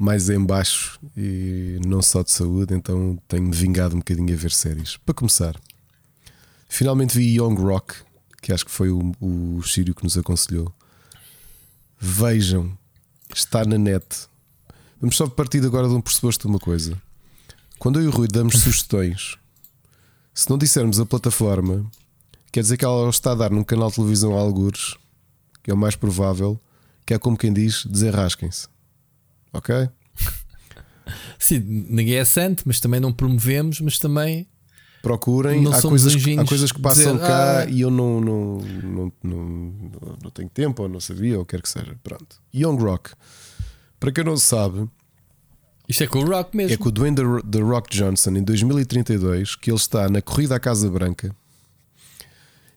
[0.00, 4.50] mais em baixo e não só de saúde, então tenho-me vingado um bocadinho a ver
[4.50, 4.96] séries.
[4.96, 5.54] Para começar,
[6.70, 7.96] finalmente vi Young Rock,
[8.40, 10.72] que acho que foi o, o Sírio que nos aconselhou.
[11.98, 12.74] Vejam,
[13.34, 14.06] está na net.
[14.98, 16.96] Vamos só partir agora de um pressuposto de uma coisa.
[17.78, 19.36] Quando eu e o Rui damos sugestões,
[20.32, 21.84] se não dissermos a plataforma,
[22.50, 24.96] quer dizer que ela está a dar num canal de televisão a algures,
[25.62, 26.58] que é o mais provável,
[27.04, 28.66] que é como quem diz, desenrasquem-se.
[29.52, 29.88] Ok?
[31.38, 34.46] Sim, ninguém é santo, mas também não promovemos, mas também.
[35.02, 39.12] Procurem, há coisas, há coisas que passam dizer, cá ah, e eu não, não, não,
[39.22, 39.74] não,
[40.24, 41.96] não tenho tempo, ou não sabia, ou quer que seja.
[42.02, 42.36] Pronto.
[42.54, 43.12] Young Rock,
[43.98, 44.86] para quem não sabe,
[45.90, 46.74] isto é com o Rock mesmo.
[46.74, 47.16] É com o Dwayne
[47.50, 51.34] The Rock Johnson em 2032 que ele está na corrida à Casa Branca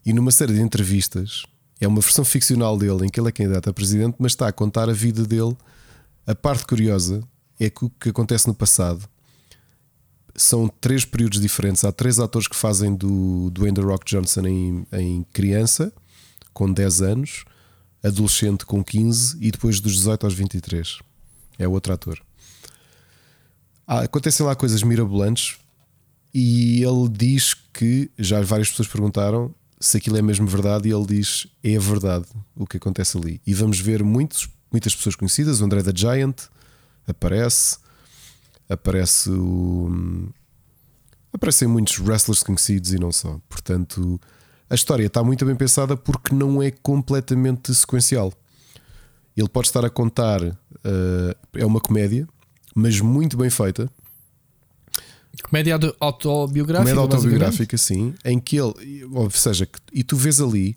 [0.03, 1.43] e numa série de entrevistas
[1.79, 4.51] é uma versão ficcional dele em que ele é candidato a presidente, mas está a
[4.51, 5.55] contar a vida dele.
[6.25, 7.21] A parte curiosa
[7.59, 9.07] é que o que acontece no passado
[10.35, 11.83] são três períodos diferentes.
[11.83, 15.93] Há três atores que fazem do Dwayne Rock Johnson em, em criança,
[16.53, 17.45] com 10 anos,
[18.01, 20.99] adolescente com 15 e depois dos 18 aos 23.
[21.59, 22.19] É outro ator.
[23.85, 25.57] Acontecem lá coisas mirabolantes
[26.33, 31.05] e ele diz que já várias pessoas perguntaram se aquilo é mesmo verdade e ele
[31.05, 33.41] diz é verdade o que acontece ali.
[33.45, 35.61] E vamos ver muitos, muitas pessoas conhecidas.
[35.61, 36.35] O André da Giant
[37.07, 37.77] aparece,
[38.67, 40.31] aparece o.
[41.31, 43.39] Aparecem muitos wrestlers conhecidos e não só.
[43.47, 44.19] Portanto,
[44.69, 48.33] a história está muito bem pensada porque não é completamente sequencial.
[49.35, 50.55] Ele pode estar a contar, uh,
[51.53, 52.27] é uma comédia,
[52.75, 53.89] mas muito bem feita.
[55.41, 56.93] Comédia autobiográfica.
[56.93, 60.75] Comédia autobiográfica, sim, em que ele, ou seja, e tu vês ali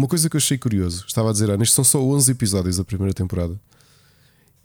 [0.00, 1.04] uma coisa que eu achei curioso.
[1.06, 3.60] Estava a dizer, ah, nestes são só 11 episódios da primeira temporada.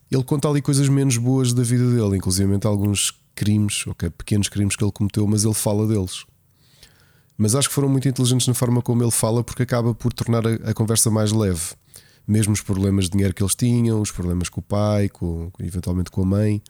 [0.09, 4.77] Ele conta ali coisas menos boas da vida dele, inclusive alguns crimes, okay, pequenos crimes
[4.77, 6.25] que ele cometeu, mas ele fala deles.
[7.37, 10.47] Mas acho que foram muito inteligentes na forma como ele fala, porque acaba por tornar
[10.47, 11.73] a, a conversa mais leve.
[12.25, 16.09] Mesmo os problemas de dinheiro que eles tinham, os problemas com o pai, com, eventualmente
[16.09, 16.61] com a mãe,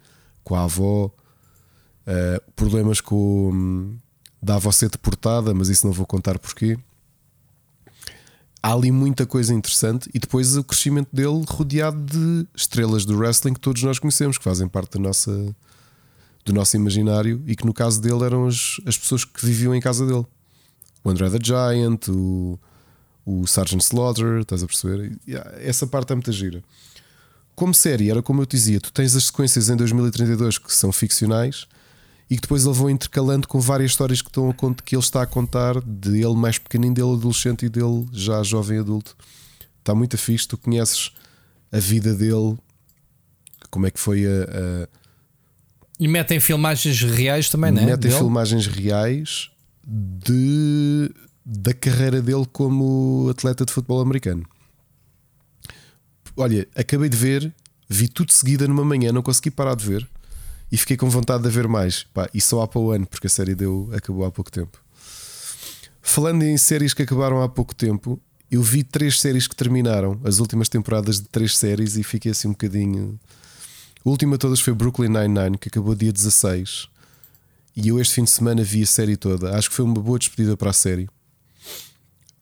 [0.44, 3.98] com a avó, uh, problemas com hum,
[4.42, 6.80] da avó ser deportada, mas isso não vou contar porquê.
[8.66, 13.54] Há ali muita coisa interessante e depois o crescimento dele rodeado de estrelas do wrestling
[13.54, 15.56] que todos nós conhecemos, que fazem parte da nossa,
[16.44, 19.80] do nosso imaginário e que no caso dele eram as, as pessoas que viviam em
[19.80, 20.26] casa dele.
[21.04, 22.58] O André the Giant, o,
[23.24, 25.16] o Sergeant Slaughter, estás a perceber?
[25.60, 26.64] Essa parte é muita gira.
[27.54, 30.92] Como série, era como eu te dizia, tu tens as sequências em 2032 que são
[30.92, 31.68] ficcionais
[32.30, 35.22] e que depois ele vão intercalando com várias histórias que, estão a que ele está
[35.22, 39.16] a contar de ele mais pequenino, dele adolescente e dele já jovem adulto.
[39.80, 41.12] Está muito fixe, tu conheces
[41.72, 42.58] a vida dele,
[43.70, 44.30] como é que foi a.
[44.30, 44.88] a...
[46.00, 47.86] E metem filmagens reais também, não é?
[47.86, 48.16] Metem dele?
[48.16, 49.52] filmagens reais
[49.86, 51.12] de,
[51.46, 54.44] da carreira dele como atleta de futebol americano.
[56.36, 57.54] Olha, acabei de ver,
[57.88, 60.10] vi tudo de seguida numa manhã, não consegui parar de ver
[60.76, 62.06] e fiquei com vontade de ver mais.
[62.14, 64.78] Pá, e só há para o ano, porque a série deu, acabou há pouco tempo.
[66.02, 68.20] Falando em séries que acabaram há pouco tempo,
[68.52, 72.50] eu vi três séries que terminaram, as últimas temporadas de três séries, e fiquei assim
[72.50, 73.18] um bocadinho.
[74.06, 76.90] A última todas foi Brooklyn Nine-Nine, que acabou dia 16.
[77.78, 79.58] E eu este fim de semana vi a série toda.
[79.58, 81.06] Acho que foi uma boa despedida para a série.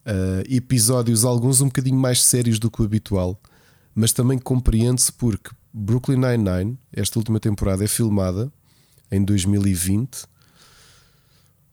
[0.08, 3.40] Uh, episódios, alguns um bocadinho mais sérios do que o habitual,
[3.94, 8.52] mas também compreende-se porque Brooklyn Nine-Nine, esta última temporada, é filmada
[9.12, 10.26] em 2020,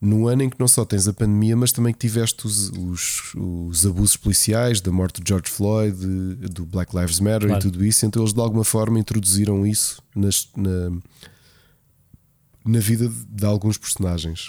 [0.00, 3.34] no ano em que não só tens a pandemia, mas também que tiveste os, os,
[3.34, 5.94] os abusos policiais, da morte de George Floyd,
[6.48, 7.58] do Black Lives Matter claro.
[7.58, 8.06] e tudo isso.
[8.06, 10.98] Então eles de alguma forma introduziram isso nas, na,
[12.64, 14.48] na vida de alguns personagens.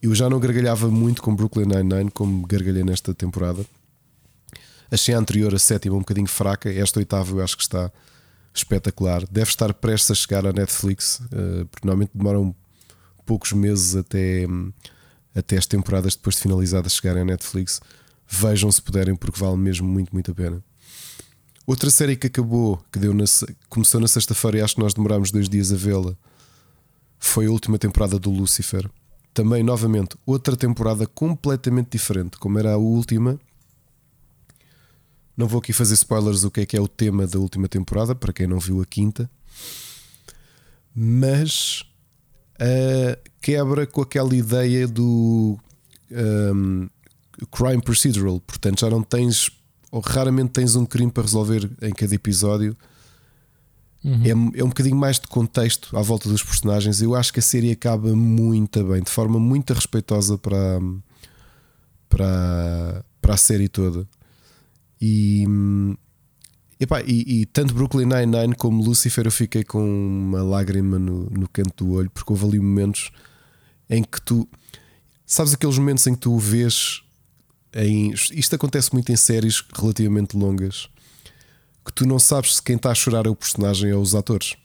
[0.00, 3.62] Eu já não gargalhava muito com Brooklyn Nine-Nine como gargalhei nesta temporada.
[4.90, 6.72] Achei a anterior, a sétima, um bocadinho fraca.
[6.72, 7.92] Esta oitava eu acho que está
[8.58, 9.24] espetacular.
[9.30, 12.54] Deve estar prestes a chegar à Netflix, eh, porque normalmente demoram
[13.24, 14.46] poucos meses até,
[15.34, 17.80] até as temporadas depois de finalizadas chegarem à Netflix.
[18.28, 20.62] Vejam se puderem, porque vale mesmo muito, muito a pena.
[21.66, 23.24] Outra série que acabou, que deu na,
[23.68, 26.16] começou na sexta-feira e acho que nós demorámos dois dias a vê-la
[27.18, 28.88] foi a última temporada do Lucifer.
[29.34, 33.38] Também, novamente, outra temporada completamente diferente, como era a última.
[35.36, 38.14] Não vou aqui fazer spoilers o que é que é o tema da última temporada,
[38.14, 39.30] para quem não viu a quinta.
[40.94, 41.82] Mas
[42.54, 45.58] uh, quebra com aquela ideia do
[46.10, 46.88] um,
[47.50, 48.40] crime procedural.
[48.40, 49.50] Portanto, já não tens,
[49.90, 52.76] ou raramente tens um crime para resolver em cada episódio
[54.06, 54.52] Uhum.
[54.54, 57.02] É, é um bocadinho mais de contexto à volta dos personagens.
[57.02, 60.78] Eu acho que a série acaba muito bem, de forma muito respeitosa para,
[62.08, 64.06] para, para a série toda.
[65.06, 65.46] E,
[66.80, 71.48] epá, e, e tanto Brooklyn Nine-Nine como Lucifer eu fiquei com uma lágrima no, no
[71.48, 73.10] canto do olho, porque houve ali momentos
[73.88, 74.48] em que tu
[75.24, 77.02] sabes aqueles momentos em que tu vês
[77.74, 80.88] em, isto acontece muito em séries relativamente longas
[81.86, 84.56] que tu não sabes se quem está a chorar é o personagem ou os atores.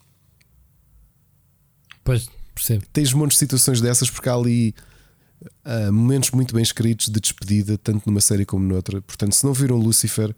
[2.04, 2.84] Pois, percebo.
[2.92, 4.74] Tens montes de situações dessas porque há ali
[5.66, 9.02] uh, momentos muito bem escritos de despedida, tanto numa série como noutra.
[9.02, 10.36] Portanto, se não viram Lucifer,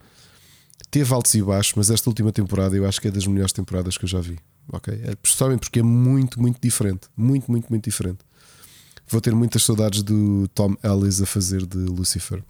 [0.90, 3.98] teve altos e baixos, mas esta última temporada eu acho que é das melhores temporadas
[3.98, 4.38] que eu já vi.
[4.72, 4.94] Ok?
[5.04, 7.08] É, principalmente porque é muito, muito diferente.
[7.16, 8.20] Muito, muito, muito diferente.
[9.08, 12.44] Vou ter muitas saudades do Tom Ellis a fazer de Lucifer.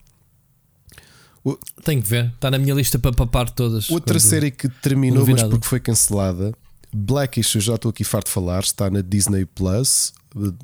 [1.83, 3.89] Tenho que ver, está na minha lista para papar todas.
[3.89, 6.53] Outra série que terminou, mas porque foi cancelada.
[6.93, 10.13] Blackish, eu já estou aqui farto de falar, está na Disney Plus.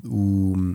[0.04, 0.74] O,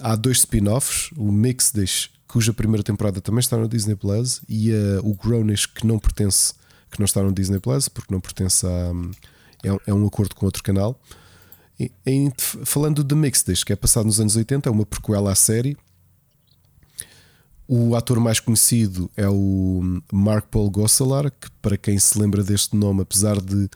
[0.00, 5.00] há dois spin-offs: o Mixedish, cuja primeira temporada também está no Disney Plus, e uh,
[5.02, 6.54] o Grownish, que não pertence,
[6.90, 8.92] que não está no Disney Plus, porque não pertence a.
[9.64, 11.00] É, é um acordo com outro canal.
[11.78, 12.32] E, em,
[12.64, 15.76] falando de Mixedish, que é passado nos anos 80, é uma prequela à série.
[17.68, 22.76] O ator mais conhecido é o Mark Paul Gosselaar, que para quem se lembra deste
[22.76, 23.68] nome, apesar de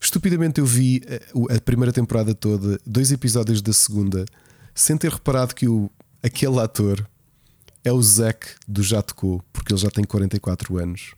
[0.00, 1.22] estupidamente eu vi eh,
[1.56, 4.24] a primeira temporada toda, dois episódios da segunda,
[4.78, 5.90] sem ter reparado que o,
[6.22, 7.04] aquele ator
[7.84, 11.14] é o Zack do Já Tocou, porque ele já tem 44 anos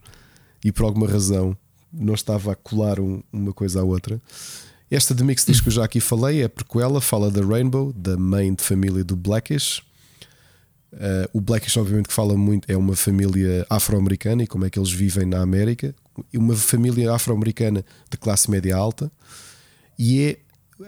[0.65, 1.57] e por alguma razão
[1.93, 4.21] não estava a colar um, uma coisa à outra.
[4.91, 7.93] Esta de Mix Disc que eu já aqui falei é porque ela fala da Rainbow,
[7.93, 9.83] da mãe de família do Blackish.
[10.93, 14.79] Uh, o Blackish, obviamente, que fala muito, é uma família afro-americana e como é que
[14.79, 15.95] eles vivem na América.
[16.35, 19.13] Uma família afro-americana de classe média alta.
[19.99, 20.39] E é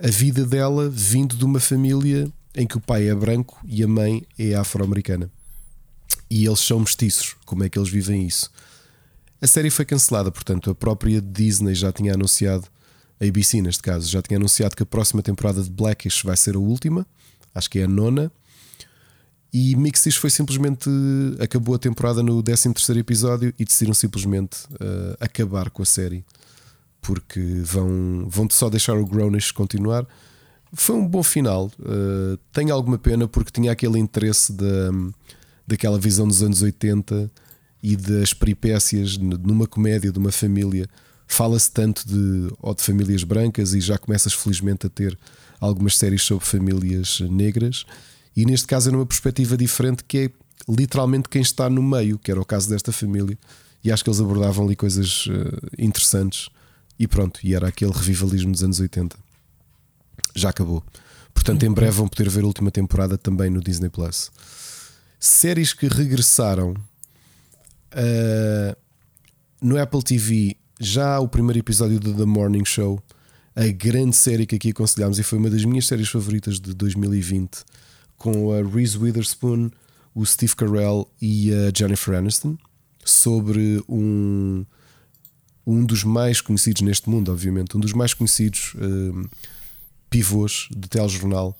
[0.06, 3.88] a vida dela vindo de uma família em que o pai é branco e a
[3.88, 5.30] mãe é afro-americana.
[6.30, 7.36] E eles são mestiços.
[7.44, 8.50] Como é que eles vivem isso?
[9.40, 12.66] A série foi cancelada, portanto, a própria Disney já tinha anunciado,
[13.20, 16.54] a ABC neste caso, já tinha anunciado que a próxima temporada de Blackish vai ser
[16.54, 17.06] a última,
[17.54, 18.30] acho que é a nona.
[19.52, 20.88] E Mixis foi simplesmente.
[21.38, 26.24] acabou a temporada no 13 episódio e decidiram simplesmente uh, acabar com a série.
[27.02, 30.06] Porque vão, vão só deixar o Grownish continuar.
[30.74, 31.70] Foi um bom final.
[31.78, 34.90] Uh, tenho alguma pena porque tinha aquele interesse da,
[35.66, 37.30] daquela visão dos anos 80
[37.82, 40.88] e das peripécias numa comédia de uma família.
[41.26, 45.18] Fala-se tanto de, ou de famílias brancas e já começas felizmente a ter
[45.60, 47.84] algumas séries sobre famílias negras.
[48.34, 50.30] E neste caso é numa perspectiva diferente que é
[50.66, 53.38] literalmente quem está no meio, que era o caso desta família.
[53.84, 56.48] E acho que eles abordavam ali coisas uh, interessantes.
[56.98, 59.21] E pronto, e era aquele revivalismo dos anos 80
[60.34, 60.82] já acabou.
[61.34, 64.30] Portanto, em breve vão poder ver a última temporada também no Disney Plus.
[65.18, 66.74] Séries que regressaram
[67.92, 68.76] uh,
[69.60, 73.02] no Apple TV, já o primeiro episódio do The Morning Show,
[73.54, 77.64] a grande série que aqui aconselhámos e foi uma das minhas séries favoritas de 2020,
[78.16, 79.70] com a Reese Witherspoon,
[80.14, 82.56] o Steve Carell e a Jennifer Aniston,
[83.04, 84.64] sobre um,
[85.66, 88.74] um dos mais conhecidos neste mundo, obviamente, um dos mais conhecidos.
[88.74, 89.28] Uh,
[90.12, 91.58] pivôs de telejornal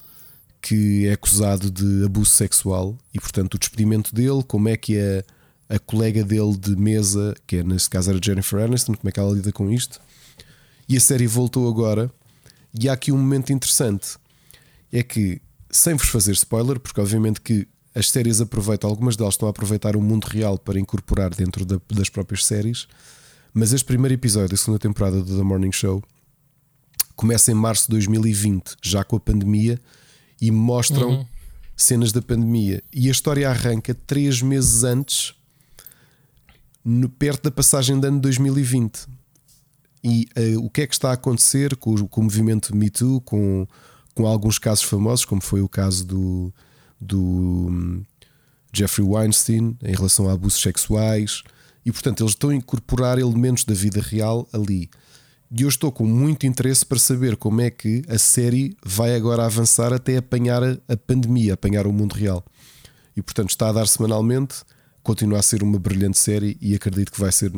[0.61, 5.25] que é acusado de abuso sexual e, portanto, o despedimento dele, como é que é
[5.69, 9.19] a colega dele de mesa, que é, neste caso era Jennifer Aniston, como é que
[9.19, 10.01] ela lida com isto.
[10.89, 12.13] E a série voltou agora.
[12.79, 14.17] E há aqui um momento interessante:
[14.93, 15.41] é que,
[15.71, 19.97] sem vos fazer spoiler, porque obviamente que as séries aproveitam, algumas delas estão a aproveitar
[19.97, 22.87] o mundo real para incorporar dentro da, das próprias séries,
[23.53, 26.03] mas este primeiro episódio da segunda temporada do The Morning Show
[27.23, 29.79] começa em março de 2020, já com a pandemia,
[30.41, 31.27] e mostram uhum.
[31.77, 32.83] cenas da pandemia.
[32.93, 35.33] E a história arranca três meses antes,
[36.85, 39.07] no, perto da passagem de ano 2020.
[40.03, 42.91] E uh, o que é que está a acontecer com, o, com o movimento Me
[42.91, 43.69] Too, com,
[44.17, 46.53] com alguns casos famosos, como foi o caso do,
[47.01, 48.03] do um,
[48.73, 51.45] Jeffrey Weinstein em relação a abusos sexuais.
[51.87, 54.91] E portanto, eles estão a incorporar elementos da vida real ali.
[55.55, 59.45] E eu estou com muito interesse para saber como é que a série vai agora
[59.45, 62.43] avançar até apanhar a, pandemia, apanhar o mundo real.
[63.15, 64.63] E portanto está a dar semanalmente,
[65.03, 67.53] continua a ser uma brilhante série e acredito que vai ser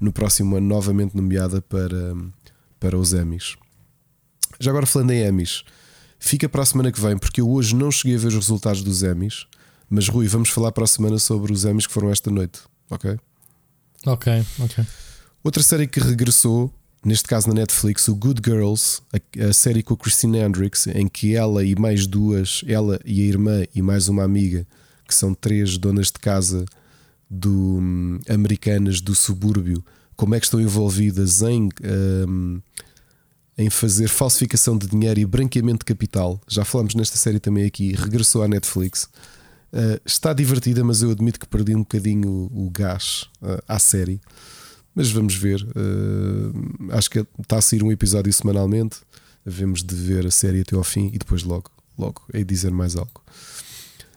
[0.00, 2.16] no próximo ano novamente nomeada para,
[2.80, 3.56] para os Emmys.
[4.58, 5.62] Já agora falando em Emmys,
[6.18, 8.82] fica para a semana que vem, porque eu hoje não cheguei a ver os resultados
[8.82, 9.46] dos Emmys,
[9.88, 13.16] mas Rui, vamos falar para a semana sobre os Emmys que foram esta noite, ok?
[14.06, 14.84] Ok, ok.
[15.44, 19.94] Outra série que regressou neste caso na Netflix, o Good Girls, a, a, série com
[19.94, 24.08] a Christina Hendricks, em que ela e mais duas, ela e a irmã e mais
[24.08, 24.66] uma amiga,
[25.06, 26.64] que são três donas de casa
[27.30, 29.84] do, um, americanas do subúrbio,
[30.16, 31.68] como é que estão envolvidas em,
[32.28, 32.60] um,
[33.56, 36.40] em fazer falsificação de dinheiro e branqueamento de capital.
[36.48, 39.08] Já falamos nesta série também aqui, regressou à Netflix.
[39.72, 43.78] Uh, está divertida, mas eu admito que perdi um bocadinho o, o gás uh, à
[43.78, 44.20] série.
[44.98, 45.62] Mas vamos ver.
[45.62, 48.96] Uh, acho que está a sair um episódio semanalmente.
[49.46, 52.96] Devemos de ver a série até ao fim e depois logo, logo, é dizer mais
[52.96, 53.22] algo.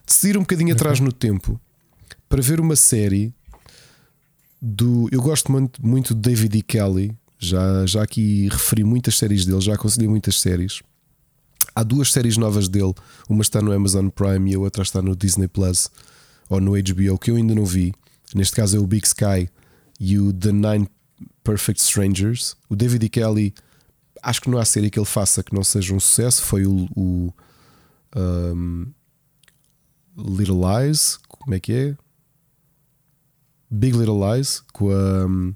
[0.08, 0.82] Decidir um bocadinho okay.
[0.82, 1.61] atrás no tempo
[2.27, 3.32] para ver uma série
[4.60, 5.08] do.
[5.11, 6.64] Eu gosto muito, muito de David E.
[6.64, 7.16] Kelly.
[7.38, 10.82] Já, já aqui referi muitas séries dele, já aconselhei muitas séries.
[11.76, 12.93] Há duas séries novas dele,
[13.30, 15.92] uma está no Amazon Prime e a outra está no Disney Plus
[16.50, 17.93] ou no HBO, que eu ainda não vi
[18.34, 19.50] Neste caso é o Big Sky
[20.04, 20.90] e o The Nine
[21.44, 22.58] Perfect Strangers.
[22.68, 23.54] O David e Kelly,
[24.24, 26.42] acho que não há série que ele faça que não seja um sucesso.
[26.42, 27.32] Foi o, o
[28.16, 28.88] um,
[30.18, 31.98] Little Lies, como é que é?
[33.70, 35.54] Big Little Lies com a um,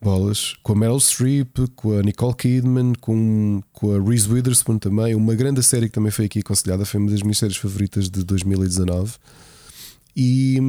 [0.00, 5.16] bolas, com a Meryl Streep, com a Nicole Kidman, com, com a Reese Witherspoon também.
[5.16, 8.22] Uma grande série que também foi aqui aconselhada, foi uma das minhas séries favoritas de
[8.22, 9.16] 2019.
[10.14, 10.60] E,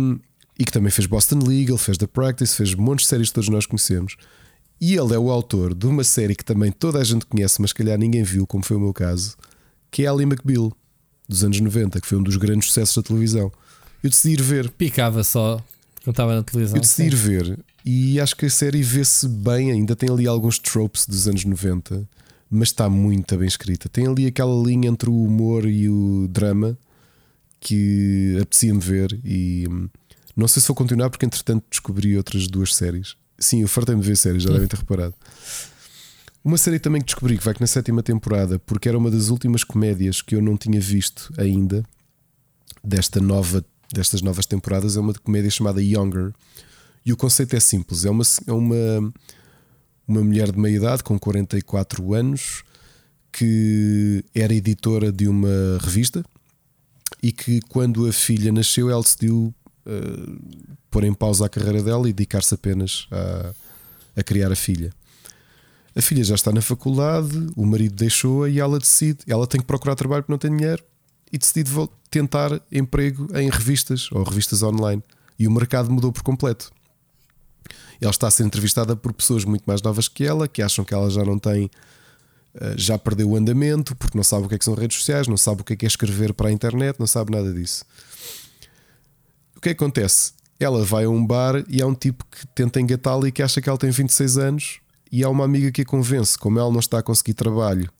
[0.58, 3.50] e que também fez Boston Legal, fez The Practice, fez montes de séries que todos
[3.50, 4.16] nós conhecemos.
[4.80, 7.74] E ele é o autor de uma série que também toda a gente conhece, mas
[7.74, 9.36] calhar ninguém viu, como foi o meu caso,
[9.90, 10.72] que é Ali McBeal,
[11.28, 13.52] dos anos 90, que foi um dos grandes sucessos da televisão.
[14.04, 14.70] Eu decidi ir ver.
[14.70, 15.62] Picava só
[16.04, 16.78] quando estava na televisão.
[16.78, 20.60] Eu decidi ir ver e acho que a série vê-se bem, ainda tem ali alguns
[20.60, 22.08] tropes dos anos 90,
[22.50, 23.88] mas está muito bem escrita.
[23.88, 26.78] Tem ali aquela linha entre o humor e o drama
[27.60, 29.88] que apetecia-me ver e hum,
[30.38, 33.16] não sei se vou continuar porque entretanto descobri outras duas séries.
[33.40, 35.16] Sim, eu fartei-me ver séries, já devem ter reparado.
[36.44, 39.64] Uma série também que descobri que vai na sétima temporada, porque era uma das últimas
[39.64, 41.84] comédias que eu não tinha visto ainda
[42.84, 46.32] desta nova, destas novas temporadas, é uma comédia chamada Younger.
[47.06, 49.14] E o conceito é simples: é uma, é uma,
[50.08, 52.64] uma mulher de meia idade com 44 anos
[53.32, 56.24] que era editora de uma revista
[57.22, 59.54] e que, quando a filha nasceu, ela decidiu
[60.90, 63.54] pôr em pausa a carreira dela e dedicar-se apenas a,
[64.20, 64.94] a criar a filha.
[65.96, 69.66] A filha já está na faculdade, o marido deixou-a e ela decide, ela tem que
[69.66, 70.84] procurar trabalho porque não tem dinheiro
[71.32, 71.72] e decide
[72.10, 75.04] tentar emprego em revistas ou revistas online.
[75.40, 76.72] E o mercado mudou por completo.
[78.00, 80.94] Ela está a ser entrevistada por pessoas muito mais novas que ela, que acham que
[80.94, 81.70] ela já não tem,
[82.56, 85.28] eh, já perdeu o andamento, porque não sabe o que é que são redes sociais,
[85.28, 87.84] não sabe o que é que é escrever para a internet, não sabe nada disso.
[89.68, 90.32] Que acontece?
[90.58, 93.62] Ela vai a um bar e há um tipo que tenta engatá-la e que acha
[93.62, 94.80] que ela tem 26 anos
[95.12, 97.92] e há uma amiga que a convence, como ela não está a conseguir trabalho.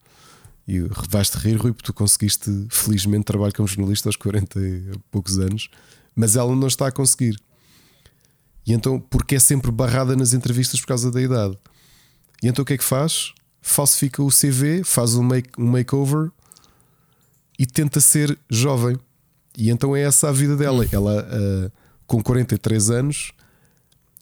[0.66, 0.80] E
[1.10, 5.70] vais-te rir, Rui, porque tu conseguiste felizmente trabalho como jornalista aos 40 e poucos anos,
[6.16, 7.38] mas ela não está a conseguir.
[8.66, 11.58] E então, porque é sempre barrada nas entrevistas por causa da idade.
[12.42, 13.34] E então o que é que faz?
[13.62, 16.32] Falsifica o CV, faz um, make, um makeover
[17.60, 18.98] e tenta ser jovem.
[19.58, 20.86] E então é essa a vida dela.
[20.92, 21.72] Ela, uh,
[22.06, 23.34] com 43 anos,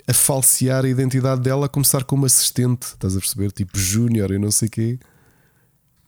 [0.08, 3.52] a falsear a identidade dela, a começar como assistente, estás a perceber?
[3.52, 4.98] Tipo júnior e não sei o quê.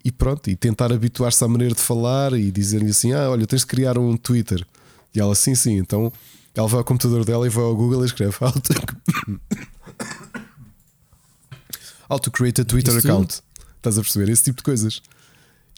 [0.06, 3.62] E pronto, e tentar habituar-se à maneira de falar e dizer-lhe assim: Ah, olha, tens
[3.62, 4.66] de criar um Twitter.
[5.14, 5.78] E ela, sim, sim.
[5.78, 6.14] Então
[6.56, 8.74] ela vai ao computador dela e vai ao Google e escreve How to,
[12.10, 13.42] How to create a Twitter Isso account.
[13.76, 14.32] Estás a perceber?
[14.32, 15.02] Esse tipo de coisas.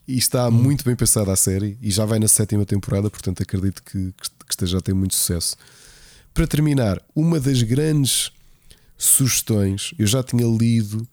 [0.10, 0.52] E está hum.
[0.52, 4.30] muito bem pensada a série e já vai na sétima temporada, portanto acredito que, que
[4.50, 5.56] esteja a ter muito sucesso.
[6.34, 8.32] Para terminar, uma das grandes
[8.98, 11.08] sugestões, eu já tinha lido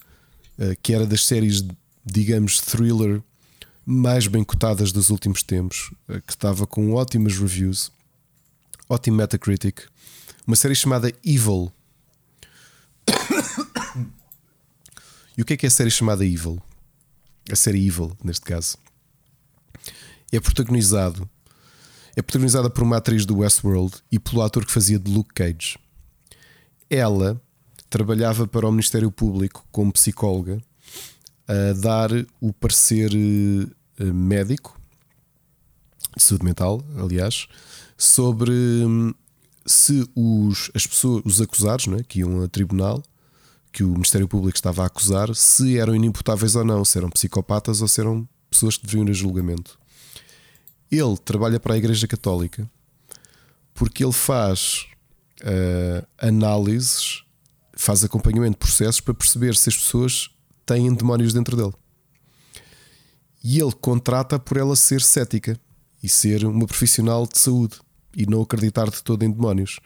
[0.58, 1.62] uh, que era das séries,
[2.06, 3.22] digamos, thriller
[3.84, 7.92] mais bem cotadas dos últimos tempos, uh, que estava com ótimas reviews,
[8.88, 9.82] ótimo Metacritic,
[10.46, 11.70] uma série chamada Evil.
[15.36, 16.62] e o que é que é a série chamada Evil?
[17.52, 18.85] A série Evil, neste caso.
[20.32, 21.28] É protagonizado
[22.16, 25.78] é protagonizada por uma atriz do Westworld e pelo ator que fazia de Luke Cage.
[26.88, 27.38] Ela
[27.90, 30.58] trabalhava para o Ministério Público como psicóloga
[31.46, 34.80] a dar o parecer eh, médico
[36.16, 37.46] de saúde mental, aliás,
[37.98, 39.12] sobre hum,
[39.66, 43.02] se os, as pessoas, os acusados é, que iam a tribunal,
[43.70, 47.82] que o Ministério Público estava a acusar, se eram inimputáveis ou não, se eram psicopatas
[47.82, 49.78] ou se eram pessoas que deveriam ir a julgamento.
[50.90, 52.68] Ele trabalha para a Igreja Católica
[53.76, 54.86] porque ele faz
[55.42, 57.22] uh, análises,
[57.74, 60.30] faz acompanhamento de processos para perceber se as pessoas
[60.64, 61.74] têm demónios dentro dele.
[63.44, 65.60] E ele contrata por ela ser cética
[66.02, 67.76] e ser uma profissional de saúde
[68.16, 69.78] e não acreditar de todo em demónios,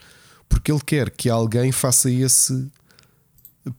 [0.49, 2.71] porque ele quer que alguém faça esse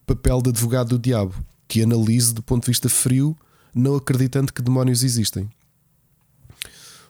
[0.06, 1.34] papel de advogado do diabo,
[1.66, 3.36] que analise do ponto de vista frio,
[3.74, 5.50] não acreditando que demónios existem.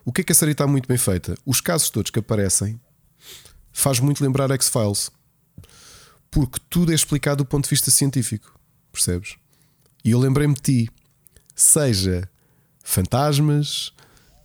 [0.04, 1.36] O que é que a série está muito bem feita?
[1.46, 2.80] Os casos todos que aparecem
[3.72, 5.10] faz muito lembrar X-Files.
[6.30, 8.58] Porque tudo é explicado do ponto de vista científico.
[8.90, 9.36] Percebes?
[10.04, 10.90] E eu lembrei-me de ti.
[11.54, 12.28] Seja
[12.82, 13.92] fantasmas,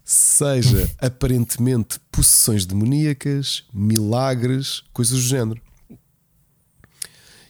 [0.04, 5.62] seja aparentemente possessões demoníacas, milagres, coisas do género.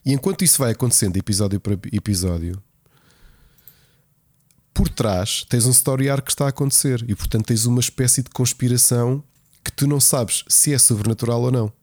[0.06, 2.64] E enquanto isso vai acontecendo episódio por episódio,
[4.78, 8.22] por trás tens um story arc que está a acontecer e portanto tens uma espécie
[8.22, 9.24] de conspiração
[9.64, 11.74] que tu não sabes se é sobrenatural ou não.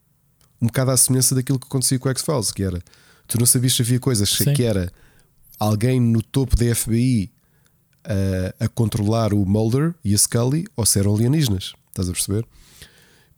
[0.63, 2.81] um bocado à semelhança daquilo que acontecia com o X-Files, que era
[3.27, 4.55] tu não sabias se havia coisas Sim.
[4.55, 4.93] que era
[5.59, 7.33] alguém no topo da FBI
[8.05, 11.75] a, a controlar o Mulder e a Scully ou se eram alienígenas.
[11.89, 12.47] Estás a perceber?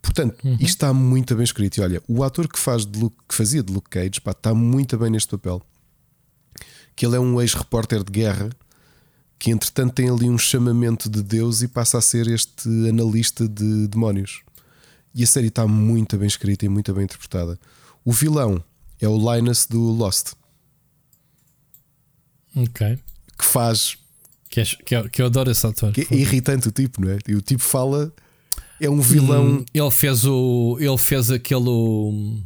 [0.02, 0.54] Portanto, uhum.
[0.54, 1.78] isto está muito bem escrito.
[1.78, 4.52] E olha, o ator que, faz de Luke, que fazia de Luke Cage pá, está
[4.52, 5.62] muito bem neste papel.
[6.94, 8.50] Que ele é um ex-repórter de guerra
[9.38, 13.86] que, entretanto, tem ali um chamamento de Deus e passa a ser este analista de
[13.88, 14.42] demónios.
[15.14, 17.58] E a série está muito bem escrita e muito bem interpretada.
[18.04, 18.62] O vilão
[19.00, 20.32] é o Linus do Lost.
[22.54, 22.98] Ok.
[23.38, 23.96] Que faz.
[24.48, 25.92] Que, é, que, é, que eu adoro esse ator.
[25.92, 27.18] Que é irritante o tipo, não é?
[27.28, 28.12] E o tipo fala
[28.80, 29.46] é um vilão.
[29.46, 30.76] Hum, ele fez o.
[30.80, 32.42] Ele fez aquele.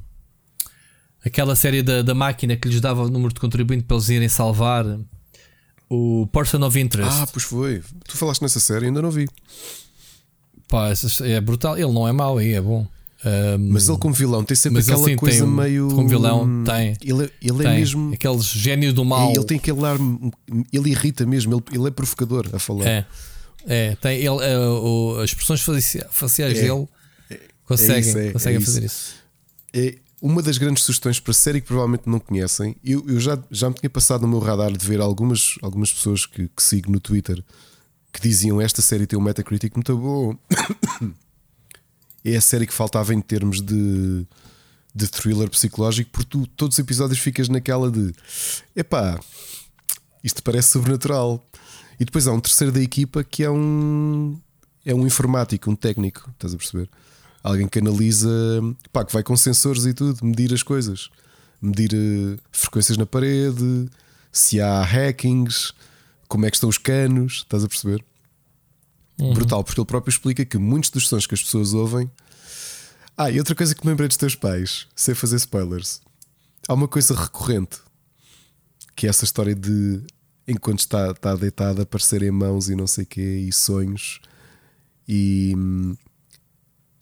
[1.25, 4.29] Aquela série da, da máquina que lhes dava o número de contribuinte para eles irem
[4.29, 4.85] salvar
[5.91, 7.13] o Person of Interest.
[7.13, 7.83] Ah, pois foi.
[8.05, 9.29] Tu falaste nessa série, ainda não vi.
[10.69, 11.77] Pá, é brutal.
[11.77, 12.87] Ele não é mau aí, é bom.
[13.23, 15.89] Um, mas ele, como vilão, tem sempre aquela assim, coisa meio.
[15.89, 16.97] Como vilão, tem.
[17.03, 18.15] Ele, é, ele é tem, é mesmo.
[18.15, 19.35] Aquele gênio do mal.
[19.35, 19.99] Ele tem aquele ar.
[20.73, 21.55] Ele irrita mesmo.
[21.55, 22.87] Ele, ele é provocador a falar.
[22.87, 23.07] É.
[23.67, 25.61] É, tem ele, uh, o, as expressões
[26.11, 26.89] faciais é, dele
[27.67, 29.15] conseguem, é isso, é, conseguem fazer isso.
[29.75, 32.77] É uma das grandes sugestões para série que provavelmente não conhecem.
[32.85, 36.27] Eu, eu já, já me tinha passado no meu radar de ver algumas, algumas pessoas
[36.27, 37.43] que, que sigo no Twitter
[38.13, 40.37] que diziam esta série tem um Metacritic muito bom.
[42.25, 44.27] é a série que faltava em termos de,
[44.95, 48.13] de thriller psicológico, porque tu, todos os episódios ficas naquela de
[48.75, 49.19] epá,
[50.23, 51.45] isto parece sobrenatural.
[51.99, 54.39] E depois há um terceiro da equipa que é um
[54.85, 56.89] é um informático, um técnico, estás a perceber?
[57.43, 58.29] Alguém que analisa,
[58.93, 61.09] pá, que vai com sensores e tudo, medir as coisas,
[61.61, 63.89] medir uh, frequências na parede,
[64.31, 65.73] se há hackings,
[66.29, 68.05] como é que estão os canos, estás a perceber?
[69.19, 69.35] Uhum.
[69.35, 72.11] Brutal, porque ele próprio explica que muitos dos sons que as pessoas ouvem.
[73.17, 76.01] Ah, e outra coisa que me lembrei dos teus pais, sem fazer spoilers.
[76.69, 77.79] Há uma coisa recorrente
[79.01, 80.03] que é essa história de
[80.47, 84.21] enquanto está, está deitado, aparecerem mãos e não sei o quê, e sonhos,
[85.09, 85.55] e,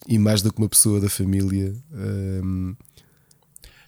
[0.09, 1.71] e mais do que uma pessoa da família.
[1.93, 2.75] Um...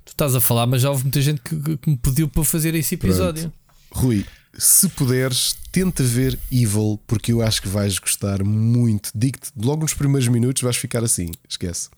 [0.06, 2.76] Tu estás a falar, mas já houve muita gente que, que me pediu para fazer
[2.76, 3.52] esse episódio.
[3.90, 4.06] Pronto.
[4.06, 4.26] Rui,
[4.56, 9.10] se puderes, tenta ver Evil, porque eu acho que vais gostar muito.
[9.16, 11.90] Digo-te, logo nos primeiros minutos vais ficar assim, esquece.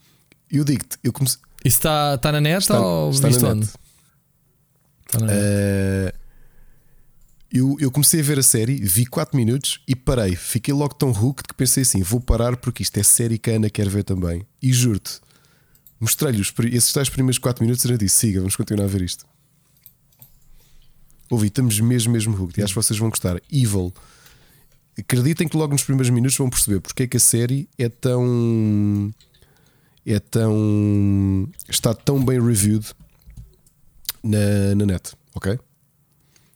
[0.50, 1.42] Eu digo-te, eu comecei.
[1.66, 3.70] Isso está, está na net está, ou está na net?
[5.06, 5.38] Está na net.
[5.38, 6.23] Uh,
[7.54, 10.36] eu, eu comecei a ver a série, vi 4 minutos e parei.
[10.36, 13.56] Fiquei logo tão hooked que pensei assim: vou parar porque isto é série que a
[13.58, 14.44] Ana quer ver também.
[14.60, 15.22] E juro-te,
[16.00, 16.42] mostrei-lhe
[16.76, 19.24] esses tais primeiros 4 minutos e eu disse: siga, vamos continuar a ver isto.
[21.30, 22.60] Ouvi, estamos mesmo, mesmo hooked.
[22.60, 23.40] E acho que vocês vão gostar.
[23.52, 23.94] Evil.
[24.98, 29.14] Acreditem que logo nos primeiros minutos vão perceber porque é que a série é tão.
[30.04, 31.48] É tão.
[31.70, 32.96] Está tão bem reviewed
[34.24, 35.60] na, na net, ok?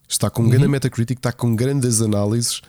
[0.07, 0.51] Está com um uhum.
[0.51, 2.61] grande Metacritic, está com grandes análises.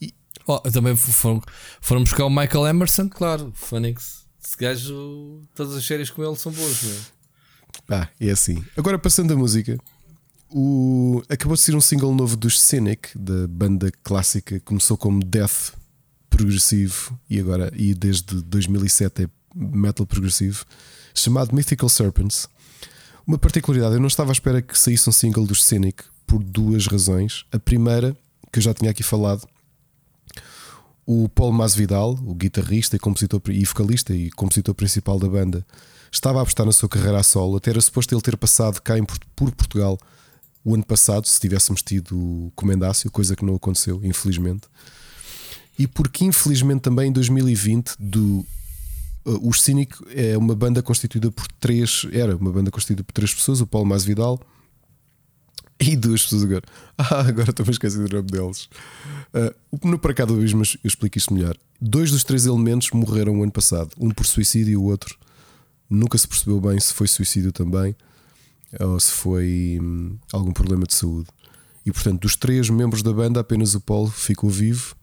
[0.00, 0.14] E...
[0.46, 1.42] Oh, também foram,
[1.80, 3.52] foram buscar o Michael Emerson, claro.
[3.54, 4.24] Phoenix.
[4.42, 8.00] Esse gajo, todas as séries com ele são boas, não é?
[8.02, 8.64] Ah, é assim.
[8.76, 9.78] Agora passando a música,
[10.50, 11.22] o...
[11.28, 14.58] acabou de ser um single novo dos Cynic, da banda clássica.
[14.60, 15.74] Começou como death
[16.28, 20.64] progressivo e agora, e desde 2007 é metal progressivo,
[21.14, 22.48] chamado Mythical Serpents.
[23.26, 26.86] Uma particularidade, eu não estava à espera que saísse um single dos Cynic, por duas
[26.86, 27.44] razões.
[27.50, 28.16] A primeira,
[28.52, 29.48] que eu já tinha aqui falado,
[31.04, 35.66] o Paulo Masvidal, o guitarrista e compositor e vocalista e compositor principal da banda,
[36.12, 37.56] estava a apostar na sua carreira a solo.
[37.56, 39.98] Até era suposto ele ter passado cá em, por Portugal
[40.64, 44.68] o ano passado, se tivéssemos tido comendácio, coisa que não aconteceu, infelizmente.
[45.76, 48.46] E porque, infelizmente, também em 2020, do,
[49.24, 52.06] uh, o Cínico é uma banda constituída por três.
[52.12, 54.38] Era uma banda constituída por três pessoas: o Paulo Masvidal,
[55.80, 56.62] e duas pessoas agora.
[56.98, 58.68] Ah, agora estou a esquecer do nome deles.
[59.32, 61.56] Uh, no Para Cá do Abismo eu explico isto melhor.
[61.80, 63.90] Dois dos três elementos morreram o ano passado.
[63.98, 65.16] Um por suicídio e o outro
[65.88, 67.96] nunca se percebeu bem se foi suicídio também
[68.78, 71.28] ou se foi hum, algum problema de saúde.
[71.84, 74.94] E portanto, dos três membros da banda, apenas o Paulo ficou vivo.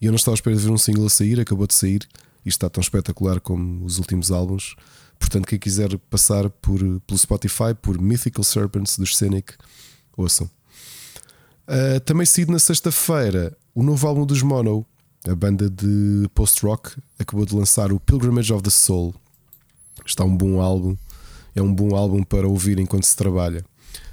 [0.00, 2.08] E eu não estava à espera de ver um single a sair, acabou de sair.
[2.44, 4.74] E está tão espetacular como os últimos álbuns.
[5.18, 9.54] Portanto, quem quiser passar por, pelo Spotify, por Mythical Serpents dos Scenic
[10.16, 10.50] Ouçam.
[11.68, 14.84] Uh, também saído na sexta-feira o novo álbum dos Mono,
[15.26, 19.14] a banda de post-rock, acabou de lançar o Pilgrimage of the Soul.
[20.04, 20.96] Está um bom álbum,
[21.54, 23.64] é um bom álbum para ouvir enquanto se trabalha.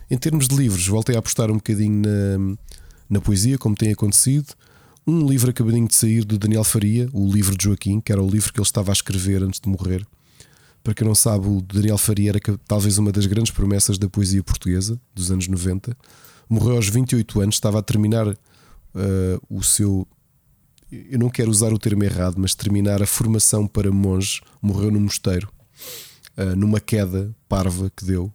[0.09, 2.57] Em termos de livros, voltei a apostar um bocadinho na,
[3.09, 4.53] na poesia, como tem acontecido.
[5.05, 8.29] Um livro acabadinho de sair do Daniel Faria, o livro de Joaquim, que era o
[8.29, 10.05] livro que ele estava a escrever antes de morrer,
[10.89, 14.41] Para quem não sabe, o Daniel Faria era talvez uma das grandes promessas da poesia
[14.41, 15.95] portuguesa dos anos 90.
[16.49, 18.35] Morreu aos 28 anos, estava a terminar uh,
[19.47, 20.07] o seu.
[20.91, 24.41] Eu não quero usar o termo errado, mas terminar a formação para monge.
[24.59, 25.47] Morreu no mosteiro,
[26.35, 28.33] uh, numa queda parva que deu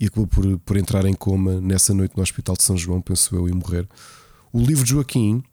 [0.00, 3.36] e acabou por, por entrar em coma nessa noite no Hospital de São João, penso
[3.36, 3.88] eu, e morrer.
[4.52, 5.44] O livro de Joaquim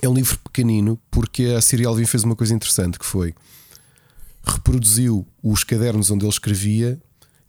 [0.00, 3.34] é um livro pequenino porque a Siri Alvin fez uma coisa interessante que foi
[4.44, 7.00] reproduziu os cadernos onde ele escrevia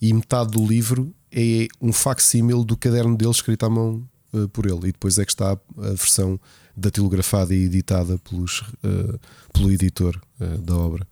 [0.02, 4.66] e metade do livro é um facsímil do caderno dele escrito à mão uh, por
[4.66, 4.90] ele.
[4.90, 6.40] E depois é que está a versão
[6.76, 9.20] datilografada e editada pelos, uh,
[9.52, 11.08] pelo editor uh, da obra.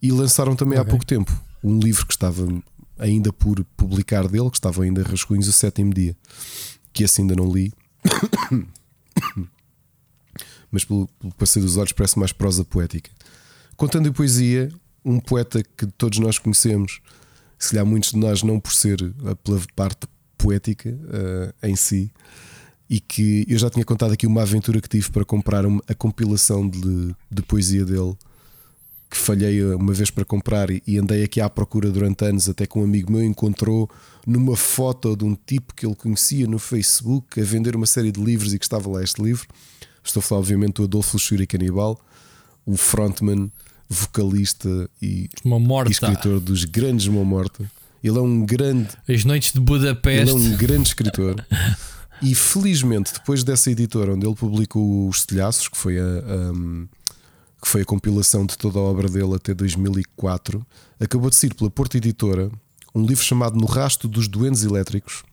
[0.00, 0.88] E lançaram também okay.
[0.88, 2.46] há pouco tempo um livro que estava
[2.98, 6.16] ainda por publicar dele, que estava ainda rascunhos, o sétimo dia,
[6.92, 7.72] que esse ainda não li.
[10.70, 13.10] Mas pelo, pelo passeio dos olhos parece mais prosa poética.
[13.76, 14.70] Contando em poesia,
[15.04, 17.00] um poeta que todos nós conhecemos,
[17.58, 18.98] se calhar muitos de nós não por ser
[19.42, 20.06] pela parte
[20.38, 22.10] poética uh, em si,
[22.88, 25.94] e que eu já tinha contado aqui uma aventura que tive para comprar uma, a
[25.94, 28.14] compilação de, de poesia dele,
[29.10, 32.66] que falhei uma vez para comprar e, e andei aqui à procura durante anos, até
[32.66, 33.88] que um amigo meu encontrou
[34.26, 38.22] numa foto de um tipo que ele conhecia no Facebook a vender uma série de
[38.22, 39.46] livros e que estava lá este livro.
[40.02, 41.98] Estou a falar, obviamente, do Adolfo Luxúria Canibal,
[42.66, 43.50] o frontman
[43.88, 47.70] vocalista e, e escritor dos grandes Mão Morta.
[48.02, 48.90] Ele é um grande.
[49.08, 50.30] As Noites de Budapeste.
[50.30, 51.44] Ele é um grande escritor.
[52.20, 56.52] e felizmente, depois dessa editora onde ele publicou os Telhaços, que foi a, a,
[57.62, 60.64] que foi a compilação de toda a obra dele até 2004,
[61.00, 62.50] acabou de sair pela Porta Editora
[62.94, 65.24] um livro chamado No Rasto dos Doentes Elétricos,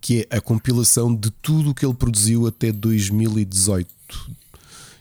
[0.00, 3.88] que é a compilação de tudo o que ele produziu até 2018.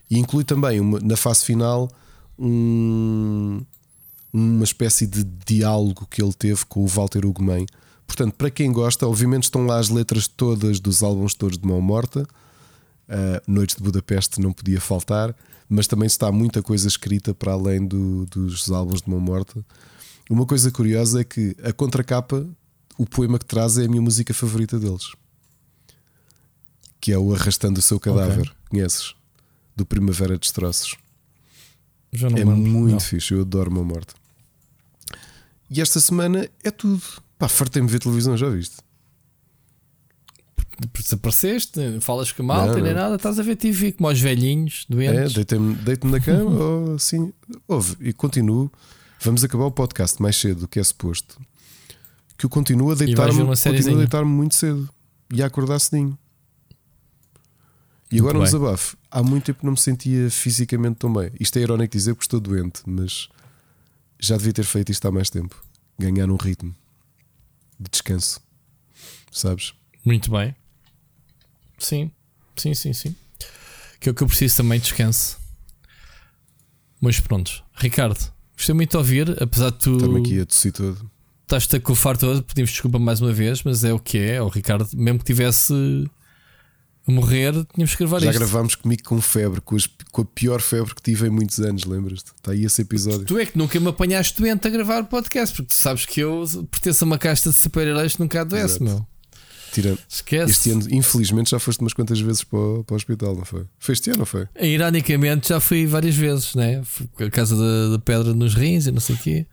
[0.10, 1.90] E inclui também uma, na fase final
[2.38, 3.62] um,
[4.32, 7.66] uma espécie de diálogo que ele teve com o Walter Ugumem.
[8.06, 11.82] Portanto, para quem gosta, obviamente estão lá as letras todas dos álbuns todos de Mão
[11.82, 12.28] Morta.
[13.08, 15.36] Uh, Noites de Budapeste não podia faltar,
[15.70, 19.66] mas também está muita coisa escrita para além do, dos álbuns de Mão Morta.
[20.30, 22.46] Uma coisa curiosa é que a contracapa,
[22.98, 25.14] o poema que traz é a minha música favorita deles,
[27.00, 28.42] que é o Arrastando o Seu Cadáver.
[28.42, 28.54] Okay.
[28.70, 29.14] Conheces?
[29.76, 30.96] Do Primavera Destroços
[32.24, 32.56] é lembro.
[32.56, 33.00] muito não.
[33.00, 34.14] fixe, eu adoro uma morte.
[35.70, 37.02] E esta semana é tudo.
[37.38, 38.78] Pá, fartei-me ver televisão, já viste?
[40.94, 45.32] Desapareceste, falas com malta, nem nada, estás a ver TV como aos velhinhos doentes.
[45.32, 47.32] É, deito-me deito na cama, ou assim,
[47.68, 48.70] ouve, e continuo.
[49.22, 51.40] Vamos acabar o podcast mais cedo do que é suposto.
[52.38, 54.90] Que eu continuo a deitar-me continuo a deitar-me muito cedo
[55.34, 56.18] e a acordar cedinho.
[58.16, 58.98] E agora um desabafo.
[59.12, 61.32] Há muito tempo não me sentia fisicamente tão bem.
[61.40, 63.30] Isto é irónico dizer porque estou doente, mas
[64.20, 65.64] já devia ter feito isto há mais tempo.
[66.00, 66.76] Ganhar um ritmo
[67.80, 68.42] de descanso.
[69.32, 69.74] Sabes?
[70.04, 70.56] Muito bem.
[71.78, 72.12] Sim,
[72.56, 73.16] sim, sim, sim.
[74.00, 75.38] Que é o que eu preciso também, descanso.
[77.02, 79.98] Mas pronto, Ricardo, gostei muito de ouvir, apesar de tu.
[79.98, 81.12] Estamos aqui a tossir todo.
[81.44, 84.42] Estás-te a cofar todo, pedimos desculpa mais uma vez, mas é o que é.
[84.42, 85.74] O Ricardo, mesmo que tivesse
[87.08, 88.40] a morrer, tínhamos que gravar Já isto.
[88.40, 91.86] gravámos comigo com febre, com, as, com, a pior febre que tive em muitos anos,
[91.86, 92.32] lembras-te?
[92.36, 93.26] Está aí esse episódio.
[93.26, 96.22] Tu é que nunca me apanhaste doente a gravar o podcast, porque tu sabes que
[96.22, 99.06] eu pertenço a uma casta de super-heróis que nunca adoece, meu.
[99.72, 99.98] Tira.
[100.10, 100.52] Esquece.
[100.52, 103.66] Este ano, infelizmente, já foste umas quantas vezes para o, para o hospital, não foi?
[103.78, 104.48] Foi este ano, não foi?
[104.60, 106.82] Ironicamente, já fui várias vezes, né?
[106.84, 109.46] Fui a casa da, da pedra nos rins e não sei o quê.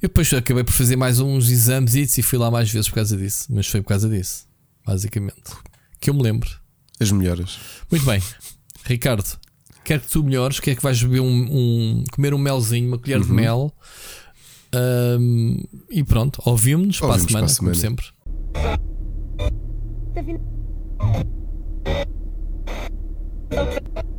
[0.00, 3.16] Eu depois acabei por fazer mais uns exames e fui lá mais vezes por causa
[3.16, 4.46] disso, mas foi por causa disso,
[4.86, 5.52] basicamente.
[6.00, 6.48] Que eu me lembro.
[7.00, 7.58] As melhoras.
[7.90, 8.22] Muito bem.
[8.84, 9.24] Ricardo,
[9.84, 10.60] quero que tu melhores.
[10.60, 13.26] Quer que vais beber um, um, comer um melzinho, uma colher uhum.
[13.26, 13.72] de mel.
[14.74, 18.06] Um, e pronto, ouvimos-nos para, a semana, para a semana, como sempre.
[23.94, 24.17] Tá